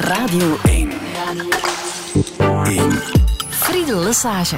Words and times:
Radio 0.00 0.56
1. 0.64 0.90
1. 2.64 2.90
Friedel 3.48 4.02
Lesage. 4.02 4.56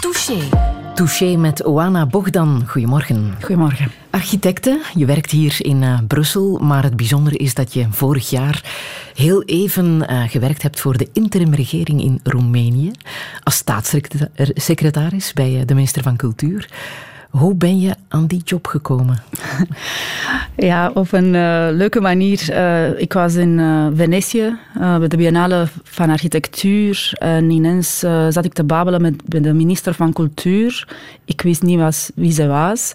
Touché. 0.00 0.48
Touché 0.94 1.36
met 1.36 1.64
Oana 1.66 2.06
Bogdan. 2.06 2.64
Goedemorgen. 2.66 3.34
Goedemorgen. 3.40 3.90
Architecte, 4.10 4.80
je 4.94 5.06
werkt 5.06 5.30
hier 5.30 5.56
in 5.58 5.82
uh, 5.82 5.98
Brussel, 6.06 6.58
maar 6.58 6.82
het 6.82 6.96
bijzondere 6.96 7.36
is 7.36 7.54
dat 7.54 7.72
je 7.72 7.86
vorig 7.90 8.30
jaar 8.30 8.62
heel 9.14 9.42
even 9.42 10.06
uh, 10.10 10.22
gewerkt 10.28 10.62
hebt 10.62 10.80
voor 10.80 10.96
de 10.96 11.08
interimregering 11.12 12.02
in 12.02 12.20
Roemenië 12.22 12.90
als 13.42 13.56
staatssecretaris 13.56 15.32
bij 15.32 15.52
uh, 15.52 15.60
de 15.64 15.74
minister 15.74 16.02
van 16.02 16.16
Cultuur. 16.16 16.68
Hoe 17.34 17.54
ben 17.54 17.80
je 17.80 17.94
aan 18.08 18.26
die 18.26 18.42
job 18.44 18.66
gekomen? 18.66 19.22
Ja, 20.56 20.90
op 20.94 21.12
een 21.12 21.34
uh, 21.34 21.66
leuke 21.70 22.00
manier. 22.00 22.46
Uh, 22.50 23.00
ik 23.00 23.12
was 23.12 23.34
in 23.34 23.58
uh, 23.58 23.86
Venetië 23.94 24.56
bij 24.78 25.08
de 25.08 25.16
Biennale 25.16 25.66
van 25.82 26.10
Architectuur. 26.10 27.10
En 27.12 27.50
ineens 27.50 27.98
zat 28.28 28.44
ik 28.44 28.52
te 28.52 28.64
babbelen 28.64 29.02
met, 29.02 29.14
met, 29.28 29.42
de 29.42 29.52
minister 29.52 29.94
van 29.94 30.12
Cultuur. 30.12 30.88
Ik 31.24 31.40
wist 31.40 31.62
niet 31.62 31.78
was, 31.78 32.10
wie 32.14 32.32
ze 32.32 32.46
was. 32.46 32.92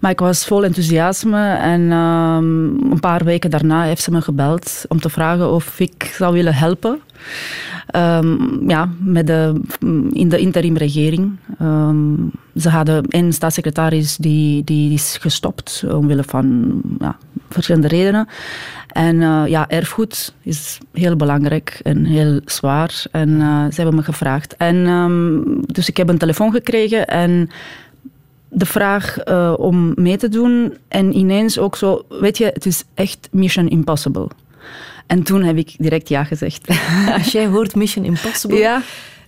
Maar 0.00 0.10
ik 0.10 0.18
was 0.18 0.46
vol 0.46 0.64
enthousiasme. 0.64 1.54
En 1.54 1.80
um, 1.80 2.92
een 2.92 3.00
paar 3.00 3.24
weken 3.24 3.50
daarna 3.50 3.82
heeft 3.82 4.02
ze 4.02 4.10
me 4.10 4.20
gebeld 4.20 4.84
om 4.88 5.00
te 5.00 5.08
vragen 5.08 5.52
of 5.52 5.80
ik 5.80 6.14
zou 6.16 6.32
willen 6.32 6.54
helpen. 6.54 7.00
Um, 7.96 8.68
ja, 8.70 8.88
met 8.98 9.26
de, 9.26 9.60
in 10.10 10.28
de 10.28 10.38
interimregering. 10.38 11.36
Um, 11.62 12.30
ze 12.56 12.68
hadden 12.68 13.04
een 13.08 13.32
staatssecretaris 13.32 14.16
die, 14.16 14.64
die 14.64 14.92
is 14.92 15.16
gestopt 15.20 15.84
omwille 15.90 16.24
van 16.24 16.80
ja, 16.98 17.16
verschillende 17.48 17.88
redenen. 17.88 18.28
En 18.88 19.16
uh, 19.16 19.42
ja, 19.46 19.68
erfgoed 19.68 20.34
is 20.42 20.78
heel 20.92 21.16
belangrijk 21.16 21.80
en 21.82 22.04
heel 22.04 22.40
zwaar. 22.44 23.04
En 23.10 23.28
uh, 23.28 23.64
ze 23.64 23.74
hebben 23.74 23.94
me 23.94 24.02
gevraagd. 24.02 24.56
En 24.56 24.76
um, 24.76 25.60
dus 25.66 25.88
ik 25.88 25.96
heb 25.96 26.08
een 26.08 26.18
telefoon 26.18 26.52
gekregen 26.52 27.06
en 27.06 27.50
de 28.48 28.66
vraag 28.66 29.24
om 29.56 29.92
mee 29.94 30.16
te 30.16 30.28
doen. 30.28 30.76
En 30.88 31.16
ineens 31.16 31.58
ook 31.58 31.76
zo, 31.76 32.04
weet 32.08 32.38
je, 32.38 32.44
het 32.44 32.66
is 32.66 32.84
echt 32.94 33.28
mission 33.30 33.68
impossible. 33.68 34.28
En 35.08 35.22
toen 35.22 35.42
heb 35.42 35.56
ik 35.56 35.74
direct 35.78 36.08
ja 36.08 36.24
gezegd. 36.24 36.68
Als 37.18 37.32
jij 37.32 37.46
hoort 37.46 37.74
Mission 37.74 38.04
Impossible, 38.04 38.58
ja. 38.58 38.82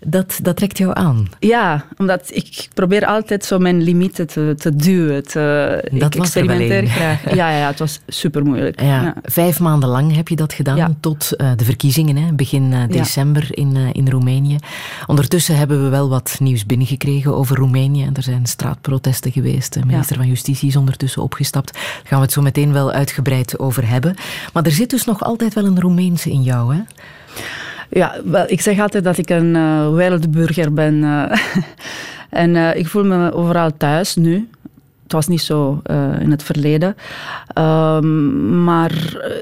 Dat, 0.06 0.38
dat 0.42 0.56
trekt 0.56 0.78
jou 0.78 0.90
aan. 0.94 1.28
Ja, 1.38 1.84
omdat 1.96 2.30
ik 2.32 2.68
probeer 2.74 3.06
altijd 3.06 3.44
zo 3.44 3.58
mijn 3.58 3.82
limieten 3.82 4.26
te, 4.26 4.54
te 4.58 4.76
duwen. 4.76 5.26
Te, 5.26 5.88
dat 5.92 6.14
ik 6.14 6.18
was 6.18 6.36
experimenteer 6.36 6.86
graag. 6.86 7.34
Ja, 7.34 7.50
ja, 7.50 7.66
het 7.66 7.78
was 7.78 8.00
super 8.06 8.44
moeilijk. 8.44 8.80
Ja, 8.80 9.02
ja. 9.02 9.14
Vijf 9.22 9.60
maanden 9.60 9.88
lang 9.88 10.14
heb 10.14 10.28
je 10.28 10.36
dat 10.36 10.52
gedaan, 10.52 10.76
ja. 10.76 10.94
tot 11.00 11.32
uh, 11.36 11.50
de 11.56 11.64
verkiezingen, 11.64 12.16
hè, 12.16 12.32
begin 12.32 12.72
uh, 12.72 12.82
december 12.88 13.48
in, 13.50 13.76
uh, 13.76 13.88
in 13.92 14.08
Roemenië. 14.08 14.56
Ondertussen 15.06 15.56
hebben 15.56 15.82
we 15.82 15.88
wel 15.88 16.08
wat 16.08 16.36
nieuws 16.38 16.66
binnengekregen 16.66 17.36
over 17.36 17.56
Roemenië. 17.56 18.10
Er 18.14 18.22
zijn 18.22 18.46
straatprotesten 18.46 19.32
geweest. 19.32 19.72
De 19.72 19.84
minister 19.84 20.16
van 20.16 20.26
Justitie 20.26 20.68
is 20.68 20.76
ondertussen 20.76 21.22
opgestapt. 21.22 21.72
Daar 21.72 21.82
gaan 22.04 22.18
we 22.18 22.24
het 22.24 22.32
zo 22.32 22.42
meteen 22.42 22.72
wel 22.72 22.92
uitgebreid 22.92 23.58
over 23.58 23.88
hebben. 23.88 24.14
Maar 24.52 24.64
er 24.64 24.70
zit 24.70 24.90
dus 24.90 25.04
nog 25.04 25.22
altijd 25.22 25.54
wel 25.54 25.64
een 25.64 25.80
Roemeense 25.80 26.30
in 26.30 26.42
jou, 26.42 26.74
hè? 26.74 26.80
Ja, 27.90 28.14
wel, 28.24 28.44
ik 28.46 28.60
zeg 28.60 28.80
altijd 28.80 29.04
dat 29.04 29.18
ik 29.18 29.30
een 29.30 29.54
uh, 29.54 29.94
wereldburger 29.94 30.72
ben. 30.72 30.94
Uh, 30.94 31.32
en 32.42 32.54
uh, 32.54 32.76
ik 32.76 32.86
voel 32.86 33.04
me 33.04 33.32
overal 33.32 33.70
thuis 33.76 34.16
nu. 34.16 34.48
Het 35.02 35.12
was 35.12 35.28
niet 35.28 35.42
zo 35.42 35.82
in 36.20 36.30
het 36.30 36.42
verleden. 36.42 36.96
Um, 37.58 38.64
maar 38.64 38.92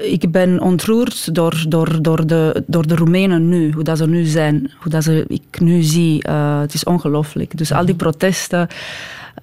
ik 0.03 0.31
ben 0.31 0.61
ontroerd 0.61 1.35
door, 1.35 1.65
door, 1.67 2.01
door, 2.01 2.27
de, 2.27 2.63
door 2.67 2.87
de 2.87 2.95
Roemenen 2.95 3.49
nu. 3.49 3.71
Hoe 3.71 3.83
dat 3.83 3.97
ze 3.97 4.07
nu 4.07 4.25
zijn. 4.25 4.71
Hoe 4.79 4.91
dat 4.91 5.03
ze, 5.03 5.25
ik 5.27 5.59
nu 5.59 5.81
zie. 5.81 6.29
het 6.61 6.73
is 6.73 6.83
ongelooflijk. 6.83 7.57
Dus 7.57 7.71
al 7.71 7.85
die 7.85 7.95
protesten. 7.95 8.67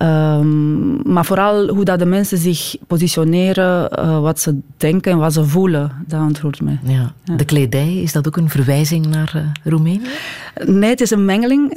Um, 0.02 1.12
maar 1.12 1.24
vooral 1.24 1.68
hoe 1.68 1.84
dat 1.84 1.98
de 1.98 2.06
mensen 2.06 2.38
zich 2.38 2.76
positioneren, 2.86 3.90
uh, 3.98 4.20
wat 4.20 4.40
ze 4.40 4.58
denken 4.76 5.12
en 5.12 5.18
wat 5.18 5.32
ze 5.32 5.44
voelen, 5.44 5.92
dat 6.06 6.20
ontroert 6.20 6.60
mij. 6.60 6.78
Ja. 6.82 7.12
Ja. 7.24 7.34
De 7.36 7.44
kledij, 7.44 7.94
is 7.94 8.12
dat 8.12 8.26
ook 8.26 8.36
een 8.36 8.48
verwijzing 8.48 9.06
naar 9.06 9.32
uh, 9.36 9.42
Roemenië? 9.64 10.00
Nee, 10.64 10.90
het 10.90 11.00
is 11.00 11.10
een 11.10 11.24
mengeling. 11.24 11.76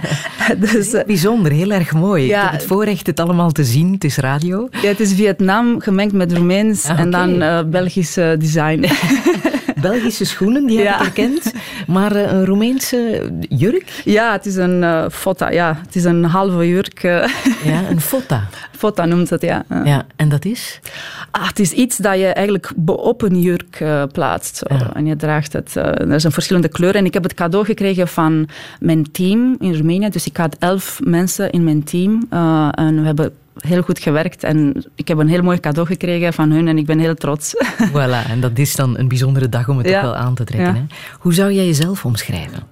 dus, 0.72 0.96
Bijzonder, 1.06 1.52
heel 1.52 1.70
erg 1.70 1.92
mooi. 1.92 2.26
Ja, 2.26 2.44
ik 2.44 2.50
heb 2.50 2.60
het 2.60 2.68
voorrecht 2.68 3.06
het 3.06 3.20
allemaal 3.20 3.50
te 3.50 3.64
zien, 3.64 3.92
het 3.92 4.04
is 4.04 4.16
radio. 4.16 4.68
Ja, 4.82 4.88
het 4.88 5.00
is 5.00 5.14
Vietnam 5.14 5.80
gemengd 5.80 6.12
met 6.12 6.32
Roemeens 6.32 6.84
ah, 6.84 6.90
okay. 6.90 7.04
en 7.04 7.10
dan 7.10 7.70
Belgisch 7.70 8.14
design. 8.14 8.84
Belgische 9.80 10.24
schoenen, 10.24 10.66
die 10.66 10.78
heb 10.78 10.94
ik 10.94 11.02
herkend. 11.02 11.52
Maar 11.86 12.16
uh, 12.16 12.32
een 12.32 12.44
Roemeense 12.44 13.30
jurk? 13.48 14.02
Ja, 14.04 14.32
het 14.32 14.46
is 14.46 14.56
een 14.56 14.82
uh, 14.82 15.04
fota. 15.10 15.50
Ja, 15.50 15.80
het 15.86 15.96
is 15.96 16.04
een 16.04 16.24
halve 16.24 16.68
jurk. 16.68 17.02
Uh. 17.02 17.26
Ja, 17.64 17.88
een 17.88 18.00
fota. 18.00 18.48
Fota 18.76 19.04
noemt 19.04 19.30
het, 19.30 19.42
ja. 19.42 19.64
Ja, 19.84 20.06
en 20.16 20.28
dat 20.28 20.44
is? 20.44 20.80
Ah, 21.30 21.46
het 21.46 21.58
is 21.58 21.72
iets 21.72 21.96
dat 21.96 22.18
je 22.18 22.26
eigenlijk 22.26 22.72
op 22.86 23.22
een 23.22 23.40
jurk 23.40 23.80
uh, 23.80 24.02
plaatst. 24.12 24.56
Zo. 24.56 24.74
Ja. 24.74 24.90
En 24.94 25.06
je 25.06 25.16
draagt 25.16 25.52
het. 25.52 25.74
Uh, 25.76 25.84
er 25.84 26.20
zijn 26.20 26.32
verschillende 26.32 26.68
kleuren. 26.68 27.00
En 27.00 27.06
ik 27.06 27.14
heb 27.14 27.22
het 27.22 27.34
cadeau 27.34 27.64
gekregen 27.64 28.08
van 28.08 28.48
mijn 28.80 29.10
team 29.12 29.56
in 29.58 29.74
Roemenië. 29.74 30.08
Dus 30.08 30.26
ik 30.26 30.36
had 30.36 30.56
elf 30.58 31.00
mensen 31.04 31.50
in 31.50 31.64
mijn 31.64 31.84
team. 31.84 32.26
Uh, 32.32 32.68
en 32.70 33.00
we 33.00 33.06
hebben 33.06 33.32
heel 33.58 33.82
goed 33.82 33.98
gewerkt 33.98 34.44
en 34.44 34.84
ik 34.94 35.08
heb 35.08 35.18
een 35.18 35.28
heel 35.28 35.42
mooi 35.42 35.60
cadeau 35.60 35.86
gekregen 35.86 36.32
van 36.32 36.50
hun 36.50 36.68
en 36.68 36.78
ik 36.78 36.86
ben 36.86 36.98
heel 36.98 37.14
trots. 37.14 37.54
Voilà, 37.92 38.28
en 38.28 38.40
dat 38.40 38.58
is 38.58 38.76
dan 38.76 38.98
een 38.98 39.08
bijzondere 39.08 39.48
dag 39.48 39.68
om 39.68 39.78
het 39.78 39.88
ja. 39.88 39.96
ook 39.96 40.02
wel 40.02 40.16
aan 40.16 40.34
te 40.34 40.44
trekken. 40.44 40.74
Ja. 40.74 40.80
Hè? 40.80 40.86
Hoe 41.18 41.34
zou 41.34 41.52
jij 41.52 41.66
jezelf 41.66 42.04
omschrijven? 42.04 42.62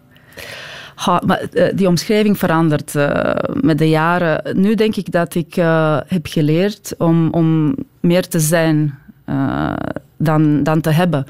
Ha, 0.95 1.23
maar, 1.27 1.43
uh, 1.53 1.67
die 1.75 1.89
omschrijving 1.89 2.39
verandert 2.39 2.95
uh, 2.95 3.35
met 3.61 3.79
de 3.79 3.89
jaren. 3.89 4.61
Nu 4.61 4.75
denk 4.75 4.97
ik 4.97 5.13
dat 5.13 5.35
ik 5.35 5.57
uh, 5.57 5.99
heb 6.07 6.27
geleerd 6.27 6.95
om, 6.99 7.31
om 7.31 7.77
meer 8.01 8.29
te 8.29 8.41
zijn 8.41 8.99
dan, 10.23 10.63
dan 10.63 10.81
te 10.81 10.91
hebben. 10.91 11.27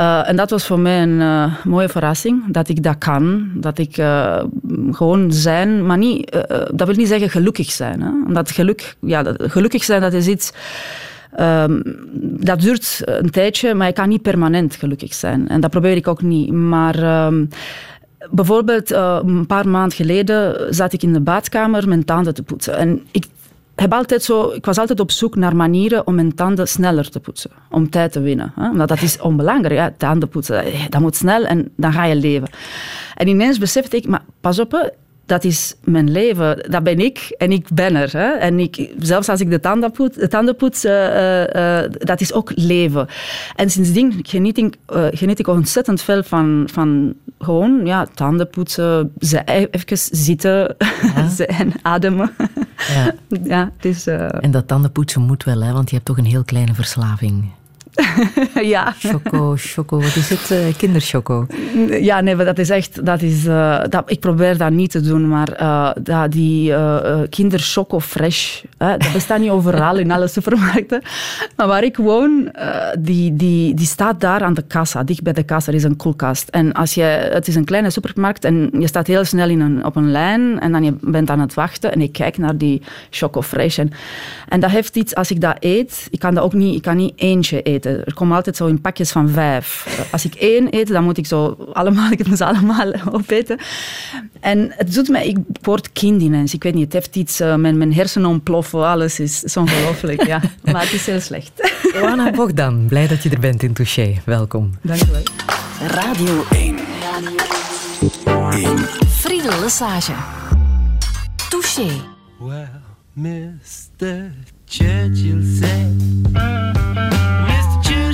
Uh, 0.00 0.28
en 0.28 0.36
dat 0.36 0.50
was 0.50 0.66
voor 0.66 0.78
mij 0.78 1.02
een 1.02 1.20
uh, 1.20 1.54
mooie 1.64 1.88
verrassing, 1.88 2.42
dat 2.48 2.68
ik 2.68 2.82
dat 2.82 2.98
kan. 2.98 3.50
Dat 3.54 3.78
ik 3.78 3.96
uh, 3.96 4.42
gewoon 4.90 5.32
zijn, 5.32 5.86
maar 5.86 5.98
niet, 5.98 6.44
dat 6.72 6.86
wil 6.86 6.96
niet 6.96 7.08
zeggen 7.08 7.30
gelukkig 7.30 7.70
zijn. 7.70 8.00
Hè? 8.02 8.10
Omdat 8.26 8.50
geluk, 8.50 8.96
ja, 9.00 9.34
gelukkig 9.36 9.84
zijn, 9.84 10.00
dat 10.00 10.12
is 10.12 10.26
iets... 10.26 10.52
Um, 11.40 11.82
dat 12.20 12.60
duurt 12.60 13.02
een 13.04 13.30
tijdje, 13.30 13.74
maar 13.74 13.86
je 13.86 13.92
kan 13.92 14.08
niet 14.08 14.22
permanent 14.22 14.74
gelukkig 14.74 15.14
zijn. 15.14 15.48
En 15.48 15.60
dat 15.60 15.70
probeer 15.70 15.96
ik 15.96 16.08
ook 16.08 16.22
niet. 16.22 16.52
Maar... 16.52 17.26
Um, 17.26 17.48
Bijvoorbeeld, 18.30 18.90
een 18.90 19.46
paar 19.46 19.68
maanden 19.68 19.96
geleden 19.96 20.66
zat 20.74 20.92
ik 20.92 21.02
in 21.02 21.12
de 21.12 21.20
badkamer 21.20 21.88
mijn 21.88 22.04
tanden 22.04 22.34
te 22.34 22.42
poetsen. 22.42 22.76
En 22.76 23.02
ik 23.10 23.26
heb 23.80 23.92
altijd 23.92 24.22
zo, 24.22 24.48
ik 24.50 24.64
was 24.64 24.78
altijd 24.78 25.00
op 25.00 25.10
zoek 25.10 25.36
naar 25.36 25.56
manieren 25.56 26.06
om 26.06 26.14
mijn 26.14 26.34
tanden 26.34 26.68
sneller 26.68 27.10
te 27.10 27.20
poetsen. 27.20 27.50
Om 27.70 27.90
tijd 27.90 28.12
te 28.12 28.20
winnen. 28.20 28.52
Hè? 28.54 28.70
Omdat 28.70 28.88
dat 28.88 29.02
is 29.02 29.20
onbelangrijk. 29.20 29.98
Tanden 29.98 30.28
poetsen, 30.28 30.64
dat 30.88 31.00
moet 31.00 31.16
snel 31.16 31.44
en 31.44 31.72
dan 31.76 31.92
ga 31.92 32.04
je 32.04 32.16
leven. 32.16 32.48
En 33.14 33.28
ineens 33.28 33.58
besefte 33.58 33.96
ik, 33.96 34.06
maar 34.06 34.24
pas 34.40 34.58
op, 34.58 34.92
dat 35.28 35.44
is 35.44 35.74
mijn 35.84 36.10
leven. 36.10 36.70
Dat 36.70 36.82
ben 36.82 36.98
ik 36.98 37.34
en 37.38 37.52
ik 37.52 37.66
ben 37.72 37.94
er. 37.94 38.12
Hè? 38.12 38.28
En 38.28 38.58
ik, 38.58 38.90
zelfs 38.98 39.28
als 39.28 39.40
ik 39.40 39.50
de 39.50 39.60
tanden 39.60 39.90
poets, 39.90 40.16
de 40.16 40.28
tanden 40.28 40.56
poets 40.56 40.84
uh, 40.84 41.46
uh, 41.46 41.80
dat 41.90 42.20
is 42.20 42.32
ook 42.32 42.52
leven. 42.54 43.06
En 43.56 43.70
sindsdien 43.70 44.18
geniet 44.22 44.58
ik, 44.58 44.76
uh, 44.94 45.06
geniet 45.10 45.38
ik 45.38 45.46
ontzettend 45.46 46.02
veel 46.02 46.22
van, 46.22 46.68
van 46.72 47.14
gewoon 47.38 47.80
ja, 47.84 48.06
tanden 48.14 48.48
poetsen, 48.48 49.12
even 49.44 49.98
zitten 50.10 50.76
ja. 51.00 51.44
en 51.60 51.72
ademen. 51.82 52.30
Ja. 52.94 53.14
ja, 53.54 53.72
dus, 53.80 54.06
En 54.06 54.50
dat 54.50 54.68
tandenpoetsen 54.68 55.22
moet 55.22 55.44
wel, 55.44 55.62
hè? 55.62 55.72
want 55.72 55.88
je 55.88 55.94
hebt 55.94 56.06
toch 56.06 56.18
een 56.18 56.24
heel 56.24 56.44
kleine 56.44 56.74
verslaving. 56.74 57.44
ja. 58.74 58.94
Choco, 58.98 59.54
choco, 59.56 60.00
wat 60.00 60.16
is 60.16 60.28
het? 60.28 60.50
Uh, 60.50 60.58
kinderchoco. 60.76 61.46
Ja, 62.00 62.20
nee, 62.20 62.36
maar 62.36 62.44
dat 62.44 62.58
is 62.58 62.70
echt, 62.70 63.04
dat 63.04 63.22
is, 63.22 63.44
uh, 63.44 63.80
dat, 63.88 64.10
ik 64.10 64.20
probeer 64.20 64.56
dat 64.56 64.70
niet 64.70 64.90
te 64.90 65.00
doen, 65.00 65.28
maar 65.28 65.60
uh, 65.60 65.90
dat, 66.02 66.32
die 66.32 66.74
kinderchoco 67.28 68.00
fresh, 68.00 68.62
dat 68.76 69.12
bestaat 69.12 69.38
niet 69.38 69.50
overal 69.50 69.96
in 69.96 70.10
alle 70.10 70.28
supermarkten. 70.28 71.02
Maar 71.56 71.66
waar 71.66 71.84
ik 71.84 71.96
woon, 71.96 72.52
die, 72.98 73.36
die, 73.36 73.74
die 73.74 73.86
staat 73.86 74.20
daar 74.20 74.42
aan 74.42 74.54
de 74.54 74.62
kassa, 74.62 75.02
dicht 75.04 75.22
bij 75.22 75.32
de 75.32 75.42
kassa, 75.42 75.70
er 75.70 75.76
is 75.76 75.84
een 75.84 75.96
koelkast. 75.96 76.48
En 76.48 76.72
als 76.72 76.94
je, 76.94 77.02
het 77.32 77.48
is 77.48 77.54
een 77.54 77.64
kleine 77.64 77.90
supermarkt 77.90 78.44
en 78.44 78.70
je 78.78 78.86
staat 78.86 79.06
heel 79.06 79.24
snel 79.24 79.48
in 79.48 79.60
een, 79.60 79.84
op 79.84 79.96
een 79.96 80.10
lijn 80.10 80.60
en 80.60 80.72
dan 80.72 80.84
je 80.84 80.94
bent 81.00 81.30
aan 81.30 81.40
het 81.40 81.54
wachten 81.54 81.92
en 81.92 82.00
ik 82.00 82.12
kijk 82.12 82.38
naar 82.38 82.56
die 82.56 82.82
choco 83.10 83.42
fresh. 83.42 83.78
En, 83.78 83.90
en 84.48 84.60
dat 84.60 84.70
heeft 84.70 84.96
iets, 84.96 85.14
als 85.14 85.30
ik 85.30 85.40
dat 85.40 85.56
eet, 85.60 86.08
ik 86.10 86.18
kan 86.18 86.34
dat 86.34 86.44
ook 86.44 86.52
niet, 86.52 86.74
ik 86.74 86.82
kan 86.82 86.96
niet 86.96 87.12
eentje 87.16 87.62
eten. 87.62 87.87
Er 87.88 88.14
komen 88.14 88.36
altijd 88.36 88.56
zo 88.56 88.66
in 88.66 88.80
pakjes 88.80 89.10
van 89.10 89.28
vijf. 89.28 89.86
Als 90.10 90.24
ik 90.24 90.34
één 90.34 90.76
eet, 90.76 90.88
dan 90.88 91.04
moet 91.04 91.18
ik 91.18 91.26
zo 91.26 91.56
allemaal, 91.72 92.10
ik 92.16 92.26
moet 92.26 92.36
ze 92.36 92.44
allemaal 92.44 92.92
opeten. 93.12 93.58
En 94.40 94.72
het 94.76 94.94
doet 94.94 95.08
mij, 95.08 95.26
ik 95.26 95.36
word 95.62 95.92
kind 95.92 96.22
ineens. 96.22 96.54
Ik 96.54 96.62
weet 96.62 96.74
niet, 96.74 96.84
het 96.84 96.92
heeft 96.92 97.16
iets, 97.16 97.40
uh, 97.40 97.54
mijn, 97.54 97.78
mijn 97.78 97.94
hersenen 97.94 98.28
ontploffen, 98.30 98.86
alles 98.86 99.20
is, 99.20 99.44
is 99.44 99.56
ongelooflijk. 99.56 100.26
ja. 100.26 100.40
Maar 100.72 100.82
het 100.82 100.92
is 100.92 101.06
heel 101.06 101.20
slecht. 101.20 101.50
Johanna 101.94 102.30
Bogdan, 102.30 102.86
blij 102.88 103.06
dat 103.06 103.22
je 103.22 103.30
er 103.30 103.40
bent 103.40 103.62
in 103.62 103.72
Touché. 103.72 104.14
Welkom. 104.24 104.74
Dank 104.82 105.00
je 105.00 105.10
wel. 105.10 105.22
Radio 105.88 106.44
1. 106.50 106.76
1. 108.50 108.78
Friedel 109.08 109.60
Lesage. 109.60 110.12
Touché. 111.48 111.88
Well, 112.38 112.68
Mr. 113.16 114.32
Churchill 114.66 115.42
said, 115.42 115.92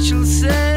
Mr. 0.05 0.11
Churchill 0.11 0.74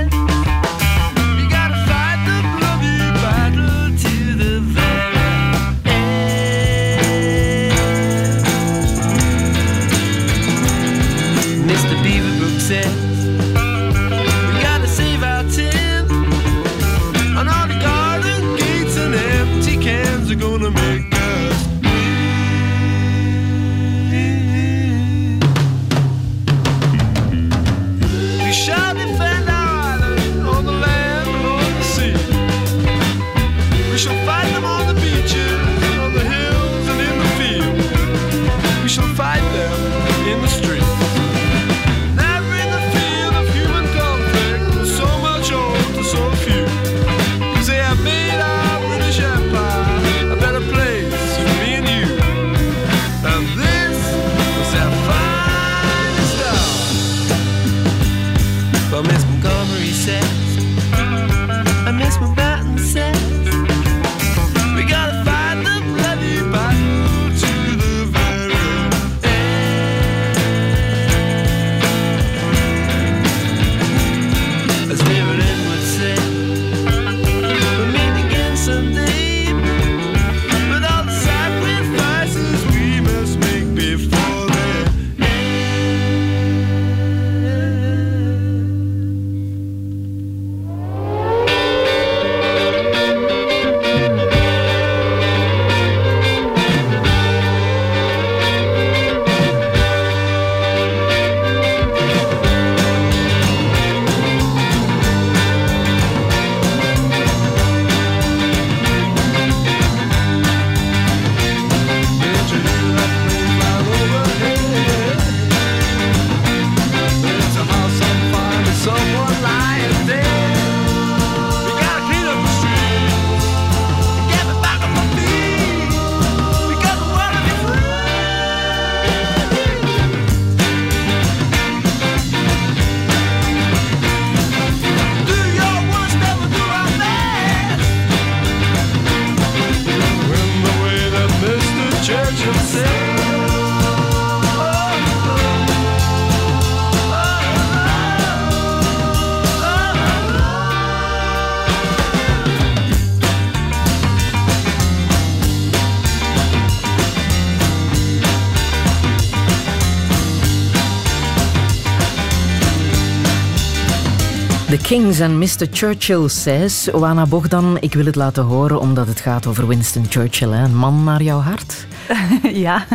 En 165.07 165.37
Mr. 165.37 165.67
Churchill 165.71 166.27
says. 166.27 166.89
Oana 166.91 167.25
Bogdan, 167.25 167.77
ik 167.79 167.93
wil 167.93 168.05
het 168.05 168.15
laten 168.15 168.43
horen 168.43 168.79
omdat 168.79 169.07
het 169.07 169.19
gaat 169.19 169.47
over 169.47 169.67
Winston 169.67 170.05
Churchill. 170.09 170.49
Hè? 170.49 170.63
Een 170.63 170.75
man 170.75 171.03
naar 171.03 171.21
jouw 171.21 171.39
hart. 171.39 171.87
ja, 172.65 172.85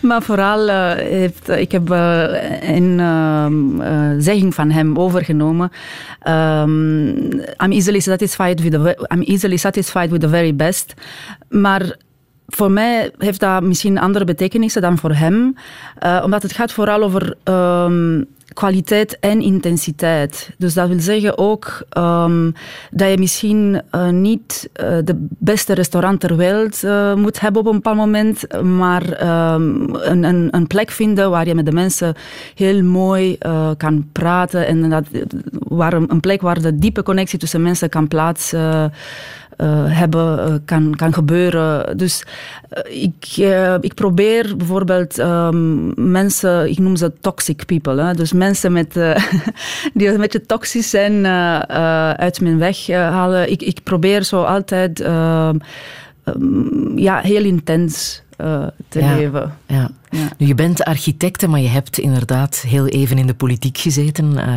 maar 0.00 0.22
vooral 0.22 0.68
uh, 0.68 0.92
heeft, 0.92 1.48
ik 1.48 1.72
heb 1.72 1.90
uh, 1.90 2.24
een 2.60 2.98
uh, 2.98 4.10
zegging 4.18 4.54
van 4.54 4.70
hem 4.70 4.98
overgenomen. 4.98 5.70
Um, 6.28 7.08
I'm, 7.62 7.72
easily 7.72 8.00
satisfied 8.00 8.60
with 8.60 8.72
the, 8.72 9.06
I'm 9.12 9.22
easily 9.22 9.56
satisfied 9.56 10.10
with 10.10 10.20
the 10.20 10.28
very 10.28 10.54
best. 10.54 10.94
Maar 11.48 11.96
voor 12.46 12.70
mij 12.70 13.10
heeft 13.18 13.40
dat 13.40 13.62
misschien 13.62 13.98
andere 13.98 14.24
betekenissen 14.24 14.82
dan 14.82 14.98
voor 14.98 15.12
hem. 15.14 15.56
omdat 16.22 16.42
het 16.42 16.52
gaat 16.52 16.72
vooral 16.72 17.02
over... 17.02 17.36
Um, 17.44 18.26
kwaliteit 18.54 19.18
en 19.20 19.40
intensiteit. 19.40 20.50
Dus 20.58 20.74
dat 20.74 20.88
wil 20.88 21.00
zeggen 21.00 21.38
ook 21.38 21.86
um, 21.98 22.54
dat 22.90 23.10
je 23.10 23.18
misschien 23.18 23.82
uh, 23.92 24.08
niet 24.08 24.70
uh, 24.80 24.86
de 25.04 25.26
beste 25.38 25.72
restaurant 25.72 26.20
ter 26.20 26.36
wereld 26.36 26.82
uh, 26.82 27.14
moet 27.14 27.40
hebben 27.40 27.60
op 27.60 27.66
een 27.66 27.74
bepaald 27.74 27.96
moment, 27.96 28.62
maar 28.62 29.02
um, 29.52 29.94
een, 29.94 30.24
een, 30.24 30.48
een, 30.50 30.66
plek 30.66 30.90
vinden 30.90 31.30
waar 31.30 31.46
je 31.46 31.54
met 31.54 31.66
de 31.66 31.72
mensen 31.72 32.14
heel 32.54 32.82
mooi 32.82 33.38
kan 33.76 34.08
praten 34.12 34.66
en 34.66 34.90
dat, 34.90 35.04
waar 35.58 35.92
een, 35.92 36.10
een, 36.10 36.20
plek 36.20 36.40
waar 36.40 36.62
de 36.62 36.78
diepe 36.78 37.02
connectie 37.02 37.38
tussen 37.38 37.62
mensen 37.62 37.88
kan 37.88 38.08
plaatsen. 38.08 38.92
Uh, 39.58 39.84
hebben, 39.98 40.48
uh, 40.48 40.54
kan, 40.64 40.94
kan 40.96 41.12
gebeuren. 41.12 41.96
Dus 41.96 42.24
uh, 42.88 43.02
ik, 43.02 43.36
ik 43.80 43.94
probeer 43.94 44.56
bijvoorbeeld 44.56 45.18
um, 45.18 45.92
mensen, 46.10 46.70
ik 46.70 46.78
noem 46.78 46.96
ze 46.96 47.12
toxic 47.20 47.66
people, 47.66 48.02
hè? 48.02 48.14
dus 48.14 48.32
mensen 48.32 48.72
met, 48.72 48.92
die 49.94 50.08
een 50.08 50.20
beetje 50.20 50.46
toxisch 50.46 50.90
zijn 50.90 51.26
uit 52.16 52.40
mijn 52.40 52.58
weg 52.58 52.86
halen. 52.86 53.50
Ik, 53.50 53.62
ik 53.62 53.78
probeer 53.82 54.22
zo 54.22 54.42
altijd 54.42 55.00
um, 55.00 55.60
ja, 56.96 57.20
heel 57.20 57.44
intens 57.44 58.22
te 58.88 59.00
ja, 59.00 59.14
leven. 59.16 59.58
Ja. 59.66 59.90
Ja. 60.14 60.28
Nu, 60.38 60.46
je 60.46 60.54
bent 60.54 60.84
architecte, 60.84 61.48
maar 61.48 61.60
je 61.60 61.68
hebt 61.68 61.98
inderdaad 61.98 62.56
heel 62.56 62.86
even 62.86 63.18
in 63.18 63.26
de 63.26 63.34
politiek 63.34 63.78
gezeten. 63.78 64.32
Uh, 64.32 64.54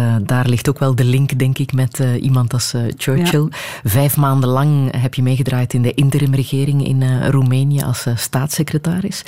uh, 0.00 0.16
daar 0.22 0.48
ligt 0.48 0.68
ook 0.68 0.78
wel 0.78 0.94
de 0.94 1.04
link, 1.04 1.38
denk 1.38 1.58
ik, 1.58 1.72
met 1.72 1.98
uh, 1.98 2.22
iemand 2.22 2.52
als 2.52 2.74
Churchill. 2.96 3.46
Ja. 3.50 3.56
Vijf 3.84 4.16
maanden 4.16 4.48
lang 4.48 5.00
heb 5.00 5.14
je 5.14 5.22
meegedraaid 5.22 5.72
in 5.72 5.82
de 5.82 5.94
interimregering 5.94 6.86
in 6.86 7.26
Roemenië 7.26 7.82
als 7.82 8.06
staatssecretaris. 8.14 9.22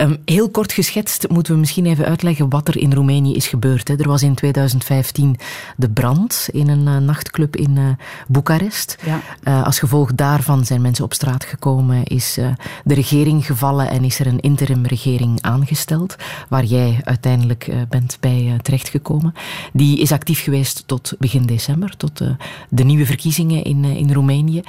Um, 0.00 0.18
heel 0.24 0.50
kort 0.50 0.72
geschetst 0.72 1.28
moeten 1.28 1.52
we 1.52 1.58
misschien 1.58 1.86
even 1.86 2.04
uitleggen 2.04 2.48
wat 2.48 2.68
er 2.68 2.76
in 2.76 2.92
Roemenië 2.92 3.34
is 3.34 3.46
gebeurd. 3.46 3.88
Hè. 3.88 3.96
Er 3.96 4.08
was 4.08 4.22
in 4.22 4.34
2015 4.34 5.36
de 5.76 5.88
brand 5.88 6.48
in 6.52 6.68
een 6.68 7.04
nachtclub 7.04 7.56
in 7.56 7.96
Boekarest. 8.28 8.98
Ja. 9.04 9.62
als 9.62 9.78
gevolg 9.78 10.14
daarvan 10.14 10.64
zijn 10.64 10.80
mensen 10.80 11.04
op 11.04 11.12
straat 11.12 11.44
gekomen, 11.44 12.04
is 12.04 12.38
de 12.84 12.94
regering 12.94 13.46
gevallen 13.46 13.90
en 13.90 14.04
is 14.04 14.18
er 14.18 14.26
een 14.26 14.40
interimregering 14.40 15.03
aangesteld, 15.40 16.16
waar 16.48 16.64
jij 16.64 17.00
uiteindelijk 17.04 17.66
uh, 17.66 17.76
bent 17.88 18.16
bij 18.20 18.42
uh, 18.42 18.54
terechtgekomen. 18.58 19.34
Die 19.72 19.98
is 19.98 20.12
actief 20.12 20.42
geweest 20.42 20.82
tot 20.86 21.14
begin 21.18 21.46
december, 21.46 21.96
tot 21.96 22.20
uh, 22.20 22.30
de 22.68 22.84
nieuwe 22.84 23.06
verkiezingen 23.06 23.64
in, 23.64 23.84
in 23.84 24.12
Roemenië. 24.12 24.62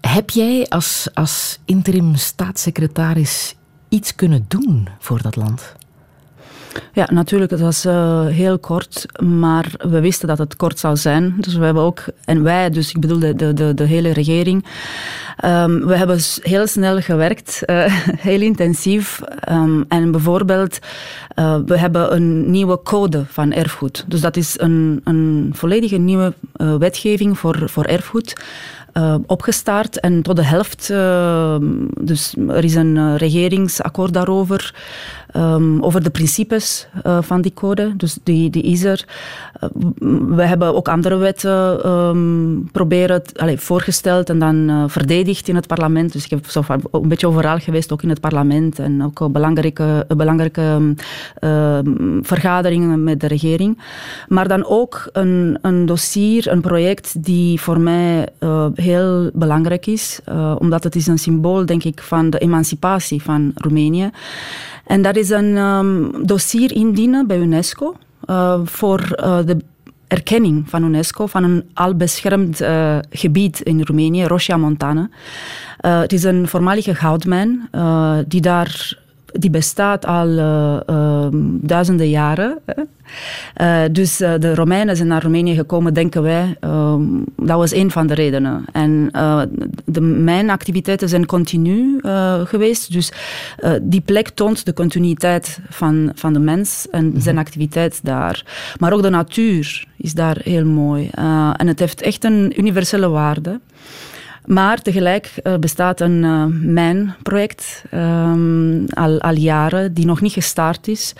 Heb 0.00 0.30
jij 0.30 0.66
als, 0.68 1.08
als 1.14 1.58
interim 1.64 2.14
staatssecretaris 2.14 3.54
iets 3.88 4.14
kunnen 4.14 4.44
doen 4.48 4.88
voor 4.98 5.22
dat 5.22 5.36
land? 5.36 5.74
Ja, 6.92 7.08
natuurlijk. 7.12 7.50
Het 7.50 7.60
was 7.60 7.86
uh, 7.86 8.26
heel 8.26 8.58
kort, 8.58 9.06
maar 9.22 9.72
we 9.78 10.00
wisten 10.00 10.28
dat 10.28 10.38
het 10.38 10.56
kort 10.56 10.78
zou 10.78 10.96
zijn. 10.96 11.34
Dus 11.38 11.54
we 11.54 11.64
hebben 11.64 11.82
ook, 11.82 12.04
en 12.24 12.42
wij, 12.42 12.70
dus 12.70 12.90
ik 12.90 13.00
bedoel 13.00 13.18
de, 13.18 13.54
de, 13.54 13.74
de, 13.74 13.84
hele 13.84 14.12
regering, 14.12 14.64
um, 15.44 15.86
we 15.86 15.96
hebben 15.96 16.18
heel 16.42 16.66
snel 16.66 17.00
gewerkt, 17.00 17.62
uh, 17.66 17.84
heel 18.28 18.40
intensief. 18.40 19.20
Um, 19.50 19.84
en 19.88 20.10
bijvoorbeeld, 20.10 20.78
uh, 21.36 21.56
we 21.66 21.78
hebben 21.78 22.14
een 22.14 22.50
nieuwe 22.50 22.82
code 22.82 23.24
van 23.26 23.52
erfgoed. 23.52 24.04
Dus 24.08 24.20
dat 24.20 24.36
is 24.36 24.54
een, 24.58 25.00
een 25.04 25.50
volledige 25.54 25.96
nieuwe 25.96 26.34
wetgeving 26.78 27.38
voor, 27.38 27.68
voor 27.68 27.84
erfgoed 27.84 28.34
uh, 28.94 29.14
opgestart 29.26 30.00
en 30.00 30.22
tot 30.22 30.36
de 30.36 30.44
helft, 30.44 30.88
uh, 30.90 31.56
dus 32.00 32.34
er 32.48 32.64
is 32.64 32.74
een 32.74 33.16
regeringsakkoord 33.16 34.12
daarover, 34.12 34.74
um, 35.36 35.82
over 35.82 36.02
de 36.02 36.10
principes 36.10 36.88
van 37.20 37.40
die 37.40 37.52
code, 37.54 37.96
dus 37.96 38.18
die, 38.22 38.50
die 38.50 38.62
is 38.62 38.84
er. 38.84 39.04
we 40.28 40.42
hebben 40.42 40.74
ook 40.74 40.88
andere 40.88 41.16
wetten 41.16 41.88
um, 41.90 42.68
proberen, 42.72 43.22
allez, 43.36 43.62
voorgesteld 43.62 44.30
en 44.30 44.38
dan 44.38 44.90
verdedigd 44.90 45.48
in 45.48 45.54
het 45.54 45.66
parlement, 45.66 46.12
dus 46.12 46.24
ik 46.24 46.30
heb 46.30 46.46
zo 46.46 46.62
een 46.90 47.08
beetje 47.08 47.26
overal 47.26 47.58
geweest, 47.58 47.92
ook 47.92 48.02
in 48.02 48.08
het 48.08 48.20
parlement 48.20 48.78
en 48.78 49.04
ook 49.04 49.32
belangrijke, 49.32 50.04
belangrijke 50.16 50.94
vergaderingen 52.22 53.04
met 53.04 53.20
de 53.20 53.26
regering. 53.26 53.78
Maar 54.28 54.48
dan 54.48 54.64
ook 54.66 55.08
een, 55.12 55.58
een 55.62 55.86
dossier, 55.86 56.48
een 56.48 56.60
project 56.60 57.24
die 57.24 57.60
voor 57.60 57.80
mij 57.80 58.28
heel 58.74 59.30
belangrijk 59.32 59.86
is, 59.86 60.20
omdat 60.58 60.84
het 60.84 60.96
is 60.96 61.06
een 61.06 61.18
symbool, 61.18 61.66
denk 61.66 61.84
ik, 61.84 62.00
van 62.00 62.30
de 62.30 62.38
emancipatie 62.38 63.22
van 63.22 63.52
Roemenië. 63.54 64.10
En 64.90 65.02
dat 65.02 65.16
is 65.16 65.30
een 65.30 65.56
um, 65.56 66.26
dossier 66.26 66.72
indienen 66.72 67.26
bij 67.26 67.38
UNESCO 67.38 67.96
uh, 68.30 68.60
voor 68.64 69.16
uh, 69.16 69.38
de 69.44 69.56
erkenning 70.08 70.68
van 70.68 70.84
UNESCO 70.84 71.26
van 71.26 71.44
een 71.44 71.70
al 71.74 71.94
beschermd 71.94 72.60
uh, 72.60 72.98
gebied 73.10 73.60
in 73.60 73.82
Roemenië, 73.82 74.24
Roșia 74.24 74.56
Montana. 74.56 75.08
Uh, 75.80 76.00
het 76.00 76.12
is 76.12 76.22
een 76.22 76.48
voormalige 76.48 76.94
goudmijn 76.94 77.68
die 78.28 78.40
daar 78.40 78.98
die 79.32 79.50
bestaat 79.50 80.06
al 80.06 80.28
uh, 80.28 81.26
duizenden 81.60 82.08
jaren. 82.08 82.58
Uh, 83.60 83.80
dus 83.92 84.16
de 84.16 84.54
Romeinen 84.54 84.96
zijn 84.96 85.08
naar 85.08 85.22
Roemenië 85.22 85.54
gekomen, 85.54 85.94
denken 85.94 86.22
wij. 86.22 86.56
Ehm, 86.60 87.02
dat 87.36 87.56
was 87.56 87.74
een 87.74 87.90
van 87.90 88.06
de 88.06 88.14
redenen. 88.14 88.64
En 88.72 89.08
de 89.84 90.00
mijnactiviteiten 90.00 91.08
zijn 91.08 91.26
continu 91.26 92.00
geweest. 92.44 92.92
Dus 92.92 93.12
die 93.82 94.00
plek 94.00 94.28
toont 94.28 94.64
de 94.64 94.72
continuïteit 94.72 95.58
van, 95.68 96.12
van 96.14 96.32
de 96.32 96.38
mens 96.38 96.86
en 96.90 97.08
mhm. 97.08 97.20
zijn 97.20 97.38
activiteit 97.38 98.00
daar. 98.02 98.44
Maar 98.78 98.92
ook 98.92 99.02
de 99.02 99.10
natuur 99.10 99.86
is 99.96 100.14
daar 100.14 100.36
heel 100.42 100.64
mooi. 100.64 101.08
en 101.56 101.66
het 101.66 101.78
heeft 101.78 102.02
echt 102.02 102.24
een 102.24 102.52
universele 102.56 103.08
waarde. 103.08 103.60
Maar 104.50 104.82
tegelijk 104.82 105.32
uh, 105.42 105.56
bestaat 105.56 106.00
een 106.00 106.22
uh, 106.22 106.44
mijnproject 106.46 107.84
um, 107.94 108.84
al, 108.88 109.20
al 109.20 109.34
jaren 109.34 109.94
die 109.94 110.06
nog 110.06 110.20
niet 110.20 110.32
gestart 110.32 110.88
is. 110.88 111.12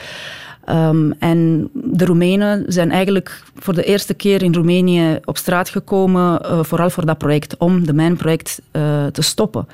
Um, 0.69 1.12
en 1.19 1.71
de 1.73 2.05
Roemenen 2.05 2.64
zijn 2.67 2.90
eigenlijk 2.90 3.43
voor 3.57 3.75
de 3.75 3.85
eerste 3.85 4.14
keer 4.14 4.43
in 4.43 4.55
Roemenië 4.55 5.19
op 5.25 5.37
straat 5.37 5.69
gekomen, 5.69 6.40
uh, 6.43 6.59
vooral 6.62 6.90
voor 6.90 7.07
dat 7.07 7.19
project, 7.19 7.57
om 7.57 7.87
de 7.87 7.93
mijnproject 7.93 8.61
uh, 8.73 9.07
te 9.07 9.23
stoppen. 9.23 9.69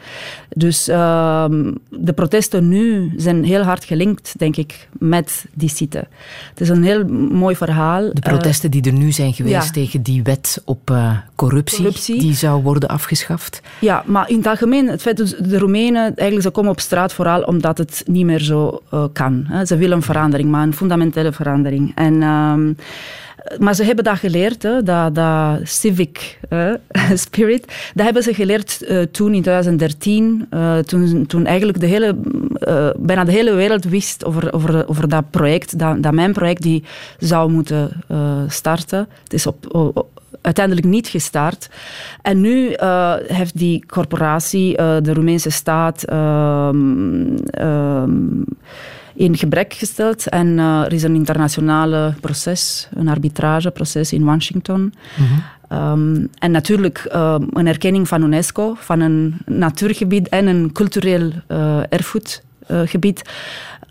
Dus 0.49 0.89
uh, 0.89 1.45
de 1.89 2.13
protesten 2.13 2.69
nu 2.69 3.13
zijn 3.17 3.45
heel 3.45 3.63
hard 3.63 3.85
gelinkt, 3.85 4.35
denk 4.39 4.57
ik, 4.57 4.89
met 4.99 5.45
die 5.55 5.69
site. 5.69 6.07
Het 6.49 6.61
is 6.61 6.69
een 6.69 6.83
heel 6.83 7.05
mooi 7.31 7.57
verhaal. 7.57 8.11
De 8.13 8.21
protesten 8.21 8.71
die 8.71 8.83
er 8.83 8.93
nu 8.93 9.13
zijn 9.13 9.35
geweest 9.35 9.67
ja. 9.67 9.71
tegen 9.71 10.03
die 10.03 10.23
wet 10.23 10.63
op 10.65 10.93
corruptie, 11.35 11.77
corruptie, 11.77 12.21
die 12.21 12.35
zou 12.35 12.63
worden 12.63 12.89
afgeschaft. 12.89 13.61
Ja, 13.81 14.03
maar 14.07 14.31
in 14.31 14.37
het 14.37 14.47
algemeen, 14.47 14.89
het 14.89 15.03
feit 15.03 15.17
dat 15.17 15.29
de 15.29 15.59
Roemenen 15.59 16.03
eigenlijk 16.03 16.43
ze 16.43 16.51
komen 16.51 16.71
op 16.71 16.81
straat 16.81 17.13
vooral 17.13 17.43
omdat 17.43 17.79
het 17.79 18.03
niet 18.07 18.25
meer 18.25 18.41
zo 18.41 18.83
kan. 19.13 19.45
Hè. 19.49 19.65
Ze 19.65 19.77
willen 19.77 19.97
een 19.97 20.03
verandering, 20.03 20.51
maar 20.51 20.63
een 20.63 20.75
fundamentele 20.77 21.33
verandering. 21.33 21.93
En, 21.95 22.23
um, 22.23 22.77
maar 23.59 23.75
ze 23.75 23.85
hebben 23.85 24.05
dat 24.05 24.19
geleerd, 24.19 24.63
hè, 24.63 24.83
dat, 24.83 25.15
dat 25.15 25.59
civic 25.63 26.39
spirit. 27.15 27.91
Dat 27.95 28.05
hebben 28.05 28.23
ze 28.23 28.35
geleerd 28.35 28.83
uh, 28.83 29.03
toen 29.03 29.35
in 29.35 29.43
2013, 29.43 30.47
uh, 30.51 30.79
toen, 30.79 31.27
toen 31.27 31.47
eigenlijk 31.47 31.81
de 31.81 31.87
hele, 31.87 32.17
bijna 32.99 33.25
de 33.25 33.33
hele 33.33 33.55
wereld 33.55 33.85
wist 33.85 34.25
over, 34.25 34.53
over, 34.53 34.89
over 34.89 35.09
dat 35.09 35.31
project, 35.31 35.79
dat, 35.79 36.03
dat 36.03 36.13
mijn 36.13 36.33
project 36.33 36.63
die 36.63 36.85
zou 37.19 37.51
moeten 37.51 37.91
starten. 38.49 39.09
Het 39.23 39.33
is 39.33 39.47
op, 39.47 40.07
uiteindelijk 40.41 40.87
niet 40.87 41.09
gestart. 41.09 41.71
En 42.23 42.41
nu 42.41 42.75
heeft 43.27 43.59
die 43.59 43.87
corporatie, 43.87 44.77
de 44.77 45.13
Roemeense 45.13 45.51
staat, 45.51 46.05
uh, 46.13 46.69
in 49.17 49.37
gebrek 49.37 49.73
gesteld. 49.73 50.29
En 50.29 50.47
uh, 50.47 50.85
er 50.85 50.93
is 50.93 51.03
een 51.03 51.15
internationale 51.15 52.15
proces, 52.21 52.89
een 52.95 53.09
arbitrageproces 53.09 54.13
in 54.13 54.25
Washington. 54.25 54.81
Mm 54.81 55.27
-hmm. 55.69 55.79
um, 55.79 56.29
en 56.39 56.51
natuurlijk 56.51 57.11
uh, 57.15 57.35
een 57.53 57.67
erkenning 57.67 58.09
van 58.09 58.23
UNESCO, 58.23 58.75
van 58.79 59.01
een 59.01 59.35
natuurgebied 59.47 60.29
en 60.29 60.47
een 60.47 60.73
cultureel 60.73 61.33
uh, 61.49 61.81
erfgoedgebied 61.89 63.23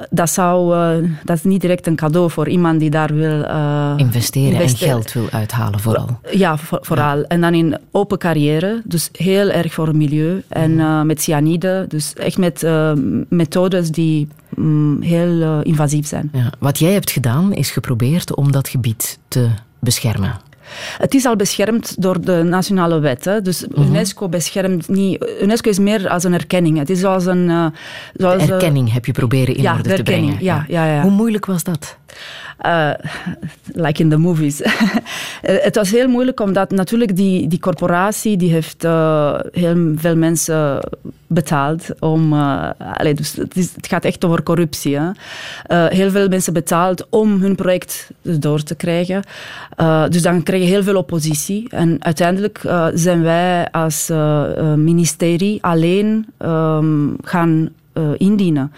dat, 0.10 0.30
zou, 0.30 0.76
uh, 0.76 1.10
dat 1.24 1.38
is 1.38 1.44
niet 1.44 1.62
direct 1.62 1.88
een 1.88 1.96
cadeau 1.96 2.32
voor 2.32 2.50
iemand 2.50 2.80
die 2.80 2.90
daar 2.90 3.14
wil 3.14 3.42
uh, 3.42 3.94
investeren, 3.98 4.52
investeren, 4.52 4.88
en 4.88 4.94
geld 4.94 5.14
wil 5.14 5.28
uithalen 5.32 5.80
vooral. 5.80 6.20
Ja, 6.32 6.58
voor, 6.58 6.80
vooral. 6.82 7.24
En 7.24 7.42
dan 7.42 7.54
in 7.54 7.78
open 7.92 8.18
carrière, 8.18 8.82
dus 8.86 9.10
heel 9.12 9.50
erg 9.50 9.74
voor 9.74 9.88
het 9.88 9.96
milieu. 9.96 10.44
En 10.48 10.72
uh, 10.72 11.02
met 11.02 11.22
cyanide, 11.22 11.86
dus 11.88 12.14
echt 12.14 12.38
met 12.38 12.68
methodes 13.30 13.92
die 13.92 14.28
um, 14.58 15.02
heel 15.02 15.62
invasief 15.62 16.08
zijn. 16.08 16.30
Ja. 16.34 16.50
Wat 16.60 16.80
jij 16.80 16.94
hebt 16.94 17.12
gedaan 17.12 17.54
is 17.54 17.72
geprobeerd 17.72 18.36
om 18.36 18.52
dat 18.52 18.68
gebied 18.68 19.20
te 19.28 19.50
beschermen. 19.80 20.34
Het 20.98 21.14
is 21.14 21.26
al 21.26 21.36
beschermd 21.36 22.02
door 22.02 22.22
de 22.22 22.44
nationale 22.44 23.00
wet. 23.00 23.26
Hè. 23.26 23.42
Dus 23.42 23.66
mhm. 23.68 23.82
UNESCO 23.82 24.30
beschermt 24.30 24.88
niet... 24.88 25.26
UNESCO 25.42 25.70
is 25.70 25.80
meer 25.80 26.10
als 26.10 26.24
een 26.24 26.34
erkenning. 26.34 26.78
Het 26.78 26.90
is 26.90 27.04
als 27.04 27.26
een... 27.26 27.50
Uh, 27.50 27.66
zoals, 28.14 28.46
de 28.46 28.54
erkenning 28.54 28.94
heb 28.94 29.06
je 29.06 29.12
proberen 29.12 29.56
in 29.56 29.62
ja, 29.62 29.74
orde 29.74 29.94
te 29.94 30.04
brengen. 30.04 30.38
Ja, 30.40 30.66
ja, 30.68 30.86
ja. 30.86 31.02
Hoe 31.02 31.12
moeilijk 31.12 31.46
was 31.46 31.64
dat? 31.64 31.98
Uh, 32.66 32.90
like 33.76 34.02
in 34.02 34.10
the 34.10 34.18
movies. 34.18 34.62
het 35.68 35.76
was 35.76 35.92
heel 35.92 36.08
moeilijk 36.08 36.40
omdat 36.40 36.72
natuurlijk 36.72 37.16
die, 37.16 37.48
die 37.48 37.60
corporatie 37.60 38.38
die 38.38 38.52
heeft 38.52 38.84
uh, 38.84 39.40
heel 39.52 39.94
veel 39.96 40.16
mensen 40.16 40.90
betaald 41.28 42.00
om... 42.00 42.34
Allez, 42.34 43.14
dus 43.14 43.36
het, 43.36 43.88
gaat 43.88 44.06
echt 44.06 44.26
over 44.26 44.44
corruptie. 44.44 44.98
Hè. 45.00 45.10
heel 45.88 46.12
veel 46.12 46.28
mensen 46.28 46.54
betaald 46.54 47.08
om 47.10 47.42
hun 47.42 47.56
project 47.56 48.10
door 48.22 48.64
te 48.64 48.76
krijgen. 48.76 49.24
dus 50.10 50.22
dan 50.22 50.44
krijg 50.44 50.62
je 50.62 50.68
heel 50.68 50.84
veel 50.84 50.98
oppositie. 50.98 51.70
En 51.70 51.98
uiteindelijk 52.00 52.62
zijn 52.94 53.22
wij 53.22 53.72
als 53.72 54.12
ministerie 54.76 55.64
alleen 55.64 56.26
um, 56.40 57.18
gaan 57.22 57.70
indienen. 58.18 58.72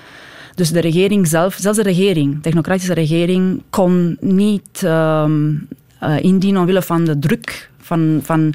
Dus 0.57 0.71
de 0.71 0.79
regering 0.79 1.27
zelf, 1.27 1.55
zelfs 1.59 1.77
de 1.77 1.83
regering, 1.83 2.35
de 2.35 2.39
technocratische 2.39 2.93
regering, 2.93 3.61
kon 3.69 4.17
niet 4.19 4.81
um, 4.83 5.67
uh, 6.03 6.19
indienen 6.19 6.61
omwille 6.61 6.81
van 6.81 7.03
de 7.03 7.19
druk 7.19 7.69
van, 7.77 8.19
van 8.23 8.53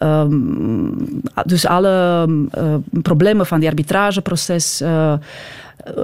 um, 0.00 0.94
dus 1.44 1.66
alle 1.66 2.26
uh, 2.58 2.74
problemen 3.02 3.46
van 3.46 3.60
die 3.60 3.68
arbitrageproces. 3.68 4.80
Uh, 4.82 5.12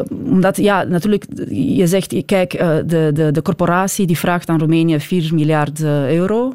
omdat, 0.09 0.57
ja, 0.57 0.83
natuurlijk, 0.83 1.25
je 1.51 1.87
zegt, 1.87 2.25
kijk, 2.27 2.51
de, 2.87 3.11
de, 3.15 3.31
de 3.31 3.43
corporatie 3.43 4.07
die 4.07 4.19
vraagt 4.19 4.49
aan 4.49 4.59
Roemenië 4.59 5.01
4 5.01 5.35
miljard 5.35 5.83
euro 5.83 6.53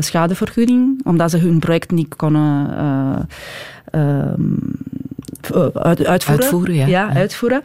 schadevergoeding, 0.00 1.00
omdat 1.04 1.30
ze 1.30 1.38
hun 1.38 1.58
project 1.58 1.90
niet 1.90 2.16
konden 2.16 2.70
uh, 3.94 4.22
uit, 5.74 6.06
uitvoeren. 6.06 6.42
Uitvoeren, 6.42 6.74
ja. 6.74 6.86
ja, 6.86 7.14
uitvoeren. 7.14 7.60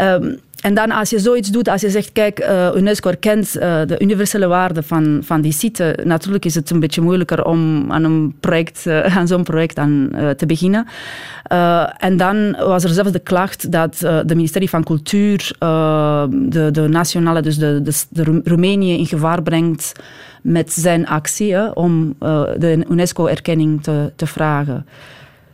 Um, 0.00 0.38
en 0.60 0.74
dan 0.74 0.90
als 0.90 1.10
je 1.10 1.18
zoiets 1.18 1.48
doet, 1.48 1.68
als 1.68 1.80
je 1.80 1.90
zegt, 1.90 2.12
kijk, 2.12 2.40
uh, 2.40 2.68
UNESCO 2.76 3.10
erkent 3.10 3.56
uh, 3.56 3.80
de 3.86 3.98
universele 3.98 4.46
waarde 4.46 4.82
van, 4.82 5.20
van 5.22 5.40
die 5.40 5.52
site, 5.52 5.98
natuurlijk 6.04 6.44
is 6.44 6.54
het 6.54 6.70
een 6.70 6.80
beetje 6.80 7.00
moeilijker 7.00 7.44
om 7.44 7.92
aan, 7.92 8.04
een 8.04 8.34
project, 8.40 8.84
uh, 8.86 9.16
aan 9.16 9.26
zo'n 9.26 9.42
project 9.42 9.78
aan, 9.78 10.10
te 10.36 10.46
beginnen. 10.46 10.86
en 11.96 12.16
dan 12.16 12.56
was 12.56 12.84
er 12.84 12.90
zelfs 12.90 13.12
de 13.12 13.18
klacht 13.18 13.72
dat 13.72 13.98
de 13.98 14.34
ministerie 14.34 14.68
van 14.68 14.84
Cultuur 14.84 15.52
de, 16.30 16.68
de 16.72 16.88
nationale, 16.88 17.42
dus 17.42 17.58
de, 17.58 17.82
de, 17.82 18.04
de 18.08 18.40
Roemenië 18.44 18.98
in 18.98 19.06
gevaar 19.06 19.42
brengt 19.42 19.92
met 20.42 20.72
zijn 20.72 21.06
actie 21.06 21.76
om 21.76 22.16
de 22.58 22.84
UNESCO-erkenning 22.88 23.82
te, 23.82 24.12
te 24.16 24.26
vragen. 24.26 24.86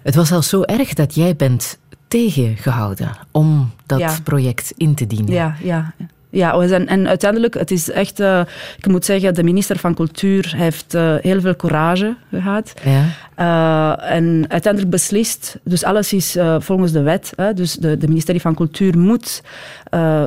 Het 0.07 0.15
was 0.15 0.33
al 0.33 0.43
zo 0.43 0.63
erg 0.63 0.95
dat 0.95 1.15
jij 1.15 1.37
bent 1.37 1.79
tegengehouden 2.09 3.11
om 3.31 3.71
dat 3.87 4.21
project 4.25 4.73
in 4.77 4.95
te 4.95 5.07
dienen. 5.07 5.33
Ja, 5.33 5.57
ja. 5.63 5.95
ja 6.31 6.59
we 6.59 6.69
zijn, 6.69 6.89
en 6.89 7.09
uiteindelijk, 7.09 7.55
het 7.55 7.71
is 7.71 7.91
echt, 7.91 8.21
uh, 8.21 8.41
ik 8.77 8.87
moet 8.87 9.05
zeggen, 9.05 9.35
de 9.35 9.43
minister 9.43 9.79
van 9.79 9.95
Cultuur 9.95 10.53
heeft 10.57 10.95
uh, 10.95 11.15
heel 11.21 11.41
veel 11.41 11.57
courage 11.57 12.17
gehad. 12.31 12.75
Ja. 12.85 13.05
Uh, 13.39 14.11
en 14.11 14.45
uiteindelijk 14.49 14.93
beslist, 14.93 15.59
dus 15.65 15.85
alles 15.85 16.13
is 16.13 16.37
volgens 16.59 16.93
de 16.93 17.03
wet. 17.03 17.33
Hè, 17.37 17.55
dus 17.55 17.75
de, 17.75 17.99
de 17.99 18.09
ministerie 18.09 18.41
van 18.41 18.55
Cultuur 18.55 18.99
moet 18.99 19.43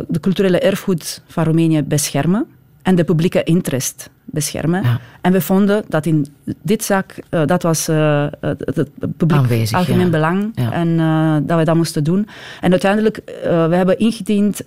de 0.08 0.20
culturele 0.22 0.60
erfgoed 0.60 1.22
van 1.28 1.44
Roemenië 1.44 1.84
beschermen 1.84 2.48
en 2.90 2.96
de 2.96 3.04
publieke 3.04 3.44
interest 3.44 4.10
beschermen. 4.26 4.84
Ja. 4.84 5.00
En 5.22 5.32
we 5.32 5.42
vonden 5.42 5.84
dat 5.88 6.06
in 6.06 6.28
dit 6.62 6.84
zaak, 6.84 7.22
uh, 7.30 7.42
dat 7.46 7.64
was 7.64 7.90
uh, 7.90 8.26
het, 8.40 8.76
het 8.76 8.90
publiek 9.18 9.40
Aanwezig, 9.40 9.78
algemeen 9.78 10.06
ja. 10.06 10.10
belang 10.10 10.52
Ja. 10.56 10.72
en 10.72 10.88
uh, 10.88 11.36
dat 11.42 11.58
we 11.58 11.64
dat 11.64 11.76
moesten 11.76 12.04
doen. 12.04 12.28
En 12.62 12.72
uiteindelijk, 12.72 13.22
we 13.44 13.76
hebben 13.76 14.00
ingediend, 14.00 14.64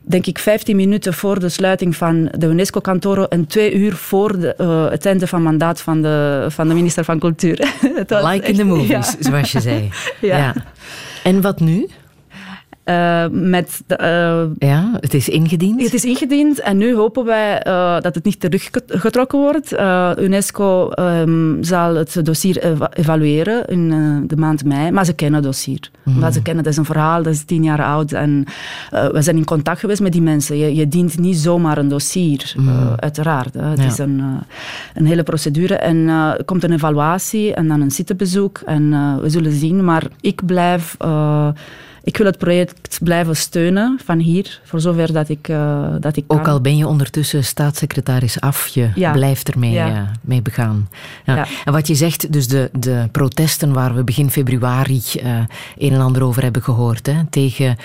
denk 0.00 0.26
ik, 0.26 0.38
15 0.38 0.76
minuten 0.76 1.14
voor 1.14 1.40
de 1.40 1.48
sluiting 1.48 1.96
van 1.96 2.28
de 2.38 2.46
UNESCO-kantoren 2.46 3.28
en 3.28 3.46
twee 3.46 3.74
uur 3.74 3.92
voor 3.92 4.38
de, 4.38 4.88
het 4.90 5.06
einde 5.06 5.26
van 5.26 5.42
mandaat 5.42 5.80
van 5.80 6.02
de, 6.02 6.46
van 6.48 6.68
de 6.68 6.74
minister 6.74 7.04
van 7.04 7.18
Cultuur. 7.18 7.72
Like 8.30 8.46
in 8.46 8.56
the 8.56 8.64
movies, 8.64 9.16
zoals 9.18 9.52
je 9.52 9.60
zei. 9.60 9.90
Ja. 10.20 10.54
En 11.22 11.40
wat 11.40 11.60
nu? 11.60 11.88
Eh, 12.90 13.24
met 13.30 13.82
de, 13.86 13.96
eh, 13.96 14.68
Ja, 14.68 14.90
het 15.00 15.14
is 15.14 15.28
ingediend. 15.28 15.82
Het 15.82 15.94
is 15.94 16.04
ingediend 16.04 16.60
en 16.60 16.76
nu 16.76 16.94
hopen 16.94 17.24
wij 17.24 17.62
eh, 17.62 18.00
dat 18.00 18.14
het 18.14 18.24
niet 18.24 18.40
teruggetrokken 18.40 19.38
wordt. 19.38 19.72
UNESCO 20.18 20.90
ehm, 20.90 21.62
zal 21.62 21.94
het 21.94 22.20
dossier 22.24 22.62
eva- 22.64 22.90
evalueren 22.92 23.64
in 23.66 23.88
de 24.26 24.36
maand 24.36 24.64
mei, 24.64 24.90
maar 24.90 25.04
ze 25.04 25.12
kennen 25.12 25.34
het 25.36 25.44
dossier. 25.44 25.90
Omdat 26.06 26.32
ze 26.34 26.42
kennen, 26.42 26.64
dat 26.64 26.72
is 26.72 26.78
een 26.78 26.84
verhaal, 26.84 27.22
dat 27.22 27.32
is 27.32 27.44
tien 27.44 27.62
jaar 27.64 27.84
oud 27.84 28.12
en 28.12 28.44
we 28.90 29.22
zijn 29.22 29.36
in 29.36 29.44
contact 29.44 29.80
geweest 29.80 30.00
met 30.00 30.12
die 30.12 30.22
mensen. 30.22 30.56
Je, 30.56 30.74
je 30.74 30.88
dient 30.88 31.18
niet 31.18 31.36
zomaar 31.36 31.78
een 31.78 31.88
dossier, 31.88 32.54
eh, 32.56 32.92
uiteraard. 32.96 33.54
hè. 33.54 33.62
Het 33.64 33.78
Ja. 33.78 33.84
is 33.86 33.98
een, 33.98 34.22
een 34.94 35.06
hele 35.06 35.22
procedure 35.22 35.74
en 35.74 36.08
er 36.08 36.44
komt 36.44 36.64
een 36.64 36.72
evaluatie 36.72 37.54
en 37.54 37.68
dan 37.68 37.80
een 37.80 37.90
zittenbezoek 37.90 38.58
en 38.66 38.90
we 39.22 39.28
zullen 39.30 39.52
zien. 39.52 39.84
Maar 39.84 40.02
ik 40.20 40.46
blijf... 40.46 40.96
ik 42.02 42.16
wil 42.16 42.26
het 42.26 42.38
project 42.38 42.98
blijven 43.02 43.36
steunen 43.36 43.98
van 44.04 44.18
hier, 44.18 44.60
voor 44.64 44.80
zover 44.80 45.12
dat 45.12 45.28
ik, 45.28 45.48
eh, 45.48 45.86
dat 46.00 46.16
ik 46.16 46.24
kan. 46.26 46.38
Ook 46.38 46.48
al 46.48 46.60
ben 46.60 46.76
je 46.76 46.86
ondertussen 46.86 47.44
staatssecretaris 47.44 48.40
af, 48.40 48.66
je 48.66 48.90
Ja. 48.94 49.12
blijft 49.12 49.50
ermee 49.50 49.72
Ja. 49.72 49.88
eh, 49.88 50.02
mee 50.20 50.42
begaan. 50.42 50.88
Ja. 51.24 51.46
En 51.64 51.72
wat 51.72 51.86
je 51.86 51.94
zegt, 51.94 52.32
dus 52.32 52.48
de, 52.48 52.70
de 52.78 53.08
protesten 53.12 53.72
waar 53.72 53.94
we 53.94 54.04
begin 54.04 54.30
februari 54.30 55.02
eh, 55.22 55.38
een 55.78 55.92
en 55.92 56.00
ander 56.00 56.22
over 56.22 56.42
hebben 56.42 56.62
gehoord, 56.62 57.06
hè, 57.06 57.24
tegen 57.30 57.76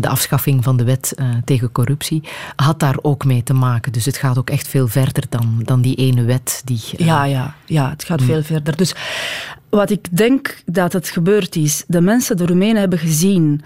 de 0.00 0.08
afschaffing 0.08 0.64
van 0.64 0.76
de 0.76 0.84
wet 0.84 1.14
tegen 1.44 1.72
corruptie, 1.72 2.22
had 2.56 2.80
daar 2.80 2.96
ook 3.02 3.24
mee 3.24 3.42
te 3.42 3.52
maken. 3.54 3.92
Dus 3.92 4.04
het 4.04 4.16
gaat 4.16 4.38
ook 4.38 4.50
echt 4.50 4.68
veel 4.68 4.88
verder 4.88 5.24
dan, 5.28 5.60
dan 5.64 5.80
die 5.80 5.94
ene 5.94 6.22
wet 6.24 6.62
die... 6.64 6.80
Ja, 6.96 7.24
ja, 7.24 7.54
ja, 7.66 7.90
het 7.90 8.04
gaat 8.04 8.22
veel 8.22 8.42
verder. 8.42 8.76
Dus 8.76 8.94
wat 9.74 9.90
ik 9.90 10.16
denk 10.16 10.62
dat 10.66 10.92
het 10.92 11.08
gebeurd 11.08 11.56
is, 11.56 11.84
de 11.86 12.00
mensen, 12.00 12.36
de 12.36 12.46
Roemenen 12.46 12.80
hebben 12.80 12.98
gezien 12.98 13.62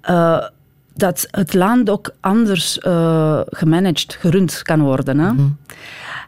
eh, 0.00 0.46
dat 0.94 1.26
het 1.30 1.54
land 1.54 1.90
ook 1.90 2.14
anders 2.20 2.78
eh, 2.78 3.40
gemanaged, 3.46 4.16
gerund 4.20 4.62
kan 4.62 4.80
worden. 4.80 5.18
Hè? 5.18 5.32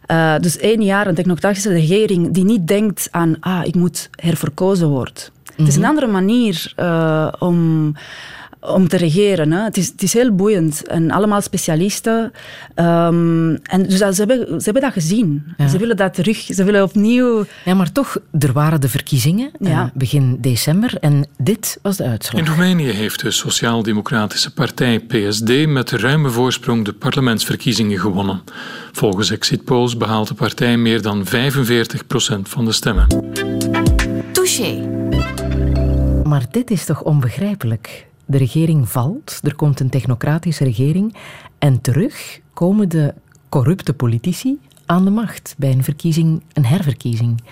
Eh, 0.06 0.40
dus 0.40 0.58
één 0.58 0.82
jaar 0.82 1.06
een 1.06 1.14
technocratische 1.14 1.72
regering 1.72 2.34
die 2.34 2.44
niet 2.44 2.68
denkt 2.68 3.08
aan, 3.10 3.36
ah, 3.40 3.64
ik 3.64 3.74
moet 3.74 4.10
herverkozen 4.10 4.88
worden. 4.88 5.22
Het 5.56 5.68
is 5.68 5.76
een 5.76 5.84
andere 5.84 6.06
manier 6.06 6.74
om, 7.38 7.92
om 8.66 8.88
te 8.88 8.96
regeren. 8.96 9.52
Hè. 9.52 9.62
Het, 9.62 9.76
is, 9.76 9.86
het 9.88 10.02
is 10.02 10.12
heel 10.12 10.34
boeiend 10.34 10.86
en 10.86 11.10
allemaal 11.10 11.40
specialisten. 11.40 12.32
Ehm, 12.74 13.54
en 13.62 13.82
dus 13.82 13.98
dat- 13.98 14.14
ze, 14.14 14.24
hebben, 14.24 14.46
ze 14.48 14.64
hebben 14.64 14.82
dat 14.82 14.92
gezien. 14.92 15.42
Ja. 15.56 15.68
Ze 15.68 15.78
willen 15.78 15.96
dat 15.96 16.14
terug. 16.14 16.36
Ze 16.38 16.64
willen 16.64 16.82
opnieuw. 16.82 17.44
Ja, 17.64 17.74
maar 17.74 17.92
toch, 17.92 18.16
er 18.38 18.52
waren 18.52 18.80
de 18.80 18.88
verkiezingen 18.88 19.50
eh, 19.60 19.70
Ja. 19.70 19.90
begin 19.94 20.38
december 20.40 20.96
en 21.00 21.26
dit 21.38 21.78
was 21.82 21.96
de 21.96 22.04
uitslag. 22.04 22.40
In 22.40 22.46
Roemenië 22.46 22.88
heeft 22.90 23.20
de 23.20 23.30
Sociaal-Democratische 23.30 24.52
Partij 24.52 25.00
PSD 25.00 25.66
met 25.66 25.90
ruime 25.90 26.30
voorsprong 26.30 26.84
de 26.84 26.92
parlementsverkiezingen 26.92 27.98
gewonnen. 27.98 28.42
Volgens 28.92 29.30
exit 29.30 29.64
polls 29.64 29.96
behaalt 29.96 30.28
de 30.28 30.34
partij 30.34 30.76
meer 30.76 31.02
dan 31.02 31.24
45% 31.26 32.48
van 32.48 32.64
de 32.64 32.72
stemmen. 32.72 33.06
Touché. 34.32 34.88
Maar 36.24 36.42
dit 36.50 36.70
is 36.70 36.84
toch 36.84 37.02
onbegrijpelijk? 37.02 38.06
De 38.26 38.38
regering 38.38 38.88
valt, 38.88 39.40
er 39.42 39.54
komt 39.54 39.80
een 39.80 39.90
technocratische 39.90 40.64
regering 40.64 41.16
en 41.58 41.80
terug 41.80 42.40
komen 42.52 42.88
de 42.88 43.14
corrupte 43.48 43.94
politici 43.94 44.58
aan 44.86 45.04
de 45.04 45.10
macht 45.10 45.54
bij 45.58 45.70
een 45.70 45.84
verkiezing, 45.84 46.42
een 46.52 46.64
herverkiezing. 46.64 47.42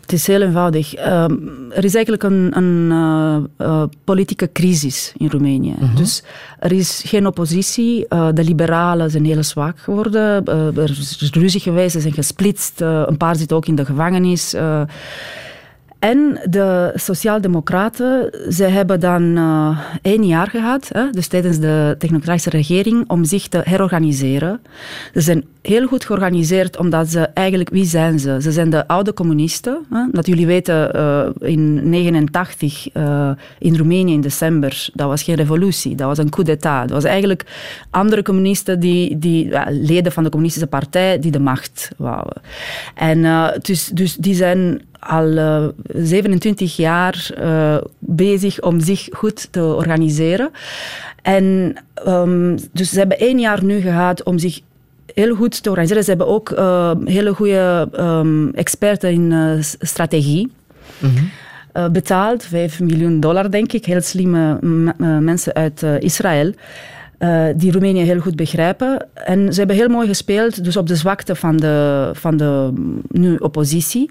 Het 0.00 0.12
is 0.12 0.26
heel 0.26 0.42
eenvoudig. 0.42 0.94
Ehm, 0.94 1.32
er 1.70 1.84
is 1.84 1.94
eigenlijk 1.94 2.22
een, 2.22 2.56
een 2.56 2.90
eh, 2.90 3.66
eh, 3.66 3.82
politieke 4.04 4.52
crisis 4.52 5.12
in 5.16 5.28
Roemenië. 5.28 5.74
Dus 5.94 6.22
er 6.58 6.72
is 6.72 7.02
geen 7.06 7.26
oppositie. 7.26 8.08
Eh, 8.08 8.28
de 8.34 8.44
liberalen 8.44 9.10
zijn 9.10 9.24
heel 9.24 9.42
zwak 9.42 9.78
geworden. 9.78 10.44
Er 10.76 10.90
is 10.90 11.30
ruzie 11.32 11.60
geweest, 11.60 11.92
ze 11.92 12.00
zijn 12.00 12.12
gesplitst. 12.12 12.80
Een 12.80 13.16
paar 13.16 13.36
zitten 13.36 13.56
ook 13.56 13.66
in 13.66 13.74
de 13.74 13.84
gevangenis. 13.84 14.54
En 16.04 16.40
de 16.50 16.92
Sociaaldemocraten, 16.94 18.30
zij 18.48 18.70
hebben 18.70 19.00
dan 19.00 19.36
eh, 19.36 19.78
één 20.02 20.26
jaar 20.26 20.48
gehad, 20.48 20.88
hè, 20.92 21.10
dus 21.10 21.26
tijdens 21.26 21.58
de 21.58 21.94
technocratische 21.98 22.50
regering, 22.50 23.04
om 23.06 23.24
zich 23.24 23.48
te 23.48 23.60
herorganiseren. 23.64 24.60
Ze 25.14 25.20
zijn 25.20 25.44
heel 25.62 25.86
goed 25.86 26.04
georganiseerd, 26.04 26.76
omdat 26.78 27.08
ze 27.08 27.20
eigenlijk, 27.20 27.70
wie 27.70 27.84
zijn 27.84 28.18
ze? 28.18 28.36
Ze 28.40 28.52
zijn 28.52 28.70
de 28.70 28.88
oude 28.88 29.14
communisten. 29.14 29.78
Hè. 29.90 30.04
Dat 30.10 30.26
jullie 30.26 30.46
weten, 30.46 30.94
eh, 30.94 31.26
in 31.38 31.88
89 31.88 32.88
eh, 32.92 33.30
in 33.58 33.76
Roemenië 33.76 34.12
in 34.12 34.20
december, 34.20 34.88
dat 34.94 35.08
was 35.08 35.22
geen 35.22 35.34
revolutie, 35.34 35.94
dat 35.94 36.06
was 36.06 36.18
een 36.18 36.30
coup 36.30 36.46
d'état. 36.46 36.82
Dat 36.82 36.90
was 36.90 37.04
eigenlijk 37.04 37.44
andere 37.90 38.22
communisten, 38.22 38.80
die, 38.80 39.18
die, 39.18 39.48
leden 39.68 40.12
van 40.12 40.22
de 40.22 40.30
communistische 40.30 40.68
partij, 40.68 41.18
die 41.18 41.30
de 41.30 41.40
macht 41.40 41.90
wouden. 41.96 42.42
En 42.94 43.50
dus, 43.62 43.88
dus 43.88 44.16
die 44.16 44.34
zijn 44.34 44.80
al 45.06 45.36
eh, 45.36 45.64
27 45.86 46.76
jaar 46.76 47.30
eh, 47.36 47.76
bezig 47.98 48.60
om 48.60 48.80
zich 48.80 49.08
goed 49.12 49.48
te 49.52 49.62
organiseren. 49.62 50.50
En 51.22 51.74
ehm, 51.94 52.58
dus 52.72 52.90
ze 52.90 52.98
hebben 52.98 53.18
één 53.18 53.38
jaar 53.40 53.64
nu 53.64 53.80
gehad 53.80 54.22
om 54.22 54.38
zich 54.38 54.60
heel 55.14 55.34
goed 55.34 55.62
te 55.62 55.68
organiseren. 55.70 56.02
Ze 56.04 56.10
hebben 56.10 56.28
ook 56.28 56.50
eh, 56.50 56.90
hele 57.04 57.34
goede 57.34 57.88
ehm, 57.92 58.48
experten 58.48 59.10
in 59.10 59.32
eh, 59.32 59.52
strategie. 59.78 60.50
eh, 61.72 61.88
betaald, 61.88 62.44
5 62.44 62.80
miljoen 62.80 63.20
dollar 63.20 63.50
denk 63.50 63.72
ik, 63.72 63.84
heel 63.84 64.00
slimme 64.00 64.58
eh, 64.98 65.18
mensen 65.18 65.54
uit 65.54 65.82
eh, 65.82 66.00
Israël. 66.00 66.52
Eh, 67.24 67.44
die 67.56 67.72
Roemenië 67.72 68.02
heel 68.02 68.20
goed 68.20 68.36
begrijpen. 68.36 69.06
En 69.14 69.52
ze 69.52 69.58
hebben 69.58 69.76
heel 69.76 69.88
mooi 69.88 70.06
gespeeld, 70.06 70.64
dus 70.64 70.76
op 70.76 70.86
de 70.86 70.96
zwakte 70.96 71.34
van 71.34 71.56
de, 71.56 72.10
van 72.12 72.36
de 72.36 72.70
mm, 72.74 73.00
nu 73.08 73.36
oppositie. 73.36 74.10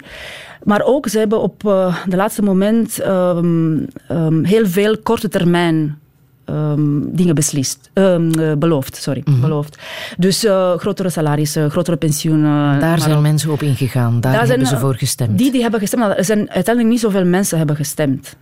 Maar 0.64 0.82
ook, 0.82 1.08
ze 1.08 1.18
hebben 1.20 1.42
op 1.42 1.68
eh, 1.68 1.98
de 2.08 2.16
laatste 2.16 2.42
moment 2.42 3.00
ehm, 3.00 3.78
ehm, 4.08 4.44
heel 4.44 4.68
veel 4.68 4.98
korte 4.98 5.30
termijn 5.30 5.98
ehm, 6.46 7.00
dingen 7.02 7.36
beslist, 7.36 7.90
eh, 7.94 8.18
beloofd. 8.58 8.96
Sorry, 8.96 9.24
beloofd. 9.42 9.78
Dus 10.18 10.40
grotere 10.78 11.10
salarissen, 11.10 11.72
grotere 11.72 11.98
pensioenen. 11.98 12.80
Daar 12.80 13.00
zijn 13.00 13.16
ook- 13.16 13.22
mensen 13.22 13.52
op 13.52 13.62
ingegaan, 13.62 14.12
daar 14.12 14.32
Daar 14.32 14.48
hebben 14.48 14.68
zijn, 14.68 14.80
ze 14.80 14.86
voor 14.86 14.96
gestemd. 14.96 15.38
Die 15.38 15.52
die 15.52 15.62
hebben 15.62 15.80
gestemd, 15.80 16.04
er 16.18 16.26
zijn 16.26 16.40
uiteindelijk 16.40 16.88
niet 16.88 17.00
zoveel 17.00 17.26
mensen 17.26 17.58
hebben 17.58 17.76
gestemd. 17.76 18.36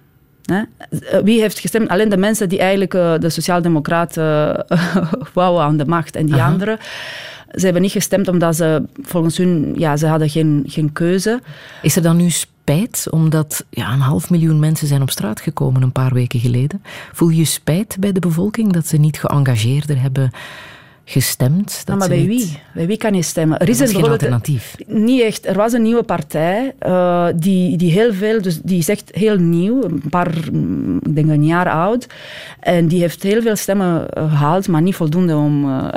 Eh, 0.45 1.19
Wie 1.23 1.41
heeft 1.41 1.59
gestemd? 1.59 1.89
Alleen 1.89 2.09
de 2.09 2.17
mensen 2.17 2.49
die 2.49 2.59
eigenlijk 2.59 2.93
eh, 2.93 3.13
de 3.19 3.29
Sociaaldemocraten 3.29 4.65
uh, 4.69 5.11
wouden 5.33 5.63
aan 5.63 5.77
de 5.77 5.85
macht. 5.85 6.15
En 6.15 6.25
die 6.25 6.35
Aha. 6.35 6.51
anderen, 6.51 6.77
ze 7.51 7.63
hebben 7.63 7.81
niet 7.81 7.91
gestemd 7.91 8.27
omdat 8.27 8.55
ze 8.55 8.83
volgens 9.01 9.37
hun, 9.37 9.73
ja, 9.77 9.97
ze 9.97 10.07
hadden 10.07 10.29
geen, 10.29 10.63
geen 10.67 10.93
keuze. 10.93 11.41
Is 11.81 11.95
er 11.95 12.01
dan 12.01 12.17
nu 12.17 12.29
spijt, 12.29 13.07
omdat 13.09 13.65
ja, 13.69 13.93
een 13.93 13.99
half 13.99 14.29
miljoen 14.29 14.59
mensen 14.59 14.87
zijn 14.87 15.01
op 15.01 15.09
straat 15.09 15.41
gekomen 15.41 15.81
een 15.81 15.91
paar 15.91 16.13
weken 16.13 16.39
geleden? 16.39 16.83
Voel 17.11 17.29
je 17.29 17.45
spijt 17.45 17.97
bij 17.99 18.11
de 18.11 18.19
bevolking 18.19 18.73
dat 18.73 18.87
ze 18.87 18.97
niet 18.97 19.19
geëngageerder 19.19 20.01
hebben 20.01 20.31
gestemd? 21.11 21.67
Dat 21.67 21.85
Nou, 21.85 21.99
maar 21.99 22.07
bij 22.07 22.25
wie? 22.25 22.59
Bij 22.73 22.87
wie 22.87 22.97
kan 22.97 23.13
je 23.13 23.21
stemmen? 23.21 23.59
Er 23.59 23.69
is 23.69 23.81
is 23.81 23.93
een 23.93 24.03
alternatief. 24.03 24.75
Niet 24.87 25.21
echt. 25.21 25.45
Er 25.45 25.55
was 25.55 25.73
een 25.73 25.81
nieuwe 25.81 26.03
partij 26.03 26.73
eh, 26.79 27.27
die, 27.35 27.77
die 27.77 27.91
heel 27.91 28.13
veel, 28.13 28.41
dus 28.41 28.61
die 28.61 28.77
is 28.77 28.89
echt 28.89 29.09
heel 29.13 29.37
nieuw, 29.37 29.83
een 29.83 30.03
paar, 30.09 30.33
mm, 30.51 30.99
ik 31.03 31.15
denk 31.15 31.29
een 31.29 31.45
jaar 31.45 31.69
oud. 31.69 32.07
En 32.59 32.87
die 32.87 32.99
heeft 32.99 33.23
heel 33.23 33.41
veel 33.41 33.55
stemmen 33.55 34.09
eh, 34.09 34.29
gehaald, 34.29 34.67
maar 34.67 34.81
niet 34.81 34.95
voldoende 34.95 35.35
om 35.35 35.69
eh, 35.69 35.87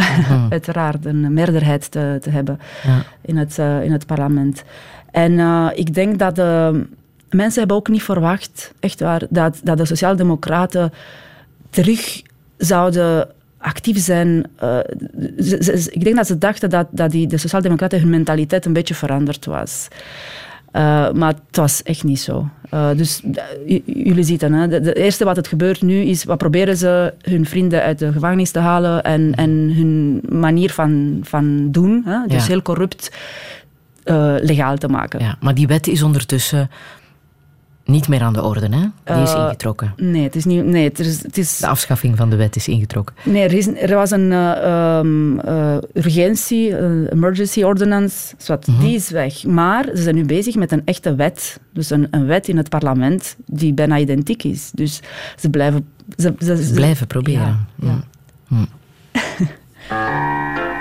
uiteraard 0.50 1.04
een 1.04 1.32
meerderheid 1.32 1.90
te, 1.90 2.18
te 2.20 2.30
hebben 2.30 2.60
Ja. 2.82 3.04
in, 3.20 3.36
het, 3.36 3.58
in 3.58 3.92
het 3.92 4.06
parlement. 4.06 4.62
En 5.10 5.38
ik 5.74 5.94
denk 5.94 6.18
dat 6.18 6.36
de 6.36 6.82
mensen 7.30 7.58
hebben 7.58 7.76
ook 7.76 7.88
niet 7.88 8.02
verwacht, 8.02 8.72
echt 8.80 9.00
waar, 9.00 9.22
dat, 9.28 9.60
dat 9.62 9.78
de 9.78 9.84
Sociaaldemocraten 9.84 10.92
terug 11.70 12.22
zouden 12.56 13.28
actief 13.64 13.98
zijn. 13.98 14.44
Uh, 14.62 14.78
ze, 15.38 15.58
ze, 15.62 15.88
ik 15.90 16.04
denk 16.04 16.16
dat 16.16 16.26
ze 16.26 16.38
dachten 16.38 16.70
dat, 16.70 16.86
dat 16.90 17.10
die, 17.10 17.26
de 17.26 17.36
Sociaaldemocraten 17.36 18.00
hun 18.00 18.10
mentaliteit 18.10 18.64
een 18.64 18.72
beetje 18.72 18.94
veranderd 18.94 19.44
was. 19.44 19.88
Uh, 20.72 21.12
maar 21.12 21.34
het 21.48 21.56
was 21.56 21.82
echt 21.82 22.04
niet 22.04 22.20
zo. 22.20 22.48
Uh, 22.74 22.90
dus 22.96 23.22
jullie 23.84 24.24
zien 24.24 24.52
het. 24.52 24.84
De, 24.84 24.94
eerste 24.94 25.24
wat 25.24 25.36
het 25.36 25.48
gebeurt 25.48 25.82
nu 25.82 26.00
is, 26.00 26.24
wat 26.24 26.38
proberen 26.38 26.76
ze 26.76 27.14
hun 27.20 27.46
vrienden 27.46 27.82
uit 27.82 27.98
de 27.98 28.12
gevangenis 28.12 28.50
te 28.50 28.58
halen 28.58 29.02
en, 29.02 29.34
en 29.34 29.50
hun 29.50 30.20
manier 30.28 30.70
van, 30.70 31.20
van 31.22 31.70
doen, 31.70 32.02
hè? 32.04 32.26
dus 32.26 32.42
ja. 32.42 32.48
heel 32.48 32.62
corrupt, 32.62 33.10
legaal 34.40 34.76
te 34.76 34.88
maken. 34.88 35.20
Ja, 35.20 35.36
maar 35.40 35.54
die 35.54 35.66
wet 35.66 35.86
is 35.86 36.02
ondertussen 36.02 36.70
niet 37.84 38.08
meer 38.08 38.22
aan 38.22 38.32
de 38.32 38.42
orde, 38.42 38.68
hè? 38.68 39.14
Die 39.14 39.22
is 39.22 39.34
uh, 39.34 39.40
ingetrokken. 39.40 39.94
Nee, 39.96 40.22
het 40.22 40.36
is 40.36 40.44
niet. 40.44 40.64
Nee, 40.64 40.84
het 40.84 40.98
is, 40.98 41.22
het 41.22 41.38
is, 41.38 41.56
de 41.56 41.66
afschaffing 41.66 42.16
van 42.16 42.30
de 42.30 42.36
wet 42.36 42.56
is 42.56 42.68
ingetrokken. 42.68 43.14
Nee, 43.22 43.42
er, 43.42 43.52
is, 43.52 43.66
er 43.66 43.94
was 43.94 44.10
een 44.10 44.30
uh, 44.30 45.00
uh, 45.46 45.76
urgentie, 45.94 46.78
emergency 47.10 47.62
ordinance, 47.62 48.34
zwart, 48.38 48.66
mm 48.66 48.74
-hmm. 48.74 48.84
die 48.84 48.94
is 48.94 49.10
weg. 49.10 49.44
Maar 49.44 49.84
ze 49.94 50.02
zijn 50.02 50.14
nu 50.14 50.24
bezig 50.24 50.54
met 50.54 50.72
een 50.72 50.82
echte 50.84 51.14
wet. 51.14 51.60
Dus 51.72 51.90
een, 51.90 52.08
een 52.10 52.26
wet 52.26 52.48
in 52.48 52.56
het 52.56 52.68
parlement 52.68 53.36
die 53.46 53.74
bijna 53.74 53.98
identiek 53.98 54.42
is. 54.42 54.70
Dus 54.74 55.00
ze 55.36 55.50
blijven... 55.50 55.86
Ze, 56.16 56.34
ze, 56.38 56.64
ze 56.64 56.72
blijven 56.72 57.06
proberen. 57.06 57.66
Ja. 57.76 57.86
ja. 57.86 58.04
Mm. 58.48 58.68
Het 59.12 60.72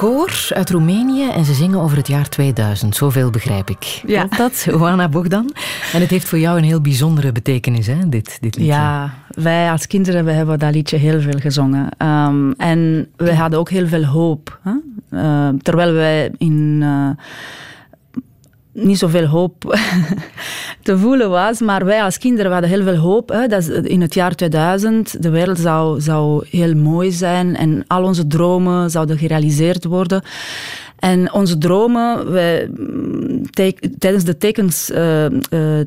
koor 0.00 0.48
uit 0.48 0.70
Roemenië 0.70 1.30
en 1.30 1.44
ze 1.44 1.54
zingen 1.54 1.80
over 1.80 1.96
het 1.96 2.08
jaar 2.08 2.28
2000. 2.28 2.96
Zoveel 2.96 3.30
begrijp 3.30 3.70
ik. 3.70 4.02
Ja. 4.06 4.26
Klopt 4.26 4.36
dat, 4.36 4.74
Oana 4.80 5.08
Bogdan? 5.08 5.50
En 5.92 6.00
het 6.00 6.10
heeft 6.10 6.28
voor 6.28 6.38
jou 6.38 6.58
een 6.58 6.64
heel 6.64 6.80
bijzondere 6.80 7.32
betekenis, 7.32 7.86
hè, 7.86 8.08
dit, 8.08 8.38
dit 8.40 8.56
liedje. 8.56 8.72
Ja, 8.72 9.14
wij 9.28 9.70
als 9.70 9.86
kinderen 9.86 10.24
we 10.24 10.30
hebben 10.30 10.58
dat 10.58 10.74
liedje 10.74 10.96
heel 10.96 11.20
veel 11.20 11.38
gezongen. 11.38 11.88
Um, 11.98 12.52
en 12.52 13.08
we 13.16 13.34
hadden 13.34 13.58
ook 13.58 13.70
heel 13.70 13.86
veel 13.86 14.04
hoop. 14.04 14.58
Hè? 14.62 14.72
Uh, 15.10 15.48
terwijl 15.62 15.92
wij 15.92 16.30
in... 16.38 16.78
Uh, 16.82 17.10
niet 18.72 18.98
zoveel 18.98 19.26
hoop 19.26 19.78
te 20.82 20.98
voelen 20.98 21.30
was. 21.30 21.60
Maar 21.60 21.84
wij 21.84 22.02
als 22.02 22.18
kinderen 22.18 22.52
hadden 22.52 22.70
heel 22.70 22.82
veel 22.82 22.96
hoop. 22.96 23.28
Hè, 23.28 23.46
dat 23.46 23.68
in 23.68 24.00
het 24.00 24.14
jaar 24.14 24.34
2000 24.34 25.22
de 25.22 25.30
wereld 25.30 25.58
zou, 25.58 26.00
zou 26.00 26.46
heel 26.50 26.74
mooi 26.74 27.12
zijn 27.12 27.56
en 27.56 27.84
al 27.86 28.04
onze 28.04 28.26
dromen 28.26 28.90
zouden 28.90 29.18
gerealiseerd 29.18 29.84
worden. 29.84 30.22
En 30.98 31.32
onze 31.32 31.58
dromen, 31.58 32.30
wij, 32.30 32.70
tijdens 33.98 34.24
de 34.24 34.36
tekens, 34.38 34.90
uh, 34.90 35.24
uh, 35.24 35.30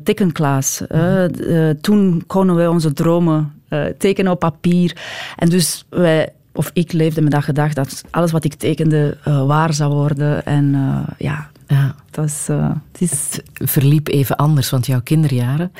tekenklas, 0.02 0.82
uh, 0.90 1.70
toen 1.80 2.22
konden 2.26 2.56
wij 2.56 2.66
onze 2.66 2.92
dromen 2.92 3.52
tekenen 3.98 4.32
op 4.32 4.38
papier. 4.38 4.96
En 5.36 5.48
dus 5.48 5.84
wij, 5.88 6.32
of 6.52 6.70
ik 6.72 6.92
leefde 6.92 7.20
met 7.20 7.32
dat 7.32 7.44
gedacht 7.44 7.76
dat 7.76 8.04
alles 8.10 8.32
wat 8.32 8.44
ik 8.44 8.54
tekende 8.54 9.16
waar 9.46 9.74
zou 9.74 9.92
worden. 9.92 10.44
En 10.44 10.76
ja, 11.18 11.50
ja. 11.66 11.94
Dat 12.10 12.24
is, 12.24 12.46
uh, 12.50 12.68
het, 12.92 13.00
is... 13.00 13.40
verliep 13.52 14.08
even 14.08 14.36
anders, 14.36 14.70
want 14.70 14.86
jouw 14.86 15.00
kinderjaren, 15.00 15.72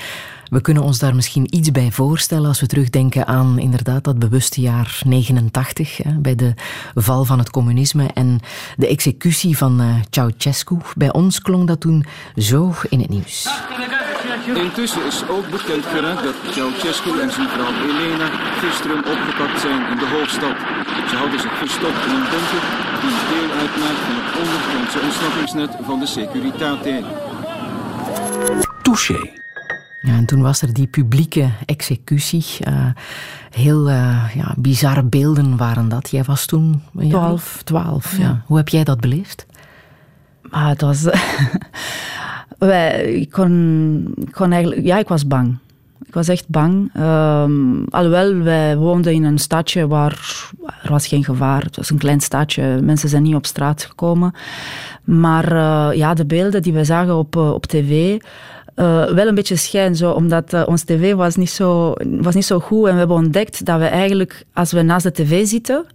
we 0.49 0.61
kunnen 0.61 0.83
ons 0.83 0.99
daar 0.99 1.15
misschien 1.15 1.55
iets 1.57 1.71
bij 1.71 1.91
voorstellen 1.93 2.49
als 2.49 2.61
we 2.61 2.67
terugdenken 2.67 3.27
aan 3.27 3.59
inderdaad 3.59 4.05
dat 4.05 4.19
bewuste 4.19 4.61
jaar 4.61 5.01
89, 5.07 5.97
hè, 5.97 6.13
bij 6.13 6.35
de 6.35 6.55
val 6.95 7.25
van 7.25 7.39
het 7.39 7.51
communisme 7.51 8.11
en 8.15 8.41
de 8.77 8.87
executie 8.87 9.57
van 9.57 9.81
uh, 9.81 9.95
Ceausescu. 10.11 10.77
Bij 10.97 11.13
ons 11.13 11.41
klonk 11.41 11.69
dat 11.69 11.81
toen 11.81 12.05
zo 12.37 12.75
in 12.89 13.01
het 13.01 13.09
nieuws. 13.09 13.49
Intussen 14.55 15.07
is 15.07 15.29
ook 15.29 15.51
bekend 15.51 15.87
geraakt 15.87 16.23
dat 16.23 16.35
Ceausescu 16.51 17.21
en 17.21 17.31
zijn 17.33 17.49
vrouw 17.49 17.73
Elena 17.73 18.29
gisteren 18.59 18.99
opgepakt 18.99 19.61
zijn 19.61 19.91
in 19.91 19.99
de 19.99 20.09
hoofdstad. 20.09 20.57
Ze 21.11 21.17
hadden 21.17 21.41
zich 21.41 21.59
verstopt 21.59 22.05
in 22.07 22.11
een 22.11 22.29
bunker 22.31 22.84
die 23.09 23.25
deel 23.35 23.51
uitmaakt 23.63 24.01
van 24.07 24.15
het 24.21 24.39
ondergrondse 24.43 25.01
ontsnappingsnet 25.01 25.77
van 25.87 25.99
de 26.01 26.07
Securitate. 26.07 27.03
Touché. 28.83 29.43
Ja, 30.01 30.13
en 30.13 30.27
toen 30.27 30.43
was 30.43 30.63
er 30.63 30.73
die 30.73 30.87
publieke 30.87 31.51
executie. 31.67 32.45
Uh, 32.69 32.87
heel 33.51 33.91
uh, 33.91 34.35
ja, 34.35 34.55
bizarre 34.57 35.03
beelden 35.03 35.57
waren 35.57 35.89
dat. 35.89 36.11
Jij 36.11 36.25
was 36.25 36.47
toen... 36.47 36.83
Twaalf. 37.09 37.61
Twaalf, 37.65 38.19
ja. 38.19 38.43
Hoe 38.47 38.57
heb 38.57 38.69
jij 38.69 38.85
dat 38.85 39.01
beleefd? 39.01 39.47
Ah, 40.51 40.69
het 40.69 40.81
was... 40.81 41.03
Wij, 42.59 43.13
ik, 43.13 43.31
kon, 43.31 44.15
ik 44.17 44.33
kon 44.33 44.53
eigenlijk... 44.53 44.85
Ja, 44.85 44.99
ik 44.99 45.09
was 45.09 45.27
bang. 45.27 45.59
Ik 46.07 46.15
was 46.15 46.29
echt 46.29 46.49
bang. 46.49 46.91
Um, 46.97 47.85
alhoewel, 47.89 48.35
wij 48.35 48.77
woonden 48.77 49.13
in 49.13 49.25
een 49.25 49.39
stadje 49.39 49.87
waar 49.87 50.45
er 50.83 50.91
was 50.91 51.07
geen 51.07 51.25
gevaar. 51.25 51.63
Het 51.63 51.77
was 51.77 51.91
een 51.91 51.99
klein 51.99 52.21
stadje. 52.21 52.81
Mensen 52.83 53.09
zijn 53.09 53.23
niet 53.23 53.35
op 53.35 53.47
straat 53.47 53.85
gekomen. 53.85 54.35
Maar 55.05 55.53
uh, 55.53 55.89
ja, 55.95 56.15
de 56.15 56.27
beelden 56.27 56.63
die 56.63 56.73
we 56.73 56.85
zagen 56.85 57.17
op, 57.17 57.37
uh, 57.37 57.53
op 57.53 57.67
tv... 57.67 58.19
Uh, 58.77 59.05
wel 59.05 59.27
een 59.27 59.35
beetje 59.35 59.57
schijn, 59.57 59.97
zo, 59.97 60.11
omdat 60.11 60.67
ons 60.67 60.83
tv 60.83 61.15
was 61.15 61.37
niet, 61.37 61.51
zo, 61.51 61.93
was 62.21 62.35
niet 62.35 62.45
zo 62.45 62.61
goed. 62.61 62.87
En 62.87 62.93
we 62.93 62.99
hebben 62.99 63.17
ontdekt 63.17 63.65
dat 63.65 63.79
we 63.79 63.85
eigenlijk, 63.85 64.45
als 64.53 64.73
we 64.73 64.83
naast 64.83 65.05
de 65.05 65.13
tv 65.13 65.47
zitten, 65.47 65.87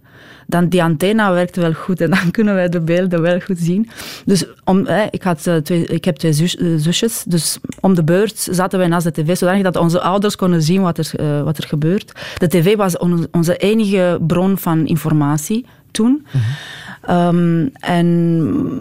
dan 0.50 0.68
die 0.68 0.82
antenne 0.82 1.32
werkt 1.32 1.56
wel 1.56 1.72
goed 1.72 2.00
en 2.00 2.10
dan 2.10 2.30
kunnen 2.36 2.54
wij 2.54 2.68
de 2.68 2.80
beelden 2.80 3.22
wel 3.22 3.40
goed 3.40 3.58
zien. 3.58 3.88
Dus 4.24 4.44
om, 4.64 4.86
eh, 4.86 5.02
ik, 5.10 5.22
had, 5.22 5.50
twee, 5.62 5.86
ik 5.86 6.04
heb 6.04 6.16
twee 6.16 6.32
zus, 6.32 6.56
zusjes, 6.76 7.24
dus 7.26 7.58
om 7.80 7.94
de 7.94 8.04
beurt 8.04 8.48
zaten 8.50 8.78
wij 8.78 8.88
naast 8.88 9.04
de 9.04 9.22
tv, 9.22 9.36
zodanig 9.36 9.62
dat 9.62 9.76
onze 9.76 10.00
ouders 10.00 10.36
konden 10.36 10.62
zien 10.62 10.82
wat 10.82 10.98
er, 10.98 11.10
uh, 11.20 11.42
wat 11.42 11.58
er 11.58 11.64
gebeurt. 11.66 12.12
De 12.38 12.48
tv 12.48 12.76
was 12.76 12.98
on, 12.98 13.28
onze 13.30 13.56
enige 13.56 14.18
bron 14.26 14.58
van 14.58 14.86
informatie 14.86 15.66
toen. 15.90 16.10
Mm 16.10 16.40
-hmm. 16.40 16.42
Um, 17.08 17.70
en, 17.80 18.80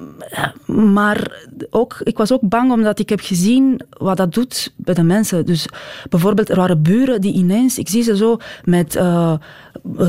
maar 0.66 1.32
ook, 1.70 1.98
ik 2.04 2.18
was 2.18 2.32
ook 2.32 2.42
bang 2.42 2.72
omdat 2.72 3.00
ik 3.00 3.10
heb 3.10 3.20
gezien 3.20 3.82
wat 3.90 4.18
dat 4.18 4.34
doet 4.34 4.74
bij 4.76 4.94
de 4.94 5.04
mensen. 5.04 5.46
Dus 5.46 5.66
bijvoorbeeld, 6.10 6.50
er 6.50 6.56
waren 6.56 6.82
buren 6.82 7.22
die 7.22 7.34
ineens, 7.34 7.78
ik 7.78 7.90
zie 7.90 8.04
ze 8.04 8.18
zo 8.18 8.38
met 8.64 8.96
uh, 8.96 9.34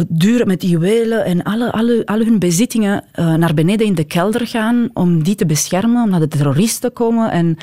duren, 0.08 0.46
met 0.46 0.62
juwelen 0.62 1.24
en 1.24 1.42
alle, 1.42 1.72
alle, 1.72 2.02
alle 2.04 2.24
hun 2.24 2.38
bezittingen 2.38 3.04
uh, 3.14 3.34
naar 3.34 3.54
beneden 3.54 3.86
in 3.86 3.94
de 3.94 4.04
kelder 4.04 4.46
gaan 4.46 4.90
om 4.92 5.22
die 5.22 5.34
te 5.34 5.46
beschermen, 5.46 6.02
omdat 6.02 6.20
de 6.20 6.28
terroristen 6.28 6.92
komen. 6.92 7.30
En 7.30 7.56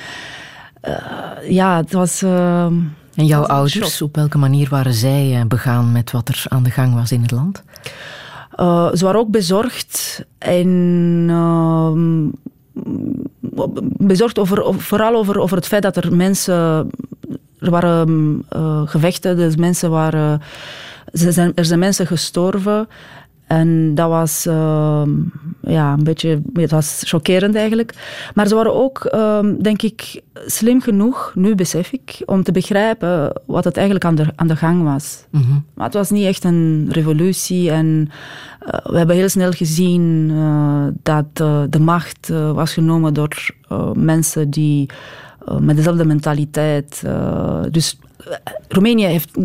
uh, 0.88 1.49
ja, 1.49 1.77
het 1.77 1.93
was. 1.93 2.21
en 2.21 3.25
jouw 3.25 3.45
ouders, 3.45 4.01
op 4.01 4.15
welke 4.15 4.38
manier 4.38 4.69
waren 4.69 4.93
zij 4.93 5.45
begaan 5.47 5.91
met 5.91 6.12
wat 6.12 6.27
er 6.27 6.43
aan 6.47 6.63
de 6.63 6.71
gang 6.71 6.93
was 6.93 7.12
in 7.12 7.21
het 7.21 7.32
land? 7.32 7.63
Ze 8.97 8.99
waren 9.01 9.19
ook 9.19 9.32
bezorgd 9.32 10.25
en 10.38 10.67
uh, 11.30 11.91
bezorgd 13.97 14.39
over, 14.39 14.73
vooral 14.73 15.15
over, 15.15 15.39
over 15.39 15.58
het 15.58 15.67
feit 15.67 15.84
dat 15.84 15.95
er 15.95 16.15
mensen. 16.15 16.89
Er 17.60 17.69
waren 17.69 18.45
gevechten, 18.86 19.38
dus 19.38 19.56
mensen 19.56 19.89
waren. 19.89 20.41
Er 21.11 21.33
zijn, 21.33 21.51
er 21.55 21.65
zijn 21.65 21.79
mensen 21.79 22.07
gestorven. 22.07 22.87
En 23.47 23.95
dat 23.95 24.09
was 24.09 24.47
uh, 24.47 25.01
ja, 25.61 25.93
een 25.93 26.03
beetje, 26.03 26.41
het 26.53 26.71
was 26.71 27.01
chockerend 27.05 27.55
eigenlijk. 27.55 27.93
Maar 28.33 28.47
ze 28.47 28.55
waren 28.55 28.73
ook, 28.73 29.09
uh, 29.13 29.39
denk 29.61 29.81
ik, 29.81 30.21
slim 30.45 30.81
genoeg, 30.81 31.31
nu 31.35 31.55
besef 31.55 31.91
ik, 31.91 32.21
om 32.25 32.43
te 32.43 32.51
begrijpen 32.51 33.41
wat 33.45 33.63
het 33.63 33.77
eigenlijk 33.77 34.05
aan 34.05 34.15
de, 34.15 34.25
aan 34.35 34.47
de 34.47 34.55
gang 34.55 34.83
was. 34.83 35.25
Mm 35.31 35.41
-hmm. 35.41 35.65
Maar 35.73 35.85
het 35.85 35.93
was 35.93 36.09
niet 36.09 36.25
echt 36.25 36.43
een 36.43 36.87
revolutie. 36.91 37.71
En 37.71 38.09
uh, 38.65 38.79
we 38.83 38.97
hebben 38.97 39.15
heel 39.15 39.29
snel 39.29 39.51
gezien 39.51 40.29
uh, 40.31 40.87
dat 41.03 41.37
de 41.71 41.79
macht 41.79 42.29
was 42.29 42.73
genomen 42.73 43.13
door 43.13 43.49
mensen 43.93 44.49
die 44.49 44.89
met 45.59 45.75
dezelfde 45.75 46.05
mentaliteit. 46.05 47.03
dus 47.71 47.99
Roemenië 48.67 49.06
heeft. 49.06 49.38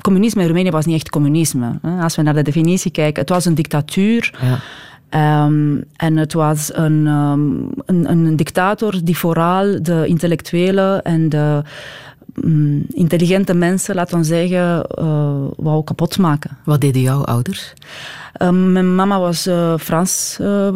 Communisme 0.00 0.40
in 0.40 0.46
Roemenië 0.46 0.70
was 0.70 0.86
niet 0.86 0.94
echt 0.94 1.10
communisme. 1.10 1.78
Als 2.00 2.16
we 2.16 2.22
naar 2.22 2.34
de 2.34 2.42
definitie 2.42 2.90
kijken, 2.90 3.20
het 3.20 3.30
was 3.30 3.44
een 3.44 3.54
dictatuur. 3.54 4.34
Ja. 4.40 4.58
Um, 5.44 5.84
en 5.96 6.16
het 6.16 6.32
was 6.32 6.74
een, 6.74 7.06
um, 7.06 7.68
een, 7.86 8.10
een, 8.10 8.36
dictator 8.36 8.94
die 9.04 9.18
vooral 9.18 9.82
de 9.82 10.04
intellectuelen 10.06 11.02
en 11.02 11.28
de 11.28 11.62
um, 12.44 12.84
intelligente 12.88 13.54
mensen, 13.54 13.94
laten 13.94 14.18
we 14.18 14.24
zeggen, 14.24 14.86
uh, 14.98 15.44
wou 15.56 15.84
kapot 15.84 16.18
maken. 16.18 16.58
Wat 16.64 16.80
deden 16.80 17.02
jouw 17.02 17.24
ouders? 17.24 17.72
mijn 18.38 18.94
mama 18.94 19.18
was 19.18 19.46
uh, 19.46 19.76
Frans 19.78 20.38
uh, 20.40 20.74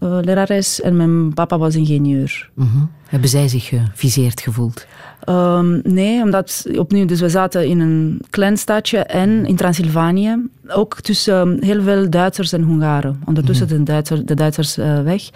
lerares 0.00 0.80
en 0.80 0.96
mijn 0.96 1.34
papa 1.34 1.58
was 1.58 1.74
ingenieur. 1.74 2.50
Mm 2.54 2.68
-hmm. 2.72 2.90
Hebben 3.06 3.28
zij 3.28 3.48
zich 3.48 3.68
geviseerd 3.68 4.40
gevoeld? 4.40 4.86
Um, 5.28 5.80
nee, 5.84 6.22
omdat 6.22 6.66
opnieuw, 6.76 7.06
dus 7.06 7.20
we 7.20 7.28
zaten 7.28 7.66
in 7.66 7.80
een 7.80 8.22
klein 8.30 8.56
stadje 8.56 8.98
en 8.98 9.46
in 9.46 9.56
Transylvanië. 9.56 10.48
Ook 10.68 11.00
tussen 11.00 11.64
heel 11.64 11.82
veel 11.82 12.10
Duitsers 12.10 12.52
en 12.52 12.62
Hongaren. 12.62 13.22
Ondertussen 13.24 13.66
mm 13.66 13.72
-hmm. 13.72 13.84
de, 13.84 13.92
Duitser, 13.92 14.26
de 14.26 14.34
Duitsers 14.34 14.78
uh, 14.78 15.02
weg. 15.02 15.30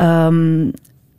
Um, 0.00 0.72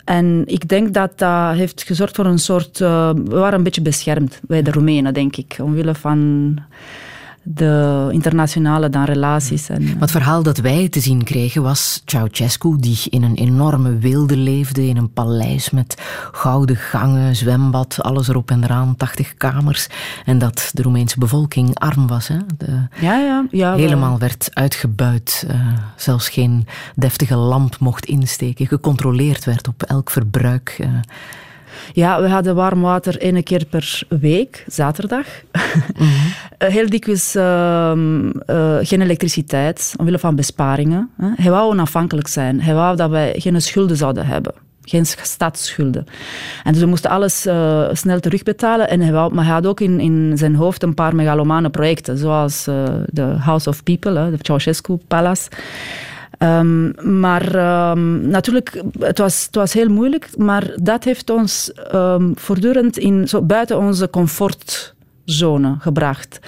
en 0.03 0.43
ik 0.45 0.67
denk 0.67 0.93
dat 0.93 1.11
dat 1.19 1.55
heeft 1.55 1.83
gezorgd 1.83 2.15
voor 2.15 2.25
een 2.25 2.39
soort... 2.39 2.79
Uh, 2.79 3.09
we 3.13 3.35
waren 3.35 3.57
een 3.57 3.63
beetje 3.63 3.81
beschermd, 3.81 4.39
wij 4.47 4.61
de 4.61 4.71
Roemenen, 4.71 5.13
denk 5.13 5.35
ik. 5.35 5.57
Omwille 5.61 5.95
van 5.95 6.55
de 7.49 8.07
internationale 8.11 8.89
dan 8.89 9.03
relaties. 9.03 9.69
En, 9.69 9.99
het 9.99 10.11
verhaal 10.11 10.43
dat 10.43 10.57
wij 10.57 10.89
te 10.89 10.99
zien 10.99 11.23
kregen 11.23 11.61
was 11.61 12.01
Ceausescu, 12.05 12.75
die 12.79 12.99
in 13.09 13.23
een 13.23 13.35
enorme 13.35 13.97
wilde 13.97 14.37
leefde, 14.37 14.87
in 14.87 14.97
een 14.97 15.13
paleis 15.13 15.69
met 15.69 15.95
gouden 16.31 16.75
gangen, 16.75 17.35
zwembad, 17.35 18.01
alles 18.01 18.27
erop 18.27 18.51
en 18.51 18.63
eraan, 18.63 18.95
80 18.95 19.33
kamers. 19.33 19.87
En 20.25 20.37
dat 20.37 20.69
de 20.73 20.81
Roemeense 20.81 21.19
bevolking 21.19 21.75
arm 21.75 22.07
was. 22.07 22.27
Hè? 22.27 22.37
De, 22.57 22.87
ja, 22.99 23.17
ja, 23.19 23.45
ja, 23.51 23.75
helemaal 23.75 24.09
wel. 24.09 24.19
werd 24.19 24.49
uitgebuit. 24.53 25.45
Uh, 25.49 25.67
zelfs 25.95 26.29
geen 26.29 26.67
deftige 26.95 27.35
lamp 27.35 27.79
mocht 27.79 28.05
insteken. 28.05 28.67
Gecontroleerd 28.67 29.45
werd 29.45 29.67
op 29.67 29.83
elk 29.83 30.09
verbruik. 30.09 30.77
Uh, 30.79 30.87
ja, 31.93 32.21
we 32.21 32.27
hadden 32.27 32.55
warm 32.55 32.81
water 32.81 33.21
één 33.21 33.43
keer 33.43 33.65
per 33.65 34.03
week, 34.09 34.63
zaterdag. 34.67 35.25
Mm 35.51 36.07
-hmm. 36.07 36.33
Heel 36.77 36.89
dikwijls 36.89 37.35
uh, 37.35 37.91
uh, 38.49 38.77
geen 38.81 39.01
elektriciteit, 39.01 39.93
omwille 39.97 40.19
van 40.19 40.35
besparingen. 40.35 41.09
Hij 41.35 41.51
wou 41.51 41.71
onafhankelijk 41.71 42.27
zijn. 42.27 42.61
Hij 42.61 42.73
wou 42.73 42.95
dat 42.95 43.09
wij 43.09 43.33
geen 43.37 43.61
schulden 43.61 43.97
zouden 43.97 44.25
hebben. 44.25 44.53
Geen 44.81 45.05
staatsschulden. 45.05 46.05
En 46.63 46.71
dus 46.71 46.81
we 46.81 46.87
moesten 46.87 47.09
alles 47.09 47.45
uh, 47.45 47.87
snel 47.91 48.19
terugbetalen. 48.19 48.89
En 48.89 49.01
hij, 49.01 49.11
wou, 49.11 49.33
maar 49.33 49.45
hij 49.45 49.53
had 49.53 49.65
ook 49.65 49.79
in, 49.79 49.99
in 49.99 50.37
zijn 50.37 50.55
hoofd 50.55 50.83
een 50.83 50.93
paar 50.93 51.15
megalomane 51.15 51.69
projecten, 51.69 52.17
zoals 52.17 52.63
de 53.05 53.35
House 53.39 53.69
of 53.69 53.83
People, 53.83 54.13
de 54.13 54.37
Ceausescu 54.41 54.97
Palace. 55.07 55.49
Um, 56.39 56.93
maar 57.19 57.55
um, 57.91 58.27
natuurlijk, 58.27 58.83
het 58.99 59.17
was, 59.17 59.45
het 59.45 59.55
was 59.55 59.73
heel 59.73 59.89
moeilijk, 59.89 60.37
maar 60.37 60.71
dat 60.75 61.03
heeft 61.03 61.29
ons 61.29 61.71
um, 61.93 62.33
voortdurend 62.35 62.97
in, 62.97 63.27
zo 63.27 63.41
buiten 63.41 63.77
onze 63.77 64.09
comfortzone 64.09 65.75
gebracht. 65.79 66.39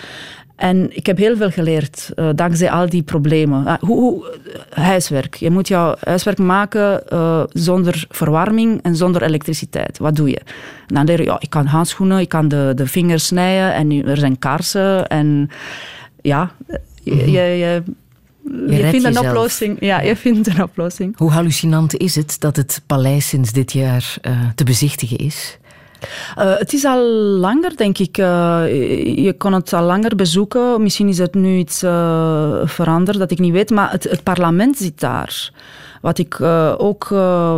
En 0.56 0.96
ik 0.96 1.06
heb 1.06 1.18
heel 1.18 1.38
veel 1.38 1.50
geleerd 1.50 2.12
uh, 2.16 2.30
dankzij 2.36 2.72
al 2.72 2.90
die 2.90 3.04
problemen. 3.04 3.64
Uh, 3.66 3.74
hoe, 3.80 4.00
hoe, 4.00 4.38
huiswerk. 4.70 5.36
Je 5.36 5.50
moet 5.50 5.68
jouw 5.68 5.96
huiswerk 6.00 6.38
maken 6.38 7.04
uh, 7.14 7.44
zonder 7.50 8.06
verwarming 8.10 8.82
en 8.82 8.96
zonder 8.96 9.24
elektriciteit. 9.24 9.98
Wat 9.98 10.16
doe 10.16 10.30
je? 10.30 10.40
En 10.88 10.96
dan 10.96 11.06
leer 11.06 11.20
je, 11.20 11.26
ja, 11.26 11.38
ik 11.40 11.50
kan 11.50 11.66
handschoenen, 11.66 12.20
ik 12.20 12.30
kan 12.30 12.48
de, 12.48 12.72
de 12.76 12.88
vingers 12.88 13.26
snijden 13.26 13.74
en 13.74 14.08
er 14.08 14.18
zijn 14.18 14.40
kaarsen. 14.40 15.08
En 15.08 15.50
ja, 16.22 16.52
je, 17.04 17.32
je, 17.32 17.42
je 17.42 17.84
je, 18.68 18.76
je 18.76 18.90
vindt 18.90 19.06
jezelf. 19.06 19.26
een 19.26 19.32
oplossing. 19.32 19.78
Ja, 19.80 20.02
je 20.02 20.16
vindt 20.16 20.48
een 20.48 20.64
oplossing. 20.64 21.18
Hoe 21.18 21.32
hallucinant 21.32 21.98
is 21.98 22.16
het 22.16 22.40
dat 22.40 22.56
het 22.56 22.82
paleis 22.86 23.28
sinds 23.28 23.52
dit 23.52 23.72
jaar 23.72 24.18
uh, 24.22 24.32
te 24.56 24.64
bezichtigen 24.64 25.18
is? 25.18 25.58
Uh, 26.38 26.58
het 26.58 26.74
is 26.74 26.86
al 26.86 27.04
langer, 27.40 27.76
denk 27.76 27.98
ik. 27.98 28.18
Uh, 28.18 28.26
je 29.16 29.36
kon 29.38 29.54
het 29.54 29.74
al 29.74 29.84
langer 29.84 30.16
bezoeken. 30.16 30.82
Misschien 30.82 31.08
is 31.08 31.18
het 31.18 31.34
nu 31.34 31.58
iets 31.58 31.80
veranderd 32.64 33.18
dat 33.18 33.32
ik 33.32 33.40
niet 33.40 33.54
weet. 33.54 33.70
Maar 33.70 33.92
het, 33.92 34.04
het 34.04 34.24
parlement 34.24 34.78
zit 34.78 35.00
daar. 35.00 35.52
Wat 36.02 36.18
ik 36.18 36.42
ook 36.78 37.10
uh, 37.10 37.56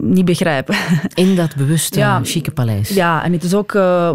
niet 0.00 0.24
begrijp. 0.24 0.74
In 1.14 1.36
dat 1.36 1.56
bewuste, 1.56 1.98
ja, 1.98 2.20
chique 2.22 2.50
paleis. 2.50 2.88
Ja, 2.88 3.24
en 3.24 3.32
het 3.32 3.42
is 3.42 3.54
ook 3.54 3.72
uh, 3.72 4.12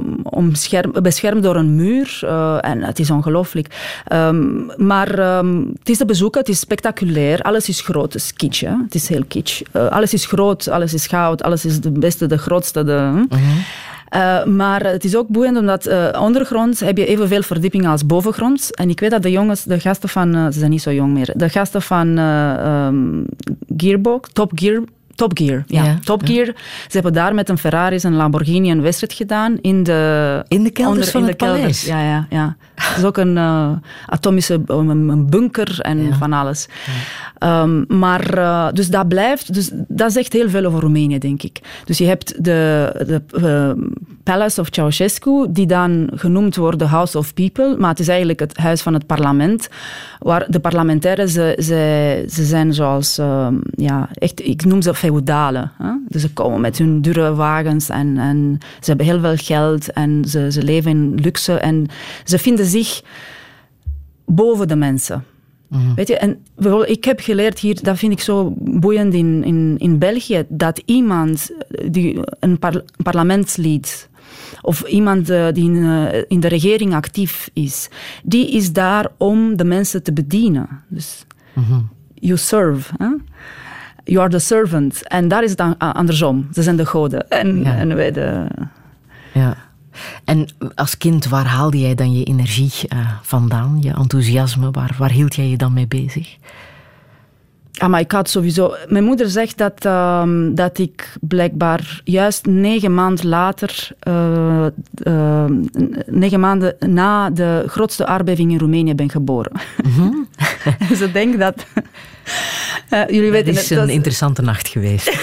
beschermd 1.02 1.43
door 1.43 1.56
een 1.56 1.76
muur. 1.76 2.19
en 2.62 2.84
het 2.84 3.00
is 3.00 3.10
ongelooflijk. 3.10 4.02
Um, 4.13 4.71
maar 4.78 5.38
um, 5.38 5.71
het 5.80 5.89
is 5.89 5.98
te 5.98 6.06
bezoeken, 6.06 6.39
het 6.39 6.50
is 6.50 6.60
spectaculair. 6.60 7.41
Alles 7.41 7.69
is 7.69 7.82
groot, 7.82 8.13
het 8.13 8.21
is 8.21 8.34
kitsch. 8.34 8.62
Hè? 8.62 8.74
Het 8.84 8.95
is 8.95 9.08
heel 9.08 9.24
kitsch. 9.28 9.62
alles 9.89 10.13
is 10.13 10.26
groot, 10.26 10.69
alles 10.69 10.93
is 10.93 11.08
goud, 11.08 11.43
alles 11.43 11.65
is 11.65 11.80
de 11.80 11.91
beste, 11.91 12.26
de 12.26 12.38
grootste. 12.38 12.84
De, 12.84 13.26
-huh. 13.30 13.39
Uh, 14.15 14.45
maar 14.45 14.84
het 14.84 15.04
is 15.04 15.15
ook 15.15 15.28
boeiend 15.28 15.58
omdat 15.58 15.88
uh, 15.88 16.08
ondergronds 16.19 16.80
heb 16.80 16.98
je 16.98 17.06
evenveel 17.06 17.41
verdiepingen 17.41 17.89
als 17.89 18.06
bovengronds. 18.06 18.71
En 18.71 18.89
ik 18.89 19.00
weet 19.00 19.12
dat 19.12 19.24
de 19.24 19.32
jongens, 19.32 19.63
de 19.63 19.80
gasten 19.80 20.10
van, 20.10 20.36
uh, 20.36 20.45
ze 20.45 20.60
zijn 20.60 20.71
niet 20.71 20.82
zo 20.82 20.91
jong 20.91 21.13
meer, 21.13 21.34
de 21.36 21.50
gasten 21.50 21.82
van 21.82 22.17
um, 22.17 23.26
Gearbox, 23.78 24.30
Top 24.34 24.52
Gear, 24.56 24.82
Top 25.15 25.38
Gear, 25.38 25.63
ja. 25.67 25.84
Ja, 25.84 25.99
Top 26.04 26.25
Gear. 26.25 26.45
Ze 26.88 26.91
hebben 26.91 27.13
daar 27.13 27.34
met 27.34 27.49
een 27.49 27.58
Ferrari 27.58 27.95
en 27.95 28.13
Lamborghini 28.13 28.71
een 28.71 28.82
wedstrijd 28.82 29.13
gedaan 29.13 29.58
in 29.62 29.84
de... 29.84 30.43
In 30.47 30.63
de 30.63 30.71
kelders 30.71 31.10
van 31.10 31.21
in 31.21 31.28
het 31.28 31.39
de 31.39 31.45
kelders. 31.45 31.86
paleis? 31.86 32.06
Ja, 32.06 32.10
ja, 32.10 32.28
ja. 32.30 32.56
Het 32.86 32.98
is 32.98 33.04
ook 33.04 33.18
een 33.18 33.38
eh, 33.38 33.72
atomische 34.06 34.62
een, 34.66 35.30
bunker 35.30 35.80
en 35.82 36.14
van 36.14 36.34
alles. 36.34 36.68
Ehm, 37.38 37.98
maar, 38.00 38.38
eh, 38.38 38.68
dus 38.74 38.90
dat 38.90 39.08
blijft, 39.08 39.54
dus 39.54 39.72
dat 39.88 40.12
zegt 40.12 40.34
heel 40.34 40.50
veel 40.50 40.66
over 40.66 40.80
Roemenië, 40.80 41.18
denk 41.18 41.44
ik. 41.44 41.60
Dus 41.86 41.98
je 41.98 42.06
hebt 42.06 42.44
de, 42.44 42.92
de 43.08 43.22
eh, 43.42 43.84
Palace 44.24 44.62
of 44.62 44.68
Ceausescu, 44.72 45.46
die 45.50 45.66
dan 45.66 46.10
genoemd 46.14 46.56
wordt 46.56 46.80
de 46.80 46.86
House 46.86 47.18
of 47.18 47.34
People, 47.34 47.76
maar 47.78 47.90
het 47.90 48.00
is 48.00 48.08
eigenlijk 48.08 48.40
het 48.40 48.58
huis 48.58 48.82
van 48.82 48.94
het 48.94 49.06
parlement, 49.06 49.68
waar 50.20 50.46
de 50.50 50.60
parlementairen, 50.60 51.30
ze, 51.30 51.60
ze, 51.62 52.24
ze 52.30 52.46
zijn 52.46 52.74
zoals, 52.74 53.18
ehm, 53.18 53.56
ja, 53.76 54.10
echt, 54.14 54.48
ik 54.48 54.66
noem 54.66 54.82
ze 54.82 54.94
feudalen. 54.94 55.72
Hè? 55.78 55.92
Dus 56.08 56.22
ze 56.22 56.34
komen 56.34 56.62
met 56.62 56.78
hun 56.78 57.02
dure 57.02 57.34
wagens 57.34 57.90
en, 57.90 58.18
en 58.18 58.58
ze 58.60 58.86
hebben 58.86 59.06
heel 59.06 59.20
veel 59.20 59.36
geld 59.36 59.92
en 59.92 60.26
ze, 60.28 60.52
ze 60.52 60.64
leven 60.64 60.92
in 60.92 61.16
luxe 61.16 61.54
en 61.54 61.88
ze 62.24 62.38
vinden 62.38 62.64
zich 62.65 63.01
boven 64.25 64.67
de 64.67 64.75
mensen. 64.75 65.23
Weet 65.95 66.08
je, 66.08 66.17
en 66.17 66.38
ik 66.86 67.06
heb 67.06 67.19
geleerd 67.19 67.60
hier, 67.60 67.84
dat 67.84 67.97
vind 67.97 68.12
ik 68.12 68.19
zo 68.19 68.54
boeiend 68.58 69.13
in, 69.13 69.43
in, 69.43 69.75
in 69.78 69.97
België, 69.99 70.43
dat 70.47 70.82
iemand, 70.86 71.49
die 71.91 72.19
een 72.39 72.60
par- 72.60 72.84
parlementslid 73.04 74.10
of 74.62 74.82
iemand 74.82 75.30
eh, 75.30 75.47
die 75.54 75.63
in, 75.71 75.84
eh, 75.84 76.21
in 76.28 76.39
de 76.39 76.47
regering 76.47 76.93
actief 76.93 77.49
is, 77.54 77.89
die 78.23 78.51
is 78.51 78.73
daar 78.73 79.08
om 79.17 79.56
de 79.58 79.63
mensen 79.63 80.04
te 80.04 80.13
bedienen. 80.13 80.67
Dus 80.88 81.25
you 82.13 82.38
serve. 82.38 82.93
Hè? 82.97 83.08
You 84.04 84.19
are 84.19 84.30
the 84.30 84.39
servant. 84.39 85.08
En 85.08 85.28
daar 85.28 85.43
is 85.43 85.49
het 85.49 85.58
dan 85.58 85.78
andersom. 85.78 86.47
Ze 86.54 86.63
zijn 86.63 86.75
de 86.75 86.86
goden. 86.86 87.30
En, 87.30 87.63
Ja. 87.63 87.75
en 87.78 87.95
wij 87.95 88.12
de... 88.12 88.45
Ja. 89.34 89.58
En 90.24 90.48
als 90.76 90.98
kind, 90.98 91.28
waar 91.28 91.46
haalde 91.46 91.80
jij 91.80 91.96
dan 91.96 92.18
je 92.18 92.24
energie 92.24 92.72
eh, 92.88 93.10
vandaan, 93.22 93.78
je 93.82 93.94
enthousiasme? 93.94 94.72
Waar, 94.72 94.96
waar 94.98 95.12
hield 95.12 95.36
jij 95.36 95.50
je 95.50 95.58
dan 95.58 95.74
mee 95.74 95.88
bezig? 95.88 96.38
Ah, 97.78 97.90
maar 97.90 98.00
ik 98.00 98.12
had 98.12 98.30
sowieso... 98.30 98.76
Mijn 98.88 99.04
moeder 99.04 99.30
zegt 99.30 99.58
dat, 99.58 99.86
ehm, 99.86 100.54
dat 100.54 100.78
ik 100.78 101.18
blijkbaar 101.22 102.02
juist 102.04 102.46
negen 102.46 102.94
maanden 102.94 103.28
later, 103.28 103.88
eh, 104.00 104.66
eh, 105.04 105.52
negen 106.06 106.40
maanden 106.40 106.76
na 106.80 107.30
de 107.30 107.64
grootste 107.68 108.06
aardbeving 108.06 108.52
in 108.52 108.58
Roemenië 108.58 108.96
ben 108.96 109.10
geboren. 109.10 109.52
Ze 111.00 111.12
denkt 111.12 111.40
dat... 111.40 111.66
Eh, 112.90 113.00
jullie 113.08 113.22
Het 113.24 113.32
weten 113.32 113.52
is 113.54 113.60
het, 113.62 113.72
een 113.72 113.78
dat- 113.78 113.88
interessante 113.96 114.42
nacht 114.42 114.68
geweest. 114.68 115.12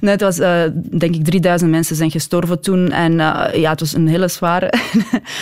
Nee, 0.00 0.10
het 0.10 0.20
was, 0.20 0.38
eh, 0.38 0.62
denk 0.98 1.14
ik, 1.14 1.24
3000 1.24 1.70
mensen 1.70 1.96
zijn 1.96 2.10
gestorven 2.10 2.60
toen. 2.60 2.90
En 2.92 3.20
eh, 3.20 3.60
ja, 3.60 3.70
het 3.70 3.80
was 3.80 3.92
een 3.94 4.08
hele 4.08 4.28
zware. 4.28 4.72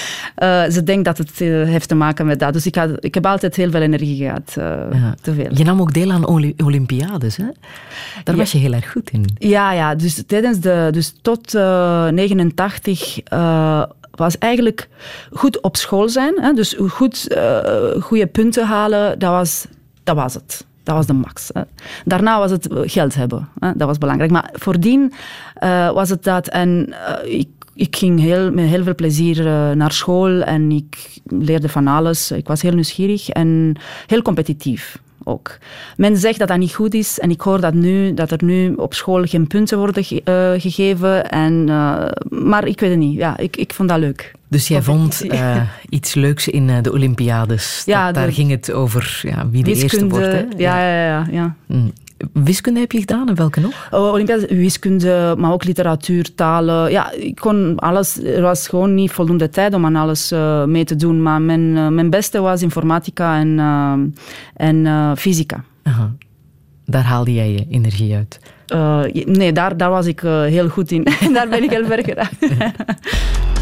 Ze 0.73 0.81
denkt 0.85 1.05
dat 1.05 1.19
het 1.19 1.39
heeft 1.39 1.89
te 1.89 1.95
maken 1.95 2.27
met 2.27 2.39
dat. 2.39 2.53
Dus 2.53 2.67
ik, 2.67 2.75
had, 2.75 2.91
ik 3.05 3.15
heb 3.15 3.27
altijd 3.27 3.57
heel 3.57 3.71
veel 3.71 3.81
energie 3.81 4.17
gehad. 4.17 4.55
eh, 4.57 4.65
Ja. 5.01 5.15
Te 5.21 5.35
veel. 5.35 5.47
Je 5.55 5.65
nam 5.65 5.81
ook 5.81 5.93
deel 5.95 6.11
aan 6.13 6.27
Oli- 6.27 6.55
Olympiades, 6.65 7.37
hè? 7.37 7.45
Daar 8.25 8.37
was 8.37 8.53
je 8.53 8.59
heel 8.59 8.73
erg 8.73 8.91
goed 8.91 9.11
in. 9.11 9.25
Ja, 9.39 9.73
ja. 9.73 9.95
Dus, 9.95 10.23
tijdens 10.27 10.61
de, 10.61 10.89
dus 10.91 11.15
tot 11.23 11.55
eh 11.55 12.09
89 12.09 13.21
eh, 13.25 13.83
was 14.11 14.39
eigenlijk 14.39 14.89
goed 15.33 15.61
op 15.61 15.77
school 15.77 16.09
zijn. 16.09 16.35
Hè? 16.41 16.53
Dus 16.53 16.77
goed, 16.89 17.37
goede 18.01 18.27
punten 18.27 18.67
halen, 18.67 19.19
dat 19.19 19.31
was, 19.31 19.65
dat 20.05 20.17
was 20.17 20.35
het. 20.35 20.67
Dat 20.83 20.95
was 20.95 21.07
de 21.07 21.13
max. 21.13 21.51
Daarna 22.05 22.39
was 22.39 22.51
het 22.51 22.69
geld 22.71 23.15
hebben. 23.15 23.49
Hè. 23.59 23.73
Dat 23.77 23.89
was 23.89 23.99
belangrijk. 23.99 24.31
Maar 24.31 24.51
voordien 24.53 25.13
eh, 25.55 25.93
was 25.93 26.09
het 26.09 26.25
dat. 26.25 26.49
En 26.49 26.95
eh, 27.07 27.39
ik, 27.39 27.49
ik 27.75 27.97
ging 27.97 28.21
heel, 28.21 28.53
met 28.53 28.67
heel 28.67 28.83
veel 28.83 28.95
plezier 28.95 29.47
eh, 29.47 29.71
naar 29.71 29.93
school 29.93 30.43
en 30.43 30.71
ik 30.71 31.21
leerde 31.25 31.69
van 31.69 31.87
alles. 31.87 32.31
Ik 32.31 32.47
was 32.47 32.63
heel 32.63 32.73
nieuwsgierig 32.73 33.29
en 33.29 33.77
heel 34.07 34.23
competitief 34.23 35.03
ook. 35.25 35.59
Men 35.97 36.17
zegt 36.17 36.39
dat 36.39 36.49
dat 36.49 36.59
niet 36.59 36.75
goed 36.75 36.95
is 36.95 37.19
en 37.19 37.31
ik 37.31 37.41
hoor 37.41 37.61
dat 37.61 37.75
nu, 37.75 38.15
dat 38.15 38.31
er 38.31 38.45
nu 38.45 38.73
op 38.75 38.95
school 38.95 39.25
geen 39.25 39.47
punten 39.47 39.79
worden 39.79 40.05
ge- 40.05 40.23
eh, 40.25 40.61
gegeven. 40.61 41.31
En, 41.31 41.65
eh, 41.69 42.07
maar 42.29 42.67
ik 42.67 42.81
weet 42.81 42.91
het 42.91 42.99
niet. 42.99 43.15
Ja, 43.19 43.37
ik, 43.37 43.57
ik 43.57 43.75
vond 43.75 43.89
dat 43.89 43.99
leuk. 43.99 44.33
Dus 44.49 44.69
jij 44.69 44.83
vond 44.83 45.27
eh, 45.29 45.57
iets 45.89 46.15
leuks 46.15 46.49
in 46.49 46.83
de 46.83 46.93
Olympiades. 46.93 47.83
Ja, 47.87 48.05
Dat- 48.07 48.15
daar 48.15 48.27
de- 48.27 48.33
ging 48.33 48.51
het 48.51 48.73
over 48.73 49.21
ja, 49.23 49.49
wie 49.51 49.65
de 49.65 49.75
eerste 49.75 50.09
wordt. 50.09 50.27
Hè? 50.27 50.45
ja, 50.57 50.79
ja, 50.81 51.05
ja. 51.07 51.27
ja. 51.31 51.55
Mm. 51.67 51.93
Wiskunde 52.33 52.81
heb 52.81 52.93
je 52.93 52.99
gedaan 53.01 53.29
en 53.29 53.35
welke 53.35 53.61
nog? 53.61 53.89
Olympiade, 53.91 54.47
wiskunde, 54.47 55.35
maar 55.39 55.53
ook 55.53 55.65
literatuur, 55.65 56.35
talen. 56.35 56.91
Ja, 56.91 57.13
ik 57.13 57.37
kon 57.37 57.79
alles. 57.79 58.23
Er 58.23 58.43
was 58.43 58.69
gewoon 58.69 58.95
niet 58.95 59.11
voldoende 59.11 59.49
tijd 59.49 59.75
om 59.75 59.85
aan 59.85 59.97
alles 59.97 60.31
eh, 60.31 60.65
mee 60.65 60.85
te 60.85 60.97
doen. 60.97 61.23
Maar 61.23 61.43
mijn, 61.43 61.77
eh, 61.77 61.89
mijn 61.89 62.11
beste 62.11 62.41
was 62.41 62.63
informatica 62.63 63.39
en, 63.39 63.59
eh, 63.59 64.77
en 64.85 65.17
fysica. 65.17 65.65
Aha. 65.83 66.13
Daar 66.87 67.05
haalde 67.05 67.35
jij 67.35 67.53
je 67.53 67.67
energie 67.71 68.15
uit. 68.15 68.39
Nee, 69.27 69.53
daar, 69.53 69.77
daar 69.77 69.91
was 69.91 70.07
ik 70.07 70.21
heel 70.21 70.69
goed 70.69 70.91
in. 70.91 71.07
daar 71.35 71.49
ben 71.49 71.63
ik 71.63 71.71
heel 71.71 71.87
ver 71.87 72.05
geraakt. 72.05 72.37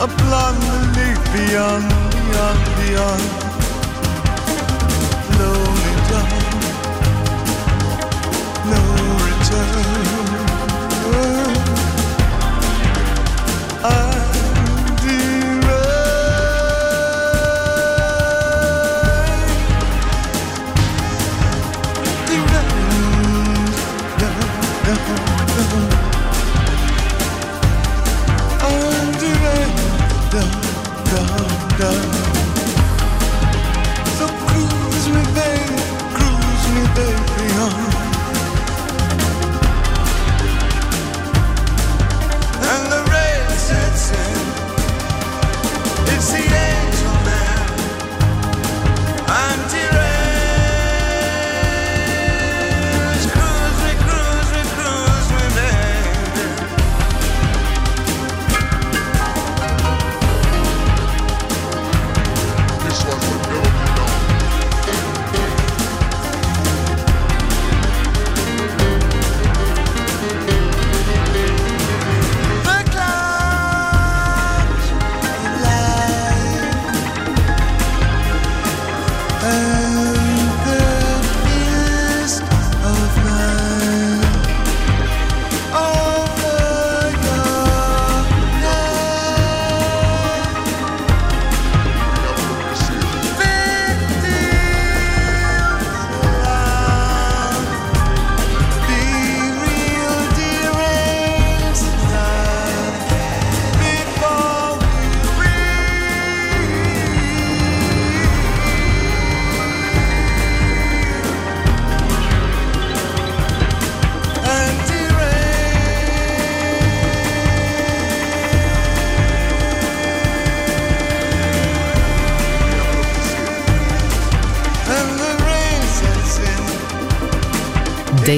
A 0.00 0.06
blonde 0.06 0.60
belief 0.94 1.18
beyond, 1.32 1.88
beyond, 2.12 2.60
beyond. 2.78 3.47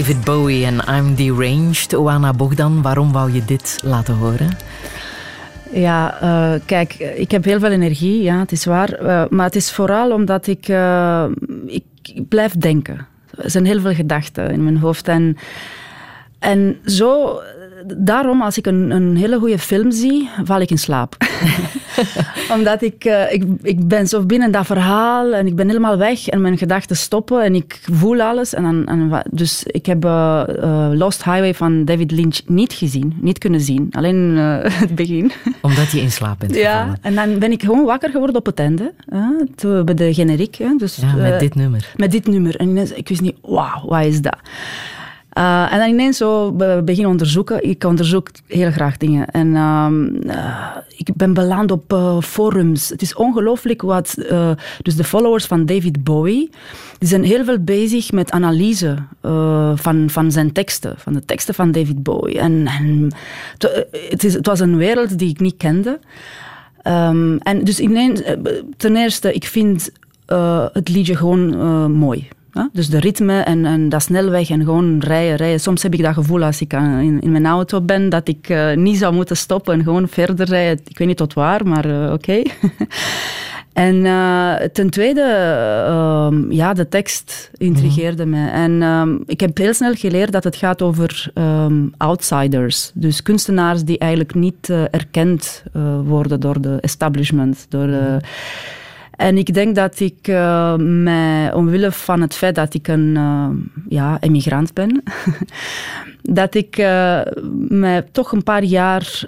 David 0.00 0.24
Bowie 0.24 0.64
en 0.64 0.80
I'm 0.88 1.14
Deranged. 1.14 1.94
Oana 1.94 2.32
Bogdan, 2.32 2.82
waarom 2.82 3.12
wou 3.12 3.32
je 3.32 3.44
dit 3.44 3.80
laten 3.84 4.14
horen? 4.14 4.56
Ja, 5.72 6.22
uh, 6.22 6.60
kijk, 6.64 6.94
ik 6.94 7.30
heb 7.30 7.44
heel 7.44 7.58
veel 7.58 7.70
energie, 7.70 8.22
ja, 8.22 8.38
het 8.38 8.52
is 8.52 8.64
waar. 8.64 9.02
Uh, 9.02 9.24
maar 9.28 9.46
het 9.46 9.56
is 9.56 9.70
vooral 9.70 10.12
omdat 10.12 10.46
ik, 10.46 10.68
ik, 11.66 11.84
ik 12.02 12.28
blijf 12.28 12.52
denken. 12.52 13.06
Er 13.36 13.50
zijn 13.50 13.64
heel 13.64 13.80
veel 13.80 13.94
gedachten 13.94 14.50
in 14.50 14.64
mijn 14.64 14.78
hoofd. 14.78 15.08
En, 15.08 15.36
en 16.38 16.76
zo 16.84 17.40
daarom, 17.96 18.42
als 18.42 18.58
ik 18.58 18.66
een, 18.66 18.90
een 18.90 19.16
hele 19.16 19.38
goede 19.38 19.58
film 19.58 19.90
zie, 19.90 20.28
val 20.44 20.60
ik 20.60 20.70
in 20.70 20.78
slaap. 20.78 21.16
Omdat 22.56 22.82
ik, 22.82 23.04
uh, 23.04 23.32
ik, 23.32 23.44
ik 23.62 23.88
ben 23.88 24.06
zo 24.06 24.26
binnen 24.26 24.52
dat 24.52 24.66
verhaal 24.66 25.32
en 25.32 25.46
ik 25.46 25.56
ben 25.56 25.66
helemaal 25.66 25.96
weg 25.96 26.28
en 26.28 26.40
mijn 26.40 26.58
gedachten 26.58 26.96
stoppen 26.96 27.42
en 27.42 27.54
ik 27.54 27.80
voel 27.92 28.20
alles. 28.20 28.54
En 28.54 28.62
dan, 28.62 28.86
en, 28.86 29.22
dus 29.30 29.62
ik 29.64 29.86
heb 29.86 30.04
uh, 30.04 30.42
uh, 30.48 30.88
Lost 30.92 31.24
Highway 31.24 31.54
van 31.54 31.84
David 31.84 32.10
Lynch 32.10 32.38
niet 32.46 32.72
gezien, 32.72 33.16
niet 33.20 33.38
kunnen 33.38 33.60
zien. 33.60 33.88
Alleen 33.90 34.36
het 34.84 34.94
begin. 34.94 35.32
Omdat 35.60 35.90
je 35.90 36.00
in 36.00 36.12
slaap 36.12 36.38
bent 36.38 36.56
gevallen. 36.56 36.86
Ja, 36.86 36.96
en 37.00 37.14
dan 37.14 37.38
ben 37.38 37.52
ik 37.52 37.62
gewoon 37.62 37.84
wakker 37.84 38.10
geworden 38.10 38.36
op 38.36 38.46
het 38.46 38.58
einde. 38.58 38.92
bij 39.84 39.94
de 39.94 40.14
generiek. 40.14 40.58
Dus, 40.78 40.96
ja, 40.96 41.14
met 41.14 41.40
dit 41.40 41.54
nummer. 41.54 41.92
Met 41.96 42.10
dit 42.10 42.26
nummer. 42.26 42.56
En 42.56 42.96
ik 42.96 43.08
wist 43.08 43.20
niet, 43.20 43.36
wauw, 43.42 43.86
wat 43.86 44.04
is 44.04 44.20
dat? 44.20 44.38
Uh, 45.38 45.72
en 45.72 45.78
dan 45.78 45.88
ineens 45.88 46.16
zo 46.16 46.52
beginnen 46.84 47.10
onderzoeken. 47.10 47.68
Ik 47.68 47.84
onderzoek 47.84 48.30
heel 48.46 48.70
graag 48.70 48.96
dingen. 48.96 49.26
En 49.26 49.46
uh, 49.46 49.88
uh, 50.26 50.76
ik 50.96 51.14
ben 51.14 51.34
beland 51.34 51.70
op 51.70 51.92
uh, 51.92 52.20
forums. 52.20 52.88
Het 52.88 53.02
is 53.02 53.14
ongelooflijk 53.14 53.82
wat... 53.82 54.14
dus 54.82 54.96
de 54.96 55.04
followers 55.04 55.46
van 55.46 55.66
David 55.66 56.04
Bowie... 56.04 56.50
Die 56.98 57.08
zijn 57.08 57.24
heel 57.24 57.44
veel 57.44 57.58
bezig 57.58 58.12
met 58.12 58.30
analyse 58.30 58.96
van, 59.74 60.10
van 60.10 60.32
zijn 60.32 60.52
teksten. 60.52 60.94
Van 60.98 61.12
de 61.12 61.24
teksten 61.24 61.54
van 61.54 61.72
David 61.72 62.02
Bowie. 62.02 62.38
En, 62.38 62.66
en 62.66 63.12
het, 64.08 64.24
is, 64.24 64.34
het 64.34 64.46
was 64.46 64.60
een 64.60 64.76
wereld 64.76 65.18
die 65.18 65.28
ik 65.28 65.40
niet 65.40 65.56
kende. 65.56 65.98
Um, 66.84 67.38
en 67.38 67.64
dus 67.64 67.80
ineens... 67.80 68.22
Ten 68.76 68.96
eerste, 68.96 69.32
ik 69.32 69.44
vind 69.44 69.90
het 70.72 70.88
liedje 70.88 71.16
gewoon 71.16 71.56
mooi. 71.92 72.28
Dus 72.72 72.88
de 72.88 73.00
ritme 73.00 73.40
en, 73.40 73.64
en 73.64 73.88
dat 73.88 74.02
snelweg 74.02 74.50
en 74.50 74.64
gewoon 74.64 74.98
rijden, 74.98 75.36
rijden. 75.36 75.60
Soms 75.60 75.82
heb 75.82 75.94
ik 75.94 76.02
dat 76.02 76.14
gevoel 76.14 76.42
als 76.42 76.60
ik 76.60 76.72
in, 76.72 77.20
in 77.20 77.32
mijn 77.32 77.46
auto 77.46 77.80
ben, 77.80 78.08
dat 78.08 78.28
ik 78.28 78.48
uh, 78.48 78.74
niet 78.74 78.98
zou 78.98 79.14
moeten 79.14 79.36
stoppen 79.36 79.74
en 79.74 79.82
gewoon 79.82 80.08
verder 80.08 80.46
rijden. 80.46 80.84
Ik 80.88 80.98
weet 80.98 81.08
niet 81.08 81.16
tot 81.16 81.34
waar, 81.34 81.66
maar 81.66 81.86
uh, 81.86 82.02
oké. 82.02 82.12
Okay. 82.12 82.46
en 83.88 83.94
uh, 83.94 84.54
ten 84.54 84.90
tweede, 84.90 85.22
ehm, 85.86 86.52
ja, 86.52 86.72
de 86.72 86.88
tekst 86.88 87.50
intrigeerde 87.56 88.24
mm. 88.24 88.30
me. 88.30 88.48
En 88.50 88.82
um, 88.82 89.22
ik 89.26 89.40
heb 89.40 89.56
heel 89.56 89.74
snel 89.74 89.94
geleerd 89.94 90.32
dat 90.32 90.44
het 90.44 90.56
gaat 90.56 90.82
over 90.82 91.30
um, 91.34 91.92
outsiders. 91.96 92.90
Dus 92.94 93.22
kunstenaars 93.22 93.84
die 93.84 93.98
eigenlijk 93.98 94.34
niet 94.34 94.70
erkend 94.90 95.62
worden 96.04 96.40
door 96.40 96.60
de 96.60 96.78
establishment, 96.80 97.66
door 97.68 97.86
de... 97.86 98.20
En 99.20 99.38
ik 99.38 99.54
denk 99.54 99.74
dat 99.74 100.00
ik 100.00 100.28
uh, 100.28 100.74
mij, 100.76 101.52
omwille 101.52 101.92
van 101.92 102.20
het 102.20 102.34
feit 102.34 102.54
dat 102.54 102.74
ik 102.74 102.88
een 102.88 103.14
uh, 103.16 103.48
ja, 103.88 104.16
emigrant 104.20 104.74
ben, 104.74 105.02
dat 106.40 106.54
ik 106.54 106.78
uh, 106.78 107.20
mij 107.68 108.02
toch 108.12 108.32
een 108.32 108.42
paar 108.42 108.62
jaar, 108.62 109.22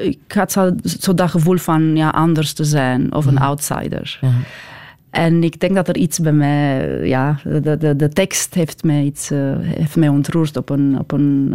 ik 0.00 0.32
had 0.32 0.52
zo, 0.52 0.70
zo, 0.82 1.14
dat 1.14 1.30
gevoel 1.30 1.56
van 1.56 1.96
ja, 1.96 2.08
anders 2.08 2.52
te 2.52 2.64
zijn 2.64 3.14
of 3.14 3.26
een 3.26 3.34
mhm. 3.34 3.42
outsider. 3.42 4.18
Ja. 4.20 4.32
En 5.10 5.42
ik 5.42 5.60
denk 5.60 5.74
dat 5.74 5.88
er 5.88 5.96
iets 5.96 6.18
bij 6.18 6.32
mij, 6.32 7.00
ja, 7.06 7.40
de, 7.44 7.76
de, 7.78 7.96
de 7.96 8.08
tekst 8.08 8.54
heeft 8.54 8.84
mij, 8.84 9.02
iets, 9.02 9.28
heeft 9.62 9.96
mij 9.96 10.08
ontroerd 10.08 10.56
op 10.56 10.70
een, 10.70 10.98
op 10.98 11.12
een 11.12 11.54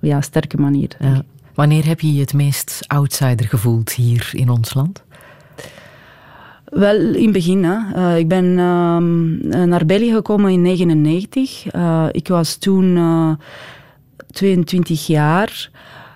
ja, 0.00 0.20
sterke 0.20 0.56
manier. 0.56 0.90
Ja. 0.98 1.22
Wanneer 1.54 1.86
heb 1.86 2.00
je 2.00 2.14
je 2.14 2.20
het 2.20 2.34
meest 2.34 2.84
outsider 2.86 3.46
gevoeld 3.46 3.92
hier 3.92 4.30
in 4.32 4.48
ons 4.48 4.74
land? 4.74 5.02
Wel, 6.70 6.96
in 6.96 7.22
het 7.22 7.32
begin. 7.32 7.64
Hè. 7.64 7.78
Uh, 7.96 8.18
ik 8.18 8.28
ben 8.28 8.44
uh, 8.44 9.64
naar 9.64 9.86
België 9.86 10.12
gekomen 10.12 10.50
in 10.50 10.64
1999. 10.64 11.74
Uh, 11.74 12.06
ik 12.12 12.28
was 12.28 12.56
toen 12.56 12.98
22 14.30 15.06
jaar. 15.06 15.70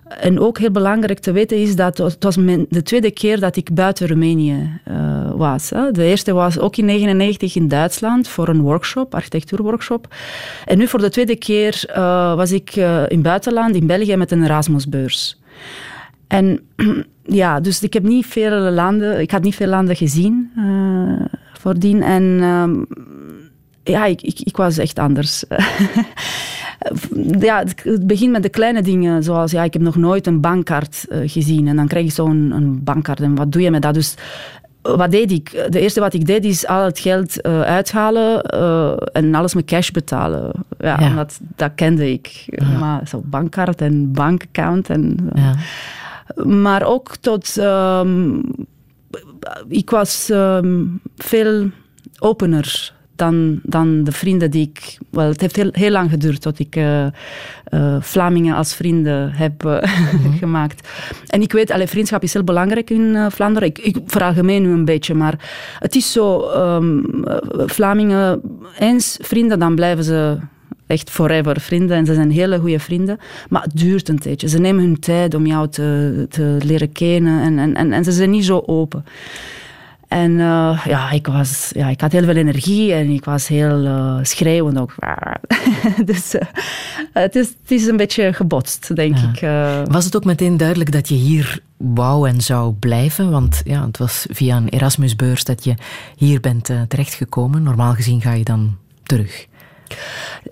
En 0.05 0.40
ook 0.40 0.59
heel 0.59 0.70
belangrijk 0.70 1.18
te 1.18 1.32
weten 1.32 1.57
is 1.57 1.76
dat 1.76 1.98
het 1.98 2.24
was 2.24 2.36
mijn, 2.36 2.66
de 2.68 2.82
tweede 2.82 3.11
keer 3.11 3.40
dat 3.40 3.57
ik 3.57 3.74
buiten 3.74 4.09
Roemenië 4.09 4.80
was. 5.36 5.68
De 5.68 6.05
eerste 6.05 6.32
was 6.32 6.59
ook 6.59 6.76
in 6.76 6.86
1999 6.86 7.57
in 7.57 7.68
Duitsland 7.68 8.28
voor 8.28 8.48
een 8.48 8.61
workshop, 8.61 9.14
architectuurworkshop. 9.14 10.14
En 10.64 10.78
nu 10.78 10.86
voor 10.86 11.00
de 11.00 11.11
tweede 11.11 11.36
keer 11.36 11.84
was 12.36 12.52
ik 12.52 12.76
in 12.76 12.82
het 13.09 13.22
buitenland, 13.22 13.74
in 13.74 13.86
België, 13.86 14.16
met 14.16 14.30
een 14.30 14.44
Erasmusbeurs. 14.44 15.38
En 16.26 16.60
ja, 17.42 17.60
dus 17.60 17.82
ik 17.82 17.92
heb 17.92 18.02
niet 18.02 18.26
veel 18.26 18.70
landen, 18.70 19.20
ik 19.20 19.30
had 19.30 19.42
niet 19.42 19.54
veel 19.54 19.66
landen 19.66 19.96
gezien 19.96 20.50
uh, 20.56 21.24
voordien. 21.52 22.02
En 22.02 22.22
uh, 22.22 22.98
ja, 23.82 24.04
ik, 24.04 24.22
ik, 24.22 24.40
ik, 24.40 24.56
was 24.56 24.78
echt 24.78 24.98
anders. 24.98 25.44
ja, 27.38 27.64
het 27.82 28.06
begint 28.06 28.32
met 28.32 28.42
de 28.42 28.48
kleine 28.48 28.82
dingen, 28.82 29.22
zoals 29.22 29.50
ja, 29.50 29.62
ik 29.62 29.72
heb 29.72 29.82
nog 29.82 29.96
nooit 29.96 30.26
een 30.26 30.40
bankkaart 30.40 31.06
uh, 31.08 31.18
gezien. 31.24 31.68
En 31.68 31.76
dan 31.76 31.88
krijg 31.88 32.04
je 32.04 32.12
zo'n 32.12 32.52
een 32.54 32.84
bankkaart 32.84 33.20
en 33.20 33.34
wat 33.34 33.52
doe 33.52 33.62
je 33.62 33.70
met 33.70 33.82
dat? 33.82 33.94
Dus 33.94 34.14
wat 34.82 35.10
deed 35.10 35.30
ik? 35.30 35.66
De 35.70 35.80
eerste 35.80 36.00
wat 36.00 36.14
ik 36.14 36.26
deed 36.26 36.44
is 36.44 36.66
al 36.66 36.84
het 36.84 36.98
geld 36.98 37.46
uh, 37.46 37.60
uithalen 37.60 38.54
uh, 38.54 38.92
en 39.12 39.34
alles 39.34 39.54
met 39.54 39.64
cash 39.64 39.90
betalen. 39.90 40.50
Ja, 40.78 41.00
ja. 41.00 41.14
Dat, 41.14 41.40
dat 41.56 41.72
kende 41.74 42.12
ik. 42.12 42.44
Ja. 42.46 42.78
Maar 42.78 43.08
zo 43.08 43.22
bankkaart 43.24 43.80
en 43.80 44.12
bankaccount 44.12 44.90
en... 44.90 45.30
Ja. 45.34 45.54
Maar 46.44 46.82
ook 46.82 47.16
tot... 47.16 47.56
Um, 47.56 48.42
ik 49.68 49.90
was 49.90 50.28
um, 50.28 51.00
veel 51.16 51.70
opener 52.18 52.92
dan, 53.16 53.60
dan 53.62 54.04
de 54.04 54.12
vrienden 54.12 54.50
die 54.50 54.70
ik... 54.74 54.98
Wel, 55.10 55.28
het 55.28 55.40
heeft 55.40 55.56
heel, 55.56 55.68
heel 55.72 55.90
lang 55.90 56.10
geduurd 56.10 56.40
tot 56.40 56.58
ik 56.58 56.76
uh, 56.76 57.06
uh, 57.70 57.96
Vlamingen 58.00 58.56
als 58.56 58.74
vrienden 58.74 59.32
heb 59.32 59.64
uh, 59.64 59.82
mm-hmm. 59.82 60.38
gemaakt. 60.44 60.88
En 61.26 61.42
ik 61.42 61.52
weet, 61.52 61.70
allee, 61.70 61.86
vriendschap 61.86 62.22
is 62.22 62.32
heel 62.32 62.44
belangrijk 62.44 62.90
in 62.90 63.30
Vlaanderen. 63.30 63.68
Ik, 63.68 63.78
ik 63.78 63.96
veralgemeen 64.06 64.62
nu 64.62 64.70
een 64.70 64.84
beetje, 64.84 65.14
maar 65.14 65.34
het 65.78 65.94
is 65.94 66.12
zo... 66.12 66.50
Um, 66.56 67.04
Vlamingen, 67.66 68.40
eens 68.78 69.18
vrienden, 69.20 69.58
dan 69.58 69.74
blijven 69.74 70.04
ze 70.04 70.38
echt 70.87 71.11
forever 71.11 71.61
vrienden 71.61 71.97
en 71.97 72.07
ze 72.07 72.14
zijn 72.14 72.30
hele 72.30 72.59
goede 72.59 72.78
vrienden. 72.78 73.18
Maar 73.49 73.62
het 73.62 73.76
duurt 73.76 74.09
een 74.09 74.18
tijdje. 74.18 74.49
Ze 74.49 74.59
nemen 74.59 74.85
hun 74.85 74.99
tijd 74.99 75.35
om 75.35 75.47
jou 75.47 75.68
te, 75.68 76.26
te 76.28 76.59
leren 76.64 76.93
kennen 76.93 77.43
en, 77.43 77.59
en, 77.59 77.74
en, 77.74 77.93
en 77.93 78.05
ze 78.05 78.12
zijn 78.12 78.30
niet 78.30 78.45
zo 78.45 78.62
open. 78.66 79.05
En 80.09 80.30
uh, 80.30 80.85
ja, 80.85 81.11
ik, 81.11 81.26
was, 81.26 81.70
ja, 81.74 81.89
ik 81.89 82.01
had 82.01 82.12
heel 82.12 82.24
veel 82.24 82.37
energie 82.37 82.93
en 82.93 83.11
ik 83.11 83.24
was 83.24 83.49
heel 83.49 83.85
uh, 83.85 84.18
schreeuwend 84.22 84.78
ook. 84.78 84.95
dus 86.05 86.35
uh, 86.35 86.41
het, 87.12 87.37
is, 87.37 87.49
het 87.49 87.70
is 87.70 87.87
een 87.87 87.97
beetje 87.97 88.32
gebotst, 88.32 88.97
denk 88.97 89.16
ja. 89.16 89.80
ik. 89.82 89.91
Was 89.91 90.05
het 90.05 90.16
ook 90.16 90.24
meteen 90.24 90.57
duidelijk 90.57 90.93
dat 90.93 91.09
je 91.09 91.14
hier 91.14 91.61
wou 91.76 92.28
en 92.28 92.41
zou 92.41 92.72
blijven? 92.72 93.30
Want 93.30 93.62
ja, 93.64 93.87
het 93.87 93.99
was 93.99 94.26
via 94.30 94.57
een 94.57 94.68
Erasmusbeurs 94.68 95.45
dat 95.45 95.64
je 95.64 95.74
hier 96.16 96.41
bent 96.41 96.70
terechtgekomen. 96.89 97.62
Normaal 97.62 97.95
gezien 97.95 98.20
ga 98.20 98.32
je 98.32 98.45
dan 98.45 98.76
terug. 99.03 99.47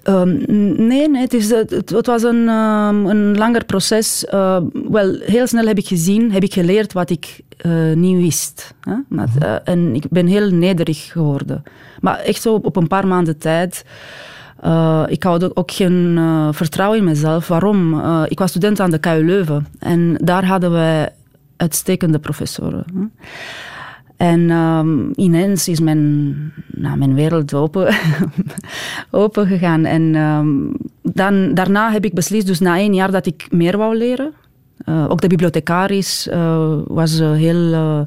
Um, 0.04 0.44
nee, 0.86 1.08
nee 1.08 1.22
het, 1.22 1.34
is, 1.34 1.50
het, 1.50 1.70
het 1.70 2.06
was 2.06 2.22
een, 2.22 2.48
um, 2.48 3.06
een 3.06 3.36
langer 3.36 3.64
proces. 3.64 4.24
Uh, 4.34 4.58
wel, 4.90 5.16
heel 5.20 5.46
snel 5.46 5.66
heb 5.66 5.78
ik 5.78 5.86
gezien, 5.86 6.32
heb 6.32 6.42
ik 6.42 6.52
geleerd 6.52 6.92
wat 6.92 7.10
ik 7.10 7.40
uh, 7.66 7.92
niet 7.92 8.16
wist. 8.16 8.74
Hè? 8.80 8.94
Maar, 9.08 9.28
uh, 9.42 9.54
en 9.64 9.94
ik 9.94 10.04
ben 10.10 10.26
heel 10.26 10.50
nederig 10.50 11.12
geworden. 11.12 11.62
Maar 12.00 12.18
echt 12.18 12.42
zo 12.42 12.54
op 12.54 12.76
een 12.76 12.86
paar 12.86 13.06
maanden 13.06 13.38
tijd. 13.38 13.84
ik 15.06 15.22
had 15.22 15.56
ook 15.56 15.70
geen 15.70 16.18
vertrouwen 16.50 16.98
in 16.98 17.04
mezelf. 17.04 17.48
Waarom? 17.48 18.00
ik 18.24 18.38
was 18.38 18.50
student 18.50 18.80
aan 18.80 18.90
de 18.90 18.98
KU 18.98 19.24
Leuven. 19.24 19.66
En 19.78 20.14
daar 20.24 20.44
hadden 20.44 20.70
wij 20.70 21.08
uitstekende 21.56 22.18
professoren. 22.18 22.84
Hè? 22.94 23.04
En 24.22 24.50
um, 24.50 25.10
ineens 25.14 25.68
is 25.68 25.80
mijn, 25.80 26.34
mijn 26.74 27.14
wereld 27.14 27.54
open, 27.54 27.94
open 29.10 29.46
gegaan. 29.46 29.84
En 29.84 30.14
um, 30.14 30.72
dan, 31.02 31.54
daarna 31.54 31.90
heb 31.90 32.04
ik 32.04 32.14
beslist, 32.14 32.46
dus 32.46 32.60
na 32.60 32.76
één 32.76 32.94
jaar, 32.94 33.10
dat 33.10 33.26
ik 33.26 33.46
meer 33.50 33.76
wou 33.76 33.96
leren. 33.96 34.32
Uh, 34.84 35.10
ook 35.10 35.20
de 35.20 35.26
bibliothecaris 35.26 36.28
uh, 36.28 36.74
was 36.86 37.20
uh, 37.20 37.32
heel 37.32 38.06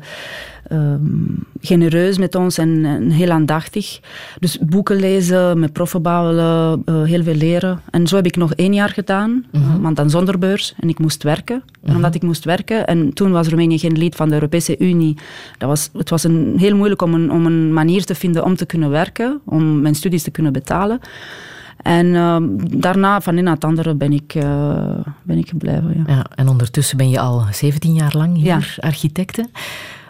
um, 0.71 1.45
genereus 1.61 2.17
met 2.17 2.35
ons 2.35 2.57
en, 2.57 2.85
en, 2.85 3.09
heel 3.09 3.31
aandachtig. 3.31 3.99
Dus 4.39 4.59
boeken 4.59 4.95
lezen, 4.95 5.59
met 5.59 5.73
proffen 5.73 6.01
bouwen, 6.01 6.83
uh, 6.89 7.03
heel 7.03 7.23
veel 7.23 7.35
leren. 7.35 7.81
En 7.89 8.07
zo 8.07 8.15
heb 8.15 8.25
ik 8.25 8.35
nog 8.35 8.53
één 8.53 8.73
jaar 8.73 8.89
gedaan, 8.89 9.45
mm 9.51 9.61
-hmm. 9.61 9.81
want 9.81 9.95
dan 9.95 10.09
zonder 10.09 10.39
beurs. 10.39 10.73
En 10.79 10.89
ik 10.89 10.99
moest 10.99 11.23
werken. 11.23 11.55
Mm 11.55 11.61
-hmm. 11.79 11.89
En 11.89 11.95
omdat 11.95 12.15
ik 12.15 12.21
moest 12.21 12.45
werken, 12.45 12.87
en 12.87 13.13
toen 13.13 13.31
was 13.31 13.47
Roemenië 13.47 13.79
geen 13.79 13.97
lid 13.97 14.15
van 14.15 14.27
de 14.27 14.33
Europese 14.33 14.79
Unie, 14.79 15.17
dat 15.57 15.69
was, 15.69 15.89
het 15.93 16.09
was 16.09 16.23
een, 16.23 16.53
heel 16.57 16.75
moeilijk 16.75 17.01
om 17.01 17.13
een, 17.13 17.31
om 17.31 17.45
een 17.45 17.73
manier 17.73 18.05
te 18.05 18.15
vinden 18.15 18.43
om 18.43 18.55
te 18.55 18.65
kunnen 18.65 18.89
werken, 18.89 19.41
om 19.45 19.81
mijn 19.81 19.95
studies 19.95 20.23
te 20.23 20.31
kunnen 20.31 20.53
betalen. 20.53 20.99
En 21.85 22.15
ehm, 22.15 22.43
daarna, 22.79 23.21
van 23.21 23.37
een 23.37 23.43
naar 23.43 23.53
het 23.53 23.63
andere, 23.63 23.95
ben 23.95 24.11
ik, 24.11 24.35
uh, 24.35 24.97
ben 25.23 25.37
ik 25.37 25.49
gebleven. 25.49 25.93
Ja. 26.07 26.13
ja. 26.13 26.25
en 26.35 26.47
ondertussen 26.47 26.97
ben 26.97 27.09
je 27.09 27.19
al 27.19 27.43
17 27.51 27.93
jaar 27.93 28.17
lang 28.17 28.35
hier 28.35 28.45
ja. 28.45 28.87
architecte. 28.87 29.49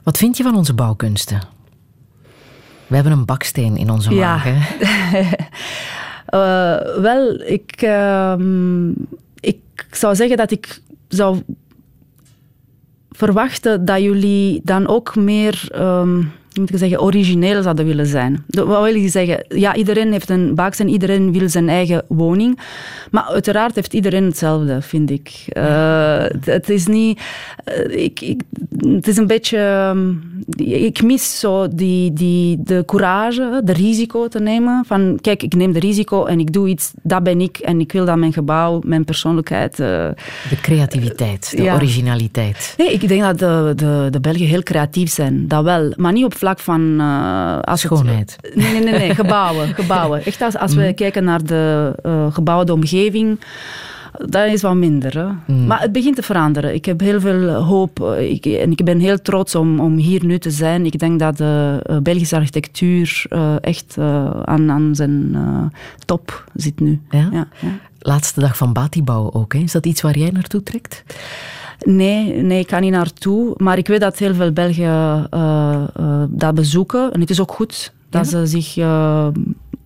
Wat 0.06 0.18
vind 0.18 0.38
je 0.38 0.44
van 0.44 0.56
onze 0.56 0.74
bouwkunsten? 0.74 1.42
We 2.88 2.96
hebben 2.96 3.14
een 3.14 3.26
baksteen 3.26 3.78
in 3.78 3.90
onze 3.90 4.14
ja. 4.14 4.36
maag. 4.36 4.46
uh, 6.30 7.02
wel, 7.08 7.42
ik, 7.42 7.82
uh, 7.82 8.36
ik 9.40 9.88
zou 9.92 10.16
zeggen 10.16 10.38
dat 10.38 10.52
ik 10.52 10.82
zou 11.08 11.42
verwachten 13.12 13.86
dat 13.86 14.02
jullie 14.02 14.62
dan 14.64 14.88
ook 14.88 15.16
meer... 15.16 15.70
Um, 15.76 16.32
moet 16.58 16.70
ik 16.70 16.78
zeggen, 16.78 17.02
origineel 17.02 17.62
zouden 17.62 17.86
willen 17.86 18.06
zijn. 18.06 18.44
Wat 18.48 18.84
wil 18.84 18.96
je 18.96 19.10
zeggen? 19.10 19.46
Ja, 19.48 19.76
iedereen 19.76 20.12
heeft 20.12 20.30
een 20.30 20.56
baksteen, 20.56 20.90
iedereen 20.90 21.32
wil 21.32 21.50
zijn 21.50 21.70
eigen 21.70 22.04
woning. 22.08 22.60
Maar 23.12 23.24
uiteraard 23.24 23.76
heeft 23.76 23.94
iedereen 23.94 24.24
hetzelfde, 24.24 24.82
vind 24.82 25.12
ik. 25.12 25.46
Uh, 25.58 26.24
het 26.44 26.70
is 26.70 26.88
niet... 26.88 27.22
Uh, 27.66 28.04
ik, 28.04 28.22
ik, 28.22 28.42
het 28.80 29.08
is 29.08 29.18
een 29.18 29.28
beetje... 29.28 29.90
Um, 29.94 30.34
ik 30.66 31.04
mis 31.04 31.40
zo 31.40 31.68
die, 31.68 32.14
die, 32.14 32.58
de 32.64 32.84
courage, 32.86 33.62
de 33.64 33.74
risico 33.74 34.28
te 34.28 34.40
nemen. 34.40 34.84
Van, 34.86 35.18
kijk, 35.22 35.44
ik 35.44 35.56
neem 35.56 35.74
de 35.74 35.80
risico 35.80 36.26
en 36.26 36.40
ik 36.40 36.54
doe 36.54 36.68
iets, 36.68 36.92
dat 37.02 37.24
ben 37.24 37.42
ik. 37.42 37.58
En 37.58 37.80
ik 37.80 37.92
wil 37.92 38.06
dat 38.06 38.18
mijn 38.18 38.34
gebouw, 38.34 38.82
mijn 38.86 39.06
persoonlijkheid... 39.06 39.80
Uh, 39.80 39.88
de 40.50 40.60
creativiteit, 40.62 41.58
de 41.58 41.64
ja. 41.64 41.74
originaliteit. 41.76 42.74
Nee, 42.78 42.94
ik 42.94 43.08
denk 43.08 43.22
dat 43.22 43.40
de, 43.40 43.74
de, 43.76 44.08
de 44.12 44.20
Belgen 44.20 44.46
heel 44.46 44.64
creatief 44.64 45.12
zijn. 45.12 45.48
Dat 45.48 45.64
wel. 45.64 45.94
Maar 45.96 46.12
niet 46.12 46.26
op 46.26 46.34
vlak 46.46 46.60
van... 46.60 46.82
Uh, 46.82 47.60
als 47.60 47.82
Schoonheid. 47.82 48.38
Het, 48.42 48.56
nee, 48.56 48.72
nee, 48.72 48.84
nee, 48.84 48.94
nee, 48.94 49.16
gebouwen. 49.24 49.74
gebouwen. 49.74 50.26
Echt 50.26 50.42
als, 50.42 50.58
als 50.58 50.76
we 50.76 50.94
kijken 50.94 51.24
naar 51.24 51.44
de 51.44 51.96
uh, 52.06 52.34
gebouwde 52.34 52.74
omgeving, 52.74 53.40
dat 54.26 54.48
is 54.48 54.62
wat 54.62 54.76
minder. 54.76 55.18
Hè. 55.18 55.54
Mm. 55.54 55.66
Maar 55.66 55.82
het 55.82 55.92
begint 55.92 56.16
te 56.16 56.22
veranderen. 56.22 56.74
Ik 56.74 56.86
heb 56.86 57.00
heel 57.00 57.20
veel 57.20 57.50
hoop 57.52 58.00
ik, 58.20 58.46
en 58.46 58.72
ik 58.72 58.84
ben 58.84 59.00
heel 59.00 59.22
trots 59.22 59.56
om, 59.56 59.80
om 59.80 59.96
hier 59.96 60.26
nu 60.26 60.38
te 60.40 60.52
zijn. 60.52 60.86
Ik 60.86 61.00
denk 61.00 61.20
dat 61.20 61.38
de 61.38 62.00
Belgische 62.04 62.36
architectuur 62.36 63.26
uh, 63.30 63.56
echt 63.62 63.96
uh, 64.00 64.30
aan, 64.44 64.72
aan 64.72 64.96
zijn 64.96 65.36
top 66.06 66.44
zit 66.54 66.80
nu. 66.80 67.02
Ja? 67.10 67.30
Ja, 67.32 67.48
ja? 67.60 67.70
Laatste 68.00 68.40
dag 68.40 68.58
van 68.58 68.74
Batibouw 68.74 69.32
ook. 69.32 69.54
Hè? 69.54 69.60
Is 69.60 69.72
dat 69.72 69.86
iets 69.86 70.02
waar 70.02 70.18
jij 70.18 70.30
naartoe 70.30 70.64
trekt? 70.64 71.04
Nee, 71.80 72.42
nee, 72.42 72.60
ik 72.60 72.70
ga 72.70 72.80
niet 72.80 72.92
naartoe. 72.92 73.54
Maar 73.58 73.78
ik 73.78 73.88
weet 73.88 74.00
dat 74.00 74.18
heel 74.18 74.34
veel 74.34 74.52
Belgen 74.52 75.28
uh, 75.34 75.84
uh, 76.00 76.24
dat 76.30 76.56
bezoeken. 76.56 77.12
En 77.14 77.20
het 77.20 77.30
is 77.30 77.42
ook 77.42 77.52
goed 77.52 77.94
dat 78.10 78.32
ja? 78.32 78.38
ze 78.38 78.46
zich 78.46 78.78
uh, 78.78 79.28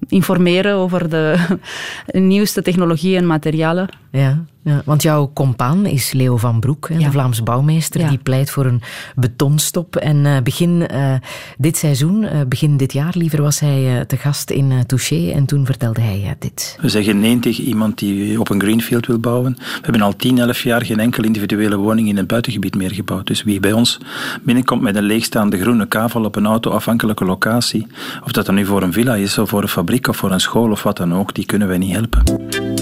informeren 0.07 0.75
over 0.75 1.09
de 1.09 1.35
nieuwste 2.11 2.61
technologieën 2.61 3.17
en 3.17 3.27
materialen. 3.27 3.87
Ja, 4.11 4.43
ja, 4.61 4.81
want 4.85 5.01
jouw 5.01 5.31
compaan 5.33 5.85
is 5.85 6.11
Leo 6.11 6.37
van 6.37 6.59
Broek, 6.59 6.89
ja. 6.91 6.97
de 6.97 7.11
Vlaamse 7.11 7.43
bouwmeester. 7.43 8.01
Ja. 8.01 8.09
Die 8.09 8.17
pleit 8.17 8.51
voor 8.51 8.65
een 8.65 8.81
betonstop. 9.15 9.95
En 9.95 10.25
uh, 10.25 10.37
begin 10.43 10.87
uh, 10.91 11.13
dit 11.57 11.77
seizoen, 11.77 12.23
uh, 12.23 12.29
begin 12.47 12.77
dit 12.77 12.93
jaar 12.93 13.13
liever, 13.17 13.41
was 13.41 13.59
hij 13.59 14.05
te 14.05 14.17
gast 14.17 14.49
in 14.49 14.83
Touché. 14.85 15.31
En 15.31 15.45
toen 15.45 15.65
vertelde 15.65 16.01
hij 16.01 16.35
dit. 16.39 16.77
We 16.81 16.89
zeggen 16.89 17.19
nee 17.19 17.39
tegen 17.39 17.63
iemand 17.63 17.97
die 17.97 18.39
op 18.39 18.49
een 18.49 18.61
greenfield 18.61 19.05
wil 19.05 19.19
bouwen. 19.19 19.53
We 19.55 19.79
hebben 19.81 20.01
al 20.01 20.15
10, 20.15 20.37
11 20.37 20.63
jaar 20.63 20.85
geen 20.85 20.99
enkele 20.99 21.27
individuele 21.27 21.77
woning 21.77 22.07
in 22.07 22.17
het 22.17 22.27
buitengebied 22.27 22.75
meer 22.75 22.91
gebouwd. 22.91 23.27
Dus 23.27 23.43
wie 23.43 23.59
bij 23.59 23.73
ons 23.73 23.97
binnenkomt 24.43 24.81
met 24.81 24.95
een 24.95 25.03
leegstaande 25.03 25.59
groene 25.59 25.87
kavel 25.87 26.23
op 26.23 26.35
een 26.35 26.45
auto-afhankelijke 26.45 27.25
locatie, 27.25 27.87
of 28.23 28.31
dat 28.31 28.45
dan 28.45 28.55
nu 28.55 28.65
voor 28.65 28.83
een 28.83 28.93
villa 28.93 29.15
is, 29.15 29.37
of 29.37 29.49
voor 29.49 29.61
een 29.61 29.67
fabriek, 29.67 30.07
of 30.07 30.17
voor 30.17 30.31
een 30.31 30.39
school, 30.39 30.71
of 30.71 30.83
wat 30.83 30.97
dan 30.97 31.13
ook, 31.13 31.33
die 31.33 31.45
kunnen 31.45 31.67
wij 31.67 31.77
niet 31.77 31.95
helpen. 31.95 32.78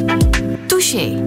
Touché. 0.78 1.23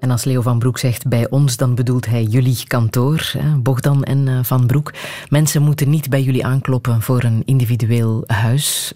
En 0.00 0.10
als 0.10 0.24
Leo 0.24 0.40
van 0.40 0.58
Broek 0.58 0.78
zegt 0.78 1.08
bij 1.08 1.30
ons, 1.30 1.56
dan 1.56 1.74
bedoelt 1.74 2.06
hij 2.06 2.22
jullie 2.22 2.66
kantoor, 2.66 3.32
Bogdan 3.58 4.04
en 4.04 4.44
Van 4.44 4.66
Broek. 4.66 4.92
Mensen 5.28 5.62
moeten 5.62 5.90
niet 5.90 6.08
bij 6.08 6.22
jullie 6.22 6.44
aankloppen 6.44 7.02
voor 7.02 7.22
een 7.22 7.42
individueel 7.44 8.24
huis. 8.26 8.92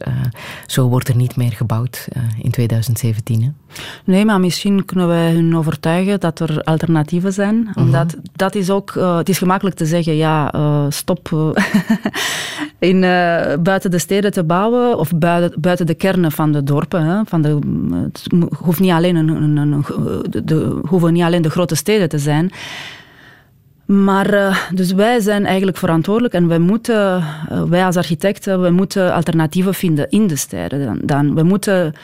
Zo 0.66 0.88
wordt 0.88 1.08
er 1.08 1.16
niet 1.16 1.36
meer 1.36 1.52
gebouwd 1.52 2.08
in 2.42 2.50
2017. 2.50 3.42
Hè? 3.42 3.50
Nee, 4.04 4.24
maar 4.24 4.40
misschien 4.40 4.84
kunnen 4.84 5.08
wij 5.08 5.32
hun 5.32 5.56
overtuigen 5.56 6.20
dat 6.20 6.40
er 6.40 6.62
alternatieven 6.62 7.32
zijn. 7.32 7.70
-hmm. 7.72 7.84
Omdat 7.84 8.16
dat 8.32 8.54
is 8.54 8.70
ook, 8.70 8.94
uh, 8.94 9.16
het 9.16 9.28
is 9.28 9.38
gemakkelijk 9.38 9.76
te 9.76 9.86
zeggen, 9.86 10.16
ja, 10.16 10.54
uh, 10.54 10.86
stop 10.88 11.28
in, 12.78 13.00
buiten 13.62 13.90
de 13.90 13.98
steden 13.98 14.32
te 14.32 14.44
bouwen 14.44 14.98
of 14.98 15.10
buiten, 15.14 15.60
buiten 15.60 15.86
de 15.86 15.94
kernen 15.94 16.32
van 16.32 16.52
de 16.52 16.62
dorpen. 16.62 17.04
Hè, 17.04 17.20
van 17.24 17.42
de, 17.42 17.58
het 18.02 18.26
hoeft 18.58 18.80
niet 18.80 18.90
alleen, 18.90 19.16
een, 19.16 19.28
een, 19.28 19.56
een, 19.56 19.84
de, 20.30 20.44
de, 20.44 20.80
hoeven 20.82 21.12
niet 21.12 21.22
alleen 21.22 21.42
de 21.42 21.50
grote 21.50 21.74
steden 21.74 22.08
te 22.08 22.18
zijn. 22.18 22.50
Maar 23.84 24.60
dus 24.74 24.92
wij 24.92 25.20
zijn 25.20 25.46
eigenlijk 25.46 25.76
verantwoordelijk 25.76 26.34
en 26.34 26.48
wij 26.48 26.58
moeten, 26.58 27.24
wij 27.68 27.84
als 27.84 27.96
architecten, 27.96 28.60
wij 28.60 28.70
moeten 28.70 29.14
alternatieven 29.14 29.74
vinden 29.74 30.10
in 30.10 30.26
de 30.26 30.36
steden. 30.36 31.06
Dan. 31.06 31.34
We 31.34 31.42
moeten 31.42 31.94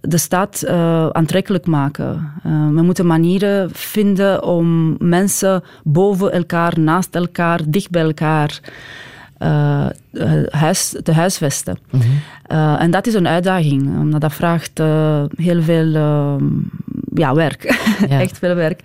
de 0.00 0.18
stad 0.18 0.66
aantrekkelijk 1.12 1.66
maken. 1.66 2.32
We 2.74 2.82
moeten 2.82 3.06
manieren 3.06 3.70
vinden 3.72 4.42
om 4.42 4.96
mensen 4.98 5.62
boven 5.84 6.32
elkaar, 6.32 6.80
naast 6.80 7.14
elkaar, 7.14 7.60
dicht 7.66 7.90
bij 7.90 8.02
elkaar 8.02 8.60
huis, 10.50 10.96
te 11.02 11.12
huisvesten. 11.12 11.78
Mm 11.90 12.00
-hmm. 12.00 12.76
en 12.76 12.90
dat 12.90 13.06
is 13.06 13.14
een 13.14 13.28
uitdaging, 13.28 13.98
omdat 13.98 14.20
dat 14.20 14.32
vraagt 14.32 14.78
heel 15.36 15.62
veel 15.62 15.92
ja, 17.14 17.34
werk. 17.34 17.80
Ja. 18.08 18.20
Echt 18.24 18.38
veel 18.38 18.54
werk. 18.54 18.80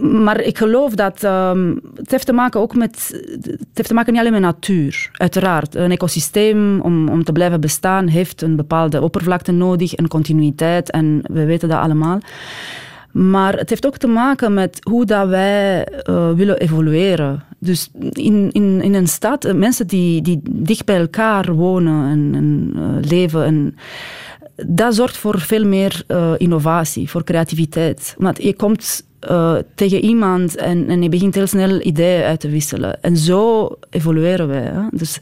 Maar 0.00 0.40
ik 0.40 0.58
geloof 0.58 0.94
dat 0.94 1.22
um, 1.22 1.80
het 1.94 2.10
heeft 2.10 2.26
te 2.26 2.32
maken 2.32 2.60
ook 2.60 2.74
met. 2.74 3.08
Het 3.30 3.58
heeft 3.74 3.88
te 3.88 3.94
maken 3.94 4.12
niet 4.12 4.20
alleen 4.20 4.32
met 4.32 4.40
natuur. 4.40 5.08
Uiteraard. 5.12 5.74
Een 5.74 5.90
ecosysteem 5.90 6.80
om, 6.80 7.08
om 7.08 7.24
te 7.24 7.32
blijven 7.32 7.60
bestaan 7.60 8.06
heeft 8.06 8.42
een 8.42 8.56
bepaalde 8.56 9.00
oppervlakte 9.00 9.52
nodig, 9.52 9.96
een 9.96 10.08
continuïteit. 10.08 10.90
En 10.90 11.20
we 11.22 11.44
weten 11.44 11.68
dat 11.68 11.78
allemaal. 11.78 12.18
Maar 13.14 13.56
het 13.56 13.70
heeft 13.70 13.86
ook 13.86 13.96
te 13.96 14.06
maken 14.06 14.54
met 14.54 14.78
hoe 14.82 15.04
dat 15.04 15.28
wij 15.28 15.88
uh, 16.08 16.32
willen 16.32 16.58
evolueren. 16.58 17.44
Dus 17.58 17.90
in, 18.10 18.52
in, 18.52 18.82
in 18.82 18.94
een 18.94 19.08
stad, 19.08 19.52
mensen 19.52 19.86
die, 19.86 20.22
die 20.22 20.40
dicht 20.50 20.84
bij 20.84 20.98
elkaar 20.98 21.52
wonen 21.52 22.10
en, 22.10 22.34
en 22.34 22.72
uh, 22.76 23.10
leven. 23.10 23.44
En, 23.44 23.74
dat 24.66 24.94
zorgt 24.94 25.16
voor 25.16 25.40
veel 25.40 25.64
meer 25.64 26.04
innovatie, 26.36 27.10
voor 27.10 27.24
creativiteit. 27.24 28.14
Want 28.18 28.42
je 28.42 28.56
komt 28.56 29.04
uh, 29.30 29.54
tegen 29.74 30.00
iemand 30.00 30.56
en, 30.56 30.88
en 30.88 31.02
je 31.02 31.08
begint 31.08 31.34
heel 31.34 31.46
snel 31.46 31.80
ideeën 31.80 32.22
uit 32.24 32.40
te 32.40 32.48
wisselen. 32.48 33.02
En 33.02 33.16
zo 33.16 33.70
evolueren 33.90 34.48
wij. 34.48 34.62
Hè. 34.62 34.80
Dus, 34.90 35.18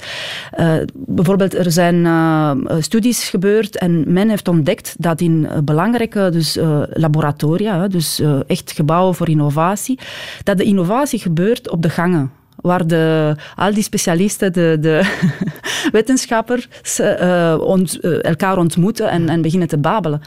uh, 0.58 0.74
bijvoorbeeld, 0.94 1.54
er 1.54 1.72
zijn 1.72 1.94
uh, 1.94 2.52
studies 2.78 3.28
gebeurd 3.28 3.76
en 3.76 4.12
men 4.12 4.28
heeft 4.28 4.48
ontdekt 4.48 4.94
dat 4.98 5.20
in 5.20 5.48
belangrijke 5.64 6.28
dus, 6.32 6.58
laboratoria, 6.92 7.88
dus 7.88 8.22
echt 8.46 8.72
gebouwen 8.72 9.14
voor 9.14 9.28
innovatie, 9.28 9.98
dat 10.42 10.58
de 10.58 10.64
innovatie 10.64 11.18
gebeurt 11.18 11.70
op 11.70 11.82
de 11.82 11.90
gangen 11.90 12.30
waar 12.62 12.86
de, 12.86 13.34
al 13.56 13.74
die 13.74 13.82
specialisten, 13.82 14.52
de, 14.52 14.76
de 14.80 15.18
wetenschappers, 15.92 16.68
uh, 17.00 17.56
ont, 17.60 17.98
uh, 18.00 18.24
elkaar 18.24 18.58
ontmoeten 18.58 19.10
en, 19.10 19.28
en 19.28 19.42
beginnen 19.42 19.68
te 19.68 19.78
babbelen. 19.78 20.22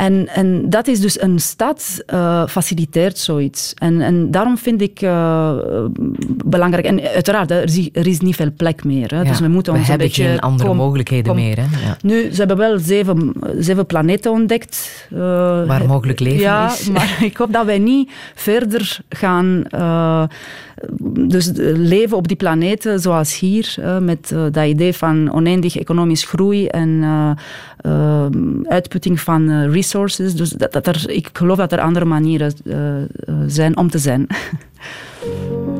En, 0.00 0.28
en 0.28 0.70
dat 0.70 0.86
is 0.86 1.00
dus 1.00 1.20
een 1.20 1.38
stad 1.38 2.04
uh, 2.14 2.46
faciliteert 2.46 3.18
zoiets. 3.18 3.74
En, 3.74 4.00
en 4.00 4.30
daarom 4.30 4.58
vind 4.58 4.80
ik 4.80 5.02
uh, 5.02 5.54
belangrijk. 6.44 6.86
En 6.86 7.00
uiteraard, 7.00 7.50
er 7.50 7.64
is, 7.64 7.88
er 7.92 8.06
is 8.06 8.20
niet 8.20 8.36
veel 8.36 8.52
plek 8.56 8.84
meer. 8.84 9.10
Hè. 9.10 9.20
Ja, 9.20 9.28
dus 9.28 9.40
we 9.40 9.48
moeten 9.48 9.72
we 9.72 9.78
ons 9.78 9.88
hebben 9.88 10.06
een 10.06 10.12
beetje 10.12 10.30
geen 10.30 10.40
andere 10.40 10.74
mogelijkheden 10.74 11.34
meer. 11.34 11.56
Hè? 11.56 11.62
Ja. 11.62 11.96
Nu, 12.02 12.30
ze 12.32 12.38
hebben 12.38 12.56
wel 12.56 12.78
zeven, 12.78 13.32
zeven 13.58 13.86
planeten 13.86 14.30
ontdekt. 14.30 15.06
Uh, 15.12 15.18
Waar 15.66 15.86
mogelijk 15.86 16.20
leven 16.20 16.40
ja, 16.40 16.72
is. 16.72 16.88
maar 16.88 17.18
ik 17.30 17.36
hoop 17.36 17.52
dat 17.52 17.66
wij 17.66 17.78
niet 17.78 18.10
verder 18.34 18.98
gaan 19.08 19.64
dus 21.28 21.50
leven 21.74 22.16
op 22.16 22.28
die 22.28 22.36
planeten 22.36 23.00
zoals 23.00 23.38
hier, 23.38 23.74
uh, 23.78 23.98
met 23.98 24.30
uh, 24.32 24.44
dat 24.50 24.66
idee 24.66 24.92
van 24.92 25.32
oneindig 25.32 25.78
economisch 25.78 26.24
groei 26.24 26.66
en 26.66 26.88
uh, 26.88 28.26
uitputting 28.62 29.20
van 29.20 29.70
resources. 29.70 30.34
Dus 30.34 30.50
dat, 30.50 30.72
dat 30.72 30.86
er, 30.86 31.10
ik 31.10 31.28
geloof 31.32 31.56
dat 31.56 31.72
er 31.72 31.80
andere 31.80 32.04
manieren 32.04 32.52
zijn 33.46 33.76
om 33.76 33.90
te 33.90 33.98
zijn. 33.98 34.26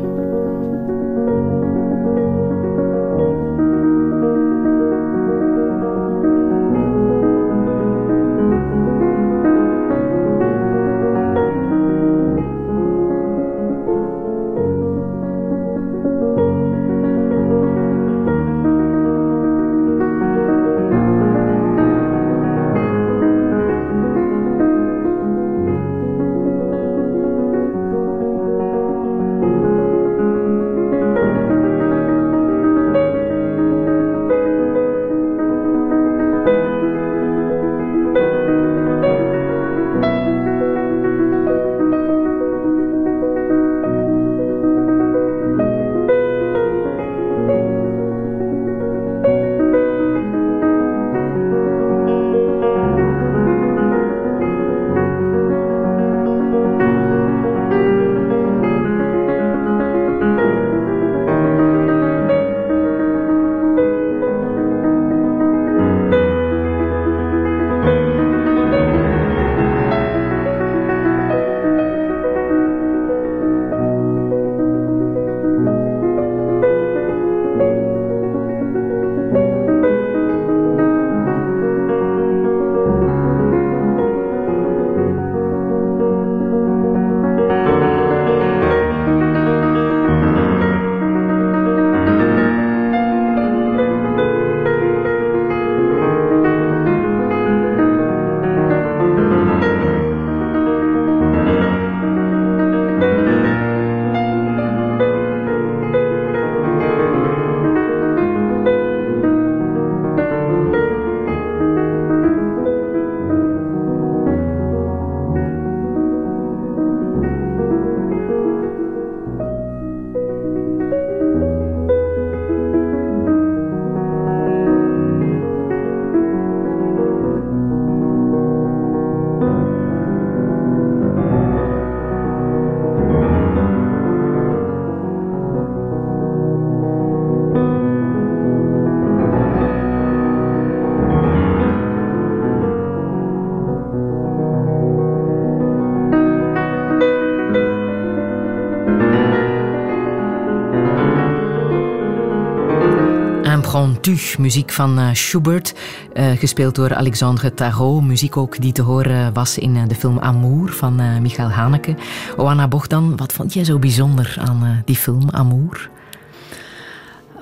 muziek 154.39 154.71
van 154.71 154.99
uh, 154.99 155.09
Schubert, 155.13 155.75
uh, 156.15 156.31
gespeeld 156.31 156.75
door 156.75 156.95
Alexandre 156.95 157.55
Tarot. 157.55 158.03
Muziek 158.03 158.37
ook 158.37 158.61
die 158.61 158.73
te 158.73 158.83
horen 158.83 159.33
was 159.33 159.59
in 159.59 159.77
uh, 159.77 159.83
de 159.87 159.95
film 159.95 160.19
Amour 160.19 160.73
van 160.73 161.23
Michael 161.23 161.51
Haneke. 161.51 161.95
Oana 162.37 162.69
Bogdan, 162.69 163.17
wat 163.17 163.33
vond 163.33 163.53
jij 163.53 163.65
zo 163.65 163.79
bijzonder 163.79 164.37
aan 164.39 164.83
die 164.85 164.97
film 164.97 165.31
Amour? 165.31 165.91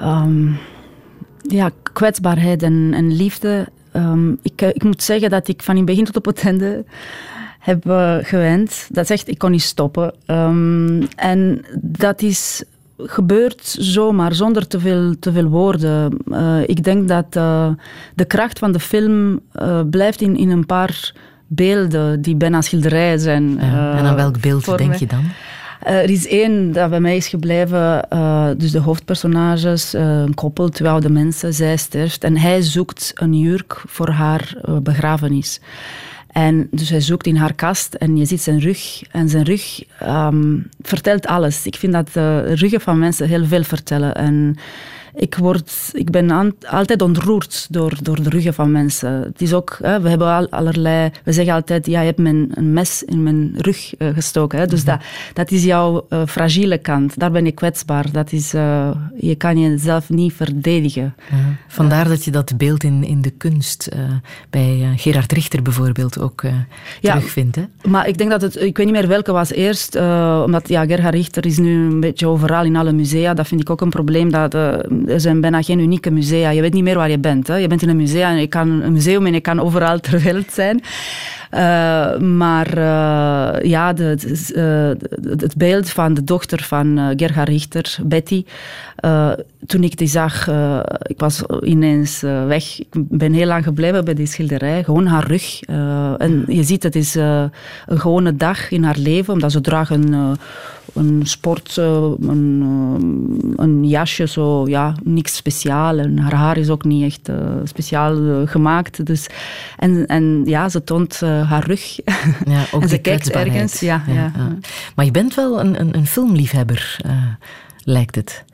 Um, 0.02 0.58
ja, 1.42 1.70
kwetsbaarheid 1.92 2.62
en, 2.62 2.90
en 2.94 3.16
liefde. 3.16 3.68
Um, 3.92 4.38
ik, 4.42 4.62
ik 4.62 4.84
moet 4.84 5.02
zeggen 5.02 5.30
dat 5.30 5.48
ik 5.48 5.62
van 5.62 5.76
in 5.76 5.84
begin 5.84 6.04
tot 6.04 6.16
op 6.16 6.24
het 6.24 6.40
einde 6.44 6.84
heb 7.58 7.82
gewend. 8.22 8.88
Dat 8.90 9.06
zegt, 9.06 9.28
ik 9.28 9.38
kon 9.38 9.50
niet 9.50 9.62
stoppen. 9.62 10.14
Um, 10.26 11.08
en 11.16 11.64
dat 11.80 12.22
is 12.22 12.62
gebeurt 12.99 13.76
zomaar, 13.78 14.34
zonder 14.34 14.66
te 14.66 14.80
veel, 14.80 15.18
te 15.18 15.32
veel 15.32 15.46
woorden. 15.46 16.18
Uh, 16.26 16.61
ik 16.66 16.84
denk 16.84 17.09
dat 17.09 17.36
uh, 17.36 17.68
de 18.14 18.24
kracht 18.24 18.59
van 18.59 18.72
de 18.72 18.80
film 18.80 19.40
uh, 19.62 19.80
blijft 19.90 20.20
in, 20.20 20.36
in 20.36 20.51
een 20.51 20.66
paar 20.66 21.12
beelden 21.46 22.22
die 22.22 22.36
bijna 22.36 22.61
schilderijen 22.61 23.20
zijn. 23.20 23.55
Ja, 23.61 23.99
en 23.99 24.05
aan 24.05 24.16
welk 24.16 24.40
beeld 24.40 24.78
denk 24.78 24.94
je 24.94 25.07
dan? 25.07 25.24
er 25.82 26.11
is 26.11 26.28
één 26.28 26.72
dat 26.72 26.90
bij 26.90 27.01
mij 27.01 27.16
is 27.16 27.28
gebleven, 27.28 28.07
dus 28.59 28.70
de 28.70 28.78
hoofdpersonages, 28.78 29.92
een 29.92 30.34
koppel, 30.34 30.68
twee 30.68 30.88
oude 30.88 31.11
mensen, 31.11 31.55
zij 31.55 31.76
sterft 31.76 32.24
en 32.24 32.36
hij 32.36 32.61
zoekt 32.61 33.12
een 33.14 33.34
jurk 33.34 33.82
voor 33.86 34.09
haar 34.09 34.57
begrafenis. 34.82 35.61
En 36.28 36.68
dus 36.70 36.88
hij 36.88 37.00
zoekt 37.00 37.26
in 37.26 37.36
haar 37.36 37.54
kast 37.54 37.94
en 37.94 38.16
je 38.16 38.24
ziet 38.24 38.40
zijn 38.40 38.60
rug. 38.60 39.02
En 39.10 39.28
zijn 39.28 39.44
rug 39.44 39.82
um, 40.02 40.68
vertelt 40.80 41.26
alles. 41.26 41.66
Ik 41.66 41.76
vind 41.76 41.92
dat 41.92 42.12
de 42.12 42.54
ruggen 42.54 42.80
van 42.80 42.98
mensen 42.98 43.28
heel 43.28 43.46
veel 43.46 43.64
vertellen. 43.64 44.14
En 44.14 44.56
ik, 45.18 45.34
word, 45.34 45.90
ik 45.92 46.10
ben 46.10 46.32
aan, 46.32 46.52
altijd 46.66 47.02
ontroerd 47.02 47.66
door, 47.70 47.92
door 48.02 48.22
de 48.22 48.28
ruggen 48.28 48.54
van 48.54 48.72
mensen. 48.72 49.10
Het 49.10 49.40
is 49.40 49.52
ook, 49.52 49.78
hè, 49.82 50.00
we 50.00 50.08
hebben 50.08 50.26
al, 50.26 50.48
allerlei... 50.50 51.10
We 51.24 51.32
zeggen 51.32 51.54
altijd, 51.54 51.86
ja, 51.86 52.00
je 52.00 52.06
hebt 52.06 52.18
mijn, 52.18 52.50
een 52.54 52.72
mes 52.72 53.02
in 53.02 53.22
mijn 53.22 53.54
rug 53.56 53.94
uh, 53.98 54.08
gestoken. 54.14 54.58
Hè, 54.58 54.66
dus 54.66 54.84
mhm. 54.84 54.90
dat, 54.90 55.00
dat 55.32 55.50
is 55.50 55.64
jouw 55.64 56.06
uh, 56.10 56.22
fragiele 56.26 56.78
kant. 56.78 57.18
Daar 57.18 57.30
ben 57.30 57.46
ik 57.46 57.54
kwetsbaar. 57.54 58.12
Dat 58.12 58.32
is, 58.32 58.54
uh, 58.54 58.90
je 59.16 59.34
kan 59.34 59.60
jezelf 59.60 60.08
niet 60.08 60.32
verdedigen. 60.32 61.14
Vandaar 61.68 62.08
dat 62.08 62.24
je 62.24 62.30
dat 62.30 62.56
beeld 62.56 62.84
in, 62.84 63.04
in 63.04 63.22
de 63.22 63.30
kunst 63.30 63.88
bij 64.50 64.92
Gerard 64.96 65.32
Richter 65.32 65.62
bijvoorbeeld 65.62 66.20
ook 66.20 66.42
ja, 67.00 67.14
terugvindt. 67.14 67.56
Hè? 67.56 67.64
Maar 67.88 68.08
ik 68.08 68.18
denk 68.18 68.30
dat 68.30 68.42
het... 68.42 68.56
Ik 68.56 68.76
weet 68.76 68.86
niet 68.86 68.94
meer 68.94 69.08
welke 69.08 69.32
was 69.32 69.50
eerst. 69.50 69.96
omdat 70.44 70.68
ja, 70.68 70.86
Gerhard 70.86 71.14
Richter 71.14 71.46
is 71.46 71.58
nu 71.58 71.90
een 71.90 72.00
beetje 72.00 72.26
overal 72.26 72.64
in 72.64 72.76
alle 72.76 72.92
musea. 72.92 73.34
Dat 73.34 73.46
vind 73.46 73.60
ik 73.60 73.70
ook 73.70 73.80
een 73.80 73.90
probleem. 73.90 74.30
Dat 74.30 74.54
er 75.09 75.20
zijn 75.20 75.40
bijna 75.40 75.62
geen 75.62 75.78
unieke 75.78 76.11
musea. 76.11 76.50
Je 76.50 76.61
weet 76.61 76.72
niet 76.72 76.82
meer 76.82 76.96
waar 76.96 77.11
je 77.11 77.18
bent. 77.18 77.46
Hè. 77.46 77.56
Je 77.56 77.66
bent 77.66 77.82
in 77.82 77.88
een 77.88 77.96
museum 77.96 78.28
en 78.28 78.40
je 78.40 78.46
kan, 78.46 78.68
een 78.82 78.92
museum 78.92 79.26
en 79.26 79.32
je 79.32 79.40
kan 79.40 79.61
overal 79.61 80.00
ter 80.11 80.20
wereld 80.20 80.52
zijn. 80.52 80.82
Uh, 81.54 82.18
maar 82.18 82.78
uh, 82.78 83.70
ja, 83.70 83.92
de, 83.92 84.16
uh, 84.54 85.09
het 85.40 85.56
beeld 85.56 85.90
van 85.90 86.14
de 86.14 86.24
dochter 86.24 86.62
van 86.62 87.12
Gerhard 87.16 87.48
Richter, 87.48 87.98
Betty, 88.04 88.44
toen 89.66 89.82
ik 89.82 89.96
die 89.96 90.09
zag, 90.09 90.48
ik 91.02 91.18
was 91.18 91.42
ineens 91.62 92.20
weg. 92.46 92.78
Ik 92.78 92.88
ben 92.92 93.32
heel 93.32 93.46
lang 93.46 93.64
gebleven 93.64 94.04
bij 94.04 94.14
die 94.14 94.26
schilderij. 94.26 94.84
Gewoon 94.84 95.06
haar 95.06 95.26
rug. 95.26 95.61
en 96.18 96.44
je 96.46 96.62
ziet, 96.62 96.82
het 96.82 96.96
is 96.96 97.14
een 97.14 97.50
gewone 97.86 98.36
dag 98.36 98.70
in 98.70 98.82
haar 98.82 98.98
leven, 98.98 99.32
omdat 99.32 99.52
ze 99.52 99.61
dragen 99.61 100.12
een 100.12 100.36
een 100.95 101.20
sport, 101.24 101.76
een, 101.76 103.55
een, 103.57 103.89
jasje, 103.89 104.26
zo, 104.26 104.68
ja, 104.68 104.95
niks 105.03 105.36
speciaal. 105.36 105.99
En 105.99 106.18
haar 106.18 106.34
haar 106.34 106.57
is 106.57 106.68
ook 106.68 106.84
niet 106.84 107.05
echt 107.05 107.28
uh, 107.28 107.36
speciaal 107.64 108.16
uh, 108.16 108.36
gemaakt. 108.45 109.07
Dus, 109.07 109.26
en, 109.76 110.07
en 110.07 110.43
ja, 110.45 110.68
ze 110.68 110.84
toont 110.84 111.20
uh, 111.24 111.51
haar 111.51 111.66
rug. 111.66 111.99
Ja, 112.45 112.64
ook 112.72 112.82
en 112.82 112.89
ze 112.89 112.99
kijkt 112.99 113.30
ergens. 113.30 113.80
Ja, 113.80 114.03
ja, 114.07 114.14
ja, 114.14 114.57
Maar 114.95 115.05
je 115.05 115.11
bent 115.11 115.34
wel 115.34 115.61
een, 115.61 115.80
een, 115.80 115.97
een 115.97 116.07
filmliefhebber, 116.07 117.01
lijkt 117.84 118.14
het. 118.14 118.45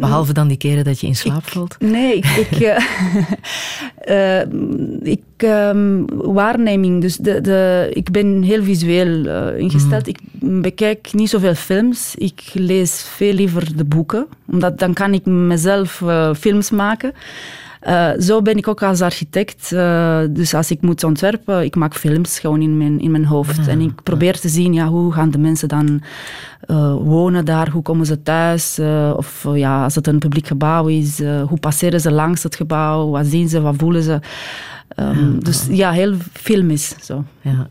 Behalve 0.00 0.32
dan 0.32 0.48
die 0.48 0.56
keren 0.56 0.84
dat 0.84 1.00
je 1.00 1.06
in 1.06 1.16
slaap 1.16 1.46
valt? 1.46 1.76
Nee, 1.78 2.16
ik... 2.16 2.26
ik, 2.44 2.60
uh, 2.60 2.78
uh, 4.08 4.40
ik 5.02 5.22
um, 5.36 6.04
waarneming, 6.34 7.00
dus 7.00 7.16
de, 7.16 7.40
de, 7.40 7.90
ik 7.92 8.10
ben 8.10 8.42
heel 8.42 8.62
visueel 8.62 9.24
uh, 9.24 9.58
ingesteld. 9.58 10.06
Mm. 10.06 10.08
Ik 10.08 10.20
bekijk 10.62 11.08
niet 11.12 11.30
zoveel 11.30 11.54
films. 11.54 12.14
Ik 12.14 12.42
lees 12.52 13.02
veel 13.02 13.32
liever 13.32 13.76
de 13.76 13.84
boeken. 13.84 14.26
Omdat 14.50 14.78
dan 14.78 14.92
kan 14.92 15.14
ik 15.14 15.24
mezelf 15.24 16.02
films 16.38 16.70
maken. 16.70 17.12
Uh, 17.88 18.10
zo 18.18 18.42
ben 18.42 18.56
ik 18.56 18.68
ook 18.68 18.82
als 18.82 19.00
architect. 19.00 19.70
Uh, 19.72 20.20
dus 20.30 20.54
als 20.54 20.70
ik 20.70 20.80
moet 20.80 21.04
ontwerpen, 21.04 21.64
ik 21.64 21.76
maak 21.76 21.94
films 21.94 22.38
gewoon 22.38 22.62
in 22.62 22.76
mijn, 22.76 23.00
in 23.00 23.10
mijn 23.10 23.24
hoofd. 23.24 23.58
Ah, 23.58 23.68
en 23.68 23.80
ik 23.80 24.02
probeer 24.02 24.40
te 24.40 24.48
zien, 24.48 24.72
ja, 24.72 24.86
hoe 24.86 25.12
gaan 25.12 25.30
de 25.30 25.38
mensen 25.38 25.68
dan 25.68 26.02
uh, 26.66 26.94
wonen 26.94 27.44
daar? 27.44 27.70
Hoe 27.70 27.82
komen 27.82 28.06
ze 28.06 28.22
thuis? 28.22 28.78
of 29.16 29.46
ja, 29.54 29.84
als 29.84 29.94
het 29.94 30.06
een 30.06 30.18
publiek 30.18 30.46
gebouw 30.46 30.86
is, 30.86 31.22
hoe 31.48 31.58
passeren 31.60 32.00
ze 32.00 32.12
langs 32.12 32.42
het 32.42 32.56
gebouw? 32.56 33.10
Wat 33.10 33.26
zien 33.26 33.48
ze? 33.48 33.60
Wat 33.60 33.74
voelen 33.76 34.02
ze? 34.02 34.20
Um, 34.96 35.44
dus 35.44 35.66
ja, 35.70 35.90
heel 35.90 36.14
filmisch. 36.32 36.94
Zo. 37.02 37.24
Ja, 37.40 37.68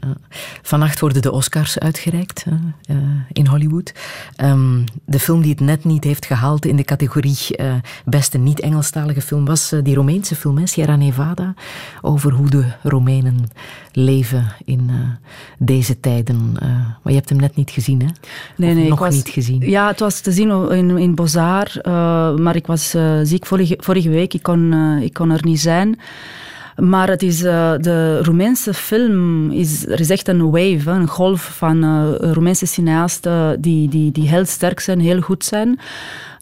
Vannacht 0.62 1.00
worden 1.00 1.22
de 1.22 1.32
Oscars 1.32 1.80
uitgereikt 1.80 2.46
uh, 2.48 2.96
in 3.32 3.48
Hollywood. 3.48 3.94
Um, 4.44 4.84
de 5.06 5.20
film 5.20 5.42
die 5.42 5.52
het 5.52 5.60
net 5.60 5.84
niet 5.84 6.04
heeft 6.04 6.26
gehaald 6.26 6.66
in 6.66 6.76
de 6.76 6.84
categorie 6.84 7.38
uh, 7.50 7.74
beste 8.06 8.38
niet-Engelstalige 8.38 9.22
film 9.22 9.46
was 9.46 9.74
uh, 9.74 9.84
die 9.84 9.96
Romeinse 9.96 10.36
film, 10.36 10.58
hè, 10.58 10.68
Sierra 10.68 10.96
Nevada, 10.96 11.54
over 12.02 12.32
hoe 12.32 12.50
de 12.50 12.66
Romeinen 12.84 13.50
leven 13.92 14.56
in 14.66 14.92
deze 15.58 16.00
tijden. 16.00 16.52
maar 16.52 17.00
je 17.04 17.14
hebt 17.14 17.30
hem 17.30 17.40
net 17.40 17.56
niet 17.56 17.72
gezien, 17.72 18.02
hè? 18.02 18.08
Nee, 18.56 18.74
nee. 18.74 18.90
nog 18.90 19.00
was, 19.00 19.16
niet 19.16 19.30
gezien. 19.30 19.70
Ja, 19.70 19.88
het 19.88 20.00
was 20.00 20.20
te 20.20 20.32
zien 20.32 20.72
in, 20.72 20.98
in 20.98 21.16
Bozar, 21.16 21.68
maar 22.40 22.56
ik 22.56 22.68
was 22.68 22.96
ziek 23.24 23.46
vorige, 23.46 23.78
vorige 23.80 24.10
week. 24.10 24.34
Ik 24.34 24.44
kon, 24.44 24.74
ik 25.02 25.14
kon 25.14 25.32
er 25.32 25.46
niet 25.46 25.60
zijn. 25.60 26.00
Maar 26.76 27.10
het 27.10 27.24
is, 27.24 27.44
uh, 27.44 27.72
de 27.80 28.24
Roemeense 28.24 28.74
film, 28.74 29.52
is, 29.52 29.88
er 29.88 30.00
is 30.00 30.10
echt 30.10 30.28
een 30.28 30.50
wave, 30.52 30.90
een 30.90 31.08
golf 31.08 31.56
van 31.58 31.84
uh, 31.84 32.32
Roemeense 32.32 32.66
cineasten 32.66 33.62
die, 33.62 33.90
die, 33.90 34.12
die 34.12 34.28
heel 34.28 34.46
sterk 34.46 34.80
zijn, 34.80 35.00
heel 35.00 35.22
goed 35.22 35.46
zijn. 35.46 35.80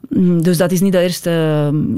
Mm, 0.09 0.43
dus 0.43 0.57
dat 0.57 0.71
is 0.71 0.81
niet 0.81 0.91
de 0.91 0.99
eerste. 0.99 1.29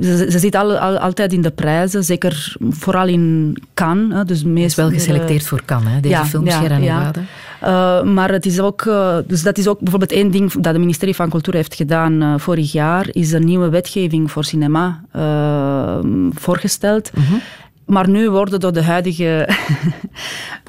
Ze, 0.01 0.27
ze 0.29 0.39
zit 0.39 0.55
al, 0.55 0.77
al, 0.77 0.97
altijd 0.97 1.34
in 1.34 1.41
de 1.41 1.51
prijzen, 1.51 2.03
zeker 2.03 2.55
vooral 2.69 3.07
in 3.07 3.57
Cannes. 3.73 4.17
Hè, 4.17 4.25
dus 4.25 4.43
meest, 4.43 4.65
is 4.65 4.75
wel 4.75 4.89
geselecteerd 4.89 5.47
voor 5.47 5.61
Cannes, 5.65 5.93
hè, 5.93 5.99
deze 5.99 6.15
ja, 6.15 6.25
film, 6.25 6.49
Sierra 6.49 6.77
Nevada. 6.77 7.21
Ja. 7.61 8.01
Uh, 8.03 8.13
maar 8.13 8.31
het 8.31 8.45
is 8.45 8.59
ook, 8.59 8.86
uh, 8.86 9.17
dus 9.27 9.43
dat 9.43 9.57
is 9.57 9.67
ook 9.67 9.79
bijvoorbeeld 9.79 10.11
één 10.11 10.31
ding 10.31 10.51
dat 10.51 10.65
het 10.65 10.77
ministerie 10.77 11.15
van 11.15 11.29
Cultuur 11.29 11.53
heeft 11.53 11.75
gedaan 11.75 12.23
uh, 12.23 12.34
vorig 12.38 12.71
jaar, 12.71 13.07
is 13.11 13.31
een 13.31 13.45
nieuwe 13.45 13.69
wetgeving 13.69 14.31
voor 14.31 14.43
cinema 14.43 15.01
voorgesteld. 16.34 17.11
Mm 17.13 17.23
-hmm. 17.23 17.41
Maar 17.93 18.09
nu 18.09 18.29
worden 18.29 18.59
door 18.59 18.73
de 18.73 18.83
huidige 18.83 19.49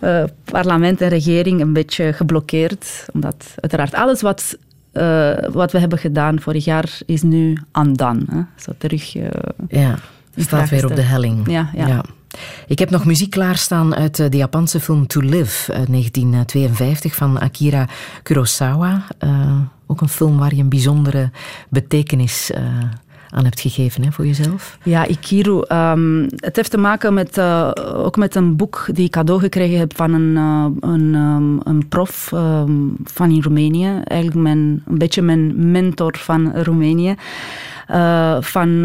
uh, 0.03 0.25
parlement 0.53 1.01
en 1.01 1.09
regering 1.09 1.61
een 1.61 1.73
beetje 1.73 2.13
geblokkeerd. 2.13 3.07
Omdat 3.13 3.55
uiteraard 3.61 3.95
alles 3.95 4.23
wat, 4.23 4.59
uh, 4.93 5.33
wat 5.53 5.73
we 5.73 5.79
hebben 5.79 5.99
gedaan 5.99 6.41
vorig 6.41 6.65
jaar 6.65 6.99
is 7.07 7.23
nu 7.23 7.59
undone. 7.73 8.47
Zo 8.57 8.73
terug. 8.79 9.17
Uh, 9.17 9.29
ja, 9.69 9.99
staat 10.37 10.69
weer 10.69 10.87
op 10.87 10.97
de 10.97 11.03
helling. 11.03 11.51
Ja, 11.51 11.71
ja. 11.75 11.87
ja. 11.87 12.05
Ik 12.67 12.79
heb 12.79 12.91
nog 12.91 13.05
muziek 13.05 13.31
klaarstaan 13.31 13.95
uit 13.95 14.17
de 14.17 14.37
Japanse 14.37 14.81
film 14.81 15.07
To 15.07 15.21
Live 15.21 15.73
uit 15.73 15.87
1952 15.87 17.15
van 17.15 17.41
Akira 17.41 17.89
Kurosawa. 18.23 19.05
ook 19.87 20.01
een 20.01 20.09
film 20.09 20.39
waar 20.39 20.55
je 20.55 20.63
een 20.63 20.69
bijzondere 20.69 21.31
betekenis 21.69 22.51
aan 23.35 23.45
hebt 23.45 23.61
gegeven 23.61 24.05
hè, 24.05 24.13
voor 24.13 24.27
jezelf? 24.27 24.79
Ja, 24.83 25.07
Ikiru. 25.07 25.63
Um, 25.69 26.29
het 26.37 26.57
heeft 26.57 26.71
te 26.71 26.79
maken 26.79 27.15
met, 27.15 27.39
uh, 27.39 27.71
ook 27.95 28.17
met 28.17 28.35
een 28.35 28.57
boek 28.57 28.87
die 28.93 29.05
ik 29.05 29.11
cadeau 29.11 29.41
gekregen 29.41 29.79
heb 29.79 29.97
van 29.97 30.13
een, 30.13 30.35
uh, 30.37 30.67
een, 30.81 31.15
um, 31.15 31.61
een 31.65 31.89
prof 31.89 32.31
um, 32.35 32.97
van 33.05 33.31
in 33.31 33.43
Roemenië. 33.43 34.01
Eigenlijk 34.05 34.41
mijn, 34.41 34.83
een 34.87 34.99
beetje 34.99 35.23
mijn 35.23 35.71
mentor 35.71 36.17
van 36.17 36.53
Roemenië. 36.57 37.15
Uh, 37.91 38.37
van 38.41 38.83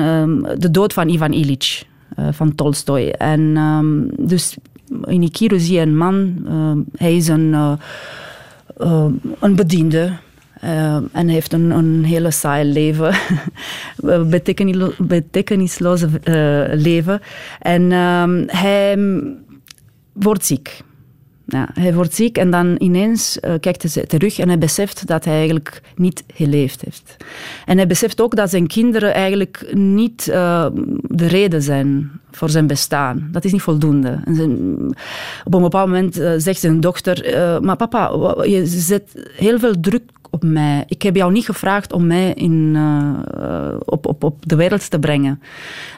de 0.58 0.72
dood 0.72 0.94
van 0.94 1.10
Ivan 1.10 1.34
Illich, 1.34 1.84
van 2.32 2.56
Tolstoy. 2.56 3.10
En 3.10 4.12
dus 4.18 4.58
in 5.04 5.24
Ikiru 5.24 5.60
zie 5.60 5.76
je 5.76 5.82
een 5.82 5.98
man, 5.98 6.46
hij 6.98 7.16
is 7.16 7.28
een, 7.28 7.56
een 9.40 9.56
bediende 9.56 10.12
uh, 10.64 10.98
en 11.12 11.28
heeft 11.28 11.54
een, 11.54 11.72
een 11.72 12.04
hele 12.04 12.32
saai 12.32 12.72
leven. 12.72 13.16
betekenisloze 15.08 16.08
uh, 16.08 16.82
leven. 16.84 17.22
En 17.60 17.92
um, 17.92 18.44
hij 18.48 18.98
wordt 20.14 20.46
ziek. 20.46 20.82
Ja, 21.46 21.70
hij 21.74 21.94
wordt 21.94 22.16
ziek 22.16 22.38
en 22.38 22.52
dan 22.52 22.76
ineens 22.78 23.38
uh, 23.42 23.54
kijkt 23.60 23.94
hij 23.94 24.06
terug 24.06 24.40
en 24.40 24.48
hij 24.48 24.58
beseft 24.58 25.08
dat 25.08 25.26
hij 25.26 25.34
eigenlijk 25.34 25.82
niet 25.96 26.24
geleefd 26.34 26.82
heeft. 26.82 27.16
En 27.66 27.78
hij 27.78 27.88
beseft 27.88 28.22
ook 28.22 28.36
dat 28.36 28.50
zijn 28.50 28.68
kinderen 28.68 29.14
eigenlijk 29.14 29.66
niet 29.74 30.28
uh, 30.30 30.66
de 31.02 31.28
reden 31.28 31.62
zijn 31.62 32.12
voor 32.32 32.50
zijn 32.50 32.68
bestaan. 32.68 33.30
Dat 33.32 33.46
is 33.46 33.52
niet 33.52 33.62
voldoende. 33.62 34.20
Op 35.46 35.54
een 35.54 35.62
bepaald 35.62 35.88
moment 35.90 36.20
uh, 36.20 36.32
zegt 36.38 36.60
zijn 36.60 36.80
dochter, 36.80 37.24
maar 37.64 37.76
papa, 37.76 38.12
je 38.44 38.66
zet 38.66 39.30
heel 39.36 39.60
veel 39.60 39.80
druk 39.80 40.02
op 40.30 40.44
mij. 40.44 40.84
Ik 40.88 41.02
heb 41.02 41.16
jou 41.16 41.32
niet 41.32 41.46
gevraagd 41.46 41.94
om 41.94 42.08
mij 42.08 42.34
in, 42.34 42.74
uh, 42.76 43.74
op, 43.86 44.06
op, 44.06 44.24
op 44.24 44.50
de 44.50 44.56
wereld 44.56 44.90
te 44.90 45.00
brengen. 45.00 45.42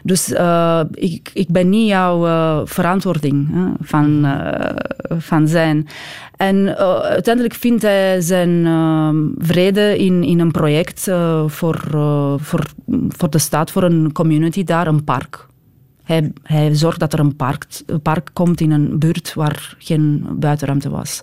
Dus 0.03 0.29
uh, 0.29 0.81
ik, 0.91 1.31
ik 1.33 1.47
ben 1.47 1.69
niet 1.69 1.87
jouw 1.87 2.25
uh, 2.25 2.61
verantwoording 2.63 3.49
hè, 3.53 3.65
van, 3.79 4.25
van 5.17 5.47
zijn. 5.47 5.87
En 6.35 6.77
uiteindelijk 7.03 7.53
vindt 7.55 7.81
hij 7.81 8.21
zijn 8.21 8.67
vrede 9.37 9.97
in, 9.97 10.23
in 10.23 10.39
een 10.39 10.51
project 10.51 11.11
voor, 11.47 11.79
voor, 12.41 12.65
voor 13.07 13.29
de 13.29 13.37
stad, 13.37 13.71
voor 13.71 13.83
een 13.83 14.11
community 14.11 14.63
daar, 14.63 14.87
een 14.87 15.03
park. 15.03 15.47
Hij, 16.03 16.31
hij 16.43 16.75
zorgt 16.75 16.99
dat 16.99 17.13
er 17.13 17.19
een 17.19 17.35
park, 17.35 17.65
een 17.85 18.01
park 18.01 18.29
komt 18.33 18.61
in 18.61 18.71
een 18.71 18.99
buurt 18.99 19.33
waar 19.33 19.75
geen 19.77 20.25
buitenruimte 20.39 20.89
was. 20.89 21.19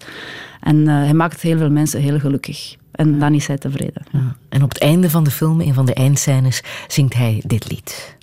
En 0.61 0.87
hij 0.89 1.15
maakt 1.15 1.41
heel 1.41 1.59
veel 1.59 1.71
mensen 1.71 2.01
heel 2.01 2.19
gelukkig. 2.19 2.77
En 2.99 3.19
dan 3.19 3.35
is 3.35 3.47
hij 3.47 3.59
tevreden. 3.59 4.03
Ja. 4.13 4.37
En 4.49 4.63
op 4.63 4.69
het 4.69 4.79
einde 4.79 5.11
van 5.11 5.25
de 5.25 5.31
film, 5.31 5.61
een 5.61 5.75
van 5.75 5.87
de 5.87 5.95
eindscènes, 5.95 6.63
zingt 6.87 7.15
hij 7.15 7.43
dit 7.47 7.71
lied. 7.71 8.17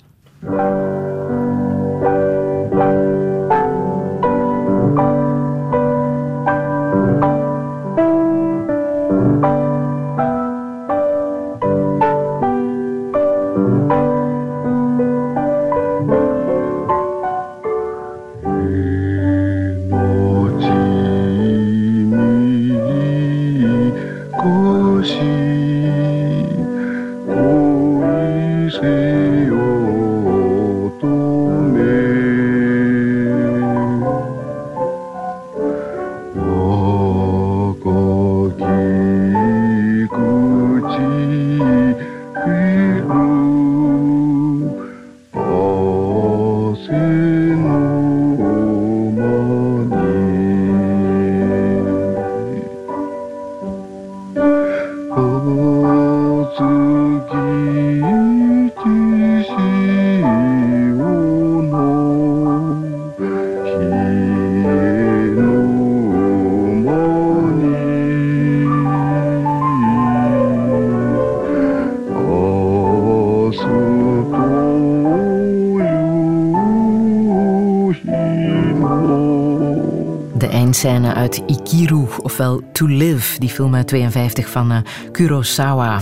Scène 80.76 81.14
uit 81.14 81.42
Ikiru, 81.46 82.06
ofwel 82.22 82.62
To 82.72 82.86
Live, 82.86 83.38
die 83.38 83.48
film 83.48 83.74
uit 83.74 83.86
52 83.86 84.48
van 84.48 84.72
uh, 84.72 84.78
Kurosawa. 85.12 86.00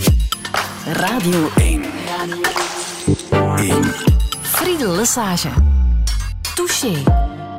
Radio 0.93 1.49
1. 1.55 1.81
Radio 2.05 2.41
1. 3.55 3.83
Friedel 4.41 4.95
Lesage. 4.95 5.49
Touché. 6.55 7.03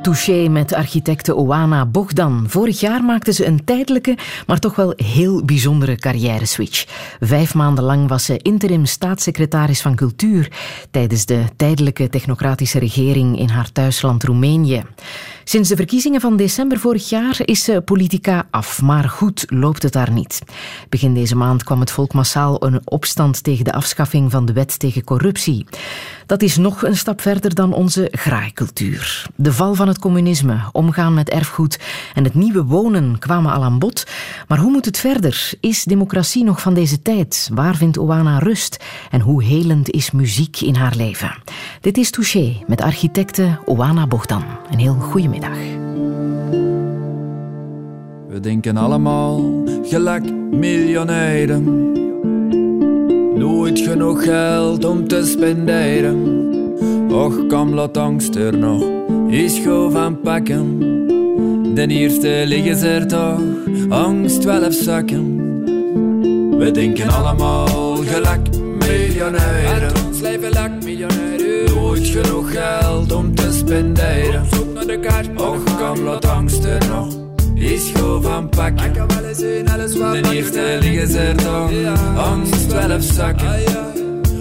Touché 0.02 0.48
met 0.48 0.74
architecte 0.74 1.34
Oana 1.34 1.86
Bogdan. 1.86 2.44
Vorig 2.48 2.80
jaar 2.80 3.04
maakte 3.04 3.32
ze 3.32 3.46
een 3.46 3.64
tijdelijke, 3.64 4.18
maar 4.46 4.58
toch 4.58 4.76
wel 4.76 4.92
heel 4.96 5.44
bijzondere 5.44 5.96
carrière-switch. 5.96 6.86
Vijf 7.20 7.54
maanden 7.54 7.84
lang 7.84 8.08
was 8.08 8.24
ze 8.24 8.38
interim 8.42 8.84
staatssecretaris 8.84 9.82
van 9.82 9.94
Cultuur 9.94 10.52
tijdens 10.90 11.26
de 11.26 11.44
tijdelijke 11.56 12.08
technocratische 12.08 12.78
regering 12.78 13.38
in 13.38 13.48
haar 13.48 13.72
thuisland 13.72 14.24
Roemenië. 14.24 14.82
Sinds 15.56 15.70
de 15.70 15.76
verkiezingen 15.76 16.20
van 16.20 16.36
december 16.36 16.78
vorig 16.78 17.08
jaar 17.08 17.38
is 17.44 17.64
ze 17.64 17.82
politica 17.84 18.46
af, 18.50 18.82
maar 18.82 19.04
goed 19.08 19.44
loopt 19.48 19.82
het 19.82 19.92
daar 19.92 20.12
niet. 20.12 20.42
Begin 20.88 21.14
deze 21.14 21.36
maand 21.36 21.64
kwam 21.64 21.80
het 21.80 21.90
volk 21.90 22.12
massaal 22.12 22.64
een 22.64 22.80
opstand 22.84 23.42
tegen 23.42 23.64
de 23.64 23.72
afschaffing 23.72 24.30
van 24.30 24.46
de 24.46 24.52
wet 24.52 24.78
tegen 24.78 25.04
corruptie. 25.04 25.66
Dat 26.26 26.42
is 26.42 26.56
nog 26.56 26.84
een 26.84 26.96
stap 26.96 27.20
verder 27.20 27.54
dan 27.54 27.72
onze 27.72 28.08
graaikultuur. 28.10 29.26
De 29.34 29.52
val 29.52 29.74
van 29.74 29.88
het 29.88 29.98
communisme, 29.98 30.58
omgaan 30.72 31.14
met 31.14 31.30
erfgoed 31.30 31.78
en 32.14 32.24
het 32.24 32.34
nieuwe 32.34 32.64
wonen 32.64 33.18
kwamen 33.18 33.52
al 33.52 33.64
aan 33.64 33.78
bod. 33.78 34.06
Maar 34.48 34.58
hoe 34.58 34.70
moet 34.70 34.84
het 34.84 34.98
verder? 34.98 35.52
Is 35.60 35.84
democratie 35.84 36.44
nog 36.44 36.60
van 36.60 36.74
deze 36.74 37.02
tijd? 37.02 37.50
Waar 37.52 37.76
vindt 37.76 37.98
Oana 37.98 38.38
rust? 38.38 38.84
En 39.10 39.20
hoe 39.20 39.42
helend 39.42 39.90
is 39.90 40.10
muziek 40.10 40.60
in 40.60 40.74
haar 40.74 40.94
leven? 40.96 41.30
Dit 41.80 41.96
is 41.96 42.10
Touché 42.10 42.56
met 42.66 42.80
architecte 42.80 43.58
Oana 43.64 44.06
Bogdan. 44.06 44.44
Een 44.70 44.78
heel 44.78 44.94
goede 44.94 45.28
middag. 45.28 45.58
We 48.28 48.40
denken 48.40 48.76
allemaal 48.76 49.64
gelijk 49.82 50.32
miljonairen. 50.50 51.94
Nooit 53.46 53.78
genoeg 53.78 54.24
geld 54.24 54.84
om 54.84 55.08
te 55.08 55.24
spenderen. 55.24 56.18
Och, 57.10 57.46
kom, 57.46 57.74
laat 57.74 57.96
angst 57.96 58.34
er 58.34 58.58
nog 58.58 58.82
eens 59.30 59.58
gauw 59.58 59.90
van 59.90 60.20
pakken. 60.20 60.78
De 61.74 61.86
eerste 61.86 62.42
liggen 62.46 62.76
ze 62.76 62.88
er 62.88 63.06
toch, 63.06 63.40
angst 63.88 64.44
wel 64.44 64.72
zakken. 64.72 65.36
We 66.58 66.70
denken 66.70 67.08
allemaal 67.08 67.96
gelijk 67.96 68.48
miljonairen. 68.78 69.92
Ons 70.06 70.20
leven 70.20 70.52
lak 70.52 70.70
miljonairen. 70.84 71.74
Nooit 71.74 72.06
genoeg 72.06 72.52
geld 72.52 73.12
om 73.12 73.34
te 73.34 73.52
spenderen. 73.52 74.42
Op 74.42 74.54
zoek 74.54 74.74
naar 74.74 74.86
de 74.86 75.00
kaart. 75.00 75.40
Och, 75.40 75.64
kom, 75.78 76.04
laat 76.04 76.24
angst 76.24 76.64
er 76.64 76.88
nog 76.88 77.25
is 77.56 77.90
gewoon 77.94 78.22
van 78.22 78.48
pakken. 78.48 78.86
Ik 78.86 78.92
kan 78.92 79.08
wel 79.08 79.24
eens 79.24 79.38
zien, 79.38 79.68
alles 79.68 79.96
wat 79.96 80.12
De 80.12 80.78
liggen 80.80 81.08
ze 81.08 81.18
er 81.18 81.36
toch, 81.36 81.70
angst 82.16 82.72
even 82.72 83.02
zakken. 83.02 83.64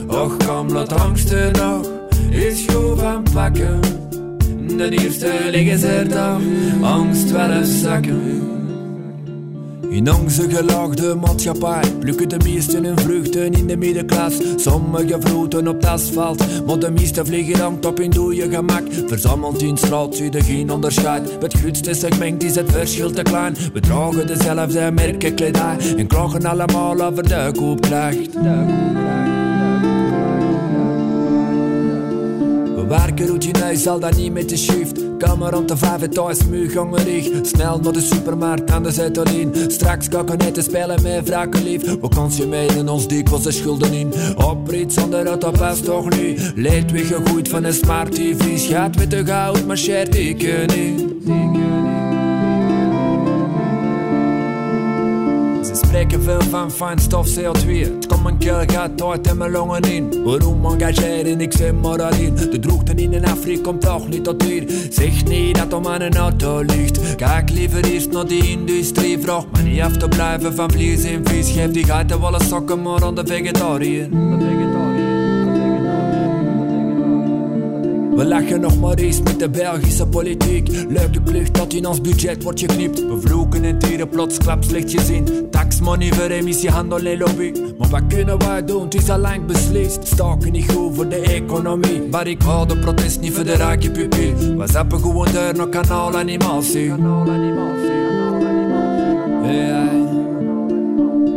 Och, 0.07 0.38
kom, 0.38 0.70
laat 0.70 0.93
angst 0.93 1.32
er 1.32 1.51
nog, 1.51 1.89
is 2.30 2.66
gewoon 2.68 2.97
van 2.97 3.24
pakken. 3.34 3.80
De 4.78 4.89
eerste 4.89 5.32
liggen 5.51 5.80
ze 5.80 5.88
er 5.88 6.07
toch, 6.07 6.41
angst 6.82 7.30
even 7.30 7.66
zakken. 7.66 8.43
In 9.89 10.13
onze 10.13 10.49
gelaagde 10.49 11.15
maatschappij 11.15 11.91
plukken 11.99 12.29
de 12.29 12.38
meesten 12.43 12.83
hun 12.83 12.99
vruchten 12.99 13.53
in 13.53 13.67
de 13.67 13.77
middenklas. 13.77 14.33
Sommige 14.55 15.17
vroeten 15.19 15.67
op 15.67 15.75
het 15.75 15.86
asfalt, 15.86 16.65
maar 16.65 16.79
de 16.79 16.91
meeste 16.91 17.25
vliegen 17.25 17.59
hangt 17.59 17.86
op 17.86 17.97
hun 17.97 18.09
dode 18.09 18.49
gemak. 18.49 18.83
Verzameld 19.07 19.61
in 19.61 19.77
straat 19.77 20.15
zie 20.15 20.31
je 20.31 20.43
geen 20.43 20.71
onderscheid. 20.71 21.38
Het 21.39 21.53
grootste 21.53 21.93
segment 21.93 22.43
is 22.43 22.55
het 22.55 22.71
verschil 22.71 23.11
te 23.11 23.21
klein. 23.21 23.55
We 23.73 23.79
dragen 23.79 24.27
dezelfde 24.27 24.91
merken 24.91 25.36
kledij 25.36 25.77
en 25.97 26.07
klagen 26.07 26.45
allemaal 26.45 27.01
over 27.01 27.27
de 27.27 27.51
koopkracht. 27.55 28.33
We 32.75 32.86
werken 32.88 33.27
routineus, 33.27 33.88
al 33.88 33.99
dat 33.99 34.15
niet 34.15 34.33
met 34.33 34.49
de 34.49 34.57
shift. 34.57 35.14
Kamer 35.26 35.51
rond 35.51 35.67
de 35.67 35.78
vijf 35.78 36.07
thuis, 36.07 36.45
muurgangerig. 36.45 37.30
Snel 37.41 37.80
naar 37.80 37.93
de 37.93 38.01
supermarkt 38.01 38.71
aan 38.71 38.84
de 38.84 38.91
Zuidolien. 38.91 39.53
Straks 39.67 40.07
ga 40.09 40.23
ik 40.47 40.53
te 40.53 40.61
spelen 40.61 41.01
met 41.01 41.28
wraken 41.28 41.63
lief. 41.63 41.82
We 41.82 42.09
consumeren 42.09 42.89
ons 42.89 43.07
dikwijls 43.07 43.43
de 43.43 43.51
schulden 43.51 43.93
in. 43.93 44.13
Op 44.36 44.73
iets 44.73 44.97
andere 44.97 45.38
dat 45.38 45.59
best 45.59 45.86
toch 45.86 46.09
niet. 46.09 46.51
Leed 46.55 46.91
weer 46.91 47.05
gegooid 47.05 47.49
van 47.49 47.63
een 47.63 47.73
smart 47.73 48.15
TV. 48.15 48.59
Schat 48.59 48.95
met 48.95 49.11
de 49.11 49.26
goud, 49.26 49.65
maar 49.65 49.78
shared 49.78 50.15
ik 50.15 50.67
niet. 50.76 51.84
Spreken 55.95 56.23
veel 56.23 56.41
van 56.41 56.71
fijnstof 56.71 57.27
CO2. 57.27 57.69
Het 57.69 58.07
komt 58.07 58.25
een 58.25 58.37
keer 58.37 58.63
gaat 58.67 59.03
uit 59.03 59.27
in 59.27 59.37
mijn 59.37 59.51
longen 59.51 59.81
in. 59.81 60.23
Waarom 60.23 60.65
engageer 60.65 61.25
en 61.25 61.41
ik 61.41 61.53
zeg 61.53 61.73
maar 61.73 62.01
alleen. 62.01 62.35
De 62.35 62.59
droogte 62.59 62.93
in 62.95 63.25
Afrika 63.25 63.61
komt 63.61 63.81
toch 63.81 64.07
niet 64.07 64.23
tot 64.23 64.43
hier. 64.43 64.63
Zeg 64.89 65.25
niet 65.25 65.55
dat 65.55 65.73
om 65.73 65.87
aan 65.87 66.01
een 66.01 66.15
auto 66.15 66.61
ligt. 66.61 67.15
Kijk 67.15 67.49
liever 67.49 67.83
eerst 67.83 68.11
naar 68.11 68.27
die 68.27 68.49
industrie. 68.51 69.19
Vraag 69.19 69.45
me 69.51 69.61
niet 69.61 69.81
af 69.81 69.97
te 69.97 70.07
blijven 70.07 70.55
van 70.55 70.71
vlees 70.71 71.03
en 71.03 71.25
vis. 71.25 71.51
Geef 71.51 71.71
die 71.71 71.85
geiten 71.85 72.21
wel 72.21 72.39
sokken 72.39 72.81
maar 72.81 73.03
aan 73.03 73.15
de 73.15 73.25
vegetariër. 73.25 74.09
We 78.16 78.26
lachen 78.26 78.61
nog 78.61 78.80
maar 78.80 78.95
eens 78.95 79.22
met 79.22 79.39
de 79.39 79.49
Belgische 79.49 80.07
politiek. 80.07 80.70
Leuke 80.89 81.22
klucht 81.24 81.53
dat 81.53 81.74
in 81.74 81.86
ons 81.86 82.01
budget 82.01 82.43
wordt 82.43 82.59
geknipt. 82.59 82.99
We 82.99 83.20
vloeken 83.20 83.63
en 83.63 83.80
tieren 83.80 84.09
plots 84.09 84.38
klap 84.38 84.63
slecht 84.63 84.91
gezien. 84.91 85.49
Taxmoney 85.49 86.13
voor 86.13 86.30
emissiehandel 86.30 87.05
en 87.05 87.18
lobby. 87.18 87.51
Maar 87.78 87.89
wat 87.89 88.01
kunnen 88.07 88.38
wij 88.38 88.66
doen? 88.66 88.84
Het 88.84 88.93
is 88.93 89.09
al 89.09 89.18
lang 89.18 89.45
beslist. 89.45 90.07
Staken 90.07 90.51
niet 90.51 90.72
goed 90.72 90.95
voor 90.95 91.09
de 91.09 91.20
economie. 91.20 92.01
Maar 92.11 92.28
ik 92.28 92.41
hou 92.41 92.68
de 92.68 92.78
protest 92.78 93.20
niet 93.20 93.34
voor 93.34 93.43
de 93.43 93.55
rijke 93.55 93.91
pupil. 93.91 94.57
We 94.57 94.68
zappen 94.68 94.99
gewoon 94.99 95.28
door 95.34 95.55
naar 95.55 95.70
kanaal 95.70 96.18
animatie. 96.18 96.86
Ja. 99.43 99.89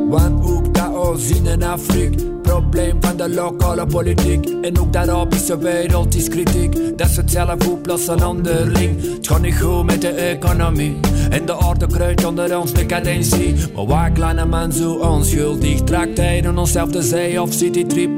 Want 0.09 0.51
ook 0.51 0.75
dat 0.75 1.09
ons 1.09 1.27
zien 1.27 1.47
in 1.47 1.63
Afrika. 1.63 2.38
Probleem 2.59 2.97
van 3.01 3.17
de 3.17 3.29
lokale 3.29 3.87
politiek. 3.87 4.49
En 4.63 4.79
ook 4.79 4.93
de 4.93 4.99
Arabische 4.99 5.59
wereld 5.59 6.15
is 6.15 6.29
kritiek. 6.29 6.99
Dat 6.99 7.09
ze 7.09 7.21
het 7.21 7.31
zelf 7.31 7.69
oplossen 7.69 8.27
onderling. 8.27 9.15
Het 9.15 9.27
gaat 9.27 9.41
niet 9.41 9.61
goed 9.61 9.85
met 9.85 10.01
de 10.01 10.09
economie. 10.09 10.97
En 11.31 11.47
de 11.47 11.57
orde 11.67 11.87
kruidt 11.87 12.25
onder 12.25 12.59
ons 12.59 12.73
decadentie. 12.73 13.55
Maar 13.75 13.87
waar 13.87 14.11
kleine 14.11 14.45
man 14.45 14.73
zo 14.73 14.93
onschuldig? 14.93 15.81
Trakt 15.81 16.17
hij 16.17 16.37
in 16.37 16.59
onszelf 16.59 16.91
de 16.91 17.03
zee 17.03 17.43
of 17.43 17.53
citytrip? 17.53 18.11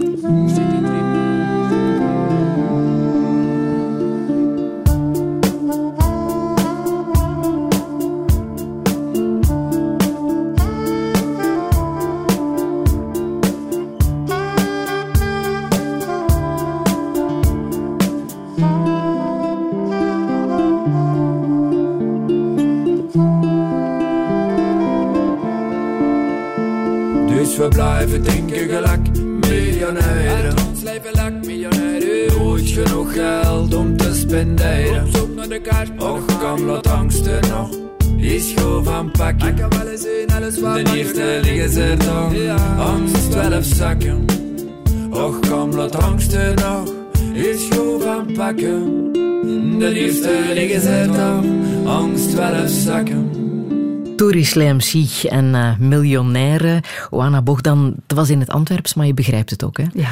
Citytrip. 0.46 0.79
We 28.10 28.18
blijven 28.18 28.46
denken 28.46 28.76
gelijk 28.76 29.24
miljonairen. 29.48 30.54
ons 30.68 30.82
leven 30.82 31.10
lak 31.12 31.32
miljonairen. 31.44 32.38
Nooit 32.38 32.68
genoeg 32.70 33.12
geld 33.12 33.74
om 33.74 33.96
te 33.96 34.14
spenderen. 34.14 35.04
Op 35.04 35.14
zoek 35.16 35.34
naar 35.34 35.48
de 35.48 35.60
kaart. 35.60 36.02
Och, 36.02 36.38
kom, 36.38 36.64
laat 36.64 36.86
angsten 36.86 37.40
nog. 37.48 37.70
Is 38.16 38.54
goed 38.56 38.84
van 38.84 39.10
pakken. 39.10 39.48
Ik 39.48 39.56
kan 39.56 39.68
wel 39.68 39.88
eens 39.88 40.00
zien, 40.00 40.36
alles 40.36 40.60
wat 40.60 40.74
De 40.74 40.96
eerste 40.96 41.40
liggen 41.42 41.70
ze 41.70 41.94
toch. 41.98 42.58
Angst 42.78 43.30
twaalf 43.30 43.64
zakken. 43.64 44.24
Och, 45.10 45.38
kom, 45.40 45.74
laat 45.74 45.96
angsten 45.96 46.54
nog. 46.54 46.94
Is 47.32 47.68
goed 47.70 48.02
van 48.02 48.32
pakken. 48.32 49.12
De 49.78 49.92
eerste 49.94 50.50
liggen 50.54 50.80
ze 50.80 51.06
toch. 51.06 51.44
Angst 51.92 52.30
twaalf 52.30 52.68
zakken. 52.68 53.29
Tourist 54.20 54.54
MC 54.54 55.22
en 55.24 55.44
uh, 55.44 55.78
miljonaire. 55.78 56.82
Oana 57.10 57.42
Bogdan, 57.42 57.94
dat 58.06 58.18
was 58.18 58.30
in 58.30 58.40
het 58.40 58.50
Antwerps, 58.50 58.94
maar 58.94 59.06
je 59.06 59.14
begrijpt 59.14 59.50
het 59.50 59.64
ook, 59.64 59.76
hè? 59.76 59.84
Ja. 59.92 60.08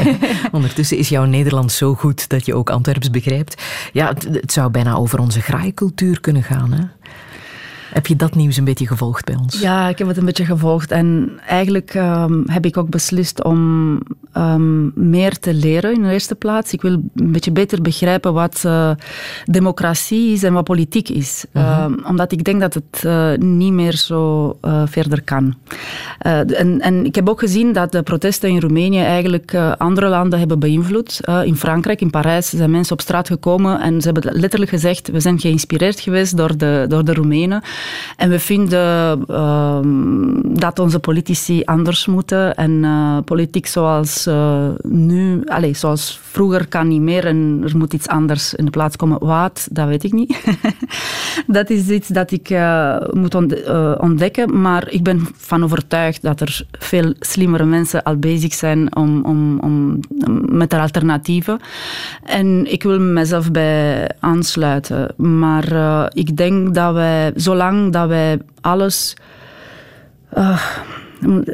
Ondertussen 0.52 0.96
is 0.96 1.08
jouw 1.08 1.24
Nederlands 1.24 1.76
zo 1.76 1.94
goed 1.94 2.28
dat 2.28 2.46
je 2.46 2.54
ook 2.54 2.70
Antwerps 2.70 3.10
begrijpt. 3.10 3.62
Ja, 3.92 4.08
het, 4.08 4.24
het 4.24 4.52
zou 4.52 4.70
bijna 4.70 4.94
over 4.94 5.18
onze 5.18 5.40
graaikultuur 5.40 6.20
kunnen 6.20 6.42
gaan, 6.42 6.72
hè? 6.72 6.82
Heb 7.92 8.06
je 8.06 8.16
dat 8.16 8.34
nieuws 8.34 8.56
een 8.56 8.64
beetje 8.64 8.86
gevolgd 8.86 9.24
bij 9.24 9.36
ons? 9.36 9.60
Ja, 9.60 9.88
ik 9.88 9.98
heb 9.98 10.08
het 10.08 10.16
een 10.16 10.24
beetje 10.24 10.44
gevolgd. 10.44 10.90
En 10.90 11.30
eigenlijk 11.46 11.94
um, 11.94 12.42
heb 12.46 12.64
ik 12.64 12.76
ook 12.76 12.90
beslist 12.90 13.44
om 13.44 13.98
um, 14.34 14.92
meer 14.94 15.38
te 15.38 15.54
leren 15.54 15.94
in 15.94 16.02
de 16.02 16.12
eerste 16.12 16.34
plaats. 16.34 16.72
Ik 16.72 16.82
wil 16.82 16.92
een 16.92 17.32
beetje 17.32 17.52
beter 17.52 17.82
begrijpen 17.82 18.32
wat 18.32 18.62
uh, 18.66 18.90
democratie 19.44 20.32
is 20.32 20.42
en 20.42 20.52
wat 20.52 20.64
politiek 20.64 21.08
is. 21.08 21.44
-huh. 21.52 21.84
um, 21.84 22.04
omdat 22.04 22.32
ik 22.32 22.44
denk 22.44 22.60
dat 22.60 22.74
het 22.74 23.02
uh, 23.06 23.32
niet 23.34 23.72
meer 23.72 23.96
zo 23.96 24.58
uh, 24.62 24.82
verder 24.86 25.22
kan. 25.22 25.54
En, 26.18 26.80
en, 26.80 27.04
ik 27.04 27.14
heb 27.14 27.28
ook 27.28 27.38
gezien 27.38 27.72
dat 27.72 27.92
de 27.92 28.02
protesten 28.02 28.48
in 28.48 28.60
Roemenië 28.60 29.00
eigenlijk 29.00 29.54
andere 29.78 30.08
landen 30.08 30.38
hebben 30.38 30.58
beïnvloed. 30.58 31.20
in 31.44 31.56
Frankrijk, 31.56 32.00
in 32.00 32.10
Parijs, 32.10 32.48
zijn 32.48 32.70
mensen 32.70 32.92
op 32.92 33.00
straat 33.00 33.26
gekomen 33.26 33.80
en 33.80 34.00
ze 34.00 34.10
hebben 34.10 34.40
letterlijk 34.40 34.70
gezegd, 34.70 35.08
we 35.08 35.20
zijn 35.20 35.40
geïnspireerd 35.40 36.00
geweest 36.00 36.36
door 36.36 36.56
de, 36.56 36.84
door 36.88 37.04
de 37.04 37.14
Roemenen. 37.14 37.62
En 38.16 38.30
we 38.30 38.38
vinden 38.38 39.24
uh, 39.30 39.78
dat 40.60 40.78
onze 40.78 40.98
politici 40.98 41.62
anders 41.64 42.06
moeten. 42.06 42.54
En 42.54 42.86
politiek 43.24 43.66
zoals 43.66 44.17
uh, 44.26 44.68
nu, 44.82 45.42
allez, 45.44 45.80
zoals 45.80 46.20
vroeger 46.22 46.68
kan 46.68 46.88
niet 46.88 47.00
meer. 47.00 47.26
En 47.26 47.60
er 47.64 47.76
moet 47.76 47.92
iets 47.92 48.08
anders 48.08 48.54
in 48.54 48.64
de 48.64 48.70
plaats 48.70 48.96
komen. 48.96 49.18
Wat, 49.18 49.68
dat 49.70 49.88
weet 49.88 50.04
ik 50.04 50.12
niet. 50.12 50.36
dat 51.46 51.70
is 51.70 51.88
iets 51.88 52.08
dat 52.08 52.30
ik 52.30 52.56
moet 53.10 53.34
ontdekken. 54.00 54.60
Maar 54.60 54.90
ik 54.90 55.02
ben 55.02 55.26
van 55.36 55.64
overtuigd 55.64 56.22
dat 56.22 56.40
er 56.40 56.66
veel 56.78 57.14
slimmere 57.18 57.64
mensen 57.64 58.02
al 58.02 58.16
bezig 58.16 58.54
zijn 58.54 58.96
om, 58.96 59.24
om, 59.24 59.58
om, 59.60 60.00
met 60.48 60.70
de 60.70 60.80
alternatieven. 60.80 61.60
En 62.24 62.72
ik 62.72 62.82
wil 62.82 63.00
mezelf 63.00 63.50
bij 63.50 64.10
aansluiten. 64.20 65.14
Maar 65.16 66.08
ik 66.12 66.36
denk 66.36 66.74
dat 66.74 66.94
wij, 66.94 67.32
zolang 67.34 67.92
dat 67.92 68.08
wij 68.08 68.38
alles, 68.60 69.16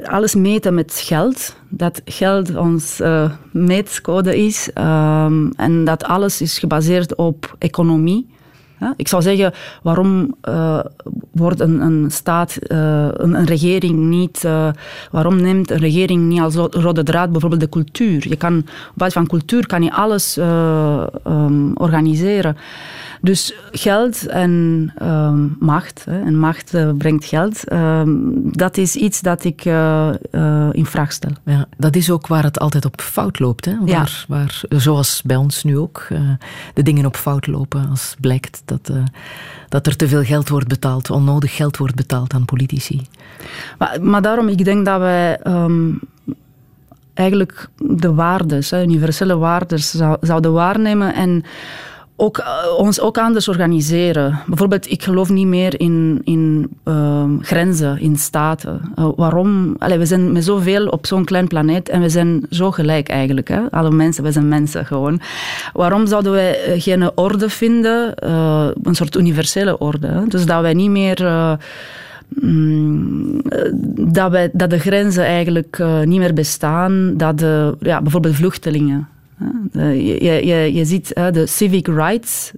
alles 0.04 0.34
meten 0.34 0.74
met 0.74 1.02
geld, 1.04 1.56
dat 1.68 2.00
geld 2.04 2.56
ons 2.56 3.00
uh, 3.00 3.30
meetcode 3.50 4.44
is 4.44 4.70
um, 4.78 5.52
en 5.56 5.84
dat 5.84 6.04
alles 6.04 6.40
is 6.40 6.58
gebaseerd 6.58 7.14
op 7.14 7.56
economie. 7.58 8.32
Ik 8.96 9.08
zou 9.08 9.22
zeggen, 9.22 9.52
waarom 9.82 10.34
uh, 10.48 10.80
wordt 11.32 11.60
een, 11.60 11.80
een 11.80 12.10
staat, 12.10 12.58
uh, 12.68 13.08
een, 13.12 13.44
regering 13.44 13.98
niet, 13.98 14.42
waarom 15.10 15.40
neemt 15.40 15.70
een 15.70 15.78
regering 15.78 16.28
niet 16.28 16.40
als 16.40 16.54
rode 16.54 17.02
draad 17.02 17.30
bijvoorbeeld 17.30 17.60
de 17.60 17.68
cultuur? 17.68 18.28
Je 18.28 18.36
kan, 18.36 18.56
op 18.58 18.92
basis 18.94 19.14
van 19.14 19.26
cultuur 19.26 19.66
kan 19.66 19.82
je 19.82 19.92
alles 19.92 20.36
um, 21.26 21.76
organiseren. 21.76 22.56
Dus 23.24 23.54
geld 23.72 24.26
en 24.26 24.92
um, 25.02 25.56
macht, 25.58 26.04
hè, 26.04 26.20
en 26.20 26.38
macht 26.38 26.74
uh, 26.74 26.90
brengt 26.98 27.24
geld, 27.24 27.72
um, 27.72 28.32
dat 28.52 28.76
is 28.76 28.96
iets 28.96 29.20
dat 29.20 29.44
ik 29.44 29.64
uh, 29.64 30.08
uh, 30.32 30.68
in 30.72 30.86
vraag 30.86 31.12
stel. 31.12 31.30
Ja, 31.44 31.66
dat 31.76 31.96
is 31.96 32.10
ook 32.10 32.26
waar 32.26 32.42
het 32.42 32.58
altijd 32.58 32.84
op 32.84 33.00
fout 33.00 33.38
loopt. 33.38 33.64
Hè? 33.64 33.78
Waar, 33.78 33.88
ja. 33.88 34.06
waar, 34.28 34.62
zoals 34.68 35.22
bij 35.24 35.36
ons 35.36 35.64
nu 35.64 35.78
ook, 35.78 36.06
de 36.74 36.82
dingen 36.82 37.06
op 37.06 37.16
fout 37.16 37.46
lopen 37.46 37.88
als 37.90 38.16
blijkt 38.20 38.62
dat, 38.64 38.90
dat 39.68 39.86
er 39.86 39.96
te 39.96 40.08
veel 40.08 40.22
geld 40.22 40.48
wordt 40.48 40.68
betaald, 40.68 41.10
onnodig 41.10 41.56
geld 41.56 41.76
wordt 41.76 41.94
betaald 41.94 42.34
aan 42.34 42.44
politici. 42.44 43.02
Maar, 43.78 44.02
maar 44.02 44.22
daarom, 44.22 44.48
ik 44.48 44.64
denk 44.64 44.84
dat 44.84 44.98
wij... 44.98 45.40
Um, 45.46 46.00
eigenlijk 47.14 47.68
de 47.76 48.14
waardes, 48.14 48.72
universele 48.72 49.36
waardes, 49.36 49.90
zou, 49.90 50.16
zouden 50.20 50.52
waarnemen 50.52 51.14
en 51.14 51.44
ook, 52.16 52.38
uh, 52.38 52.78
ons 52.78 53.00
ook 53.00 53.18
anders 53.18 53.48
organiseren. 53.48 54.38
Bijvoorbeeld, 54.46 54.90
ik 54.90 55.02
geloof 55.02 55.30
niet 55.30 55.46
meer 55.46 55.80
in, 55.80 56.20
in 56.24 56.70
uh, 56.84 57.24
grenzen, 57.40 58.00
in 58.00 58.16
staten. 58.16 58.80
Uh, 58.98 59.08
waarom? 59.16 59.76
We 59.78 60.06
zijn 60.06 60.32
met 60.32 60.44
zoveel 60.44 60.86
op 60.86 61.06
zo'n 61.06 61.24
klein 61.24 61.48
planeet 61.48 61.88
en 61.88 62.00
we 62.00 62.08
zijn 62.08 62.46
zo 62.50 62.70
gelijk 62.70 63.08
eigenlijk. 63.08 63.48
Hè? 63.48 63.70
Alle 63.70 63.90
mensen, 63.90 64.24
we 64.24 64.32
zijn 64.32 64.48
mensen 64.48 64.86
gewoon. 64.86 65.20
Waarom 65.72 66.06
zouden 66.06 66.32
wij 66.32 66.80
geen 66.80 67.10
orde 67.14 67.48
vinden? 67.48 68.14
Een 68.82 68.94
soort 68.94 69.16
universele 69.16 69.78
orde. 69.78 70.24
Dus 70.28 70.46
dat 70.46 70.60
wij 70.60 70.74
niet 70.74 70.90
meer... 70.90 71.58
Mm, 72.28 73.42
dat, 74.12 74.48
dat 74.52 74.70
de 74.70 74.78
grenzen 74.78 75.24
eigenlijk 75.24 75.82
niet 76.04 76.18
meer 76.18 76.34
bestaan. 76.34 77.16
Dat 77.16 77.38
de, 77.38 77.76
ja, 77.80 78.02
bijvoorbeeld 78.02 78.34
vluchtelingen 78.34 79.08
je, 79.72 80.44
je, 80.44 80.72
je 80.74 80.84
ziet 80.84 81.14
de 81.32 81.46
civic 81.46 81.86
rights. 81.86 82.52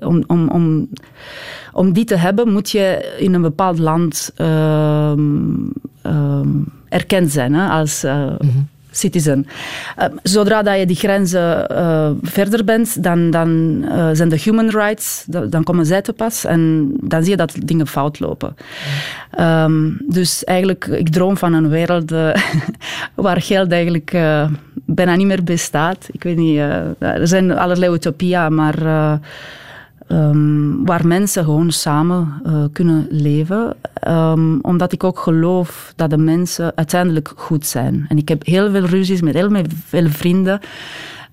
Om, 0.00 0.24
om, 0.26 0.48
om, 0.48 0.88
om 1.72 1.92
die 1.92 2.04
te 2.04 2.16
hebben 2.16 2.52
moet 2.52 2.70
je 2.70 3.14
in 3.18 3.34
een 3.34 3.42
bepaald 3.42 3.78
land 3.78 4.32
um, 4.38 5.72
um, 6.06 6.64
erkend 6.88 7.32
zijn. 7.32 7.54
Als, 7.54 8.02
-hmm. 8.02 8.68
Citizen. 8.92 9.46
Uh, 9.98 10.04
zodra 10.22 10.62
dat 10.62 10.78
je 10.78 10.86
die 10.86 10.96
grenzen 10.96 11.66
uh, 11.70 12.10
verder 12.22 12.64
bent, 12.64 13.02
dan, 13.02 13.30
dan 13.30 13.48
uh, 13.84 14.08
zijn 14.12 14.28
de 14.28 14.40
human 14.42 14.70
rights, 14.70 15.24
dan 15.26 15.62
komen 15.62 15.86
zij 15.86 16.02
te 16.02 16.12
pas 16.12 16.44
en 16.44 16.92
dan 17.00 17.22
zie 17.22 17.30
je 17.30 17.36
dat 17.36 17.54
dingen 17.64 17.86
fout 17.86 18.20
lopen. 18.20 18.56
Um, 19.40 19.98
dus 20.08 20.44
eigenlijk, 20.44 20.86
ik 20.86 21.08
droom 21.08 21.36
van 21.36 21.52
een 21.52 21.68
wereld 21.68 22.10
waar 23.14 23.40
geld 23.40 23.72
eigenlijk 23.72 24.10
bijna 24.86 25.14
niet 25.16 25.26
meer 25.26 25.44
bestaat. 25.44 26.08
Ik 26.12 26.22
weet 26.22 26.36
niet, 26.36 26.58
er 26.98 27.28
zijn 27.28 27.58
allerlei 27.58 27.94
utopieën, 27.94 28.54
maar 28.54 28.74
Um, 30.12 30.84
waar 30.86 31.06
mensen 31.06 31.44
gewoon 31.44 31.70
samen 31.70 32.42
uh, 32.46 32.64
kunnen 32.72 33.06
leven. 33.10 33.76
Um, 34.08 34.58
omdat 34.60 34.92
ik 34.92 35.04
ook 35.04 35.18
geloof 35.18 35.92
dat 35.96 36.10
de 36.10 36.18
mensen 36.18 36.72
uiteindelijk 36.74 37.32
goed 37.36 37.66
zijn. 37.66 38.04
En 38.08 38.16
ik 38.18 38.28
heb 38.28 38.46
heel 38.46 38.70
veel 38.70 38.84
ruzies 38.84 39.20
met 39.20 39.34
heel 39.34 39.50
veel 39.86 40.08
vrienden 40.08 40.60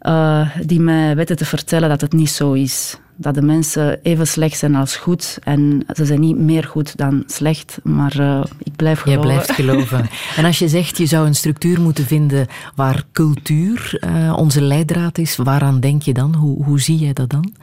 uh, 0.01 0.49
die 0.65 0.80
mij 0.80 1.15
weten 1.15 1.36
te 1.36 1.45
vertellen 1.45 1.89
dat 1.89 2.01
het 2.01 2.13
niet 2.13 2.30
zo 2.30 2.53
is 2.53 2.99
dat 3.22 3.34
de 3.34 3.41
mensen 3.41 3.99
even 4.03 4.28
slecht 4.28 4.57
zijn 4.57 4.76
als 4.76 4.95
goed. 4.95 5.39
En 5.43 5.84
ze 5.95 6.05
zijn 6.05 6.20
niet 6.20 6.38
meer 6.38 6.63
goed 6.63 6.97
dan 6.97 7.24
slecht, 7.28 7.80
maar 7.84 8.20
uh, 8.20 8.43
ik 8.63 8.76
blijf 8.76 8.99
geloven. 8.99 9.28
Jij 9.28 9.34
blijft 9.34 9.51
geloven. 9.51 10.09
en 10.38 10.45
als 10.45 10.59
je 10.59 10.67
zegt, 10.67 10.97
je 10.97 11.05
zou 11.05 11.28
een 11.28 11.36
structuur 11.36 11.82
moeten 11.82 12.05
vinden 12.05 12.47
waar 12.76 13.03
cultuur 13.11 13.99
uh, 13.99 14.38
onze 14.38 14.61
leidraad 14.61 15.17
is, 15.17 15.36
waaraan 15.36 15.80
denk 15.80 16.01
je 16.01 16.13
dan? 16.13 16.36
Hoe, 16.36 16.63
hoe 16.63 16.80
zie 16.80 16.97
jij 16.97 17.13
dat 17.13 17.30
dan? 17.30 17.53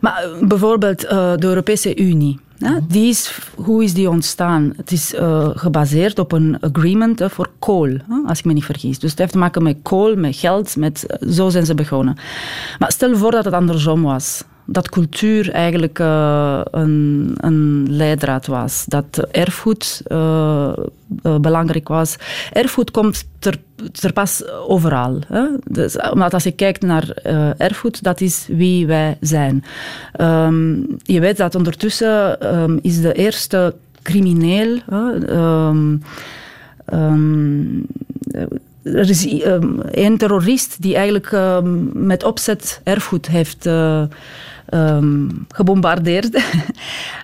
Maar 0.00 0.26
uh, 0.26 0.48
bijvoorbeeld 0.48 1.00
de 1.00 1.36
Europese 1.40 1.96
Unie. 1.96 2.38
Ja, 2.56 2.80
die 2.88 3.08
is, 3.08 3.38
hoe 3.56 3.84
is 3.84 3.94
die 3.94 4.10
ontstaan? 4.10 4.72
Het 4.76 4.92
is 4.92 5.14
uh, 5.14 5.48
gebaseerd 5.54 6.18
op 6.18 6.32
een 6.32 6.56
agreement 6.60 7.20
uh, 7.20 7.28
voor 7.28 7.50
kool, 7.58 7.88
uh, 7.88 8.00
als 8.26 8.38
ik 8.38 8.44
me 8.44 8.52
niet 8.52 8.64
vergis. 8.64 8.98
Dus 8.98 9.10
het 9.10 9.18
heeft 9.18 9.32
te 9.32 9.38
maken 9.38 9.62
met 9.62 9.76
kool, 9.82 10.16
met 10.16 10.36
geld, 10.36 10.76
met, 10.76 11.18
zo 11.30 11.48
zijn 11.48 11.66
ze 11.66 11.74
begonnen. 11.74 12.16
Maar 12.78 12.92
stel 12.92 13.16
voor 13.16 13.30
dat 13.30 13.44
het 13.44 13.54
andersom 13.54 14.02
was 14.02 14.44
dat 14.66 14.88
cultuur 14.88 15.50
eigenlijk 15.50 15.98
uh, 15.98 16.60
een, 16.70 17.32
een 17.36 17.86
leidraad 17.88 18.46
was. 18.46 18.84
Dat 18.88 19.26
erfgoed 19.30 20.02
uh, 20.06 20.72
uh, 21.22 21.38
belangrijk 21.38 21.88
was. 21.88 22.16
Erfgoed 22.52 22.90
komt 22.90 23.24
ter, 23.38 24.12
pas 24.12 24.44
overal. 24.48 25.18
Hè? 25.26 25.46
Dus, 25.64 25.96
omdat 25.96 26.34
als 26.34 26.44
je 26.44 26.52
kijkt 26.52 26.82
naar 26.82 27.08
erfgoed, 27.56 28.02
dat 28.02 28.20
is 28.20 28.46
wie 28.48 28.86
wij 28.86 29.16
zijn. 29.20 29.64
Um, 30.20 30.86
je 31.02 31.20
weet 31.20 31.36
dat 31.36 31.54
ondertussen 31.54 32.46
um, 32.56 32.78
is 32.82 33.00
de 33.00 33.12
eerste 33.12 33.74
crimineel... 34.02 34.78
Um, 35.30 36.02
er 38.82 39.08
is 39.08 39.42
één 39.90 40.16
terrorist 40.16 40.82
die 40.82 40.94
eigenlijk 40.94 41.36
met 41.92 42.24
opzet 42.24 42.80
erfgoed 42.82 43.26
heeft 43.26 43.68
um, 44.70 45.46
gebombardeerd. 45.48 46.34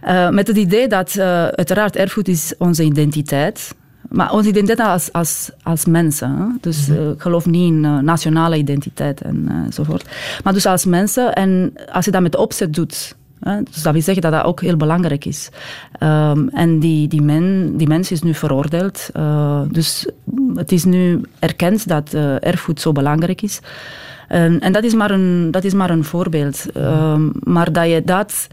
uh, 0.04 0.28
met 0.38 0.46
het 0.46 0.56
idee 0.56 0.88
dat 0.88 1.14
uh, 1.14 1.24
uiteraard 1.46 1.96
erfgoed 1.96 2.28
is 2.28 2.54
onze 2.58 2.82
identiteit. 2.82 3.74
Maar 4.08 4.32
onze 4.32 4.48
identiteit 4.48 4.88
als, 4.88 5.12
als, 5.12 5.50
als 5.62 5.84
mensen. 5.84 6.36
Hè? 6.36 6.44
Dus 6.60 6.86
mm 6.86 6.96
-hmm. 6.96 7.10
ik 7.10 7.20
geloof 7.20 7.46
niet 7.46 7.72
in 7.72 8.04
nationale 8.04 8.56
identiteit 8.56 9.20
enzovoort. 9.66 10.08
maar 10.44 10.52
dus 10.52 10.66
als 10.66 10.84
mensen. 10.84 11.34
En 11.34 11.72
als 11.92 12.04
je 12.04 12.10
dat 12.10 12.22
met 12.22 12.36
opzet 12.36 12.74
doet. 12.74 13.16
Hè? 13.40 13.62
Dus 13.62 13.82
dat 13.82 13.92
wil 13.92 14.02
zeggen 14.02 14.22
dat 14.22 14.32
dat 14.32 14.44
ook 14.44 14.60
heel 14.60 14.76
belangrijk 14.76 15.24
is. 15.24 15.48
Um, 16.02 16.48
en 16.48 16.78
die, 16.78 17.08
die, 17.08 17.22
men, 17.22 17.76
die 17.76 17.88
mens 17.88 18.10
is 18.10 18.22
nu 18.22 18.34
veroordeeld. 18.34 19.10
dus 19.70 20.06
het 20.54 20.72
is 20.72 20.84
nu 20.84 21.20
erkend 21.38 21.88
dat 21.88 22.14
erfgoed 22.40 22.80
zo 22.80 22.92
belangrijk 22.92 23.42
is. 23.42 23.60
En, 24.30 24.60
en 24.60 24.72
dat, 24.72 24.84
is 24.84 24.94
maar 24.94 25.10
een, 25.10 25.50
dat 25.50 25.64
is 25.64 25.74
maar 25.74 25.90
een 25.90 26.04
voorbeeld. 26.04 26.66
Um, 26.76 27.32
maar 27.42 27.72
dat 27.72 27.88
je 27.88 28.02
dat 28.04 28.46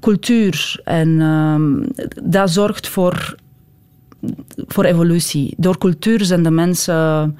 cultuur 0.00 0.80
en 0.84 1.20
um, 1.20 1.86
dat 2.22 2.50
zorgt 2.50 2.88
voor, 2.88 3.34
voor 4.56 4.84
evolutie. 4.84 5.54
Door 5.56 5.78
cultuur 5.78 6.24
zijn 6.24 6.42
de 6.42 6.50
mensen 6.50 7.36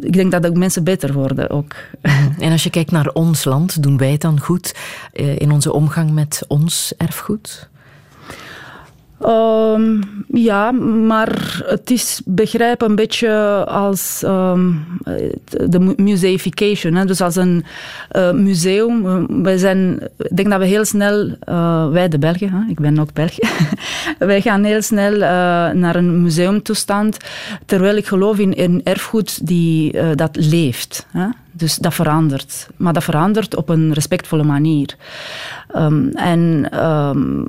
ik 0.00 0.12
denk 0.12 0.30
dat 0.32 0.42
de 0.42 0.52
mensen 0.52 0.84
beter 0.84 1.12
worden 1.12 1.50
ook. 1.50 1.74
En 2.38 2.52
als 2.52 2.62
je 2.62 2.70
kijkt 2.70 2.90
naar 2.90 3.08
ons 3.12 3.44
land, 3.44 3.82
doen 3.82 3.96
wij 3.96 4.10
het 4.12 4.20
dan 4.20 4.40
goed 4.40 4.74
eh, 5.12 5.38
in 5.38 5.50
onze 5.50 5.72
omgang 5.72 6.10
met 6.10 6.44
ons 6.48 6.94
erfgoed? 6.96 7.69
Um, 9.26 10.00
ja, 10.32 10.70
maar 10.70 11.62
het 11.66 11.90
is 11.90 12.22
begrijp 12.24 12.82
een 12.82 12.94
beetje 12.94 13.30
als 13.66 14.22
um, 14.26 14.84
de 15.48 15.94
museification. 15.96 16.94
Hè? 16.94 17.04
Dus 17.04 17.20
als 17.20 17.36
een 17.36 17.64
uh, 18.12 18.32
museum. 18.32 19.26
Wij 19.42 19.56
zijn, 19.56 20.00
ik 20.18 20.36
denk 20.36 20.50
dat 20.50 20.58
we 20.58 20.66
heel 20.66 20.84
snel, 20.84 21.26
uh, 21.48 21.88
wij 21.88 22.08
de 22.08 22.18
Belgen, 22.18 22.52
hè? 22.52 22.70
ik 22.70 22.80
ben 22.80 22.98
ook 22.98 23.12
Belg, 23.12 23.32
wij 24.18 24.40
gaan 24.40 24.64
heel 24.64 24.82
snel 24.82 25.18
naar 25.74 25.96
een 25.96 26.22
museumtoestand. 26.22 27.16
Terwijl 27.66 27.96
ik 27.96 28.06
geloof 28.06 28.38
in, 28.38 28.54
in 28.54 28.80
erfgoed 28.84 29.46
die, 29.46 30.14
dat 30.14 30.36
leeft. 30.36 31.06
Hè? 31.12 31.26
Dus 31.52 31.76
dat 31.76 31.94
verandert. 31.94 32.68
Maar 32.76 32.92
dat 32.92 33.04
verandert 33.04 33.56
op 33.56 33.68
een 33.68 33.92
respectvolle 33.92 34.42
manier. 34.42 34.96
Um, 35.76 36.10
en 36.14 36.68
um, 36.86 37.46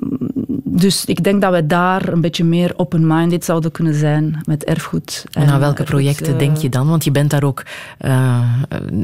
dus 0.64 1.04
ik 1.04 1.24
denk 1.24 1.42
dat 1.42 1.52
we 1.52 1.66
daar 1.66 2.08
een 2.08 2.20
beetje 2.20 2.44
meer 2.44 2.72
open-minded 2.76 3.44
zouden 3.44 3.70
kunnen 3.70 3.94
zijn 3.94 4.40
met 4.44 4.64
erfgoed. 4.64 5.24
En 5.32 5.48
aan 5.48 5.60
welke 5.60 5.82
projecten 5.82 6.32
uh, 6.32 6.38
denk 6.38 6.56
je 6.56 6.68
dan? 6.68 6.88
Want 6.88 7.04
je 7.04 7.10
bent 7.10 7.30
daar 7.30 7.42
ook 7.42 7.62
uh, 8.00 8.40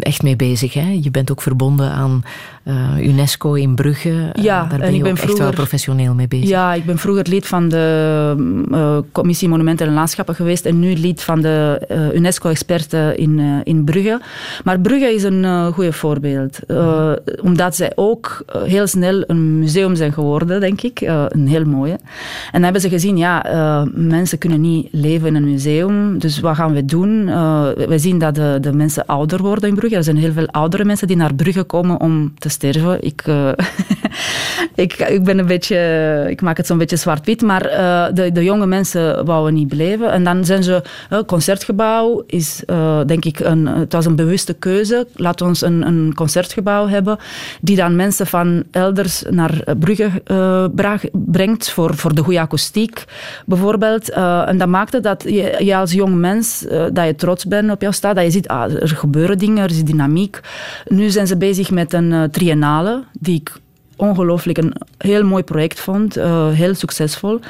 echt 0.01 0.23
mee 0.23 0.37
bezig. 0.37 0.75
Hè? 0.75 0.99
Je 1.03 1.11
bent 1.11 1.31
ook 1.31 1.43
verbonden 1.43 1.91
aan 1.91 2.23
uh, 2.65 3.07
UNESCO 3.07 3.55
in 3.55 3.75
Brugge. 3.75 4.33
Ja, 4.33 4.65
daar 4.65 4.79
ben 4.79 4.89
ik 4.89 4.95
je 4.95 5.03
ben 5.03 5.11
ook 5.11 5.17
vroeger, 5.19 5.29
echt 5.29 5.39
wel 5.39 5.51
professioneel 5.51 6.15
mee 6.15 6.29
bezig. 6.29 6.49
Ja, 6.49 6.75
ik 6.75 6.85
ben 6.85 6.99
vroeger 6.99 7.29
lid 7.29 7.47
van 7.47 7.69
de 7.69 9.05
Commissie 9.13 9.49
Monumenten 9.49 9.87
en 9.87 9.95
Landschappen 9.95 10.35
geweest 10.35 10.65
en 10.65 10.79
nu 10.79 10.95
lid 10.95 11.23
van 11.23 11.41
de 11.41 11.81
UNESCO-experten 12.15 13.17
in, 13.17 13.61
in 13.65 13.85
Brugge. 13.85 14.21
Maar 14.65 14.81
Brugge 14.81 15.15
is 15.15 15.23
een 15.23 15.73
goed 15.73 15.95
voorbeeld. 15.95 16.59
Omdat 17.43 17.77
zij 17.77 17.93
ook 17.95 18.45
heel 18.65 18.87
snel 18.87 19.08
een 19.27 19.59
museum 19.59 19.97
zijn 19.97 20.13
geworden, 20.13 20.61
denk 20.61 20.81
ik. 20.83 21.01
een 21.01 21.49
heel 21.49 21.65
mooie. 21.65 21.93
En 21.93 22.53
dan 22.53 22.63
hebben 22.63 22.81
ze 22.81 22.89
gezien, 22.89 23.17
ja, 23.17 23.45
mensen 23.93 24.39
kunnen 24.39 24.61
niet 24.61 24.89
leven 24.91 25.27
in 25.27 25.35
een 25.35 25.45
museum. 25.45 26.19
Dus 26.19 26.41
wat 26.41 26.57
gaan 26.57 26.73
we 26.73 26.85
doen? 26.85 27.27
we 27.75 27.99
zien 27.99 28.19
dat 28.19 28.35
de, 28.35 28.59
de, 28.61 28.73
mensen 28.73 29.07
ouder 29.07 29.43
worden 29.43 29.69
in 29.69 29.75
Brugge. 29.75 29.97
Er 29.97 30.05
zijn 30.05 30.17
heel 30.17 30.33
veel 30.33 30.47
oudere 30.47 30.85
mensen 30.85 31.07
die 31.07 31.17
naar 31.17 31.35
Brugge 31.35 31.63
komen 31.63 32.01
om 32.01 32.35
te 32.39 32.49
sterven. 32.49 33.05
Ik, 33.05 33.25
ik, 34.85 34.93
ik 34.93 35.25
ben 35.25 35.39
een 35.39 35.47
beetje... 35.47 36.27
Ik 36.29 36.41
maak 36.41 36.57
het 36.57 36.67
zo'n 36.67 36.79
beetje 36.79 36.97
zwart-wit. 36.97 37.43
Maar 37.43 37.63
de, 38.15 38.33
de, 38.33 38.45
jonge 38.45 38.67
mensen 38.67 39.25
wouden 39.25 39.55
niet 39.55 39.69
blijven. 39.69 40.13
En 40.13 40.25
dan 40.25 40.45
zijn 40.45 40.63
ze... 40.63 40.83
Concertgebouw 41.27 42.23
is, 42.27 42.63
denk 43.07 43.25
ik, 43.25 43.41
een, 43.41 43.67
het 43.67 43.93
was 43.93 44.07
een 44.07 44.17
bewuste 44.17 44.55
keuze 44.55 45.07
laat 45.15 45.41
ons 45.41 45.63
een, 45.63 45.87
een, 45.87 46.13
concertgebouw 46.15 46.89
hebben 46.89 47.19
die 47.61 47.77
dan 47.77 47.97
mensen 47.97 48.27
van 48.27 48.65
elders 48.71 48.98
naar 49.31 49.65
Brugge 49.79 50.11
uh, 50.27 50.95
brengt 51.13 51.71
voor, 51.71 51.95
voor 51.95 52.15
de 52.15 52.23
goede 52.23 52.41
akoestiek 52.41 53.05
bijvoorbeeld. 53.47 54.11
Uh, 54.11 54.49
en 54.49 54.59
dat 54.59 54.69
maakte 54.69 55.01
dat 55.01 55.23
je, 55.23 55.57
je 55.59 55.77
als 55.77 55.93
jong 55.93 56.15
mens, 56.15 56.67
dat 56.93 57.07
je 57.07 57.15
trots 57.15 57.47
bent 57.47 57.71
op 57.71 57.81
jouw 57.81 57.91
stad, 57.91 58.15
dat 58.15 58.25
je 58.25 58.31
ziet, 58.31 58.49
ah, 58.49 58.73
er 58.73 58.89
gebeuren 58.89 59.39
dingen, 59.39 59.63
er 59.63 59.71
is 59.71 59.85
dynamiek. 59.85 60.41
Nu 60.87 61.11
zijn 61.11 61.27
ze 61.27 61.37
bezig 61.37 61.71
met 61.71 61.93
een 61.93 62.31
triennale 62.31 63.05
die 63.13 63.35
ik 63.35 63.53
ongelooflijk 63.99 64.59
een 64.59 64.73
heel 64.99 65.25
mooi 65.25 65.43
project 65.43 65.81
vond, 65.81 66.17
uh, 66.17 66.49
heel 66.49 66.75
succesvol. 66.75 67.41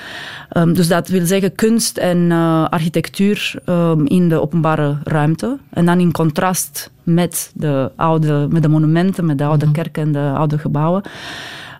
Um, 0.56 0.74
dus 0.74 0.88
dat 0.88 1.08
wil 1.08 1.26
zeggen 1.26 1.54
kunst 1.54 1.96
en 1.96 2.18
uh, 2.18 2.64
architectuur 2.68 3.54
um, 3.66 4.06
in 4.06 4.28
de 4.28 4.40
openbare 4.40 4.96
ruimte. 5.04 5.58
En 5.70 5.86
dan 5.86 6.00
in 6.00 6.12
contrast 6.12 6.90
met 7.02 7.50
de, 7.54 7.90
oude, 7.96 8.46
met 8.50 8.62
de 8.62 8.68
monumenten, 8.68 9.26
met 9.26 9.38
de 9.38 9.44
oude 9.44 9.64
-hmm. 9.64 9.74
kerken 9.74 10.02
en 10.02 10.12
de 10.12 10.32
oude 10.34 10.58
gebouwen. 10.58 11.02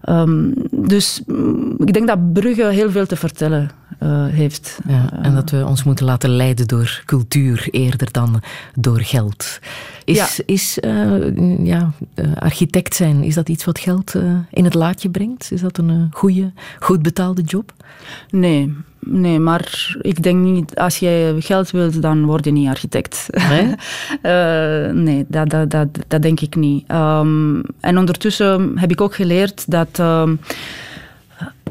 Um, 0.09 0.55
dus 0.71 1.23
ik 1.79 1.93
denk 1.93 2.07
dat 2.07 2.33
Brugge 2.33 2.65
heel 2.65 2.91
veel 2.91 3.07
te 3.07 3.17
vertellen 3.17 3.71
uh, 4.03 4.27
heeft. 4.27 4.79
Ja, 4.89 5.23
en 5.23 5.35
dat 5.35 5.51
we 5.51 5.67
ons 5.67 5.83
moeten 5.85 6.05
laten 6.05 6.31
leiden 6.31 6.67
door 6.67 7.03
cultuur 7.05 7.69
eerder 7.71 8.13
dan 8.13 8.43
door 8.75 9.01
geld. 9.01 9.59
Is, 10.05 10.37
ja. 10.37 10.45
is 10.47 10.79
uh, 10.81 11.67
ja, 11.67 11.93
architect 12.39 12.95
zijn, 12.95 13.23
is 13.23 13.35
dat 13.35 13.49
iets 13.49 13.65
wat 13.65 13.79
geld 13.79 14.15
uh, 14.15 14.39
in 14.51 14.65
het 14.65 14.75
laadje 14.75 15.11
brengt? 15.11 15.53
Is 15.53 15.61
dat 15.61 15.79
een 15.79 16.09
goede, 16.11 16.53
goed 16.79 17.03
betaalde 17.03 17.43
job? 17.43 17.73
Nee, 18.31 18.75
nee, 19.01 19.39
maar 19.39 19.95
ik 20.01 20.23
denk 20.23 20.39
niet, 20.39 20.77
als 20.77 20.99
jij 20.99 21.35
geld 21.39 21.71
wilt, 21.71 22.03
dan 22.03 22.25
word 22.25 22.45
je 22.45 22.51
niet 22.51 22.69
architect. 22.69 23.27
Nee, 23.49 23.75
nee 25.05 25.25
dat, 25.29 25.51
dat, 25.51 25.71
dat, 25.71 25.89
dat, 26.09 26.23
denk 26.23 26.41
ik 26.41 26.57
niet. 26.57 26.91
Um, 26.93 27.63
en 27.81 27.99
ondertussen 27.99 28.79
heb 28.79 28.91
ik 28.91 29.01
ook 29.01 29.15
geleerd 29.15 29.71
dat... 29.71 29.99
Um, 29.99 30.41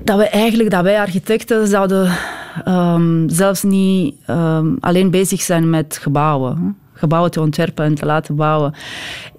dat 0.03 0.17
we 0.17 0.29
eigenlijk, 0.29 0.69
dat 0.69 0.83
wij 0.83 0.99
architecten 0.99 1.67
zouden 1.67 2.11
ehm, 2.65 3.29
zelfs 3.29 3.63
niet 3.63 4.15
ehm, 4.25 4.75
alleen 4.79 5.11
bezig 5.11 5.41
zijn 5.41 5.69
met 5.69 5.97
gebouwen. 6.01 6.57
hè. 6.57 6.69
Gebouwen 6.99 7.31
te 7.31 7.41
ontwerpen 7.41 7.85
en 7.85 7.95
te 7.95 8.05
laten 8.05 8.35
bouwen. 8.35 8.73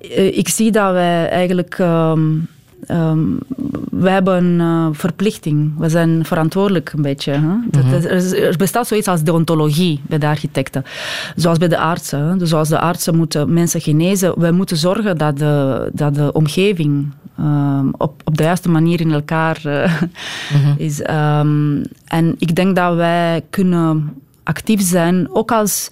Eh, 0.01 0.39
ik 0.39 0.49
zie 0.49 0.71
dat 0.71 0.93
wij 0.93 1.29
eigenlijk... 1.29 1.79
ehm, 2.89 3.19
wij 3.91 4.13
hebben 4.13 4.45
een 4.45 4.61
eh, 4.61 4.87
verplichting. 4.99 5.73
We 5.79 5.89
zijn 5.89 6.25
verantwoordelijk 6.25 6.93
een 6.93 7.03
beetje. 7.03 7.33
Hè? 7.33 7.49
Dat- 7.71 7.91
dat- 7.91 8.05
er, 8.05 8.43
er 8.43 8.57
bestaat 8.57 8.87
zoiets 8.87 9.09
als 9.09 9.23
deontologie 9.23 10.01
bij 10.07 10.19
de 10.19 10.27
architecten. 10.27 10.85
Zoals 11.37 11.59
bij 11.59 11.69
de 11.69 11.79
artsen. 11.79 12.19
Hè? 12.21 12.37
Dus 12.37 12.49
zoals 12.49 12.69
de 12.69 12.79
artsen 12.81 13.17
moeten 13.17 13.53
mensen 13.53 13.81
genezen. 13.81 14.41
Wij 14.41 14.53
moeten 14.53 14.77
zorgen 14.77 15.19
dat 15.19 15.39
de, 15.39 15.91
dat 15.93 16.15
de 16.15 16.33
omgeving 16.33 17.13
ehm, 17.39 17.89
op, 17.97 18.21
op 18.25 18.37
de 18.37 18.43
juiste 18.43 18.69
manier 18.69 19.01
in 19.01 19.13
elkaar 19.13 19.59
eh, 19.65 19.93
is. 20.87 21.03
Ehm, 21.03 21.85
en 22.05 22.35
ik 22.39 22.55
denk 22.55 22.77
dat 22.77 22.95
wij 22.95 23.43
kunnen 23.51 24.13
actief 24.43 24.81
zijn, 24.83 25.29
ook 25.33 25.53
als 25.53 25.89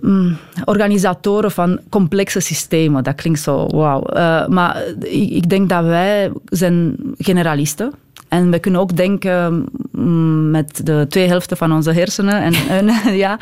mm, 0.00 0.36
organisatoren 0.64 1.50
van 1.50 1.80
complexe 1.88 2.40
systemen. 2.40 3.04
Dat 3.04 3.14
klinkt 3.14 3.40
zo 3.40 3.66
wauw. 3.66 4.02
Eh, 4.02 4.46
maar 4.46 4.82
ik, 5.00 5.30
ik 5.30 5.48
denk 5.48 5.68
dat 5.68 5.84
wij 5.84 6.32
zijn 6.44 6.96
generalisten. 7.18 7.92
En 8.30 8.50
we 8.50 8.58
kunnen 8.58 8.80
ook 8.80 8.96
denken 8.96 9.64
mm, 9.92 10.50
met 10.50 10.86
de 10.86 11.06
twee 11.08 11.28
helften 11.28 11.56
van 11.56 11.72
onze 11.72 11.92
hersenen. 11.92 12.42
En, 12.42 12.54
en, 12.78 13.16
ja, 13.16 13.38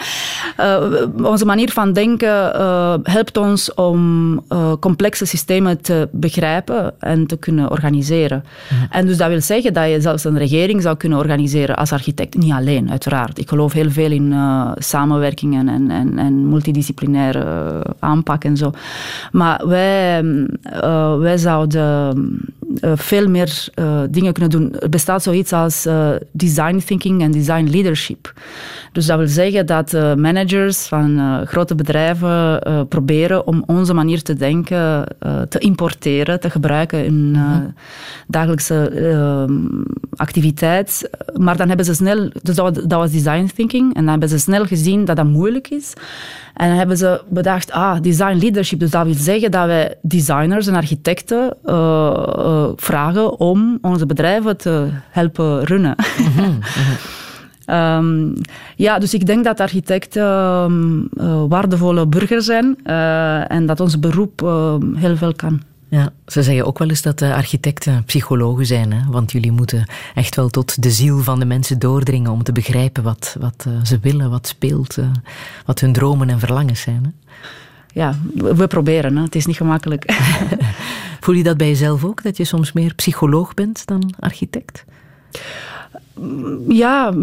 eh, 0.57 0.83
onze 1.23 1.45
manier 1.45 1.71
van 1.71 1.93
denken 1.93 2.55
eh, 2.55 2.95
helpt 3.03 3.37
ons 3.37 3.75
om 3.75 4.35
eh, 4.49 4.73
complexe 4.81 5.25
systemen 5.25 5.81
te 5.81 6.09
begrijpen 6.13 6.95
en 6.99 7.27
te 7.27 7.37
kunnen 7.37 7.71
organiseren. 7.71 8.45
En 8.91 9.07
dus 9.07 9.17
dat 9.17 9.29
wil 9.29 9.41
zeggen 9.41 9.73
dat 9.73 9.91
je 9.91 10.01
zelfs 10.01 10.25
een 10.25 10.39
regering 10.39 10.83
zou 10.83 10.97
kunnen 10.97 11.19
organiseren 11.19 11.77
als 11.77 11.93
architect. 11.93 12.37
Niet 12.37 12.53
alleen, 12.53 12.91
uiteraard. 12.91 13.39
Ik 13.39 13.49
geloof 13.49 13.73
heel 13.73 13.91
veel 13.91 14.11
in 14.11 14.35
samenwerkingen 14.77 15.69
en, 15.69 15.91
en, 15.91 16.19
en 16.19 16.49
multidisciplinaire 16.49 17.83
aanpak 17.99 18.45
en 18.45 18.57
zo. 18.57 18.71
Maar 19.33 19.67
wij, 19.67 20.25
eh, 20.63 21.19
wij 21.19 21.37
zouden 21.37 22.41
eh, 22.81 22.93
veel 22.95 23.29
meer 23.29 23.69
eh, 23.75 24.01
dingen 24.11 24.33
kunnen 24.33 24.51
doen. 24.51 24.81
Er 24.81 24.89
bestaat 24.89 25.23
zoiets 25.23 25.53
als 25.53 25.87
eh, 25.87 26.11
design 26.33 26.83
thinking 26.87 27.23
en 27.23 27.31
design 27.31 27.69
leadership. 27.71 28.33
Dus 28.93 29.07
dat 29.07 29.19
wil 29.19 29.29
zeggen 29.29 29.67
dat 29.67 29.93
managers 30.17 30.87
van 30.87 31.43
grote 31.47 31.75
bedrijven 31.75 32.61
proberen 32.89 33.47
om 33.47 33.63
onze 33.67 33.95
manier 33.95 34.23
te 34.23 34.35
denken 34.35 35.05
te 35.49 35.59
importeren, 35.59 36.41
te 36.41 36.51
gebruiken 36.51 37.05
in 37.05 37.37
eh, 37.37 37.57
dagelijkse 38.27 38.89
eh, 38.89 39.55
activiteit. 40.17 41.11
Maar 41.35 41.57
dan 41.57 41.69
hebben 41.69 41.87
ze 41.87 41.95
snel, 41.95 42.29
dus 42.43 42.57
dat 42.57 42.57
was, 42.57 42.73
dat 42.73 42.99
was 42.99 43.11
design 43.11 43.51
thinking, 43.55 43.95
en 43.95 44.01
dan 44.01 44.11
hebben 44.11 44.29
ze 44.29 44.39
snel 44.39 44.65
gezien 44.65 45.05
dat 45.05 45.17
dat 45.17 45.27
moeilijk 45.27 45.69
is. 45.69 45.93
En 46.55 46.69
dan 46.69 46.77
hebben 46.77 46.97
ze 46.97 47.23
bedacht, 47.29 47.71
ah, 47.71 48.01
design 48.01 48.39
leadership. 48.39 48.81
Dus 48.81 48.91
dat 48.91 49.05
wil 49.05 49.15
zeggen 49.15 49.51
dat 49.51 49.67
wij 49.67 49.95
designers 50.03 50.67
en 50.67 50.75
architecten 50.75 51.57
vragen 52.77 53.39
om 53.39 53.79
onze 53.81 54.07
bedrijven 54.07 54.57
te 54.57 54.89
helpen 55.11 55.65
runnen. 55.65 55.95
Ehm, 57.69 58.35
ja, 58.77 58.99
dus 58.99 59.15
ik 59.15 59.27
denk 59.27 59.45
dat 59.45 59.61
architecten 59.61 60.23
ehm, 60.23 61.01
eh, 61.17 61.43
waardevolle 61.49 62.07
burgers 62.07 62.45
zijn 62.45 62.77
eh, 62.85 63.51
en 63.51 63.67
dat 63.67 63.81
ons 63.81 63.99
beroep 63.99 64.43
ehm, 64.43 64.95
heel 64.95 65.17
veel 65.17 65.35
kan. 65.35 65.63
Ja, 65.91 66.13
ze 66.27 66.43
zeggen 66.43 66.67
ook 66.67 66.79
wel 66.79 66.89
eens 66.89 67.03
dat 67.03 67.19
de 67.19 67.35
architecten 67.35 68.05
psychologen 68.05 68.67
zijn, 68.67 68.93
hè? 68.93 69.11
want 69.11 69.33
jullie 69.33 69.53
moeten 69.53 69.87
echt 70.15 70.37
wel 70.37 70.49
tot 70.49 70.83
de 70.83 70.91
ziel 70.91 71.19
van 71.19 71.39
de 71.39 71.45
mensen 71.45 71.79
doordringen 71.79 72.31
om 72.31 72.43
te 72.43 72.53
begrijpen 72.53 73.03
wat, 73.03 73.37
wat 73.41 73.65
eh, 73.67 73.73
ze 73.85 73.99
willen, 73.99 74.31
wat 74.31 74.47
speelt, 74.47 74.99
eh, 74.99 75.05
wat 75.65 75.81
hun 75.81 75.93
dromen 75.93 76.31
en 76.31 76.39
verlangens 76.39 76.81
zijn. 76.81 77.05
Hè? 77.05 77.11
Ja, 77.93 78.15
we 78.35 78.67
proberen, 78.67 79.17
hè. 79.17 79.23
het 79.23 79.35
is 79.35 79.47
niet 79.47 79.57
gemakkelijk. 79.57 80.05
Voel 81.21 81.35
je 81.35 81.43
dat 81.43 81.57
bij 81.57 81.69
jezelf 81.69 82.05
ook, 82.05 82.23
dat 82.23 82.37
je 82.37 82.45
soms 82.45 82.73
meer 82.73 82.95
psycholoog 82.95 83.55
bent 83.55 83.87
dan 83.87 84.15
architect? 84.19 84.85
Ja, 86.69 87.15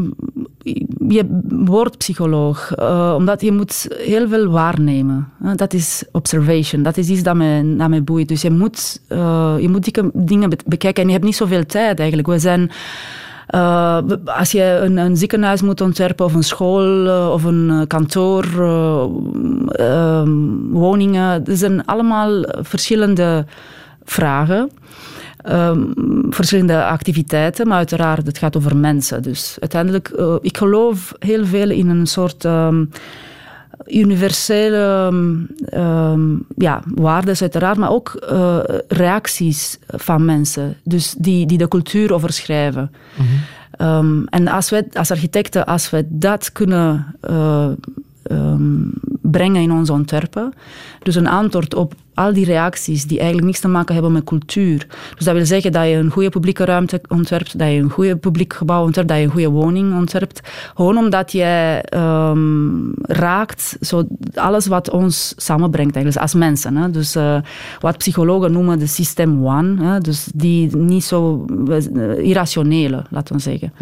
je 1.07 1.39
wordt 1.49 1.97
psycholoog, 1.97 2.71
eh, 2.71 3.13
omdat 3.17 3.41
je 3.41 3.51
moet 3.51 3.87
heel 3.97 4.27
veel 4.27 4.47
waarnemen. 4.47 5.29
Dat 5.55 5.73
is 5.73 6.03
observation, 6.11 6.83
dat 6.83 6.97
is 6.97 7.09
iets 7.09 7.23
dat 7.23 7.35
mij, 7.35 7.75
dat 7.77 7.89
mij 7.89 8.03
boeit. 8.03 8.27
Dus 8.27 8.41
je 8.41 8.51
moet, 8.51 9.01
eh, 9.07 9.55
je 9.59 9.69
moet 9.69 9.83
dikke 9.83 10.09
dingen 10.13 10.49
be- 10.49 10.57
bekijken 10.65 11.01
en 11.01 11.07
je 11.07 11.13
hebt 11.13 11.25
niet 11.25 11.35
zoveel 11.35 11.65
tijd 11.65 11.99
eigenlijk. 11.99 12.27
We 12.27 12.39
zijn... 12.39 12.71
eh, 13.47 13.97
als 14.25 14.51
je 14.51 14.79
een, 14.83 14.97
een 14.97 15.17
ziekenhuis 15.17 15.61
moet 15.61 15.81
ontwerpen, 15.81 16.25
of 16.25 16.33
een 16.33 16.43
school, 16.43 17.07
eh, 17.07 17.29
of 17.31 17.43
een 17.43 17.69
eh, 17.69 17.81
kantoor, 17.87 18.45
eh, 18.57 19.05
ehm, 19.67 20.31
woningen, 20.69 21.43
dat 21.43 21.57
zijn 21.57 21.85
allemaal 21.85 22.45
verschillende 22.61 23.45
vragen. 24.03 24.71
Ehm, 25.37 25.83
verschillende 26.29 26.85
activiteiten, 26.85 27.67
maar 27.67 27.77
uiteraard, 27.77 28.25
het 28.25 28.37
gaat 28.37 28.57
over 28.57 28.77
mensen. 28.77 29.23
Dus 29.23 29.57
uiteindelijk, 29.59 30.07
ik 30.41 30.57
geloof 30.57 31.13
heel 31.19 31.45
veel 31.45 31.69
in 31.69 31.89
een 31.89 32.07
soort 32.07 32.45
ehm, 32.45 32.85
universele 33.87 34.77
ehm, 34.77 35.35
ehm, 35.65 36.35
ja, 36.57 36.81
waarden, 36.95 37.35
uiteraard, 37.39 37.77
maar 37.77 37.91
ook 37.91 38.13
eh, 38.13 38.59
reacties 38.87 39.79
van 39.87 40.25
mensen, 40.25 40.77
dus 40.83 41.15
die, 41.17 41.45
die 41.45 41.57
de 41.57 41.67
cultuur 41.67 42.13
overschrijven. 42.13 42.91
Ehm, 43.77 44.23
en 44.25 44.47
als 44.47 44.69
wij 44.69 44.87
als 44.93 45.11
architecten, 45.11 45.65
als 45.65 45.89
wij 45.89 46.03
dat 46.07 46.51
kunnen 46.51 47.15
eh, 47.21 47.69
ehm, 48.27 48.89
brengen 49.21 49.61
in 49.61 49.71
onze 49.71 49.91
ontwerpen, 49.93 50.53
dus 51.03 51.15
een 51.15 51.27
antwoord 51.27 51.75
op 51.75 51.93
al 52.15 52.33
die 52.33 52.45
reacties 52.45 53.05
die 53.05 53.17
eigenlijk 53.17 53.47
niks 53.47 53.59
te 53.59 53.67
maken 53.67 53.93
hebben 53.93 54.11
met 54.11 54.23
cultuur. 54.23 54.87
Dus 55.15 55.25
dat 55.25 55.35
wil 55.35 55.45
zeggen 55.45 55.71
dat 55.71 55.85
je 55.87 55.93
een 55.93 56.09
goede 56.09 56.29
publieke 56.29 56.65
ruimte 56.65 57.01
ontwerpt, 57.07 57.59
dat 57.59 57.67
je 57.67 57.73
een 57.73 57.89
goede 57.89 58.15
publiek 58.15 58.53
gebouw 58.53 58.83
ontwerpt, 58.83 59.09
dat 59.09 59.19
je 59.19 59.23
een 59.23 59.31
goede 59.31 59.49
woning 59.49 59.95
ontwerpt. 59.95 60.41
Gewoon 60.75 60.97
omdat 60.97 61.31
jij 61.31 61.81
ehm, 61.81 62.91
raakt 63.01 63.77
zo 63.81 64.07
alles 64.33 64.67
wat 64.67 64.89
ons 64.89 65.33
samenbrengt 65.37 65.95
eigenlijk, 65.95 66.23
als 66.23 66.33
mensen. 66.33 66.75
Hè. 66.75 66.91
Dus 66.91 67.15
eh, 67.15 67.37
wat 67.79 67.97
psychologen 67.97 68.51
noemen 68.51 68.79
de 68.79 68.87
system 68.87 69.45
one, 69.45 69.83
hè, 69.83 69.99
dus 69.99 70.27
die 70.35 70.75
niet 70.75 71.03
zo 71.03 71.45
eh, 71.69 72.17
irrationele, 72.17 73.03
laten 73.09 73.35
we 73.35 73.41
zeggen. 73.41 73.73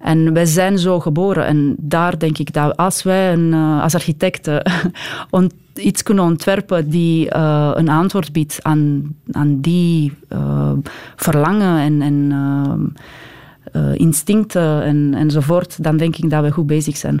En 0.00 0.32
wij 0.32 0.46
zijn 0.46 0.78
zo 0.78 1.00
geboren. 1.00 1.46
En 1.46 1.74
daar 1.78 2.18
denk 2.18 2.38
ik 2.38 2.52
dat 2.52 2.76
als 2.76 3.02
wij 3.02 3.32
een, 3.32 3.52
eh, 3.52 3.82
als 3.82 3.94
architecten 3.94 4.62
iets 5.74 6.02
kunnen 6.02 6.24
ontwerpen 6.24 6.90
die 6.90 7.30
eh, 7.30 7.70
een 7.74 7.88
antwoord 7.88 8.32
biedt 8.32 8.58
aan, 8.62 9.14
aan 9.30 9.60
die 9.60 10.12
eh, 10.28 10.72
verlangen 11.16 11.78
en, 11.78 12.02
en 12.02 12.94
instincten 13.94 14.82
en, 14.82 15.14
enzovoort, 15.14 15.82
dan 15.82 15.96
denk 15.96 16.16
ik 16.16 16.30
dat 16.30 16.44
we 16.44 16.50
goed 16.50 16.66
bezig 16.66 16.96
zijn. 16.96 17.20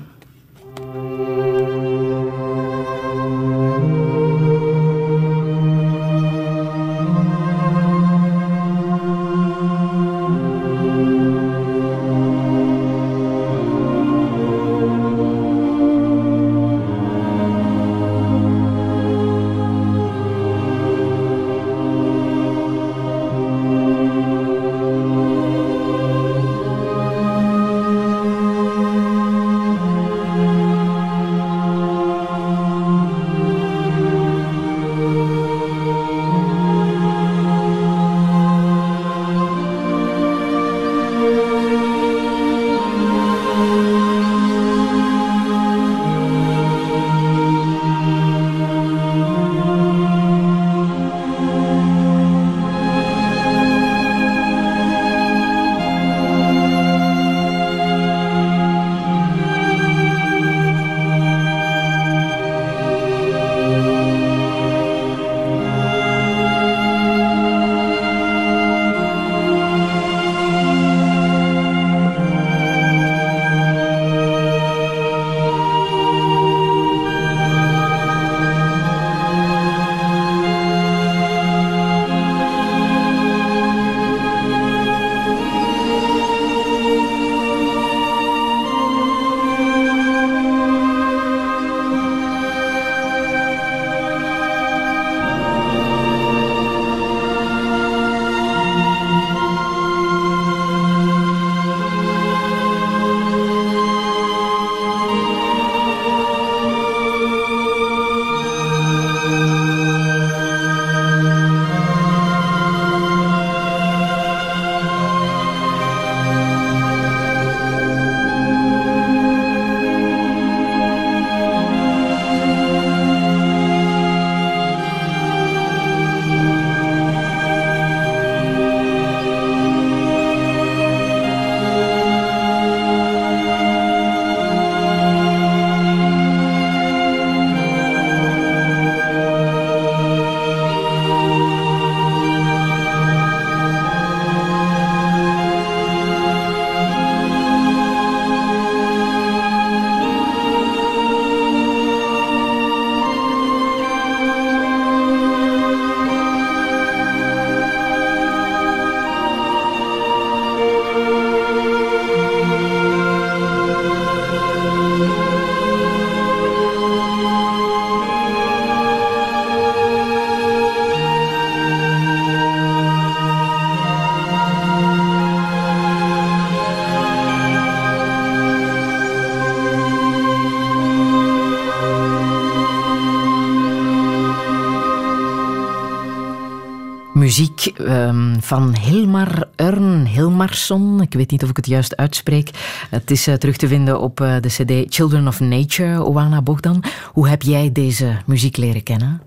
Ehm, 187.78 188.40
van 188.40 188.76
Hilmar 188.76 189.44
Örn 189.56 190.06
Hilmarsson. 190.06 191.00
Ik 191.00 191.14
weet 191.14 191.30
niet 191.30 191.42
of 191.42 191.48
ik 191.48 191.56
het 191.56 191.66
juist 191.66 191.96
uitspreek. 191.96 192.50
Het 192.90 193.10
is 193.10 193.22
terug 193.22 193.56
te 193.56 193.68
vinden 193.68 194.00
op 194.00 194.16
de 194.16 194.48
cd 194.48 194.94
Children 194.94 195.26
of 195.26 195.40
Nature, 195.40 196.04
Oana 196.04 196.42
Bogdan. 196.42 196.84
Hoe 197.12 197.28
heb 197.28 197.42
jij 197.42 197.72
deze 197.72 198.16
muziek 198.26 198.56
leren 198.56 198.82
kennen? 198.82 199.22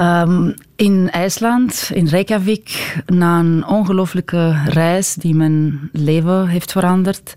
Um, 0.00 0.54
in 0.76 1.10
IJsland, 1.10 1.90
in 1.94 2.06
Reykjavik, 2.06 2.96
na 3.06 3.38
een 3.38 3.66
ongelooflijke 3.66 4.62
reis 4.64 5.14
die 5.14 5.34
mijn 5.34 5.90
leven 5.92 6.46
heeft 6.46 6.72
veranderd. 6.72 7.36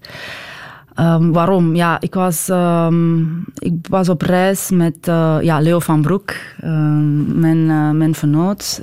Um, 0.99 1.31
waarom? 1.31 1.75
Ja, 1.75 1.97
ik 1.99 2.13
was, 2.13 2.47
um, 2.49 3.45
ik 3.57 3.73
was 3.89 4.09
op 4.09 4.21
reis 4.21 4.69
met 4.69 5.07
uh, 5.07 5.37
ja, 5.41 5.59
Leo 5.59 5.79
van 5.79 6.01
Broek, 6.01 6.33
um, 6.63 7.39
mijn, 7.39 7.57
uh, 7.57 7.89
mijn 7.89 8.15
vernoot, 8.15 8.81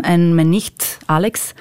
en 0.00 0.34
mijn 0.34 0.48
nicht 0.48 0.98
Alex. 1.06 1.52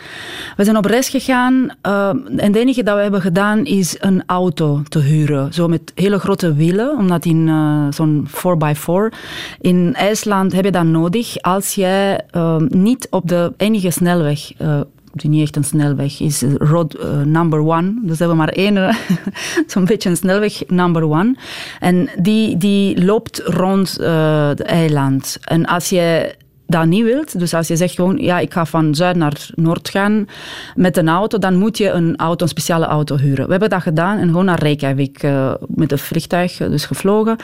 We 0.57 0.63
zijn 0.63 0.77
op 0.77 0.85
reis 0.85 1.09
gegaan 1.09 1.69
en 1.81 2.35
het 2.35 2.55
enige 2.55 2.83
dat 2.83 2.95
we 2.95 3.01
hebben 3.01 3.21
gedaan 3.21 3.65
is 3.65 3.95
een 3.99 4.23
auto 4.25 4.81
te 4.89 4.99
huren. 4.99 5.53
Zo 5.53 5.67
met 5.67 5.91
hele 5.95 6.19
grote 6.19 6.53
wielen, 6.53 6.97
omdat 6.97 7.25
in 7.25 7.47
uh, 7.47 7.85
zo'n 7.89 8.27
4x4 8.27 9.17
in 9.61 9.93
IJsland 9.93 10.53
heb 10.53 10.65
je 10.65 10.71
dat 10.71 10.85
nodig 10.85 11.41
als 11.41 11.75
jij 11.75 12.21
niet 12.67 13.07
op 13.09 13.27
de 13.27 13.53
enige 13.57 13.91
snelweg 13.91 14.51
die 15.13 15.29
niet 15.29 15.41
echt 15.41 15.55
een 15.55 15.63
snelweg 15.63 16.19
is, 16.19 16.43
road 16.57 16.97
uh, 16.99 17.21
number 17.21 17.59
one. 17.59 17.93
Dus 18.01 18.19
hebben 18.19 18.37
we 18.37 18.43
maar 18.43 18.53
één, 18.53 18.75
uh, 18.75 18.95
zo'n 19.67 19.85
beetje 19.85 20.09
een 20.09 20.17
snelweg 20.17 20.63
number 20.67 21.03
one. 21.03 21.35
En 21.79 22.09
die, 22.19 22.57
die 22.57 23.03
loopt 23.03 23.41
rond 23.45 23.97
uh, 23.99 24.47
het 24.47 24.61
eiland. 24.61 25.37
En 25.41 25.65
als 25.65 25.89
je 25.89 26.35
dat 26.71 26.85
niet 26.85 27.03
wilt, 27.03 27.39
dus 27.39 27.53
als 27.53 27.67
je 27.67 27.75
zegt 27.75 27.95
gewoon, 27.95 28.17
ja, 28.17 28.39
ik 28.39 28.53
ga 28.53 28.65
van 28.65 28.95
zuid 28.95 29.15
naar 29.15 29.49
noord 29.55 29.89
gaan 29.89 30.25
met 30.75 30.97
een 30.97 31.09
auto, 31.09 31.37
dan 31.37 31.55
moet 31.55 31.77
je 31.77 31.89
een 31.89 32.15
auto, 32.15 32.43
een 32.43 32.49
speciale 32.49 32.85
auto 32.85 33.17
huren. 33.17 33.45
We 33.45 33.51
hebben 33.51 33.69
dat 33.69 33.81
gedaan 33.81 34.17
en 34.17 34.27
gewoon 34.27 34.45
naar 34.45 34.59
Reykjavik 34.59 35.23
uh, 35.23 35.53
met 35.67 35.91
een 35.91 35.97
vliegtuig 35.97 36.57
dus 36.57 36.85
gevlogen. 36.85 37.35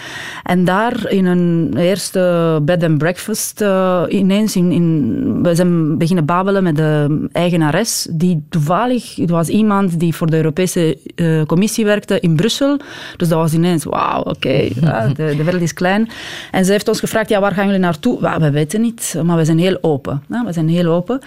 En 0.44 0.66
daar 0.66 1.10
in 1.10 1.26
een 1.26 1.74
eerste 1.78 2.60
bed 2.64 2.84
and 2.84 2.98
breakfast 2.98 3.62
uh, 3.62 4.04
ineens, 4.08 4.56
in, 4.56 4.72
in, 4.72 5.40
we 5.44 5.56
zijn 5.56 5.98
beginnen 5.98 6.26
babbelen 6.26 6.64
met 6.64 6.76
de 6.76 7.28
eigenares, 7.32 8.08
die 8.12 8.46
toevallig, 8.50 9.16
het 9.16 9.30
was 9.30 9.48
iemand 9.48 10.00
die 10.00 10.16
voor 10.16 10.30
de 10.30 10.36
Europese 10.36 10.98
uh, 11.16 11.44
Commissie 11.44 11.86
werkte 11.86 12.20
in 12.20 12.36
Brussel. 12.36 12.78
Dus 13.18 13.28
dat 13.28 13.40
was 13.40 13.54
ineens, 13.54 13.84
wauw, 13.84 14.20
oké, 14.20 14.30
okay, 14.30 14.72
ja, 14.82 15.08
de, 15.08 15.14
de 15.36 15.44
wereld 15.44 15.62
is 15.62 15.74
klein. 15.74 16.10
En 16.52 16.66
ze 16.66 16.72
heeft 16.72 16.88
ons 16.88 17.00
gevraagd, 17.00 17.30
ja, 17.30 17.40
waar 17.40 17.52
gaan 17.52 17.66
jullie 17.66 17.80
naartoe? 17.80 18.22
Well, 18.22 18.40
we 18.40 18.52
weten 18.52 18.82
niet 18.82 19.16
maar 19.26 19.38
we 19.38 19.46
zijn 19.46 19.60
heel 19.60 19.78
open. 19.82 20.24
we 20.28 20.54
zijn 20.54 20.70
heel 20.70 20.92
open. 20.92 21.20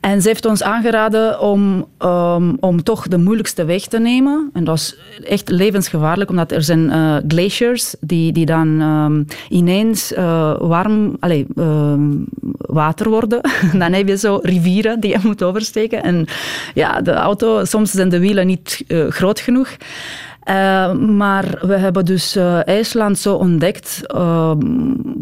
En 0.00 0.22
ze 0.22 0.28
heeft 0.28 0.46
ons 0.46 0.62
aangeraden 0.62 1.40
om, 1.40 1.86
um, 1.98 2.56
om 2.60 2.82
toch 2.82 3.08
de 3.08 3.18
moeilijkste 3.18 3.64
weg 3.64 3.82
te 3.86 3.98
nemen. 3.98 4.50
En 4.52 4.64
dat 4.64 4.76
is 4.76 4.96
echt 5.24 5.50
levensgevaarlijk, 5.50 6.30
omdat 6.30 6.52
er 6.52 6.62
zijn 6.62 6.84
uh, 6.90 7.16
glaciers 7.28 7.94
die, 8.00 8.32
die 8.32 8.46
dan 8.46 8.80
um, 8.80 9.26
ineens 9.48 10.12
uh, 10.12 10.56
warm 10.58 11.16
allez, 11.20 11.44
um, 11.56 12.24
water 12.58 13.08
worden. 13.08 13.40
dan 13.78 13.92
heb 13.92 14.08
je 14.08 14.16
zo 14.16 14.38
rivieren 14.42 15.00
die 15.00 15.10
je 15.10 15.18
moet 15.22 15.42
oversteken. 15.42 16.02
En 16.02 16.26
ja, 16.74 17.00
de 17.00 17.12
auto, 17.12 17.64
soms 17.64 17.90
zijn 17.90 18.08
de 18.08 18.18
wielen 18.18 18.46
niet 18.46 18.84
uh, 18.88 19.08
groot 19.08 19.40
genoeg. 19.40 19.68
Uh, 20.48 20.92
maar 20.92 21.58
we 21.60 21.76
hebben 21.76 22.04
dus 22.04 22.36
uh, 22.36 22.66
IJsland 22.66 23.18
zo 23.18 23.34
ontdekt, 23.34 24.00
uh, 24.14 24.52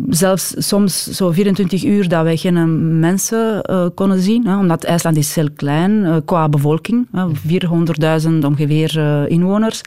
zelfs 0.08 0.54
soms 0.56 1.02
zo 1.02 1.30
24 1.30 1.84
uur 1.84 2.08
dat 2.08 2.22
wij 2.22 2.36
geen 2.36 2.98
mensen 2.98 3.62
konden 3.94 4.20
zien, 4.20 4.46
hè, 4.46 4.56
omdat 4.56 4.84
IJsland 4.84 5.16
is 5.16 5.34
heel 5.34 5.50
klein 5.56 6.22
qua 6.24 6.48
bevolking, 6.48 7.06
400.000 7.12 8.44
ongeveer 8.44 8.98
inwoners. 9.28 9.82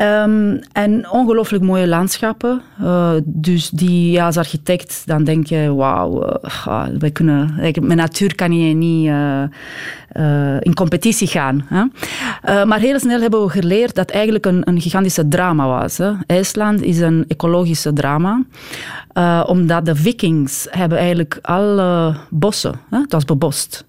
Um, 0.00 0.60
en 0.72 1.10
ongelooflijk 1.10 1.64
mooie 1.64 1.88
landschappen. 1.88 2.62
Uh, 2.82 3.12
dus 3.24 3.70
die 3.70 4.10
ja, 4.10 4.26
als 4.26 4.36
architect, 4.36 5.02
dan 5.06 5.24
denk 5.24 5.46
je, 5.46 5.74
wauw, 5.74 6.38
uh, 6.66 6.86
wij 6.98 7.10
kunnen, 7.10 7.54
met 7.80 7.96
natuur 7.96 8.34
kan 8.34 8.52
je 8.52 8.74
niet 8.74 9.06
uh, 9.06 10.56
in 10.60 10.74
competitie 10.74 11.26
gaan. 11.26 11.66
Hè? 11.66 11.84
maar 12.64 12.78
heel 12.78 12.98
snel 12.98 13.20
hebben 13.20 13.42
we 13.42 13.48
geleerd 13.48 13.94
dat 13.94 14.10
eigenlijk 14.10 14.46
een, 14.46 14.68
een 14.68 14.80
gigantische 14.80 15.28
drama 15.28 15.66
was. 15.66 15.98
Hè? 15.98 16.12
IJsland 16.26 16.82
is 16.82 17.00
een 17.00 17.24
ecologische 17.28 17.92
drama. 17.92 18.42
omdat 19.46 19.84
de 19.86 19.96
vikings 19.96 20.66
hebben 20.70 20.98
eigenlijk 20.98 21.38
alle 21.42 22.14
bossen, 22.30 22.74
hè? 22.90 22.98
het 22.98 23.12
was 23.12 23.24
bebost. 23.24 23.84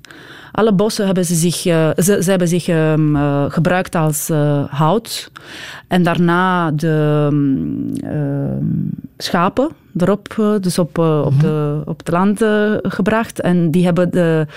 Alle 0.52 0.74
bossen 0.74 1.06
hebben 1.06 1.26
ze 1.26 1.36
zich, 1.36 1.66
uh, 1.66 1.90
ze, 1.96 2.24
ze, 2.24 2.30
hebben 2.30 2.48
zich 2.48 2.68
um, 2.68 3.16
uh, 3.16 3.46
gebruikt 3.48 3.96
als 3.96 4.30
uh, 4.30 4.64
hout. 4.70 5.32
En 5.88 6.04
daarna 6.04 6.72
de 6.72 7.28
um, 7.32 7.94
schapen 9.24 9.70
erop, 9.98 10.36
eh, 10.38 10.54
dus 10.62 10.80
op, 10.80 10.98
uh, 10.98 11.22
op, 11.26 11.40
de, 11.40 11.82
op 11.86 11.98
het 11.98 12.10
land 12.10 12.42
uh, 12.42 12.74
gebracht. 12.82 13.42
En 13.42 13.72
die 13.72 13.86
hebben 13.86 14.12
de, 14.12 14.48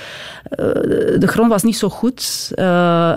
de 1.18 1.26
grond 1.26 1.48
was 1.48 1.62
niet 1.62 1.76
zo 1.76 1.88
goed. 1.88 2.52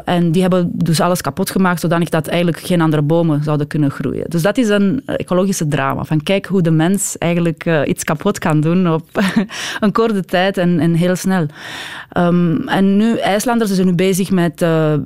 en 0.05 0.31
die 0.31 0.41
hebben 0.41 0.69
dus 0.73 0.99
alles 0.99 1.21
kapot 1.21 1.49
gemaakt, 1.49 1.79
zodanig 1.79 2.09
dat 2.09 2.27
eigenlijk 2.27 2.59
geen 2.59 2.81
andere 2.81 3.01
bomen 3.01 3.43
zouden 3.43 3.67
kunnen 3.67 3.91
groeien. 3.91 4.29
Dus 4.29 4.41
dat 4.41 4.57
is 4.57 4.69
een 4.69 5.01
ecologische 5.05 5.67
drama. 5.67 6.03
Van 6.03 6.23
kijk 6.23 6.45
hoe 6.45 6.61
de 6.61 6.71
mens 6.71 7.17
eigenlijk 7.17 7.85
iets 7.85 8.03
kapot 8.03 8.39
kan 8.39 8.61
doen 8.61 8.93
op 8.93 9.07
een 9.79 9.91
korte 9.91 10.25
tijd 10.25 10.57
en, 10.57 10.79
en 10.79 10.93
heel 10.93 11.15
snel. 11.15 11.45
Um, 12.17 12.67
en 12.67 12.97
nu, 12.97 13.17
IJslanders 13.17 13.71
zijn 13.71 13.87
nu 13.87 13.93
bezig 13.93 14.31
met 14.31 14.59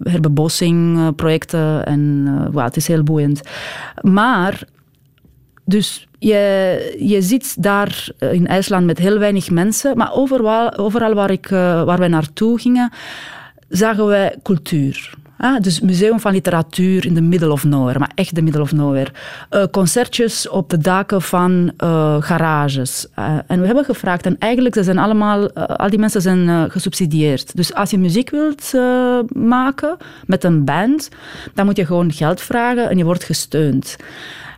herbebossing 0.03 1.15
projecten 1.15 1.85
en 1.85 2.27
wow, 2.51 2.63
het 2.63 2.75
is 2.77 2.87
heel 2.87 3.03
boeiend. 3.03 3.41
Maar 4.01 4.63
dus 5.71 6.07
je, 6.19 6.95
je 6.99 7.21
zit 7.21 7.63
daar 7.63 8.07
eh, 8.17 8.33
in 8.33 8.47
IJsland 8.47 8.85
met 8.85 8.97
heel 8.97 9.17
weinig 9.17 9.49
mensen, 9.49 9.97
maar 9.97 10.13
overal, 10.13 10.77
overal 10.77 11.13
waar, 11.13 11.31
ik, 11.31 11.45
eh, 11.45 11.83
waar 11.83 11.99
wij 11.99 12.07
naartoe 12.07 12.59
gingen, 12.59 12.91
zagen 13.69 14.05
wij 14.05 14.35
cultuur. 14.43 15.13
Ah, 15.37 15.61
dus 15.61 15.79
museum 15.79 16.19
van 16.19 16.31
literatuur 16.31 17.05
in 17.05 17.13
de 17.13 17.21
middle 17.21 17.51
of 17.51 17.63
nowhere, 17.63 17.99
maar 17.99 18.11
echt 18.15 18.35
de 18.35 18.41
middle 18.41 18.61
of 18.61 18.71
nowhere. 18.71 19.11
Uh, 19.51 19.63
concertjes 19.71 20.49
op 20.49 20.69
de 20.69 20.77
daken 20.77 21.21
van 21.21 21.73
garages. 22.19 23.07
En 23.47 23.59
we 23.59 23.65
hebben 23.65 23.85
gevraagd, 23.85 24.25
en 24.25 24.35
eigenlijk 24.39 24.77
zijn 24.79 24.97
allemaal, 24.97 25.53
al 25.53 25.89
die 25.89 25.99
mensen 25.99 26.21
zijn 26.21 26.71
gesubsidieerd. 26.71 27.55
Dus 27.55 27.73
als 27.73 27.89
je 27.89 27.97
muziek 27.97 28.29
wilt 28.29 28.73
maken 29.35 29.97
met 30.25 30.43
een 30.43 30.65
band, 30.65 31.09
dan 31.53 31.65
moet 31.65 31.77
je 31.77 31.85
gewoon 31.85 32.11
geld 32.11 32.41
vragen 32.41 32.89
en 32.89 32.97
je 32.97 33.03
wordt 33.03 33.23
gesteund. 33.23 33.97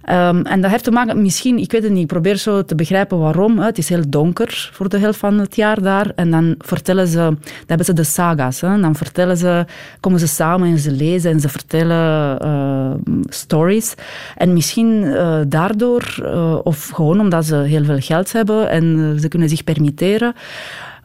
Um, 0.09 0.45
en 0.45 0.61
dat 0.61 0.71
heeft 0.71 0.83
te 0.83 0.91
maken, 0.91 1.21
misschien, 1.21 1.57
ik 1.57 1.71
weet 1.71 1.83
het 1.83 1.91
niet, 1.91 2.01
ik 2.01 2.07
probeer 2.07 2.35
zo 2.35 2.65
te 2.65 2.75
begrijpen 2.75 3.19
waarom. 3.19 3.59
Hè. 3.59 3.65
Het 3.65 3.77
is 3.77 3.89
heel 3.89 4.09
donker 4.09 4.69
voor 4.73 4.89
de 4.89 4.97
helft 4.97 5.19
van 5.19 5.39
het 5.39 5.55
jaar 5.55 5.81
daar. 5.81 6.11
En 6.15 6.31
dan 6.31 6.55
vertellen 6.59 7.07
ze, 7.07 7.17
dan 7.17 7.37
hebben 7.67 7.85
ze 7.85 7.93
de 7.93 8.03
saga's. 8.03 8.61
Hè. 8.61 8.79
Dan 8.79 8.95
vertellen 8.95 9.37
ze, 9.37 9.65
komen 9.99 10.19
ze 10.19 10.27
samen 10.27 10.69
en 10.69 10.77
ze 10.77 10.91
lezen 10.91 11.31
en 11.31 11.39
ze 11.39 11.49
vertellen 11.49 12.37
uh, 12.45 12.91
stories. 13.25 13.93
En 14.37 14.53
misschien 14.53 15.03
uh, 15.03 15.39
daardoor, 15.47 16.15
uh, 16.21 16.59
of 16.63 16.89
gewoon 16.89 17.19
omdat 17.19 17.45
ze 17.45 17.55
heel 17.55 17.83
veel 17.83 17.99
geld 17.99 18.31
hebben 18.31 18.69
en 18.69 19.17
ze 19.19 19.27
kunnen 19.27 19.49
zich 19.49 19.63
permitteren. 19.63 20.33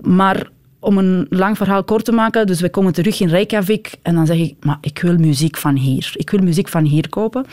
Maar 0.00 0.48
om 0.80 0.98
een 0.98 1.26
lang 1.30 1.56
verhaal 1.56 1.84
kort 1.84 2.04
te 2.04 2.12
maken, 2.12 2.46
dus 2.46 2.60
we 2.60 2.70
komen 2.70 2.92
terug 2.92 3.20
in 3.20 3.28
Reykjavik 3.28 3.94
en 4.02 4.14
dan 4.14 4.26
zeg 4.26 4.36
ik, 4.36 4.54
maar 4.64 4.78
ik 4.80 4.98
wil 4.98 5.16
muziek 5.16 5.56
van 5.56 5.76
hier. 5.76 6.12
Ik 6.14 6.30
wil 6.30 6.40
muziek 6.40 6.68
van 6.68 6.84
hier 6.84 7.08
kopen. 7.08 7.44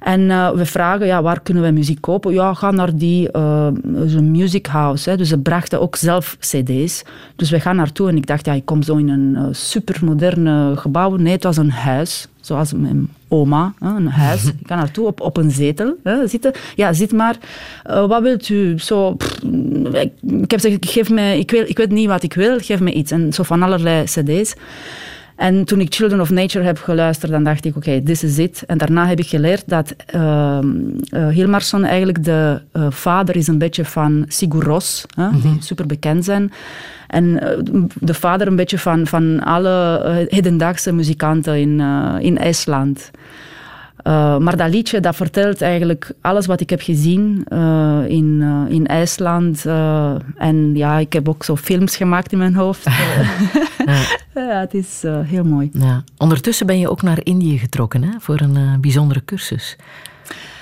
En 0.00 0.20
uh, 0.20 0.50
we 0.50 0.66
vragen, 0.66 1.06
ja, 1.06 1.22
waar 1.22 1.40
kunnen 1.40 1.62
we 1.62 1.70
muziek 1.70 2.00
kopen? 2.00 2.32
Ja, 2.32 2.54
ga 2.54 2.70
naar 2.70 2.96
die 2.96 3.28
uh, 3.32 3.68
music 4.20 4.66
house. 4.66 5.10
Hè. 5.10 5.16
Dus 5.16 5.28
ze 5.28 5.38
brachten 5.38 5.80
ook 5.80 5.96
zelf 5.96 6.36
cd's. 6.38 7.02
Dus 7.36 7.50
we 7.50 7.60
gaan 7.60 7.76
naartoe 7.76 8.08
en 8.08 8.16
ik 8.16 8.26
dacht, 8.26 8.46
ja, 8.46 8.52
ik 8.52 8.64
kom 8.64 8.82
zo 8.82 8.96
in 8.96 9.08
een 9.08 9.34
uh, 9.36 9.46
supermoderne 9.50 10.76
gebouw. 10.76 11.16
Nee, 11.16 11.32
het 11.32 11.44
was 11.44 11.56
een 11.56 11.70
huis 11.70 12.28
zoals 12.50 12.72
mijn 12.72 13.08
oma, 13.28 13.74
een 13.78 14.06
huis. 14.06 14.44
Ik 14.60 14.66
kan 14.66 14.76
naartoe 14.76 15.06
op, 15.06 15.20
op 15.20 15.36
een 15.36 15.50
zetel 15.50 15.96
hè, 16.02 16.26
zitten. 16.26 16.52
Ja, 16.74 16.92
zit 16.92 17.12
maar. 17.12 17.36
Uh, 17.86 18.06
wat 18.06 18.22
wilt 18.22 18.48
u? 18.48 18.78
Zo, 18.78 19.14
pff, 19.14 19.42
ik, 19.92 20.50
heb 20.50 20.60
gezegd, 20.60 20.90
geef 20.90 21.10
me, 21.10 21.38
ik, 21.38 21.50
wil, 21.50 21.64
ik 21.66 21.76
weet 21.76 21.90
niet 21.90 22.08
wat 22.08 22.22
ik 22.22 22.34
wil, 22.34 22.58
geef 22.58 22.80
me 22.80 22.92
iets. 22.92 23.10
En 23.10 23.32
zo 23.32 23.42
van 23.42 23.62
allerlei 23.62 24.04
cd's. 24.04 24.54
En 25.40 25.64
toen 25.64 25.80
ik 25.80 25.94
Children 25.94 26.20
of 26.20 26.30
Nature 26.30 26.64
heb 26.64 26.78
geluisterd, 26.78 27.32
dan 27.32 27.44
dacht 27.44 27.64
ik, 27.64 27.76
oké, 27.76 27.88
okay, 27.88 28.00
this 28.00 28.24
is 28.24 28.38
it. 28.38 28.62
En 28.66 28.78
daarna 28.78 29.06
heb 29.06 29.18
ik 29.18 29.26
geleerd 29.26 29.62
dat 29.66 29.94
uh, 30.14 30.58
uh, 31.10 31.28
Hilmarsson 31.28 31.84
eigenlijk 31.84 32.24
de 32.24 32.60
uh, 32.72 32.86
vader 32.90 33.36
is 33.36 33.46
een 33.46 33.58
beetje 33.58 33.84
van 33.84 34.24
Sigur 34.28 34.62
Ros, 34.62 35.06
hè, 35.14 35.24
mm 35.24 35.30
-hmm. 35.30 35.40
die 35.40 35.62
super 35.62 35.86
bekend 35.86 36.24
zijn. 36.24 36.52
En 37.06 37.40
de 38.00 38.14
vader 38.14 38.46
een 38.46 38.56
beetje 38.56 38.78
van, 38.78 39.06
van 39.06 39.42
alle 39.44 40.26
hedendaagse 40.28 40.92
muzikanten 40.92 41.58
in, 41.58 41.80
in 42.20 42.38
IJsland. 42.38 43.10
Uh, 44.04 44.38
maar 44.38 44.56
dat 44.56 44.70
liedje 44.70 45.00
dat 45.00 45.16
vertelt 45.16 45.62
eigenlijk 45.62 46.12
alles 46.20 46.46
wat 46.46 46.60
ik 46.60 46.70
heb 46.70 46.80
gezien 46.80 47.46
uh, 47.48 48.00
in, 48.06 48.38
uh, 48.40 48.74
in 48.74 48.86
IJsland. 48.86 49.64
en 50.36 50.74
ja, 50.74 50.98
ik 50.98 51.12
heb 51.12 51.28
ook 51.28 51.44
zo 51.44 51.56
films 51.56 51.96
gemaakt 51.96 52.32
in 52.32 52.38
mijn 52.38 52.54
hoofd. 52.54 52.84
ja. 53.86 54.02
ja. 54.34 54.60
het 54.60 54.74
is 54.74 55.02
heel 55.24 55.44
mooi. 55.44 55.70
Ja. 55.72 56.04
Ondertussen 56.16 56.66
ben 56.66 56.78
je 56.78 56.90
ook 56.90 57.02
naar 57.02 57.18
Indië 57.22 57.58
getrokken 57.58 58.02
hè, 58.02 58.10
voor 58.18 58.40
een 58.40 58.80
bijzondere 58.80 59.24
cursus. 59.24 59.76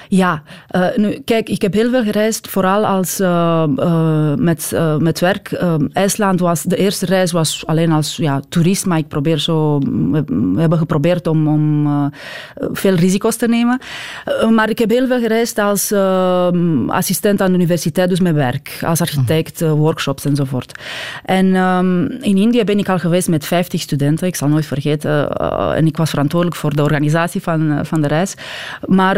Ja, 0.09 0.43
uh, 0.76 0.86
nu, 0.97 1.20
kijk, 1.24 1.48
ik 1.48 1.62
heb 1.62 1.72
heel 1.72 1.90
veel 1.90 2.02
gereisd, 2.02 2.48
vooral 2.48 2.86
als, 2.86 3.20
uh, 3.20 3.64
uh, 3.76 4.35
met, 4.35 4.72
met 4.98 5.20
werk. 5.20 5.51
IJsland 5.93 6.40
was, 6.40 6.62
de 6.62 6.76
eerste 6.76 7.06
reis 7.06 7.32
was 7.32 7.66
alleen 7.66 7.93
als 7.93 8.16
ja, 8.16 8.40
toerist, 8.48 8.86
maar 8.86 8.98
ik 8.98 9.09
probeer 9.09 9.39
zo, 9.39 9.78
we, 9.78 10.24
we 10.26 10.60
hebben 10.60 10.78
geprobeerd 10.78 11.26
om, 11.26 11.48
om 11.48 12.12
veel 12.72 12.94
risico's 12.94 13.36
te 13.36 13.48
nemen. 13.48 13.80
maar 14.51 14.70
ik 14.70 14.78
heb 14.78 14.90
heel 14.90 15.06
veel 15.06 15.20
gereisd 15.20 15.59
als 15.59 15.93
assistent 16.86 17.40
aan 17.40 17.48
de 17.48 17.59
universiteit, 17.59 18.09
dus 18.09 18.20
met 18.20 18.35
werk, 18.35 18.78
als 18.86 19.01
architect, 19.01 19.60
workshops 19.60 20.24
enzovoort. 20.24 20.78
En 21.24 21.55
um, 21.55 22.06
in 22.20 22.36
India 22.36 22.64
ben 22.64 22.78
ik 22.78 22.89
al 22.89 22.98
geweest 22.98 23.28
met 23.28 23.47
50 23.47 23.80
studenten, 23.80 24.26
ik 24.26 24.36
zal 24.36 24.48
nooit 24.48 24.66
vergeten. 24.66 25.28
en 25.74 25.86
ik 25.86 25.97
was 25.97 26.10
verantwoordelijk 26.10 26.60
voor 26.60 26.74
de 26.74 26.82
organisatie 26.82 27.43
van, 27.43 27.86
van 27.86 28.01
de 28.01 28.09
reis. 28.09 28.35
Maar 28.86 29.16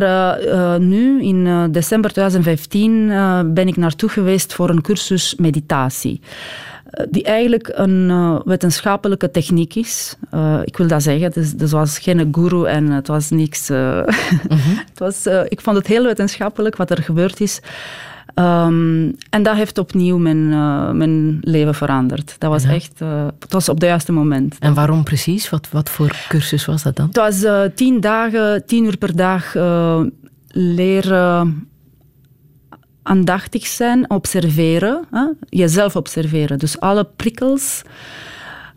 nu, 0.88 1.22
in 1.22 1.46
uh, 1.46 1.64
december 1.70 2.12
2015, 2.12 2.92
uh, 2.92 3.40
ben 3.46 3.68
ik 3.68 3.76
naartoe 3.76 4.08
geweest 4.08 4.54
voor 4.54 4.70
een 4.70 4.82
cursus 4.82 5.34
meditatie. 5.34 6.20
Uh, 6.20 7.06
die 7.10 7.24
eigenlijk 7.24 7.72
een 7.74 8.42
wetenschappelijke 8.44 9.30
techniek 9.30 9.74
is. 9.74 10.16
ik 10.64 10.76
wil 10.76 10.86
dat 10.86 11.02
zeggen, 11.02 11.30
dus, 11.32 11.52
dus 11.52 11.72
was 11.72 11.98
geen 11.98 12.28
guru 12.32 12.64
en 12.64 12.90
het 12.90 13.06
was 13.06 13.30
niks. 13.30 13.68
-hmm. 13.68 14.04
het 14.88 14.98
was, 14.98 15.26
ik 15.48 15.60
vond 15.60 15.76
het 15.76 15.86
heel 15.86 16.04
wetenschappelijk 16.04 16.76
wat 16.76 16.90
er 16.90 17.02
gebeurd 17.02 17.40
is. 17.40 17.60
Um, 18.34 19.16
en 19.30 19.42
dat 19.42 19.56
heeft 19.56 19.78
opnieuw 19.78 20.18
mijn, 20.18 20.48
mijn 20.96 21.38
leven 21.40 21.74
veranderd. 21.74 22.36
Dat 22.38 22.50
was 22.50 22.62
ja. 22.62 22.70
echt, 22.70 22.98
het 23.38 23.52
was 23.52 23.68
op 23.68 23.74
het 23.74 23.84
juiste 23.84 24.12
moment. 24.12 24.56
En 24.58 24.74
waarom 24.74 25.04
precies? 25.04 25.50
Wat, 25.50 25.68
wat 25.70 25.90
voor 25.90 26.16
cursus 26.28 26.64
was 26.64 26.82
dat 26.82 26.96
dan? 26.96 27.06
Het 27.06 27.16
was 27.16 27.44
tien 27.74 28.00
dagen, 28.00 28.66
tien 28.66 28.84
uur 28.84 28.96
per 28.96 29.16
dag 29.16 29.52
leren 30.52 31.68
aandachtig 33.02 33.66
zijn, 33.66 34.10
observeren, 34.10 35.04
hè? 35.10 35.26
jezelf 35.48 35.96
observeren. 35.96 36.58
Dus 36.58 36.80
alle 36.80 37.04
prikkels. 37.16 37.82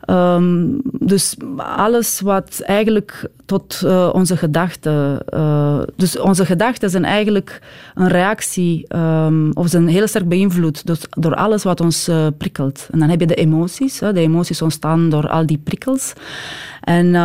Um, 0.09 0.81
dus 0.83 1.35
alles 1.57 2.19
wat 2.19 2.61
eigenlijk 2.65 3.29
tot 3.45 3.81
uh, 3.85 4.09
onze 4.13 4.37
gedachten. 4.37 5.19
Uh, 5.33 5.79
dus 5.95 6.19
onze 6.19 6.45
gedachten 6.45 6.89
zijn 6.89 7.05
eigenlijk 7.05 7.61
een 7.95 8.07
reactie, 8.07 8.85
um, 8.95 9.51
of 9.53 9.67
zijn 9.67 9.87
heel 9.87 10.07
sterk 10.07 10.27
beïnvloed 10.27 10.85
dus 10.85 10.99
door 11.09 11.35
alles 11.35 11.63
wat 11.63 11.81
ons 11.81 12.09
uh, 12.09 12.27
prikkelt. 12.37 12.87
En 12.91 12.99
dan 12.99 13.09
heb 13.09 13.19
je 13.19 13.27
de 13.27 13.35
emoties. 13.35 13.99
Hè? 13.99 14.13
De 14.13 14.19
emoties 14.19 14.61
ontstaan 14.61 15.09
door 15.09 15.27
al 15.27 15.45
die 15.45 15.59
prikkels. 15.63 16.13
En 16.81 17.15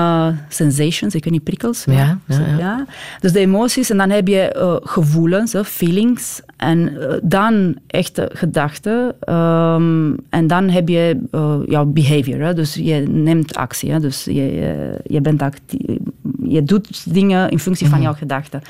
sensations, 0.48 1.14
ik 1.14 1.24
weet 1.24 1.32
niet, 1.32 1.44
prikkels. 1.44 1.84
Ja, 1.84 2.18
ja, 2.26 2.38
ja. 2.38 2.56
ja, 2.58 2.86
Dus 3.20 3.32
de 3.32 3.38
emoties. 3.38 3.90
En 3.90 3.96
dan 3.96 4.10
heb 4.10 4.28
je 4.28 4.78
gevoelens, 4.84 5.54
feelings. 5.64 6.40
En 6.56 6.98
dan 7.22 7.76
echte 7.86 8.30
gedachten. 8.32 9.14
Um, 9.34 10.16
en 10.28 10.46
dan 10.46 10.68
heb 10.68 10.88
je 10.88 11.18
jouw 11.66 11.84
behavior. 11.84 12.40
Hè? 12.40 12.54
Dus 12.54 12.74
je 12.74 12.94
neemt 13.08 13.56
actie. 13.56 13.90
Hè? 13.90 14.00
Dus 14.00 14.24
je, 14.24 14.98
je, 15.06 15.20
bent 15.20 15.42
actief, 15.42 15.96
je 16.42 16.62
doet 16.62 17.12
dingen 17.12 17.50
in 17.50 17.58
functie 17.58 17.88
van 17.88 17.98
mm. 17.98 18.04
jouw 18.04 18.14
gedachten. 18.14 18.62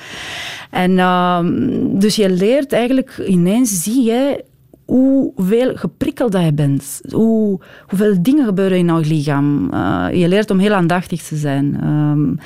En 0.71 0.99
um, 0.99 1.99
dus 1.99 2.17
je 2.17 2.31
leert 2.31 2.73
eigenlijk, 2.73 3.23
ineens 3.27 3.83
zie 3.83 4.03
je 4.03 4.45
hoeveel 4.85 5.77
geprikkeld 5.77 6.33
je 6.33 6.53
bent. 6.53 7.01
Hoe, 7.11 7.61
hoeveel 7.87 8.23
dingen 8.23 8.45
gebeuren 8.45 8.79
in 8.79 8.87
jouw 8.87 9.01
lichaam. 9.01 9.71
Uh, 9.75 10.07
je 10.13 10.29
leert 10.29 10.51
om 10.51 10.59
heel 10.59 10.73
aandachtig 10.73 11.23
te 11.23 11.37
zijn. 11.37 11.85
Um, 11.85 12.39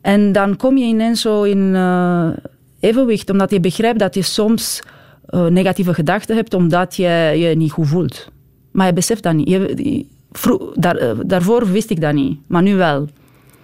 en 0.00 0.32
dan 0.32 0.56
kom 0.56 0.76
je 0.76 0.84
ineens 0.84 1.20
zo 1.20 1.42
in 1.42 1.58
uh, 1.58 2.28
evenwicht, 2.80 3.30
omdat 3.30 3.50
je 3.50 3.60
begrijpt 3.60 3.98
dat 3.98 4.14
je 4.14 4.22
soms 4.22 4.82
uh, 5.30 5.46
negatieve 5.46 5.94
gedachten 5.94 6.36
hebt, 6.36 6.54
omdat 6.54 6.96
je 6.96 7.32
je 7.36 7.56
niet 7.56 7.72
goed 7.72 7.88
voelt. 7.88 8.30
Maar 8.70 8.86
je 8.86 8.92
beseft 8.92 9.22
dat 9.22 9.34
niet. 9.34 9.48
Je, 9.48 10.06
daar, 10.74 11.26
daarvoor 11.26 11.72
wist 11.72 11.90
ik 11.90 12.00
dat 12.00 12.12
niet, 12.12 12.38
maar 12.46 12.62
nu 12.62 12.74
wel. 12.74 13.08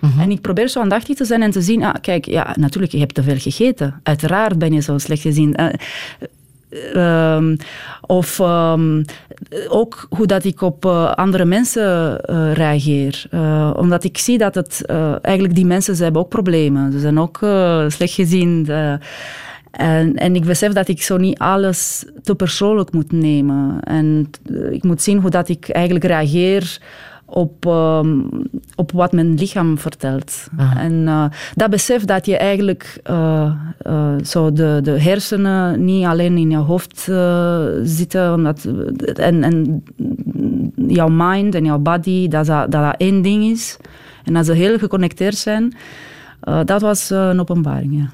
-hmm. 0.00 0.20
En 0.20 0.30
ik 0.30 0.40
probeer 0.40 0.68
zo 0.68 0.80
aandachtig 0.80 1.16
te 1.16 1.24
zijn 1.24 1.42
en 1.42 1.50
te 1.50 1.62
zien, 1.62 1.84
ah, 1.84 1.94
kijk, 2.00 2.26
ja, 2.26 2.54
natuurlijk, 2.58 2.92
je 2.92 2.98
hebt 2.98 3.14
te 3.14 3.22
veel 3.22 3.38
gegeten. 3.38 4.00
Uiteraard 4.02 4.58
ben 4.58 4.72
je 4.72 4.80
zo 4.80 4.98
slecht 4.98 5.22
gezien. 5.22 5.56
Um, 6.94 7.56
of 8.06 8.38
um, 8.38 9.04
ook 9.68 10.06
hoe 10.10 10.26
dat 10.26 10.44
ik 10.44 10.60
op 10.60 10.84
uh, 10.84 11.12
andere 11.12 11.44
mensen 11.44 12.16
reageer. 12.52 13.24
Omdat 13.76 14.04
ik 14.04 14.18
zie 14.18 14.38
dat 14.38 14.54
het 14.54 14.84
eigenlijk 15.22 15.54
die 15.54 15.66
mensen 15.66 15.96
ze 15.96 16.02
hebben 16.02 16.22
ook 16.22 16.28
problemen. 16.28 16.92
Ze 16.92 16.98
zijn 16.98 17.18
ook 17.18 17.38
slecht 17.88 18.12
gezien. 18.12 18.66
En, 19.70 20.14
en, 20.14 20.34
ik 20.34 20.44
besef 20.44 20.72
dat 20.72 20.88
ik 20.88 21.02
zo 21.02 21.16
niet 21.16 21.38
alles 21.38 22.04
te 22.22 22.34
persoonlijk 22.34 22.92
moet 22.92 23.12
nemen. 23.12 23.80
En 23.80 24.30
ik 24.70 24.82
moet 24.82 25.02
zien 25.02 25.20
hoe 25.20 25.30
dat 25.30 25.48
ik 25.48 25.68
eigenlijk 25.68 26.04
reageer 26.04 26.78
op, 27.30 27.64
um, 27.66 28.28
op 28.74 28.92
wat 28.92 29.12
mijn 29.12 29.34
lichaam 29.34 29.78
vertelt. 29.78 30.48
Aha. 30.56 30.80
En 30.80 30.92
uh, 30.92 31.24
dat 31.54 31.70
besef 31.70 32.04
dat 32.04 32.26
je 32.26 32.36
eigenlijk 32.36 33.00
uh, 33.10 33.52
uh, 33.86 34.14
zo 34.24 34.52
de, 34.52 34.80
de 34.82 35.00
hersenen 35.00 35.84
niet 35.84 36.04
alleen 36.04 36.36
in 36.36 36.50
je 36.50 36.56
hoofd 36.56 37.00
zitten, 37.82 38.34
omdat, 38.34 38.68
en, 39.14 39.42
en 39.42 39.84
jouw 40.74 41.08
mind 41.08 41.54
en 41.54 41.64
jouw 41.64 41.78
body, 41.78 42.28
dat 42.28 42.46
dat, 42.46 42.70
dat 42.70 42.94
één 42.96 43.22
ding 43.22 43.44
is. 43.44 43.76
En 44.24 44.34
dat 44.34 44.46
ze 44.46 44.52
heel 44.52 44.78
geconnecteerd 44.78 45.36
zijn, 45.36 45.76
dat 46.64 46.80
was 46.80 47.10
een 47.10 47.40
openbaring. 47.40 47.94
Ja. 47.94 48.10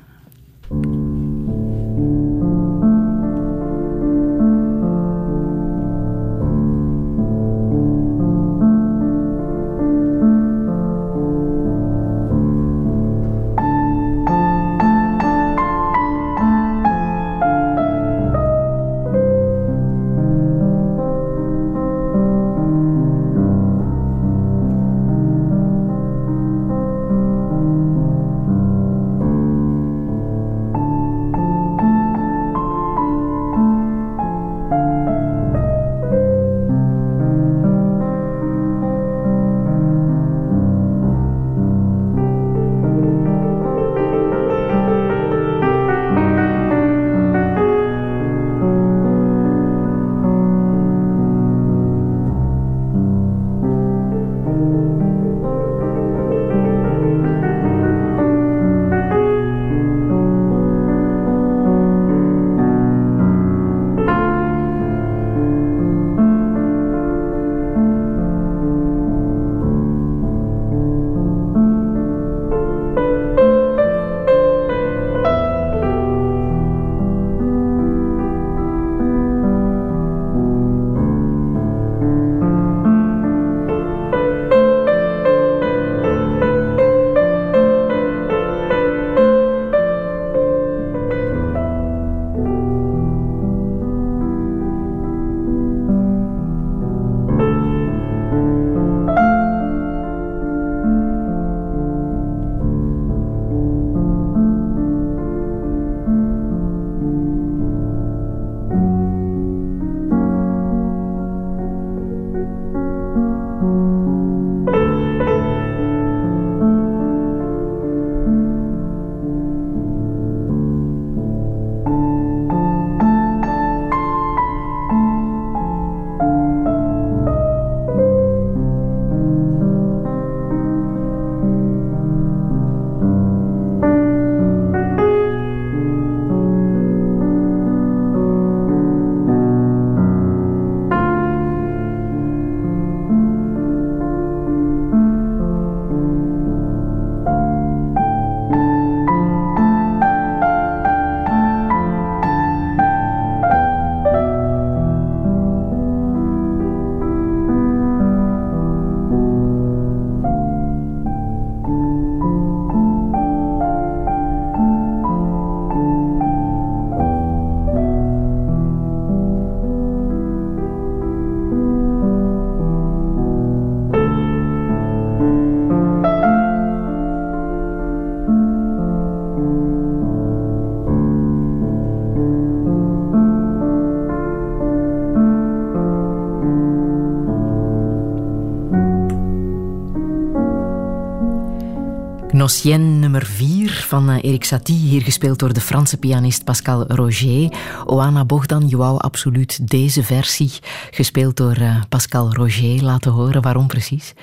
Nocien 192.45 192.99
nummer 192.99 193.27
4 193.27 193.85
van 193.89 194.11
uh, 194.11 194.17
Erik 194.23 194.45
Satie, 194.45 194.77
hier 194.77 195.03
gespeeld 195.03 195.39
door 195.39 195.53
de 195.53 195.61
Franse 195.61 195.97
pianist 195.97 196.45
Pascal 196.45 196.85
Roger. 196.87 197.53
Oana 197.87 198.25
Bogdan, 198.25 198.69
je 198.69 198.77
wou 198.77 198.99
absoluut 198.99 199.71
deze 199.71 200.03
versie, 200.03 200.51
gespeeld 200.91 201.37
door 201.37 201.59
uh, 201.59 201.81
Pascal 201.89 202.35
Roger, 202.35 202.83
laten 202.83 203.11
horen. 203.11 203.43
Waarom 203.43 203.67
precies? 203.67 204.15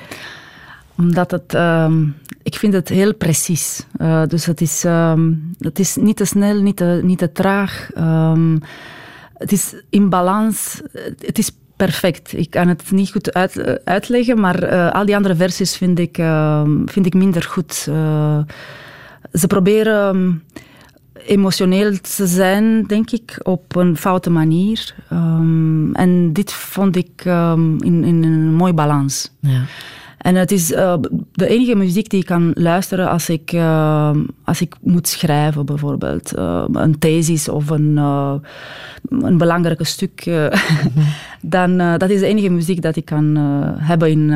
Omdat 0.98 1.32
het, 1.32 1.54
uh, 1.54 1.92
ik 2.44 2.56
vind 2.56 2.74
het 2.74 2.90
heel 2.90 3.14
precies. 3.14 3.86
Uh, 3.98 4.26
dus 4.28 4.46
het 4.46 4.62
is, 4.62 4.84
ehm, 4.84 5.34
het 5.60 5.80
is 5.80 5.96
niet 5.96 6.18
te 6.18 6.26
snel, 6.26 6.62
niet 6.62 6.78
te, 6.78 7.00
niet 7.04 7.18
te 7.18 7.32
traag. 7.32 7.90
Ehm, 7.94 8.58
het 9.34 9.52
is 9.52 9.76
in 9.90 10.10
balans. 10.10 10.82
Het 11.18 11.38
is 11.38 11.52
perfect. 11.86 12.34
Ik 12.38 12.50
kan 12.50 12.68
het 12.68 12.92
niet 12.92 13.12
goed 13.12 13.34
uit, 13.34 13.82
uitleggen, 13.86 14.40
maar 14.40 14.64
uh, 14.64 14.92
al 14.92 15.06
die 15.06 15.16
andere 15.16 15.36
versies 15.36 15.78
vind 15.78 16.00
ik, 16.00 16.18
uh, 16.18 16.64
vind 16.86 17.06
ik 17.06 17.14
minder 17.14 17.44
goed. 17.44 17.86
Uh, 17.90 18.40
ze 19.34 19.48
proberen 19.48 20.16
um, 20.16 20.44
emotioneel 21.28 21.92
te 22.02 22.28
zijn, 22.28 22.84
denk 22.84 23.12
ik, 23.12 23.40
op 23.44 23.76
een 23.76 23.98
foute 23.98 24.30
manier. 24.30 24.96
Um, 25.12 25.96
en 25.96 26.34
dit 26.34 26.54
vond 26.54 26.96
ik 26.96 27.26
in, 27.26 28.04
in 28.04 28.24
een 28.24 28.54
mooi 28.54 28.74
balans. 28.74 29.32
Ja. 29.40 29.62
En 30.22 30.36
het 30.36 30.52
is 30.52 30.72
uh, 30.72 30.94
de 31.32 31.48
enige 31.48 31.76
muziek 31.76 32.10
die 32.10 32.20
ik 32.20 32.26
kan 32.26 32.52
luisteren 32.54 33.10
als 33.10 33.30
ik, 33.30 33.52
uh, 33.52 34.16
als 34.44 34.62
ik 34.62 34.76
moet 34.82 35.08
schrijven, 35.08 35.66
bijvoorbeeld. 35.66 36.38
Uh, 36.38 36.64
een 36.72 37.00
thesis 37.00 37.50
of 37.50 37.70
een, 37.70 37.98
een 39.10 39.38
belangrijk 39.38 39.86
stuk. 39.86 40.26
Mm-hmm. 40.26 40.50
dan, 41.42 41.78
dat 41.78 42.10
is 42.10 42.20
de 42.20 42.26
enige 42.26 42.50
muziek 42.50 42.82
dat 42.82 42.96
ik 42.96 43.06
kan 43.06 43.36
hebben 43.78 44.10
in 44.10 44.32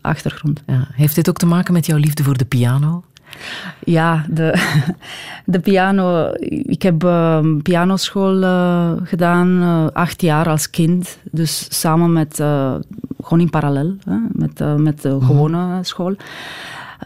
achtergrond. 0.00 0.62
Ja. 0.66 0.86
Heeft 0.92 1.14
dit 1.14 1.28
ook 1.28 1.38
te 1.38 1.46
maken 1.46 1.72
met 1.72 1.86
jouw 1.86 1.98
liefde 1.98 2.22
voor 2.22 2.36
de 2.36 2.44
piano? 2.44 3.02
Ja, 3.84 4.24
de, 4.28 4.54
de 5.44 5.60
piano. 5.60 6.30
Ik 6.48 6.82
heb 6.82 7.04
uh, 7.04 7.44
pianoschool 7.62 8.42
uh, 8.42 8.92
gedaan, 9.04 9.48
uh, 9.48 9.86
acht 9.92 10.22
jaar 10.22 10.48
als 10.48 10.70
kind. 10.70 11.18
Dus 11.30 11.66
samen 11.80 12.12
met, 12.12 12.34
gewoon 13.22 13.40
in 13.40 13.50
parallel, 13.50 13.96
hè, 14.04 14.16
met, 14.32 14.78
met 14.78 15.02
de 15.02 15.20
gewone 15.20 15.78
school. 15.82 16.16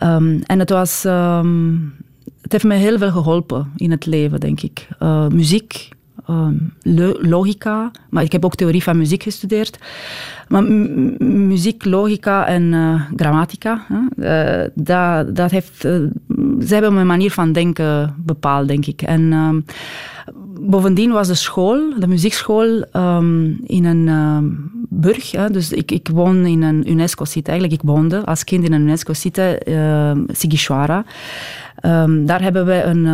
Um, 0.03 0.43
en 0.43 0.59
het 0.59 0.71
was. 0.71 1.05
Um, 1.05 1.95
het 2.41 2.53
heeft 2.53 2.65
me 2.65 2.75
heel 2.75 2.99
veel 2.99 3.11
geholpen 3.11 3.73
in 3.77 3.91
het 3.91 4.07
leven, 4.07 4.41
denk 4.41 4.61
ik. 4.61 4.89
muziek, 5.29 5.89
Um, 6.31 6.73
logica, 7.21 7.91
maar 8.11 8.23
ik 8.23 8.33
heb 8.33 8.45
ook 8.45 8.55
theorie 8.55 8.83
van 8.83 8.99
muziek 8.99 9.23
gestudeerd. 9.23 9.79
Maar 10.49 10.65
muziek, 11.25 11.85
logica 11.85 12.47
en 12.47 12.63
uh, 12.63 13.03
grammatica, 13.17 13.87
uh, 14.17 14.63
dat, 14.75 15.37
dat 15.37 15.51
heeft, 15.51 15.85
uh, 15.85 15.93
ze 16.67 16.75
hebben 16.75 16.95
mijn 16.95 17.07
manier 17.07 17.31
van 17.31 17.53
denken 17.53 18.15
bepaald, 18.19 18.69
denk 18.69 18.87
ik. 18.87 19.03
En 19.03 19.33
um, 19.33 19.65
bovendien 20.61 21.13
was 21.13 21.29
de 21.29 21.35
school, 21.35 21.95
de 21.99 22.07
muziekschool, 22.07 22.85
um, 22.93 23.61
in 23.67 23.85
een 23.85 24.71
burg. 24.89 25.31
Hè, 25.31 25.51
dus 25.51 25.73
ik, 25.73 25.91
ik 25.91 26.09
woon 26.13 26.47
in 26.47 26.63
een 26.63 26.91
UNESCO-site. 26.91 27.51
Eigenlijk, 27.51 27.83
ik 27.83 27.89
woonde 27.89 28.25
als 28.25 28.45
kind 28.45 28.65
in 28.65 28.73
een 28.73 28.83
UNESCO-site, 28.83 29.63
Sigishwara. 30.33 31.05
daar 32.25 32.43
hebben 32.43 32.67
wij 32.67 32.87
een 32.87 33.07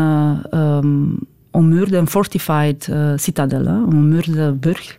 ommuurde, 1.51 1.97
een 1.97 2.09
fortified 2.09 2.87
uh, 2.91 3.13
citadel, 3.17 3.67
een 3.67 3.87
ommuurde 3.87 4.53
burg. 4.53 4.99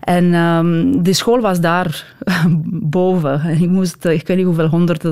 En 0.00 0.34
um, 0.34 1.02
de 1.02 1.12
school 1.12 1.40
was 1.40 1.60
daar 1.60 2.16
boven. 2.96 3.40
En 3.40 3.62
ik 3.62 3.68
moest, 3.68 4.04
ik 4.04 4.26
weet 4.26 4.36
niet 4.36 4.46
hoeveel 4.46 4.68
honderd 4.68 5.06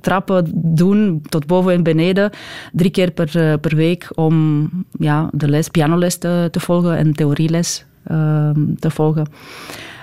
trappen 0.00 0.50
doen, 0.54 1.22
tot 1.28 1.46
boven 1.46 1.72
en 1.72 1.82
beneden, 1.82 2.30
drie 2.72 2.90
keer 2.90 3.10
per, 3.10 3.36
uh, 3.36 3.54
per 3.60 3.76
week 3.76 4.08
om 4.14 4.70
ja, 4.98 5.28
de 5.32 5.48
les, 5.48 5.68
pianoles 5.68 6.16
te, 6.18 6.50
volgen 6.50 6.96
en 6.96 7.12
theorieles 7.12 7.84
uh, 8.10 8.50
te 8.78 8.90
volgen. 8.90 9.26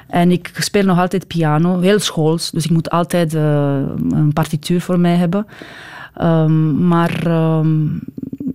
En 0.08 0.32
ik 0.32 0.52
speel 0.60 0.84
nog 0.84 1.00
altijd 1.00 1.28
piano, 1.28 1.80
heel 1.80 2.00
schools, 2.00 2.52
dus 2.52 2.66
ik 2.66 2.72
moet 2.72 2.90
altijd 2.90 3.34
uh, 3.34 3.42
een 4.10 4.34
partituur 4.34 4.82
voor 4.82 5.00
mij 5.00 5.16
hebben. 5.16 5.46
Um, 6.22 6.88
maar 6.88 7.28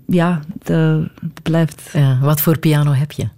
ja, 0.06 0.40
het 0.62 1.42
blijft. 1.42 1.90
Ja, 1.92 2.18
wat 2.20 2.40
voor 2.40 2.58
piano 2.58 2.92
heb 2.92 3.12
je? 3.12 3.28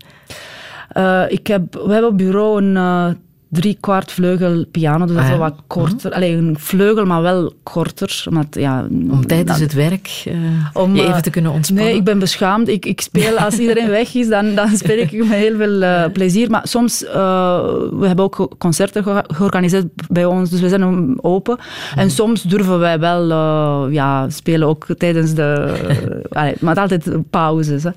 Uh, 0.96 1.24
ik 1.28 1.46
heb, 1.46 1.74
we 1.74 1.92
hebben 1.92 2.10
op 2.10 2.18
bureau 2.18 2.62
een 2.62 2.76
uh, 2.76 3.10
drie 3.50 3.76
kwart 3.80 4.12
vleugel 4.12 4.64
piano, 4.70 5.06
dus 5.06 5.14
dat 5.14 5.24
is 5.24 5.30
ah, 5.30 5.38
wel 5.38 5.48
wat 5.48 5.60
korter. 5.66 6.12
Alleen 6.12 6.38
een 6.38 6.58
vleugel, 6.58 7.04
maar 7.04 7.22
wel 7.22 7.52
korter. 7.62 8.24
Omdat, 8.28 8.46
ja, 8.50 8.86
om 9.10 9.26
tijdens 9.26 9.58
het 9.58 9.72
werk 9.72 10.24
uh, 10.28 10.34
om, 10.72 10.96
je 10.96 11.02
even 11.02 11.22
te 11.22 11.30
kunnen 11.30 11.52
ontspannen? 11.52 11.86
Nee, 11.86 11.96
ik 11.96 12.04
ben 12.04 12.18
beschaamd. 12.18 12.68
Ik, 12.68 12.86
ik 12.86 13.00
speel, 13.00 13.38
als 13.38 13.58
iedereen 13.58 13.88
weg 14.00 14.14
is, 14.14 14.28
dan, 14.28 14.54
dan 14.54 14.68
speel 14.76 14.98
ik 14.98 15.12
met 15.12 15.28
heel 15.28 15.56
veel 15.56 16.10
plezier. 16.10 16.50
Maar 16.50 16.68
soms, 16.68 17.00
we 17.00 18.04
hebben 18.06 18.24
ook 18.24 18.48
concerten 18.58 19.02
ge 19.02 19.24
georganiseerd 19.26 19.86
bij 20.08 20.24
ons, 20.24 20.50
dus 20.50 20.60
we 20.60 20.68
zijn 20.68 21.24
open. 21.24 21.58
En 21.96 22.06
mhm. 22.06 22.14
soms 22.14 22.42
durven 22.42 22.78
wij 22.78 22.98
wel 22.98 23.28
ja, 23.88 24.30
spelen, 24.30 24.68
ook 24.68 24.86
tijdens 24.96 25.34
de... 25.34 25.74
allee, 26.30 26.54
maar 26.60 26.80
altijd 26.80 27.30
pauzes. 27.30 27.82
Hè. 27.82 27.90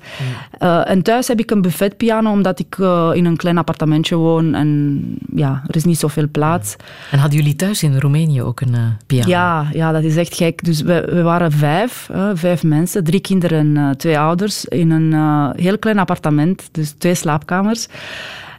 Mhm. 0.58 0.80
en 0.80 1.02
thuis 1.02 1.28
heb 1.28 1.38
ik 1.38 1.50
een 1.50 1.62
buffetpiano, 1.62 2.30
omdat 2.30 2.58
ik 2.58 2.76
in 3.12 3.24
een 3.24 3.36
klein 3.36 3.58
appartementje 3.58 4.16
woon 4.16 4.54
en 4.54 5.00
ja, 5.34 5.43
ja, 5.44 5.62
er 5.66 5.76
is 5.76 5.84
niet 5.84 5.98
zoveel 5.98 6.28
plaats. 6.28 6.76
En 7.10 7.18
hadden 7.18 7.38
jullie 7.38 7.56
thuis 7.56 7.82
in 7.82 7.98
Roemenië 7.98 8.42
ook 8.42 8.60
een 8.60 8.74
uh, 8.74 8.80
piano? 9.06 9.28
Ja, 9.28 9.66
ja, 9.72 9.92
dat 9.92 10.02
is 10.02 10.16
echt 10.16 10.34
gek. 10.34 10.64
Dus 10.64 10.82
we, 10.82 11.08
we 11.12 11.22
waren 11.22 11.52
vijf, 11.52 12.08
uh, 12.14 12.30
vijf 12.34 12.62
mensen, 12.62 13.04
drie 13.04 13.20
kinderen 13.20 13.58
en 13.58 13.76
uh, 13.76 13.90
twee 13.90 14.18
ouders, 14.18 14.64
in 14.64 14.90
een 14.90 15.12
heel 15.56 15.78
klein 15.78 15.98
appartement, 15.98 16.68
dus 16.72 16.90
twee 16.90 17.14
slaapkamers. 17.14 17.88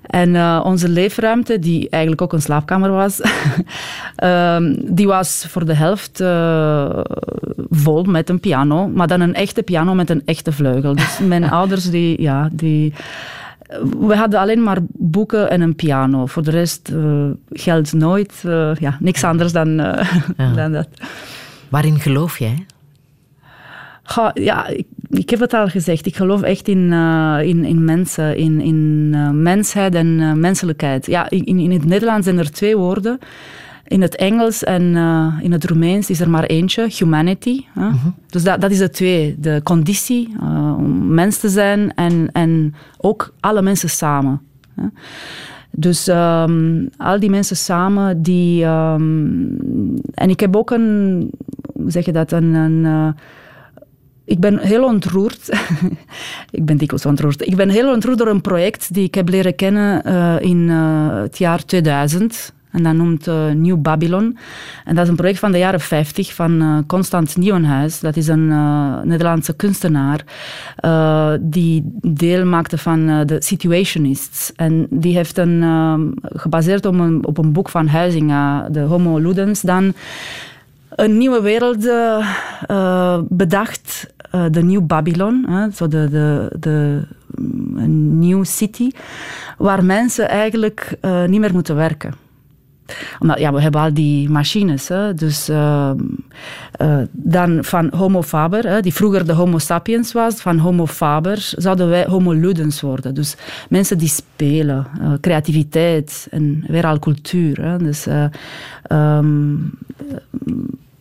En 0.05 0.29
uh, 0.29 0.61
onze 0.63 0.89
leefruimte, 0.89 1.59
die 1.59 1.89
eigenlijk 1.89 2.21
ook 2.21 2.33
een 2.33 2.41
slaapkamer 2.41 2.91
was, 2.91 3.21
um, 4.23 4.77
die 4.95 5.07
was 5.07 5.45
voor 5.49 5.65
de 5.65 5.73
helft 5.73 6.21
uh, 6.21 6.99
vol 7.69 8.03
met 8.03 8.29
een 8.29 8.39
piano. 8.39 8.87
Maar 8.87 9.07
dan 9.07 9.21
een 9.21 9.33
echte 9.33 9.63
piano 9.63 9.93
met 9.93 10.09
een 10.09 10.21
echte 10.25 10.51
vleugel. 10.51 10.95
Dus 10.95 11.19
mijn 11.19 11.49
ouders, 11.59 11.89
die, 11.89 12.21
ja, 12.21 12.49
die 12.51 12.93
we 13.99 14.15
hadden 14.15 14.39
alleen 14.39 14.63
maar 14.63 14.77
boeken 14.87 15.49
en 15.49 15.61
een 15.61 15.75
piano. 15.75 16.25
Voor 16.25 16.43
de 16.43 16.51
rest 16.51 16.89
uh, 16.93 17.29
geldt 17.49 17.93
nooit, 17.93 18.43
uh, 18.45 18.75
ja, 18.75 18.97
niks 18.99 19.23
anders 19.23 19.51
dan, 19.51 19.67
uh, 19.67 20.11
ja. 20.37 20.53
dan 20.53 20.71
dat. 20.71 20.87
Waarin 21.69 21.99
geloof 21.99 22.39
jij? 22.39 22.65
Ja, 24.33 24.67
ik, 24.67 24.85
ik, 25.09 25.29
heb 25.29 25.39
het 25.39 25.53
al 25.53 25.67
gezegd. 25.67 26.05
Ik 26.05 26.15
geloof 26.15 26.41
echt 26.41 26.67
in, 26.67 26.93
in, 27.41 27.65
in 27.65 27.85
mensen, 27.85 28.37
in, 28.37 28.61
in 28.61 29.09
mensheid 29.41 29.95
en 29.95 30.39
menselijkheid. 30.39 31.05
Ja, 31.05 31.29
in, 31.29 31.59
in 31.59 31.71
het 31.71 31.85
Nederlands 31.85 32.25
zijn 32.25 32.37
er 32.37 32.51
twee 32.51 32.77
woorden 32.77 33.19
in 33.87 34.01
het 34.01 34.15
Engels 34.15 34.63
en 34.63 34.81
uh, 34.81 35.33
in 35.41 35.51
het 35.51 35.65
Roemeens 35.65 36.09
is 36.09 36.19
er 36.19 36.29
maar 36.29 36.43
eentje, 36.43 36.87
humanity. 36.97 37.65
Hè? 37.73 37.81
Uh 37.81 37.87
mhm. 37.87 37.97
-huh. 38.03 38.11
Dus 38.29 38.43
dat, 38.43 38.61
dat 38.61 38.71
is 38.71 38.77
de 38.77 38.89
twee. 38.89 39.35
De 39.39 39.61
conditie 39.63 40.35
uh, 40.41 40.75
om 40.77 41.13
mens 41.13 41.37
te 41.37 41.49
zijn 41.49 41.93
en, 41.93 42.29
en 42.31 42.75
ook 42.97 43.33
alle 43.39 43.61
mensen 43.61 43.89
samen. 43.89 44.41
Hè? 44.75 44.87
Dus 45.71 46.07
um, 46.07 46.89
al 46.97 47.19
die 47.19 47.29
mensen 47.29 47.55
samen, 47.55 48.21
die... 48.21 48.65
Um, 48.65 50.01
en 50.13 50.29
ik 50.29 50.39
heb 50.39 50.55
ook 50.55 50.71
een... 50.71 51.29
Hoe 51.73 51.91
zeg 51.91 52.05
je 52.05 52.11
dat? 52.11 52.31
Een... 52.31 52.53
een 52.53 52.83
uh, 52.83 53.07
ik 54.25 54.39
ben 54.39 54.59
heel 54.59 54.83
ontroerd. 54.83 55.49
ik 56.51 56.65
ben 56.65 56.77
dikwijls 56.77 57.05
ontroerd. 57.05 57.47
Ik 57.47 57.55
ben 57.55 57.69
heel 57.69 57.93
ontroerd 57.93 58.17
door 58.17 58.27
een 58.27 58.41
project 58.41 58.93
die 58.93 59.03
ik 59.03 59.15
heb 59.15 59.29
leren 59.29 59.55
kennen 59.55 60.07
uh, 60.07 60.35
in 60.39 60.57
uh, 60.57 61.21
het 61.21 61.37
jaar 61.37 61.65
2000. 61.65 62.53
En 62.75 62.83
dat 62.83 62.93
noemt 62.93 63.27
uh, 63.27 63.51
New 63.51 63.81
Babylon. 63.81 64.37
En 64.85 64.95
dat 64.95 65.03
is 65.03 65.09
een 65.09 65.15
project 65.15 65.39
van 65.39 65.51
de 65.51 65.57
jaren 65.57 65.79
50 65.79 66.33
van 66.33 66.61
uh, 66.61 66.77
Constant 66.87 67.37
Nieuwenhuis. 67.37 67.99
Dat 67.99 68.15
is 68.15 68.27
een 68.27 68.49
uh, 68.49 69.01
Nederlandse 69.03 69.55
kunstenaar 69.55 70.23
die 71.41 71.83
deel 72.01 72.45
maakte 72.45 72.77
van 72.77 73.25
de 73.25 73.35
Situationists. 73.39 74.53
En 74.55 74.87
die 74.89 75.15
heeft 75.15 75.37
een, 75.37 75.63
gebaseerd 76.23 76.85
op 76.85 76.93
een, 76.93 77.25
op 77.25 77.37
een 77.37 77.53
boek 77.53 77.69
van 77.69 77.87
Huizinga, 77.87 78.69
de 78.69 78.79
Homo 78.79 79.17
Ludens, 79.17 79.61
dan 79.61 79.93
een 80.89 81.17
nieuwe 81.17 81.41
wereld 81.41 81.89
bedacht. 83.29 84.13
De 84.51 84.63
New 84.63 84.85
Babylon, 84.85 85.47
zo 85.73 85.87
de, 85.87 86.09
de, 86.09 86.55
de 86.59 87.01
een 87.75 88.19
new 88.19 88.45
city, 88.45 88.89
waar 89.57 89.83
mensen 89.83 90.29
eigenlijk 90.29 90.97
niet 91.27 91.39
meer 91.39 91.53
moeten 91.53 91.75
werken 91.75 92.24
omdat 93.19 93.39
ja, 93.39 93.53
we 93.53 93.61
hebben 93.61 93.81
al 93.81 93.93
die 93.93 94.29
machines. 94.29 94.87
Hè, 94.87 95.13
dus 95.13 95.49
uh, 95.49 95.91
uh, 96.81 96.97
dan 97.11 97.63
van 97.63 97.89
Homo 97.95 98.21
faber, 98.21 98.67
hè, 98.67 98.81
die 98.81 98.93
vroeger 98.93 99.25
de 99.25 99.33
Homo 99.33 99.57
sapiens 99.57 100.11
was, 100.11 100.35
van 100.35 100.57
Homo 100.57 100.85
faber 100.85 101.51
zouden 101.57 101.89
wij 101.89 102.05
Homo 102.05 102.31
ludens 102.31 102.81
worden. 102.81 103.13
Dus 103.13 103.35
mensen 103.69 103.97
die 103.97 104.07
spelen, 104.07 104.87
uh, 105.01 105.13
creativiteit 105.21 106.27
en 106.31 106.63
weer 106.67 106.85
al 106.85 106.99
cultuur. 106.99 107.77
Dus 107.77 108.07
um, 108.91 109.71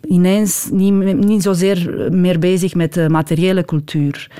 ineens 0.08 0.68
niet, 0.72 1.24
niet 1.24 1.42
zozeer 1.42 2.08
meer 2.12 2.38
bezig 2.38 2.74
met 2.74 2.94
de 2.94 3.08
materiële 3.08 3.64
cultuur. 3.64 4.30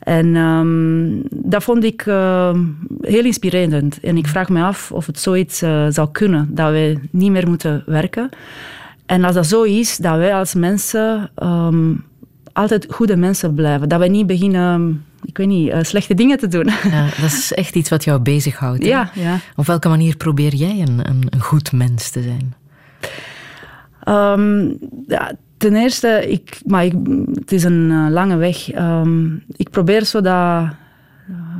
En 0.00 0.36
um, 0.36 1.22
dat 1.30 1.62
vond 1.62 1.84
ik 1.84 2.06
uh, 2.06 2.54
heel 3.00 3.24
inspirerend. 3.24 4.00
En 4.00 4.16
ik 4.16 4.26
vraag 4.26 4.48
me 4.48 4.62
af 4.62 4.92
of 4.92 5.06
het 5.06 5.18
zoiets 5.18 5.62
uh, 5.62 5.86
zou 5.88 6.08
kunnen, 6.12 6.54
dat 6.54 6.70
wij 6.70 6.98
niet 7.10 7.30
meer 7.30 7.48
moeten 7.48 7.82
werken. 7.86 8.28
En 9.06 9.24
als 9.24 9.34
dat 9.34 9.46
zo 9.46 9.62
is, 9.62 9.96
dat 9.96 10.16
wij 10.16 10.34
als 10.34 10.54
mensen 10.54 11.30
um, 11.42 12.04
altijd 12.52 12.86
goede 12.90 13.16
mensen 13.16 13.54
blijven. 13.54 13.88
Dat 13.88 13.98
wij 13.98 14.08
niet 14.08 14.26
beginnen, 14.26 15.04
ik 15.24 15.36
weet 15.36 15.46
niet, 15.46 15.68
uh, 15.68 15.78
slechte 15.82 16.14
dingen 16.14 16.38
te 16.38 16.48
doen. 16.48 16.68
Ja, 16.90 17.04
dat 17.04 17.32
is 17.32 17.52
echt 17.54 17.74
iets 17.74 17.90
wat 17.90 18.04
jou 18.04 18.20
bezighoudt. 18.20 18.84
Ja, 18.84 19.10
ja. 19.14 19.38
Op 19.56 19.66
welke 19.66 19.88
manier 19.88 20.16
probeer 20.16 20.54
jij 20.54 20.80
een, 20.80 21.08
een, 21.08 21.26
een 21.30 21.40
goed 21.40 21.72
mens 21.72 22.10
te 22.10 22.22
zijn? 22.22 22.54
Um, 24.08 24.78
ja, 25.06 25.32
ten 25.60 25.74
eerste, 25.74 26.30
ik, 26.30 26.60
maar 26.66 26.84
ik, 26.84 26.94
het 27.34 27.52
is 27.52 27.64
een 27.64 27.90
uh, 27.90 28.06
lange 28.10 28.36
weg. 28.36 28.74
Um, 28.74 29.42
ik 29.56 29.70
probeer 29.70 30.04
zo 30.04 30.20
dat 30.20 30.32
uh, 30.32 30.70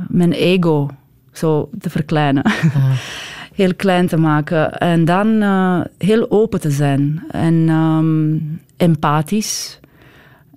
mijn 0.07 0.31
ego 0.31 0.89
zo 1.31 1.69
te 1.79 1.89
verkleinen. 1.89 2.43
Uh. 2.45 2.91
heel 3.61 3.75
klein 3.75 4.07
te 4.07 4.17
maken. 4.17 4.73
En 4.73 5.05
dan 5.05 5.27
uh, 5.27 5.81
heel 5.97 6.31
open 6.31 6.59
te 6.59 6.71
zijn. 6.71 7.23
En 7.31 7.69
um, 7.69 8.61
empathisch. 8.77 9.79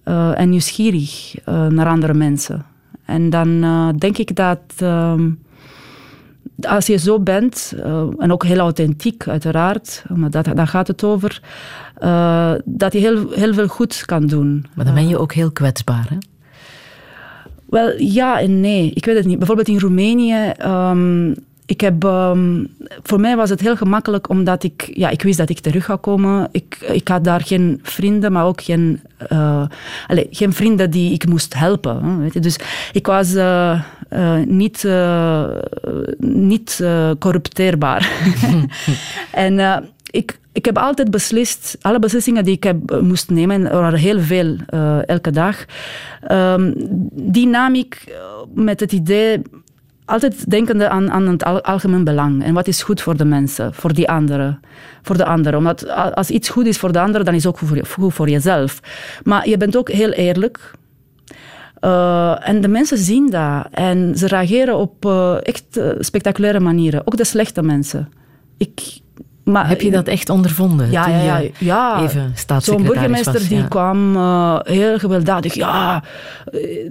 Uh, 0.04 0.40
en 0.40 0.48
nieuwsgierig 0.48 1.34
uh, 1.48 1.66
naar 1.66 1.86
andere 1.86 2.14
mensen. 2.14 2.64
En 3.04 3.30
dan 3.30 3.60
denk 3.98 4.18
ik 4.18 4.36
dat 4.36 4.60
um, 4.82 5.43
als 6.60 6.86
je 6.86 6.96
zo 6.96 7.20
bent, 7.20 7.74
en 8.18 8.32
ook 8.32 8.44
heel 8.44 8.58
authentiek 8.58 9.28
uiteraard, 9.28 10.04
maar 10.14 10.30
dat, 10.30 10.48
daar 10.54 10.66
gaat 10.66 10.86
het 10.86 11.04
over, 11.04 11.40
dat 12.64 12.92
je 12.92 12.98
heel, 12.98 13.30
heel 13.30 13.54
veel 13.54 13.68
goed 13.68 14.02
kan 14.04 14.26
doen. 14.26 14.66
Maar 14.74 14.84
dan 14.84 14.94
ben 14.94 15.08
je 15.08 15.18
ook 15.18 15.32
heel 15.32 15.50
kwetsbaar, 15.50 16.06
hè? 16.08 16.16
Wel, 17.64 18.00
ja 18.00 18.40
en 18.40 18.60
nee. 18.60 18.90
Ik 18.94 19.04
weet 19.04 19.16
het 19.16 19.26
niet. 19.26 19.38
Bijvoorbeeld 19.38 19.68
in 19.68 19.78
Roemenië... 19.78 20.52
Um, 20.66 21.34
ik 21.66 21.80
heb, 21.80 22.02
um, 22.02 22.68
voor 23.02 23.20
mij 23.20 23.36
was 23.36 23.50
het 23.50 23.60
heel 23.60 23.76
gemakkelijk 23.76 24.28
omdat 24.28 24.62
ik, 24.62 24.90
ja, 24.94 25.08
ik 25.08 25.22
wist 25.22 25.38
dat 25.38 25.50
ik 25.50 25.58
terug 25.58 25.84
zou 25.84 25.98
komen. 25.98 26.48
Ik, 26.52 26.78
ik 26.92 27.08
had 27.08 27.24
daar 27.24 27.40
geen 27.40 27.80
vrienden, 27.82 28.32
maar 28.32 28.44
ook 28.44 28.62
geen, 28.62 29.00
uh, 29.32 29.66
allez, 30.06 30.26
geen 30.30 30.52
vrienden 30.52 30.90
die 30.90 31.12
ik 31.12 31.26
moest 31.28 31.54
helpen. 31.54 32.18
Weet 32.18 32.32
je. 32.32 32.40
Dus 32.40 32.58
ik 32.92 33.06
was 33.06 33.34
uh, 33.34 33.82
uh, 34.10 34.36
niet, 34.46 34.88
niet 36.18 36.84
corrupteerbaar. 37.18 38.10
en 39.30 39.84
ik, 40.10 40.38
ik 40.52 40.64
heb 40.64 40.78
altijd 40.78 41.10
beslist, 41.10 41.76
alle 41.80 41.98
beslissingen 41.98 42.44
die 42.44 42.54
ik 42.54 42.64
heb, 42.64 43.00
moest 43.00 43.30
nemen, 43.30 43.56
en 43.56 43.70
er 43.70 43.80
waren 43.80 43.98
heel 43.98 44.20
veel 44.20 44.56
elke 45.06 45.30
dag, 45.30 45.64
um, 46.30 46.74
die 47.12 47.46
nam 47.46 47.74
ik 47.74 48.18
met 48.54 48.80
het 48.80 48.92
idee 48.92 49.42
altijd 50.04 50.50
denkende 50.50 50.88
aan, 50.88 51.10
aan 51.10 51.26
het 51.26 51.44
algemeen 51.44 52.04
belang. 52.04 52.44
En 52.44 52.54
wat 52.54 52.66
is 52.66 52.82
goed 52.82 53.00
voor 53.00 53.16
de 53.16 53.24
mensen, 53.24 53.74
voor 53.74 53.92
die 53.92 54.08
anderen. 54.10 54.60
Voor 55.02 55.16
de 55.16 55.24
anderen. 55.24 55.58
Omdat 55.58 55.88
als 56.14 56.30
iets 56.30 56.48
goed 56.48 56.66
is 56.66 56.78
voor 56.78 56.92
de 56.92 57.00
anderen, 57.00 57.24
dan 57.24 57.34
is 57.34 57.44
het 57.44 57.52
ook 57.52 57.58
goed 57.58 58.14
voor, 58.14 58.28
jezelf. 58.28 58.80
Maar 59.22 59.48
je 59.48 59.56
bent 59.56 59.76
ook 59.76 59.90
heel 59.90 60.10
eerlijk. 60.10 60.72
Uh, 61.80 62.48
en 62.48 62.60
de 62.60 62.68
mensen 62.68 62.98
zien 62.98 63.30
dat. 63.30 63.66
En 63.70 64.16
ze 64.16 64.26
reageren 64.26 64.76
op 64.76 65.04
uh, 65.04 65.36
echt 65.42 65.76
uh, 65.76 65.90
spectaculaire 65.98 66.60
manieren. 66.60 67.06
Ook 67.06 67.16
de 67.16 67.24
slechte 67.24 67.62
mensen. 67.62 68.08
Ik, 68.56 69.00
maar, 69.44 69.68
Heb 69.68 69.80
je 69.80 69.90
dat 69.90 70.06
echt 70.06 70.28
ondervonden? 70.28 70.90
Ja, 70.90 71.08
ja, 71.08 71.20
ja. 71.20 71.42
ja. 71.58 72.02
Even 72.02 72.34
Zo'n 72.58 72.82
burgemeester 72.82 73.32
was, 73.32 73.48
die 73.48 73.58
ja. 73.58 73.66
kwam 73.66 74.16
uh, 74.16 74.58
heel 74.62 74.98
gewelddadig. 74.98 75.54
Ja, 75.54 76.02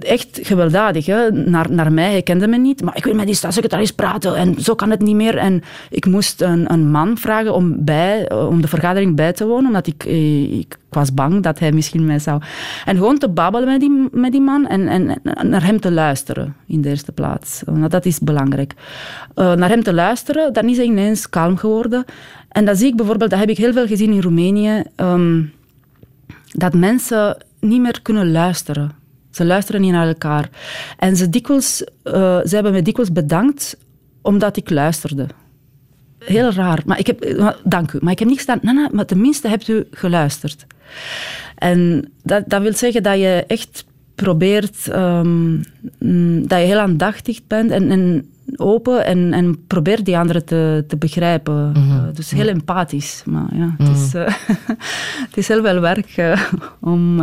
echt 0.00 0.38
gewelddadig. 0.42 1.06
Hè. 1.06 1.30
Naar, 1.30 1.70
naar 1.70 1.92
mij, 1.92 2.10
hij 2.10 2.22
kende 2.22 2.46
me 2.46 2.56
niet. 2.56 2.82
Maar 2.82 2.96
ik 2.96 3.04
wil 3.04 3.14
met 3.14 3.26
die 3.26 3.34
staatssecretaris 3.34 3.92
praten. 3.92 4.36
En 4.36 4.54
zo 4.60 4.74
kan 4.74 4.90
het 4.90 5.00
niet 5.00 5.14
meer. 5.14 5.36
En 5.36 5.62
ik 5.90 6.06
moest 6.06 6.40
een, 6.40 6.72
een 6.72 6.90
man 6.90 7.18
vragen 7.18 7.54
om, 7.54 7.84
bij, 7.84 8.30
om 8.32 8.60
de 8.60 8.68
vergadering 8.68 9.16
bij 9.16 9.32
te 9.32 9.46
wonen. 9.46 9.66
Omdat 9.66 9.86
ik, 9.86 10.04
ik 10.04 10.78
was 10.90 11.14
bang 11.14 11.42
dat 11.42 11.58
hij 11.58 11.72
misschien 11.72 12.04
mij 12.04 12.18
zou... 12.18 12.42
En 12.84 12.96
gewoon 12.96 13.18
te 13.18 13.28
babbelen 13.28 13.68
met 13.68 13.80
die, 13.80 14.08
met 14.12 14.32
die 14.32 14.40
man. 14.40 14.66
En, 14.66 14.88
en, 14.88 15.20
en 15.22 15.48
naar 15.48 15.64
hem 15.64 15.80
te 15.80 15.92
luisteren, 15.92 16.56
in 16.66 16.82
de 16.82 16.88
eerste 16.88 17.12
plaats. 17.12 17.62
Want 17.66 17.90
dat 17.90 18.04
is 18.04 18.18
belangrijk. 18.18 18.74
Uh, 19.36 19.52
naar 19.52 19.68
hem 19.68 19.82
te 19.82 19.94
luisteren, 19.94 20.52
dan 20.52 20.68
is 20.68 20.76
hij 20.76 20.86
ineens 20.86 21.28
kalm 21.28 21.56
geworden. 21.56 22.04
En 22.54 22.64
dat 22.64 22.78
zie 22.78 22.86
ik 22.86 22.96
bijvoorbeeld, 22.96 23.30
dat 23.30 23.38
heb 23.38 23.48
ik 23.48 23.56
heel 23.56 23.72
veel 23.72 23.86
gezien 23.86 24.12
in 24.12 24.20
Roemenië, 24.20 24.82
um, 24.96 25.52
dat 26.52 26.74
mensen 26.74 27.36
niet 27.60 27.80
meer 27.80 28.02
kunnen 28.02 28.32
luisteren. 28.32 28.90
Ze 29.30 29.44
luisteren 29.44 29.80
niet 29.80 29.92
naar 29.92 30.06
elkaar. 30.06 30.50
En 30.98 31.16
ze, 31.16 31.28
dikwijls, 31.28 31.84
uh, 32.04 32.12
ze 32.44 32.54
hebben 32.54 32.72
me 32.72 32.82
dikwijls 32.82 33.12
bedankt 33.12 33.76
omdat 34.22 34.56
ik 34.56 34.70
luisterde. 34.70 35.26
Heel 36.18 36.50
raar. 36.50 36.82
Maar 36.86 36.98
ik 36.98 37.06
heb, 37.06 37.52
dank 37.64 37.92
u. 37.92 37.98
Maar 38.00 38.12
ik 38.12 38.18
heb 38.18 38.28
niet 38.28 38.40
gedaan. 38.40 38.58
Nee, 38.62 38.74
nee, 38.74 38.88
maar 38.92 39.06
tenminste 39.06 39.48
hebt 39.48 39.68
u 39.68 39.86
geluisterd. 39.90 40.66
En 41.56 42.10
dat, 42.22 42.44
dat 42.46 42.62
wil 42.62 42.72
zeggen 42.72 43.02
dat 43.02 43.18
je 43.18 43.44
echt 43.46 43.84
probeert, 44.14 44.86
um, 44.94 45.62
dat 46.46 46.58
je 46.58 46.66
heel 46.66 46.78
aandachtig 46.78 47.46
bent 47.46 47.70
en, 47.70 47.90
en 47.90 48.28
open 48.56 49.04
en, 49.04 49.32
en 49.32 49.66
probeer 49.66 50.04
die 50.04 50.18
anderen 50.18 50.44
te, 50.44 50.84
te 50.88 50.96
begrijpen. 50.96 51.68
Mm 51.68 51.74
-hmm. 51.74 52.06
uh, 52.06 52.14
dus 52.14 52.30
heel 52.30 52.48
empathisch. 52.48 53.22
Maar 53.24 53.56
ja, 53.56 53.64
mm 53.64 53.74
-hmm. 53.76 53.86
het, 53.86 53.96
is, 53.96 54.14
uh, 54.14 54.26
het 55.28 55.36
is 55.36 55.48
heel 55.48 55.62
veel 55.62 55.80
werk 55.80 56.16
uh, 56.16 56.42
om, 56.80 57.20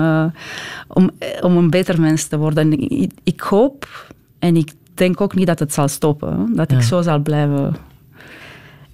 om, 0.88 1.11
om 1.41 1.57
een 1.57 1.69
beter 1.69 2.02
mens 2.02 2.27
te 2.27 2.38
worden. 2.38 2.72
En 2.72 2.89
ik, 2.89 3.11
ik, 3.23 3.39
hoop 3.39 4.11
en 4.39 4.56
ik 4.56 4.72
denk 4.93 5.22
ook 5.22 5.35
niet 5.35 5.48
dat 5.48 5.60
het 5.60 5.73
zal 5.73 5.88
stoppen. 5.88 6.56
Dat 6.56 6.72
ja. 6.72 6.77
ik 6.77 6.84
zo 6.84 7.02
zal 7.02 7.19
blijven. 7.19 7.76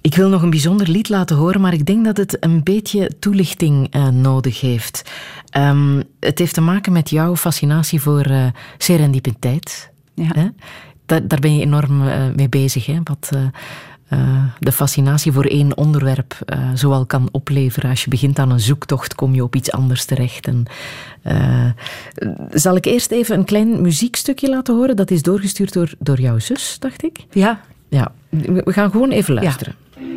Ik 0.00 0.14
wil 0.14 0.28
nog 0.28 0.42
een 0.42 0.50
bijzonder 0.50 0.88
lied 0.88 1.08
laten 1.08 1.36
horen, 1.36 1.60
maar 1.60 1.72
ik 1.72 1.86
denk 1.86 2.04
dat 2.04 2.16
het 2.16 2.36
een 2.40 2.62
beetje 2.62 3.10
toelichting 3.18 3.94
nodig 4.12 4.60
heeft. 4.60 5.10
Um, 5.56 6.02
het 6.20 6.38
heeft 6.38 6.54
te 6.54 6.60
maken 6.60 6.92
met 6.92 7.10
jouw 7.10 7.36
fascinatie 7.36 8.00
voor 8.00 8.26
serendipiteit. 8.78 9.90
Ja. 10.14 10.30
Hè? 10.32 10.48
Daar, 11.08 11.26
daar 11.28 11.40
ben 11.40 11.54
je 11.56 11.62
enorm 11.62 12.02
uh, 12.02 12.14
mee 12.36 12.48
bezig. 12.48 12.86
Hè? 12.86 12.98
Wat 13.04 13.30
uh, 13.34 13.40
uh, 14.12 14.44
de 14.58 14.72
fascinatie 14.72 15.32
voor 15.32 15.44
één 15.44 15.76
onderwerp 15.76 16.38
zoal 16.74 17.06
kan 17.06 17.28
opleveren. 17.32 17.90
Als 17.90 18.04
je 18.04 18.10
begint 18.10 18.38
aan 18.38 18.50
een 18.50 18.60
zoektocht, 18.60 19.14
kom 19.14 19.34
je 19.34 19.42
op 19.42 19.54
iets 19.56 19.72
anders 19.72 20.04
terecht. 20.04 20.46
En, 20.46 20.64
zal 22.50 22.76
ik 22.76 22.84
eerst 22.84 23.10
even 23.10 23.38
een 23.38 23.44
klein 23.44 23.82
muziekstukje 23.82 24.48
laten 24.48 24.74
horen? 24.74 24.96
Dat 24.96 25.10
is 25.10 25.22
doorgestuurd 25.22 25.72
door, 25.72 25.92
door 25.98 26.20
jouw 26.20 26.38
zus, 26.38 26.76
dacht 26.78 27.02
ik. 27.02 27.18
Ja. 27.30 27.60
Ja, 27.88 28.12
we 28.30 28.72
gaan 28.72 28.90
gewoon 28.90 29.10
even 29.10 29.34
luisteren. 29.34 29.74
Ja. 29.74 30.08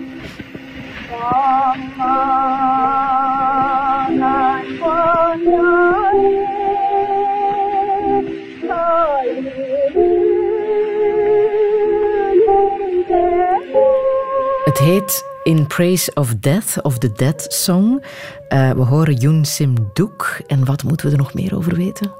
Heet 14.82 15.26
In 15.44 15.68
Praise 15.68 16.12
of 16.14 16.36
Death, 16.36 16.82
of 16.82 16.98
the 16.98 17.12
Dead 17.12 17.46
Song. 17.48 18.04
Uh, 18.50 18.72
we 18.72 18.82
horen 18.82 19.14
Yoon 19.16 19.46
Sim 19.46 19.74
Doek. 19.94 20.40
En 20.48 20.66
wat 20.66 20.84
moeten 20.84 21.06
we 21.06 21.12
er 21.12 21.18
nog 21.18 21.34
meer 21.34 21.56
over 21.56 21.76
weten? 21.76 22.12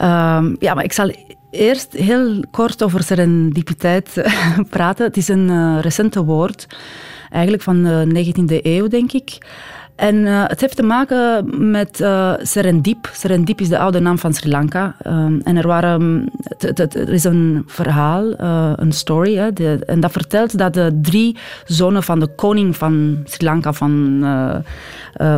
Um, 0.00 0.56
ja, 0.58 0.74
maar 0.74 0.84
ik 0.84 0.92
zal 0.92 1.10
eerst 1.50 1.92
heel 1.92 2.44
kort 2.50 2.82
over 2.82 3.02
serendipiteit 3.02 4.22
praten. 4.70 5.06
Het 5.06 5.16
is 5.16 5.28
een 5.28 5.48
uh, 5.48 5.78
recente 5.80 6.24
woord, 6.24 6.66
eigenlijk 7.30 7.62
van 7.62 7.82
de 7.82 8.32
19e 8.34 8.62
eeuw, 8.62 8.88
denk 8.88 9.12
ik. 9.12 9.38
En 9.96 10.14
uh, 10.14 10.44
het 10.46 10.60
heeft 10.60 10.76
te 10.76 10.82
maken 10.82 11.44
met 11.70 12.00
uh, 12.00 12.32
Serendip. 12.42 13.10
Serendip 13.12 13.60
is 13.60 13.68
de 13.68 13.78
oude 13.78 14.00
naam 14.00 14.18
van 14.18 14.34
Sri 14.34 14.50
Lanka. 14.50 14.96
Um, 15.06 15.40
en 15.44 15.56
er, 15.56 15.66
waren, 15.66 16.30
het, 16.58 16.94
er 16.94 17.12
is 17.12 17.24
een 17.24 17.62
verhaal, 17.66 18.40
uh, 18.40 18.72
een 18.76 18.92
story, 18.92 19.36
hè, 19.36 19.76
en 19.78 20.00
dat 20.00 20.12
vertelt 20.12 20.58
dat 20.58 20.74
de 20.74 20.98
drie 21.02 21.36
zonen 21.64 22.02
van 22.02 22.20
de 22.20 22.26
koning 22.26 22.76
van 22.76 23.22
Sri 23.24 23.46
Lanka 23.46 23.72
van 23.72 24.24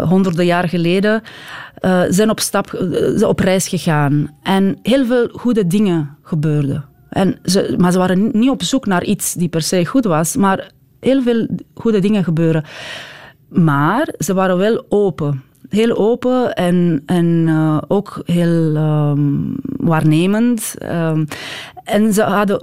honderden 0.02 0.44
jaar 0.44 0.68
geleden 0.68 1.22
zijn 2.08 2.30
op, 2.30 2.40
stap, 2.40 2.90
op 3.20 3.38
reis 3.38 3.68
gegaan. 3.68 4.34
En 4.42 4.78
heel 4.82 5.06
veel 5.06 5.28
goede 5.32 5.66
dingen 5.66 6.16
gebeurden. 6.22 6.84
En 7.08 7.38
ze, 7.44 7.74
maar 7.78 7.92
ze 7.92 7.98
waren 7.98 8.30
niet 8.32 8.50
op 8.50 8.62
zoek 8.62 8.86
naar 8.86 9.04
iets 9.04 9.34
die 9.34 9.48
per 9.48 9.62
se 9.62 9.86
goed 9.86 10.04
was, 10.04 10.36
maar 10.36 10.70
heel 11.00 11.22
veel 11.22 11.46
goede 11.74 12.00
dingen 12.00 12.24
gebeuren. 12.24 12.64
Maar 13.48 14.14
ze 14.18 14.34
waren 14.34 14.56
wel 14.56 14.84
open. 14.88 15.42
Heel 15.68 15.96
open 15.96 16.54
en, 16.54 17.02
en 17.06 17.24
uh, 17.24 17.78
ook 17.88 18.22
heel 18.24 18.76
um, 18.76 19.54
waarnemend. 19.76 20.74
Um, 20.82 21.26
en 21.84 22.12
ze, 22.12 22.22
hadden, 22.22 22.58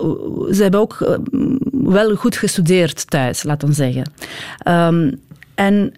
ze 0.56 0.62
hebben 0.62 0.80
ook 0.80 0.98
uh, 1.00 1.16
wel 1.72 2.16
goed 2.16 2.36
gestudeerd 2.36 3.10
thuis, 3.10 3.44
laten 3.44 3.68
we 3.68 3.74
zeggen. 3.74 4.12
Um, 4.68 5.20
en 5.56 5.94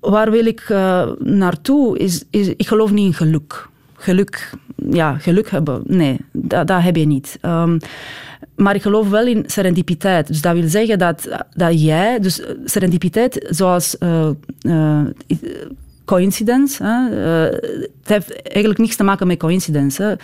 waar 0.00 0.30
wil 0.30 0.46
ik 0.46 0.68
uh, 0.68 1.10
naartoe? 1.18 1.98
Is, 1.98 2.24
is, 2.30 2.48
ik 2.48 2.66
geloof 2.66 2.90
niet 2.90 3.06
in 3.06 3.14
geluk. 3.14 3.68
Geluk, 3.94 4.50
ja, 4.90 5.18
geluk 5.18 5.50
hebben, 5.50 5.82
nee, 5.86 6.18
dat, 6.32 6.66
dat 6.66 6.82
heb 6.82 6.96
je 6.96 7.06
niet. 7.06 7.38
Maar 8.56 8.74
ik 8.74 8.82
geloof 8.82 9.08
wel 9.08 9.26
in 9.26 9.44
serendipiteit. 9.46 10.26
Dus 10.26 10.40
dat 10.40 10.54
wil 10.54 10.68
zeggen 10.68 10.98
dat, 10.98 11.28
dat 11.54 11.82
jij, 11.82 12.20
dus 12.20 12.42
serendipiteit 12.64 13.46
zoals 13.48 13.96
uh, 14.00 14.28
uh, 14.62 15.00
coincidence. 16.04 16.82
Hè. 16.84 17.10
Uh, 17.10 17.58
het 17.80 18.08
heeft 18.08 18.42
eigenlijk 18.42 18.78
niks 18.78 18.96
te 18.96 19.04
maken 19.04 19.26
met 19.26 19.38
coincidence. 19.38 20.02
Hè. 20.02 20.14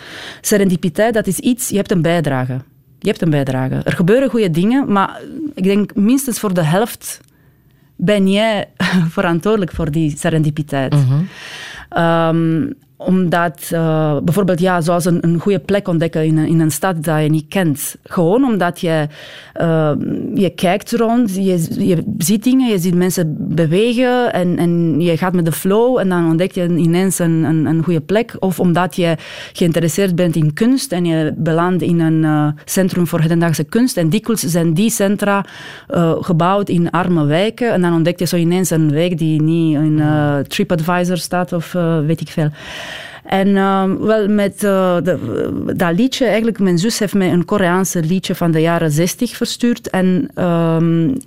Serendipiteit, 0.41 1.13
dat 1.13 1.27
is 1.27 1.39
iets, 1.39 1.69
je 1.69 1.75
hebt 1.75 1.91
een 1.91 2.01
bijdrage. 2.01 2.61
Je 2.99 3.07
hebt 3.07 3.21
een 3.21 3.29
bijdrage. 3.29 3.75
Er 3.83 3.95
gebeuren 3.95 4.29
goede 4.29 4.51
dingen, 4.51 4.91
maar 4.91 5.21
ik 5.53 5.63
denk 5.63 5.95
minstens 5.95 6.39
voor 6.39 6.53
de 6.53 6.63
helft 6.63 7.19
ben 7.95 8.31
jij 8.31 8.67
verantwoordelijk 9.17 9.71
voor 9.71 9.91
die 9.91 10.17
serendipiteit. 10.17 10.93
Mm 10.93 11.05
-hmm. 11.07 11.27
um, 12.03 12.73
omdat, 13.01 13.69
uh, 13.73 14.17
bijvoorbeeld, 14.23 14.59
ja, 14.59 14.81
zoals 14.81 15.05
een, 15.05 15.17
een 15.21 15.39
goede 15.39 15.59
plek 15.59 15.87
ontdekken 15.87 16.25
in 16.25 16.37
een, 16.37 16.47
in 16.47 16.59
een 16.59 16.71
stad 16.71 17.03
dat 17.03 17.21
je 17.21 17.29
niet 17.29 17.47
kent. 17.47 17.95
Gewoon 18.03 18.43
omdat 18.43 18.79
je, 18.79 19.07
uh, 19.61 19.91
je 20.33 20.49
kijkt 20.49 20.91
rond, 20.91 21.35
je, 21.35 21.85
je 21.87 22.03
ziet 22.17 22.43
dingen, 22.43 22.69
je 22.69 22.77
ziet 22.79 22.95
mensen 22.95 23.35
bewegen 23.39 24.33
en, 24.33 24.57
en 24.57 25.01
je 25.01 25.17
gaat 25.17 25.33
met 25.33 25.45
de 25.45 25.51
flow 25.51 25.97
en 25.97 26.09
dan 26.09 26.29
ontdek 26.29 26.51
je 26.51 26.67
ineens 26.67 27.19
een, 27.19 27.43
een, 27.43 27.65
een 27.65 27.83
goede 27.83 28.01
plek. 28.01 28.35
Of 28.39 28.59
omdat 28.59 28.95
je 28.95 29.15
geïnteresseerd 29.53 30.15
bent 30.15 30.35
in 30.35 30.53
kunst 30.53 30.91
en 30.91 31.05
je 31.05 31.33
belandt 31.37 31.81
in 31.81 31.99
een 31.99 32.23
uh, 32.23 32.47
centrum 32.65 33.07
voor 33.07 33.19
hedendaagse 33.19 33.63
kunst. 33.63 33.97
En 33.97 34.09
dikwijls 34.09 34.41
zijn 34.41 34.73
die 34.73 34.89
centra 34.89 35.45
gebouwd 36.19 36.69
in 36.69 36.89
arme 36.89 37.25
wijken 37.25 37.71
en 37.71 37.81
dan 37.81 37.93
ontdek 37.93 38.19
je 38.19 38.25
zo 38.25 38.35
ineens 38.35 38.69
een 38.69 38.91
wijk 38.91 39.17
die 39.17 39.41
niet 39.41 39.75
in 39.75 40.01
TripAdvisor 40.47 41.17
staat 41.17 41.53
of 41.53 41.71
weet 42.05 42.21
ik 42.21 42.29
veel. 42.29 42.49
En 43.29 43.47
uh, 43.47 43.83
wel 43.99 44.27
met 44.27 44.63
uh, 44.63 44.97
de, 45.03 45.73
dat 45.75 45.95
liedje, 45.95 46.25
eigenlijk, 46.25 46.59
mijn 46.59 46.77
zus 46.77 46.99
heeft 46.99 47.13
mij 47.13 47.31
een 47.31 47.45
Koreaanse 47.45 48.01
liedje 48.01 48.35
van 48.35 48.51
de 48.51 48.61
jaren 48.61 48.91
60 48.91 49.35
verstuurd. 49.35 49.89
En 49.89 50.29
uh, 50.35 50.77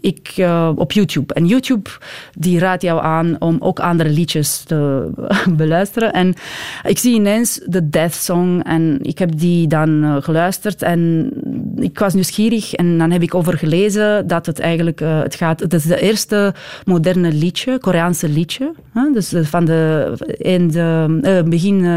ik 0.00 0.32
uh, 0.36 0.70
op 0.74 0.92
YouTube. 0.92 1.34
En 1.34 1.46
YouTube 1.46 1.90
die 2.34 2.58
raadt 2.58 2.82
jou 2.82 3.02
aan 3.02 3.36
om 3.38 3.56
ook 3.60 3.80
andere 3.80 4.10
liedjes 4.10 4.62
te 4.62 5.10
beluisteren. 5.56 6.12
En 6.12 6.34
ik 6.82 6.98
zie 6.98 7.14
ineens 7.14 7.60
de 7.66 7.88
Death 7.88 8.14
Song 8.14 8.60
en 8.60 8.98
ik 9.02 9.18
heb 9.18 9.38
die 9.38 9.66
dan 9.66 10.18
geluisterd. 10.22 10.82
En 10.82 11.30
ik 11.76 11.98
was 11.98 12.14
nieuwsgierig 12.14 12.74
en 12.74 12.98
dan 12.98 13.10
heb 13.10 13.22
ik 13.22 13.34
over 13.34 13.58
gelezen 13.58 14.26
dat 14.26 14.46
het 14.46 14.60
eigenlijk 14.60 15.00
het 15.00 15.34
gaat. 15.34 15.60
Het 15.60 15.74
is 15.74 15.84
de 15.84 16.00
eerste 16.00 16.54
moderne 16.84 17.32
liedje, 17.32 17.78
Koreaanse 17.78 18.28
liedje. 18.28 18.72
dus 19.12 19.34
van 19.42 19.64
de, 19.64 20.12
in 20.38 20.68
de 20.68 21.44
begin 21.48 21.91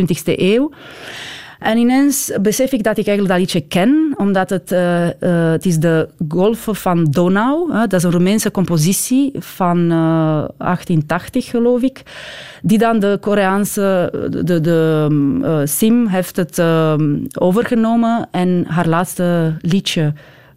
20e 0.00 0.34
eeuw. 0.36 0.70
En 1.58 1.78
ineens 1.78 2.32
besef 2.40 2.72
ik 2.72 2.82
dat 2.82 2.98
ik 2.98 3.06
eigenlijk 3.06 3.28
dat 3.28 3.38
liedje 3.38 3.68
ken, 3.68 4.14
omdat 4.16 4.50
het, 4.50 4.72
uh, 4.72 5.08
het 5.52 5.66
is 5.66 5.78
de 5.78 6.08
Golfen 6.28 6.74
van 6.76 7.04
Donau. 7.04 7.70
Uh, 7.70 7.78
dat 7.80 7.92
is 7.92 8.02
een 8.02 8.10
Roemeense 8.10 8.50
compositie 8.50 9.32
van 9.38 9.88
1880, 9.88 11.46
geloof 11.46 11.82
ik. 11.82 12.02
Die 12.62 12.78
dan 12.78 12.98
de 12.98 13.18
Koreaanse, 13.20 14.12
de, 14.44 14.60
de 14.60 15.62
Sim 15.64 16.06
heeft 16.06 16.36
het 16.36 16.62
overgenomen 17.38 18.28
en 18.30 18.64
haar 18.68 18.88
laatste 18.88 19.54
liedje 19.60 20.12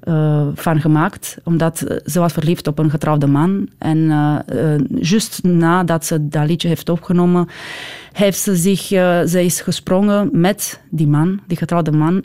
uh, 0.09 0.47
van 0.53 0.81
gemaakt, 0.81 1.37
omdat 1.43 1.77
ze 2.05 2.19
was 2.19 2.33
verliefd 2.33 2.67
op 2.67 2.79
een 2.79 2.89
getrouwde 2.89 3.27
man. 3.27 3.69
En 3.77 3.97
uh, 3.97 4.35
uh, 4.53 4.79
juist 5.01 5.43
nadat 5.43 6.05
ze 6.05 6.27
dat 6.27 6.47
liedje 6.47 6.67
heeft 6.67 6.89
opgenomen, 6.89 7.47
heeft 8.11 8.39
ze 8.39 8.55
zich, 8.55 8.81
ze 9.27 9.43
is 9.43 9.61
gesprongen 9.61 10.29
met 10.31 10.81
die 10.89 11.07
man, 11.07 11.39
die 11.47 11.57
getrouwde 11.57 11.91
man, 11.91 12.23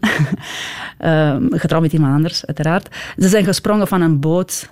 getrouwd 1.62 1.82
met 1.82 1.92
iemand 1.92 2.14
anders, 2.14 2.46
uiteraard. 2.46 2.96
Ze 3.18 3.28
zijn 3.28 3.44
gesprongen 3.44 3.88
van 3.88 4.00
een 4.00 4.20
boot 4.20 4.70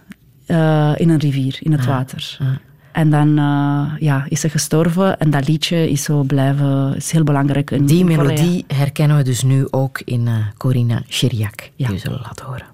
in 0.97 1.09
een 1.09 1.19
rivier, 1.19 1.59
in 1.61 1.73
het 1.73 1.81
ah, 1.81 1.87
water. 1.87 2.37
Ah. 2.41 2.72
En 2.93 3.11
dan 3.11 3.39
uh, 3.39 3.93
ja, 3.99 4.25
is 4.29 4.41
ze 4.41 4.49
gestorven 4.49 5.19
en 5.19 5.31
dat 5.31 5.49
liedje 5.49 5.91
is 5.91 6.03
zo 6.03 6.23
blijven, 6.23 6.97
is 6.97 7.11
heel 7.13 7.25
belangrijk. 7.25 7.71
In 7.71 7.87
Die 7.87 8.05
melodie 8.05 8.65
herkennen 8.67 9.17
we 9.17 9.23
dus 9.23 9.43
nu 9.43 9.67
ook 9.71 10.01
in 10.05 10.27
uh, 10.27 10.35
Corina 10.57 11.03
Chiriac, 11.07 11.57
die 11.57 11.71
ja. 11.77 11.89
we 11.89 11.99
zullen 11.99 12.21
laten 12.23 12.47
horen. 12.47 12.71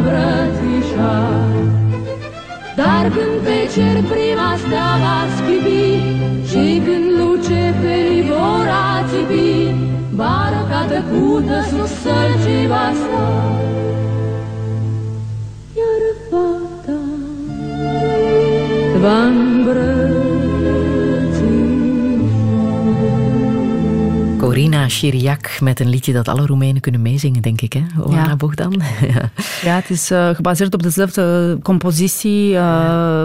îmbrățișa. 0.00 1.14
Dar 2.80 3.04
când 3.14 3.36
pe 3.44 3.58
cer 3.74 3.96
prima 4.12 4.50
stea 4.62 4.90
va 5.02 5.18
schibi 5.36 5.86
Și 6.48 6.64
când 6.84 7.06
luce 7.18 7.62
pe 7.80 7.94
livora 8.08 9.04
țipi 9.08 9.74
Barca 10.14 10.80
tăcută 10.88 11.58
sus 11.70 11.92
sălcii 12.02 12.66
va 12.66 12.92
sta 13.00 13.26
Iar 15.78 16.02
fata 16.30 17.00
va 19.02 19.18
îmbrățișa 19.24 20.10
Corina 24.80 24.98
Chiriac 24.98 25.60
met 25.60 25.80
een 25.80 25.88
liedje 25.88 26.12
dat 26.12 26.28
alle 26.28 26.46
Roemenen 26.46 26.80
kunnen 26.80 27.02
meezingen, 27.02 27.42
denk 27.42 27.60
ik, 27.60 27.72
hè? 27.72 27.82
Oana 28.02 28.24
Ja. 28.24 28.36
Bogdan. 28.36 28.82
ja. 29.00 29.30
Ja, 29.68 29.74
het 29.74 29.90
is 29.90 30.10
eh, 30.10 30.28
gebaseerd 30.28 30.74
op 30.74 30.82
dezelfde 30.82 31.58
compositie, 31.62 32.56
eh, 32.56 33.24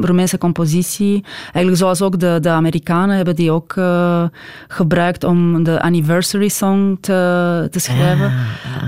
Roemeense 0.00 0.38
compositie. 0.38 1.24
Eigenlijk 1.44 1.76
zoals 1.76 2.02
ook 2.02 2.20
de, 2.20 2.38
de 2.40 2.48
Amerikanen 2.48 3.16
hebben 3.16 3.36
die 3.36 3.50
ook 3.50 3.72
eh, 3.76 4.24
gebruikt 4.68 5.24
om 5.24 5.62
de 5.62 5.80
anniversary 5.82 6.48
song 6.48 6.96
te, 7.00 7.68
te 7.70 7.78
schrijven. 7.78 8.32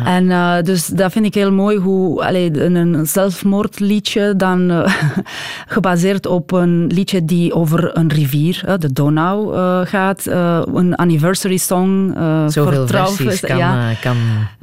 En 0.04 0.30
eh, 0.30 0.62
dus 0.62 0.86
dat 0.86 1.12
vind 1.12 1.24
ik 1.24 1.34
heel 1.34 1.52
mooi, 1.52 1.76
hoe 1.78 2.24
allee, 2.24 2.60
een, 2.62 3.06
zelfmoordliedje 3.06 4.36
dan 4.36 4.86
gebaseerd 5.76 6.26
op 6.26 6.52
een 6.52 6.86
liedje 6.86 7.24
die 7.24 7.54
over 7.54 7.96
een 7.96 8.08
rivier, 8.08 8.76
de 8.78 8.92
Donau, 8.92 9.56
gaat. 9.86 10.26
een 10.74 10.94
anniversary 10.94 11.56
song 11.56 12.07
voor 12.14 12.50
Zoveel 12.50 12.86
versies 12.86 13.40
kan... 13.40 13.56
ja. 13.56 13.90
eh, 13.90 14.00
kan 14.00 14.16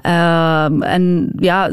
Ehm, 0.06 0.82
en 0.82 1.30
ja, 1.40 1.72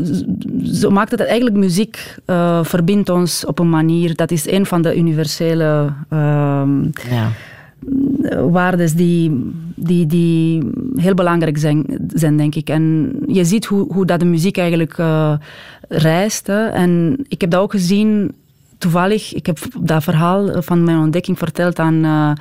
zo 0.73 0.91
maakt 0.91 1.11
het 1.11 1.21
eigenlijk 1.21 1.57
muziek 1.57 2.17
eh, 2.25 2.65
verbindt 2.65 3.09
ons 3.09 3.47
op 3.47 3.59
een 3.59 3.71
manier. 3.71 4.17
Dat 4.17 4.31
is 4.31 4.51
een 4.51 4.67
van 4.67 4.83
de 4.83 4.97
universele 4.97 5.93
ehm 6.09 6.85
ja. 7.11 7.29
waarden 8.51 8.97
die, 8.97 9.53
die, 9.75 10.07
die 10.07 10.71
heel 10.95 11.15
belangrijk 11.15 11.59
zijn, 11.59 11.87
zijn, 12.15 12.37
denk 12.37 12.55
ik. 12.55 12.69
En 12.69 13.13
je 13.27 13.45
ziet 13.45 13.65
hoe, 13.65 13.93
hoe 13.93 14.07
dat 14.07 14.21
de 14.21 14.27
muziek 14.27 14.57
eigenlijk 14.57 14.99
eh, 14.99 15.33
reist. 15.89 16.47
Hè. 16.47 16.67
En 16.67 17.17
ik 17.29 17.41
heb 17.41 17.51
dat 17.51 17.61
ook 17.61 17.71
gezien, 17.71 18.33
toevallig, 18.79 19.35
ik 19.35 19.47
heb 19.47 19.59
dat 19.81 20.03
verhaal 20.03 20.63
van 20.63 20.85
mijn 20.85 20.99
ontdekking 20.99 21.39
verteld 21.39 21.79
aan 21.79 22.37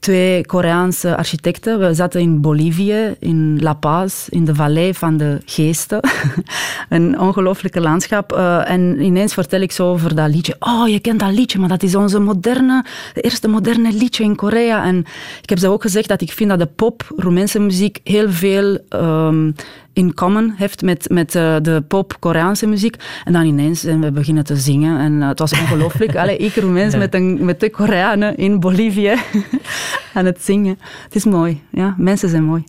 twee 0.00 0.46
Koreaanse 0.46 1.16
architecten. 1.16 1.78
We 1.78 1.94
zaten 1.94 2.20
in 2.20 2.40
Bolivie, 2.40 3.16
in 3.18 3.58
La 3.62 3.74
Paz, 3.74 4.28
in 4.28 4.44
de 4.44 4.54
vallei 4.54 4.94
van 4.94 5.16
de 5.16 5.38
geesten. 5.44 6.00
een 6.88 7.20
ongelooflijke 7.20 7.80
landschap. 7.80 8.32
Eh, 8.32 8.70
en 8.70 9.02
ineens 9.02 9.34
vertel 9.34 9.60
ik 9.60 9.72
zo 9.72 9.90
over 9.90 10.14
dat 10.14 10.30
liedje. 10.30 10.56
Oh, 10.58 10.88
je 10.88 11.00
kent 11.00 11.20
dat 11.20 11.32
liedje, 11.32 11.58
maar 11.58 11.68
dat 11.68 11.82
is 11.82 11.94
onze 11.94 12.18
moderne, 12.18 12.84
de 13.14 13.20
eerste 13.20 13.48
moderne 13.48 13.92
liedje 13.92 14.24
in 14.24 14.36
Korea. 14.36 14.84
En 14.84 14.98
ik 15.42 15.48
heb 15.48 15.58
ze 15.58 15.68
ook 15.68 15.82
gezegd 15.82 16.08
dat 16.08 16.20
ik 16.20 16.32
vind 16.32 16.50
dat 16.50 16.58
de 16.58 16.66
pop, 16.66 17.12
Roemeense 17.16 17.58
muziek, 17.58 17.98
heel 18.04 18.30
veel 18.30 18.78
ehm, 18.88 19.50
in 19.92 20.14
common 20.14 20.54
heeft 20.56 20.82
met, 20.82 21.08
met 21.10 21.34
eh, 21.34 21.56
de 21.62 21.82
pop-Koreaanse 21.88 22.66
muziek. 22.66 22.96
En 23.24 23.32
dan 23.32 23.44
ineens 23.44 23.80
zijn 23.80 24.00
we 24.00 24.12
beginnen 24.12 24.44
te 24.44 24.56
zingen. 24.56 24.98
En 25.00 25.22
eh, 25.22 25.28
het 25.28 25.38
was 25.38 25.52
ongelooflijk. 25.52 26.16
Allee, 26.22 26.36
ik 26.36 26.54
Ja. 26.54 26.98
met, 26.98 27.14
een, 27.14 27.44
met 27.44 27.58
twee 27.58 27.70
Koreanen 27.70 28.36
in 28.36 28.60
Bolivie 28.60 29.10
aan 30.14 30.24
het 30.24 30.42
zingen. 30.42 30.78
Het 31.04 31.14
is 31.14 31.24
mooi. 31.24 31.62
Ja, 31.70 31.94
mensen 31.98 32.28
zijn 32.28 32.44
mooi. 32.44 32.64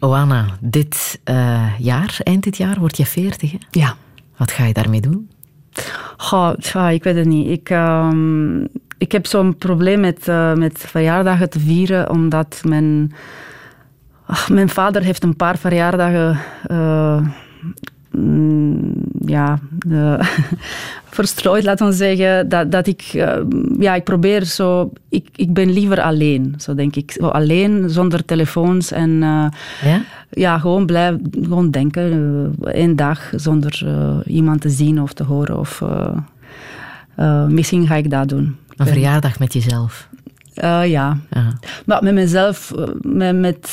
Oana, 0.00 0.46
dit 0.60 1.20
eh, 1.24 1.78
jaar, 1.78 2.18
eind 2.22 2.42
dit 2.42 2.56
jaar, 2.56 2.78
word 2.78 2.96
je 2.96 3.06
40. 3.06 3.52
Hè? 3.52 3.58
Ja. 3.70 3.96
Wat 4.36 4.52
ga 4.52 4.64
je 4.64 4.72
daarmee 4.72 5.00
doen? 5.00 5.30
Goh, 6.16 6.54
tja, 6.54 6.88
ik 6.88 7.04
weet 7.04 7.16
het 7.16 7.26
niet. 7.26 7.48
Ik, 7.48 7.70
ehm, 7.70 8.60
ik 8.98 9.12
heb 9.12 9.26
zo'n 9.26 9.56
probleem 9.56 10.00
met, 10.00 10.28
eh, 10.28 10.54
met 10.54 10.78
verjaardagen 10.86 11.50
te 11.50 11.60
vieren, 11.60 12.10
omdat 12.10 12.60
mijn, 12.64 13.12
ach, 14.28 14.48
mijn 14.48 14.68
vader 14.68 15.02
heeft 15.02 15.22
een 15.22 15.36
paar 15.36 15.58
verjaardagen 15.58 16.38
eh, 16.66 17.20
mm, 18.10 18.92
ja, 19.26 19.58
eh, 19.90 20.20
verstrooid, 21.18 21.64
laten 21.64 21.86
we 21.86 21.92
zeggen. 21.92 22.48
Dat, 22.48 22.72
dat 22.72 22.86
ik, 22.86 23.02
eh, 23.02 23.40
ja, 23.78 23.94
ik 23.94 24.04
probeer 24.04 24.44
zo, 24.44 24.92
ik, 25.08 25.28
ik 25.36 25.52
ben 25.52 25.72
liever 25.72 26.00
alleen, 26.00 26.54
zo 26.58 26.74
denk 26.74 26.96
ik. 26.96 27.10
Zo 27.10 27.26
alleen, 27.26 27.90
zonder 27.90 28.24
telefoons 28.24 28.92
en... 28.92 29.10
Ja? 29.82 30.02
ja, 30.30 30.58
gewoon 30.58 30.86
blijven 30.86 31.30
gewoon 31.42 31.70
denken. 31.70 32.54
één 32.62 32.96
dag 32.96 33.32
zonder 33.34 33.82
iemand 34.26 34.60
te 34.60 34.68
zien 34.68 35.02
of 35.02 35.12
te 35.12 35.24
horen. 35.24 35.58
Of, 35.58 35.82
misschien 37.48 37.86
ga 37.86 37.94
ik 37.94 38.10
dat 38.10 38.28
doen. 38.28 38.56
Een 38.76 38.86
verjaardag 38.86 39.38
met 39.38 39.52
jezelf. 39.52 40.08
Ja. 40.84 41.18
Maar 41.86 42.02
met 42.02 42.14
mezelf, 42.14 42.72
met, 43.02 43.36
met, 43.36 43.70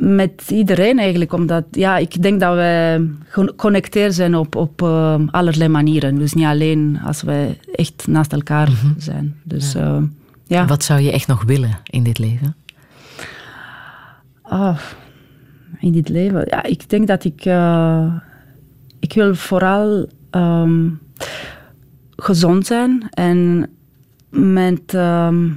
met 0.00 0.50
iedereen 0.50 0.98
eigenlijk. 0.98 1.32
Omdat 1.32 1.64
ja, 1.70 1.96
ik 1.96 2.22
denk 2.22 2.40
dat 2.40 2.54
wij 2.54 3.08
geconnecteerd 3.28 4.14
zijn 4.14 4.34
op, 4.36 4.54
op 4.56 4.82
eh, 4.82 5.20
allerlei 5.30 5.68
manieren. 5.68 6.18
Dus 6.18 6.32
niet 6.32 6.44
alleen 6.46 6.98
als 7.04 7.22
wij 7.22 7.58
echt 7.72 8.06
naast 8.06 8.32
elkaar 8.32 8.68
zijn. 8.96 9.36
Dus 9.42 9.74
eh, 9.74 10.02
ja. 10.46 10.66
Wat 10.66 10.84
zou 10.84 11.00
je 11.00 11.12
echt 11.12 11.26
nog 11.26 11.42
willen 11.44 11.78
in 11.84 12.02
dit 12.02 12.18
leven? 12.18 12.56
Ah, 14.42 14.78
in 15.80 15.92
dit 15.92 16.08
leven. 16.08 16.44
Ja, 16.48 16.62
ik 16.62 16.88
denk 16.88 17.06
dat 17.06 17.24
ik. 17.24 17.44
eh, 17.44 18.14
ik 19.00 19.12
wil 19.12 19.34
vooral 19.34 20.08
ehm, 20.30 20.88
gezond 22.16 22.66
zijn 22.66 23.06
en, 23.10 23.70
met, 24.30 24.94
ehm, 24.94 25.48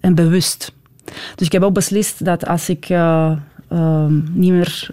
en 0.00 0.14
bewust. 0.14 0.72
Dus 1.34 1.46
ik 1.46 1.52
heb 1.52 1.62
ook 1.62 1.72
beslist 1.72 2.24
dat 2.24 2.46
als 2.46 2.68
ik 2.68 2.88
niet 4.32 4.52
meer 4.52 4.88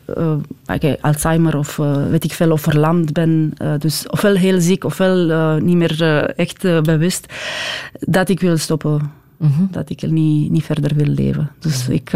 eh, 0.66 0.94
Alzheimer 1.02 1.58
of 1.58 1.80
eh, 1.80 2.08
weet 2.08 2.24
ik 2.24 2.34
veel, 2.34 2.52
of 2.52 2.62
verlamd 2.62 3.14
ben, 3.14 3.54
eh, 3.58 3.74
dus 3.78 4.08
ofwel 4.10 4.36
heel 4.36 4.62
ziek 4.62 4.84
ofwel 4.84 5.60
niet 5.60 5.76
meer 5.76 6.26
echt 6.36 6.62
bewust, 6.62 7.34
dat 8.00 8.30
ik 8.30 8.40
wil 8.40 8.58
stoppen. 8.58 9.12
Dat 9.72 9.90
ik 9.90 10.02
er 10.02 10.12
niet, 10.12 10.52
niet 10.52 10.64
verder 10.64 10.96
wil 10.96 11.08
leven. 11.08 11.52
Dus 11.60 11.90
ik, 11.90 12.12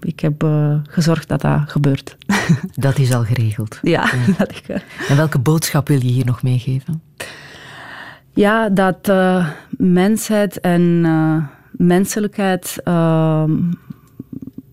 ik 0.00 0.20
heb 0.20 0.46
gezorgd 0.88 1.28
dat 1.28 1.40
dat 1.40 1.60
gebeurt. 1.66 2.16
Dat 2.74 2.98
is 2.98 3.12
al 3.12 3.24
geregeld. 3.24 3.78
ja, 3.82 4.10
dat 4.38 4.50
ik, 4.50 4.82
En 5.08 5.16
welke 5.16 5.38
boodschap 5.38 5.88
wil 5.88 6.00
je 6.00 6.12
hier 6.12 6.24
nog 6.24 6.42
meegeven? 6.42 7.02
Ja, 8.32 8.68
dat 8.68 9.12
mensheid 9.76 10.60
en 10.60 11.04
menselijkheid, 11.76 12.80
ehm, 12.84 13.52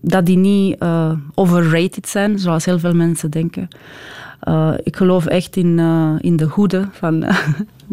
dat 0.02 0.26
die 0.26 0.36
niet 0.36 0.78
eh, 0.78 1.12
overrated 1.34 2.08
zijn, 2.08 2.38
zoals 2.38 2.64
heel 2.64 2.78
veel 2.78 2.94
mensen 2.94 3.30
denken. 3.30 3.68
Eh, 4.40 4.72
ik 4.82 4.96
geloof 4.96 5.26
echt 5.26 5.56
in, 5.56 5.78
eh, 5.78 6.14
in 6.18 6.36
de 6.36 6.48
goede, 6.48 6.88
van, 6.92 7.14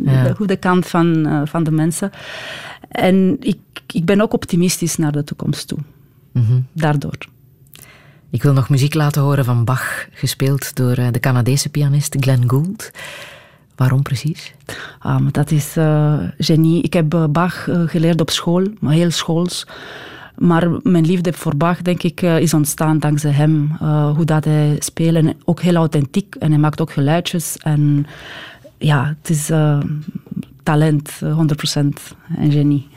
Ja. 0.06 0.24
de 0.24 0.36
goede 0.36 0.56
kant 0.56 0.88
van, 0.88 1.42
van 1.48 1.64
de 1.64 1.72
mensen. 1.72 2.12
En 2.90 3.38
ik, 3.40 3.58
ik 3.88 4.06
ben 4.06 4.22
ook 4.22 4.34
optimistisch 4.34 4.98
naar 4.98 5.12
de 5.12 5.24
toekomst 5.24 5.68
toe. 5.68 5.78
Mhm. 6.32 6.60
Daardoor. 6.74 7.18
Ik 8.30 8.44
wil 8.44 8.54
nog 8.54 8.70
muziek 8.70 8.94
laten 8.94 9.22
horen 9.22 9.46
van 9.46 9.66
Bach, 9.66 10.08
gespeeld 10.12 10.76
door 10.76 10.96
de 10.96 11.20
Canadese 11.20 11.70
pianist 11.70 12.16
Glenn 12.20 12.50
Gould. 12.50 12.92
Waarom 13.76 14.02
precies? 14.02 14.54
Ah, 15.00 15.20
maar 15.20 15.32
dat 15.32 15.52
is 15.52 15.76
genie. 16.38 16.82
Ik 16.82 16.94
heb 16.94 17.28
Bach 17.30 17.68
geleerd 17.86 18.22
op 18.22 18.30
school, 18.30 18.68
maar 18.80 18.94
heel 18.94 19.12
schools. 19.12 19.66
Maar 20.40 20.70
mijn 20.84 21.06
liefde 21.06 21.34
voor 21.34 21.56
Bach, 21.56 21.82
denk 21.82 22.04
ik, 22.04 22.22
eh, 22.22 22.40
is 22.40 22.54
ontstaan 22.54 23.00
dankzij 23.00 23.32
hem. 23.32 23.72
Eh, 23.82 24.16
hoe 24.16 24.26
dat 24.26 24.46
hij 24.46 24.76
speelt. 24.80 25.36
Ook 25.46 25.62
heel 25.62 25.76
authentiek. 25.76 26.36
En 26.36 26.50
hij 26.50 26.60
maakt 26.60 26.82
ook 26.82 26.92
geluidjes. 26.92 27.58
En 27.58 28.06
ja, 28.80 29.16
het 29.22 29.30
is 29.30 29.50
eh, 29.50 29.80
talent, 30.64 31.20
eh, 31.24 31.34
100% 31.34 32.16
en 32.38 32.52
genie. 32.52 32.88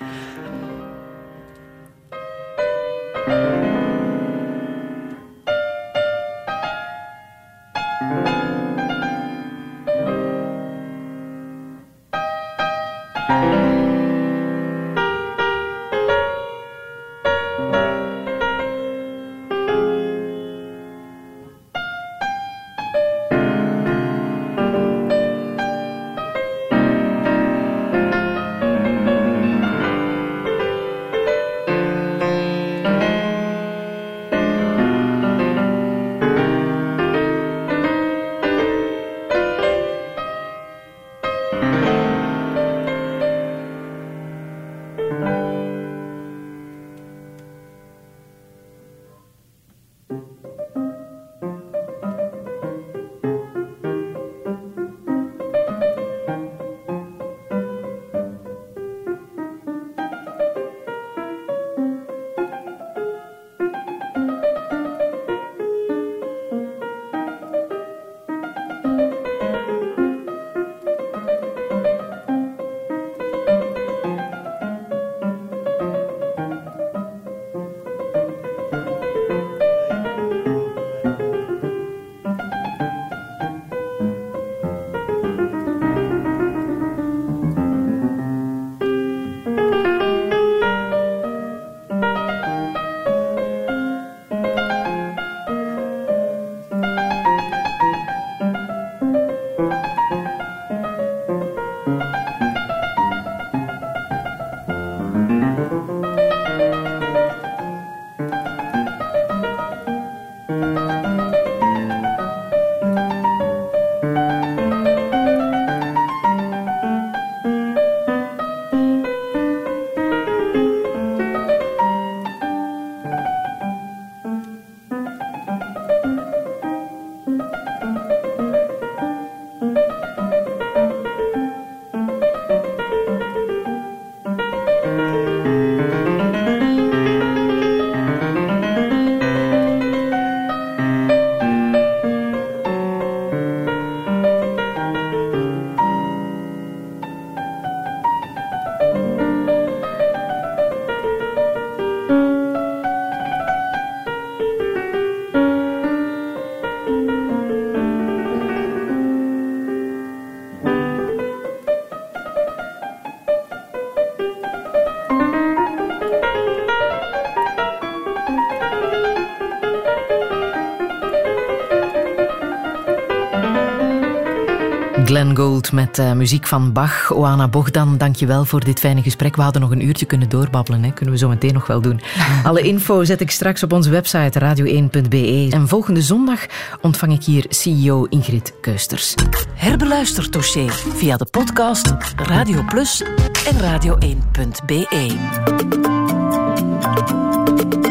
Met 175.70 175.98
uh, 175.98 176.12
muziek 176.12 176.46
van 176.46 176.72
Bach. 176.72 177.10
Oana 177.14 177.48
Bogdan, 177.48 177.98
dank 177.98 178.16
je 178.16 178.26
wel 178.26 178.44
voor 178.44 178.64
dit 178.64 178.78
fijne 178.78 179.02
gesprek. 179.02 179.36
We 179.36 179.42
hadden 179.42 179.62
nog 179.62 179.70
een 179.70 179.86
uurtje 179.86 180.06
kunnen 180.06 180.28
doorbabbelen. 180.28 180.82
Hè? 180.82 180.90
Kunnen 180.90 181.14
we 181.14 181.20
zo 181.20 181.28
meteen 181.28 181.52
nog 181.52 181.66
wel 181.66 181.80
doen. 181.80 182.00
Alle 182.44 182.62
info 182.62 183.04
zet 183.04 183.20
ik 183.20 183.30
straks 183.30 183.62
op 183.62 183.72
onze 183.72 183.90
website 183.90 184.40
radio1.be. 184.40 185.48
En 185.50 185.68
volgende 185.68 186.02
zondag 186.02 186.46
ontvang 186.80 187.12
ik 187.12 187.24
hier 187.24 187.44
CEO 187.48 188.04
Ingrid 188.04 188.54
Keusters. 188.60 189.14
Herbeluister 189.54 190.30
dossier 190.30 190.72
via 190.94 191.16
de 191.16 191.26
podcast 191.30 191.94
Radio 192.16 192.62
Plus 192.62 193.02
en 193.44 193.56
radio1.be. 193.60 194.86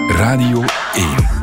Radio 0.07 0.64
1 0.93 1.40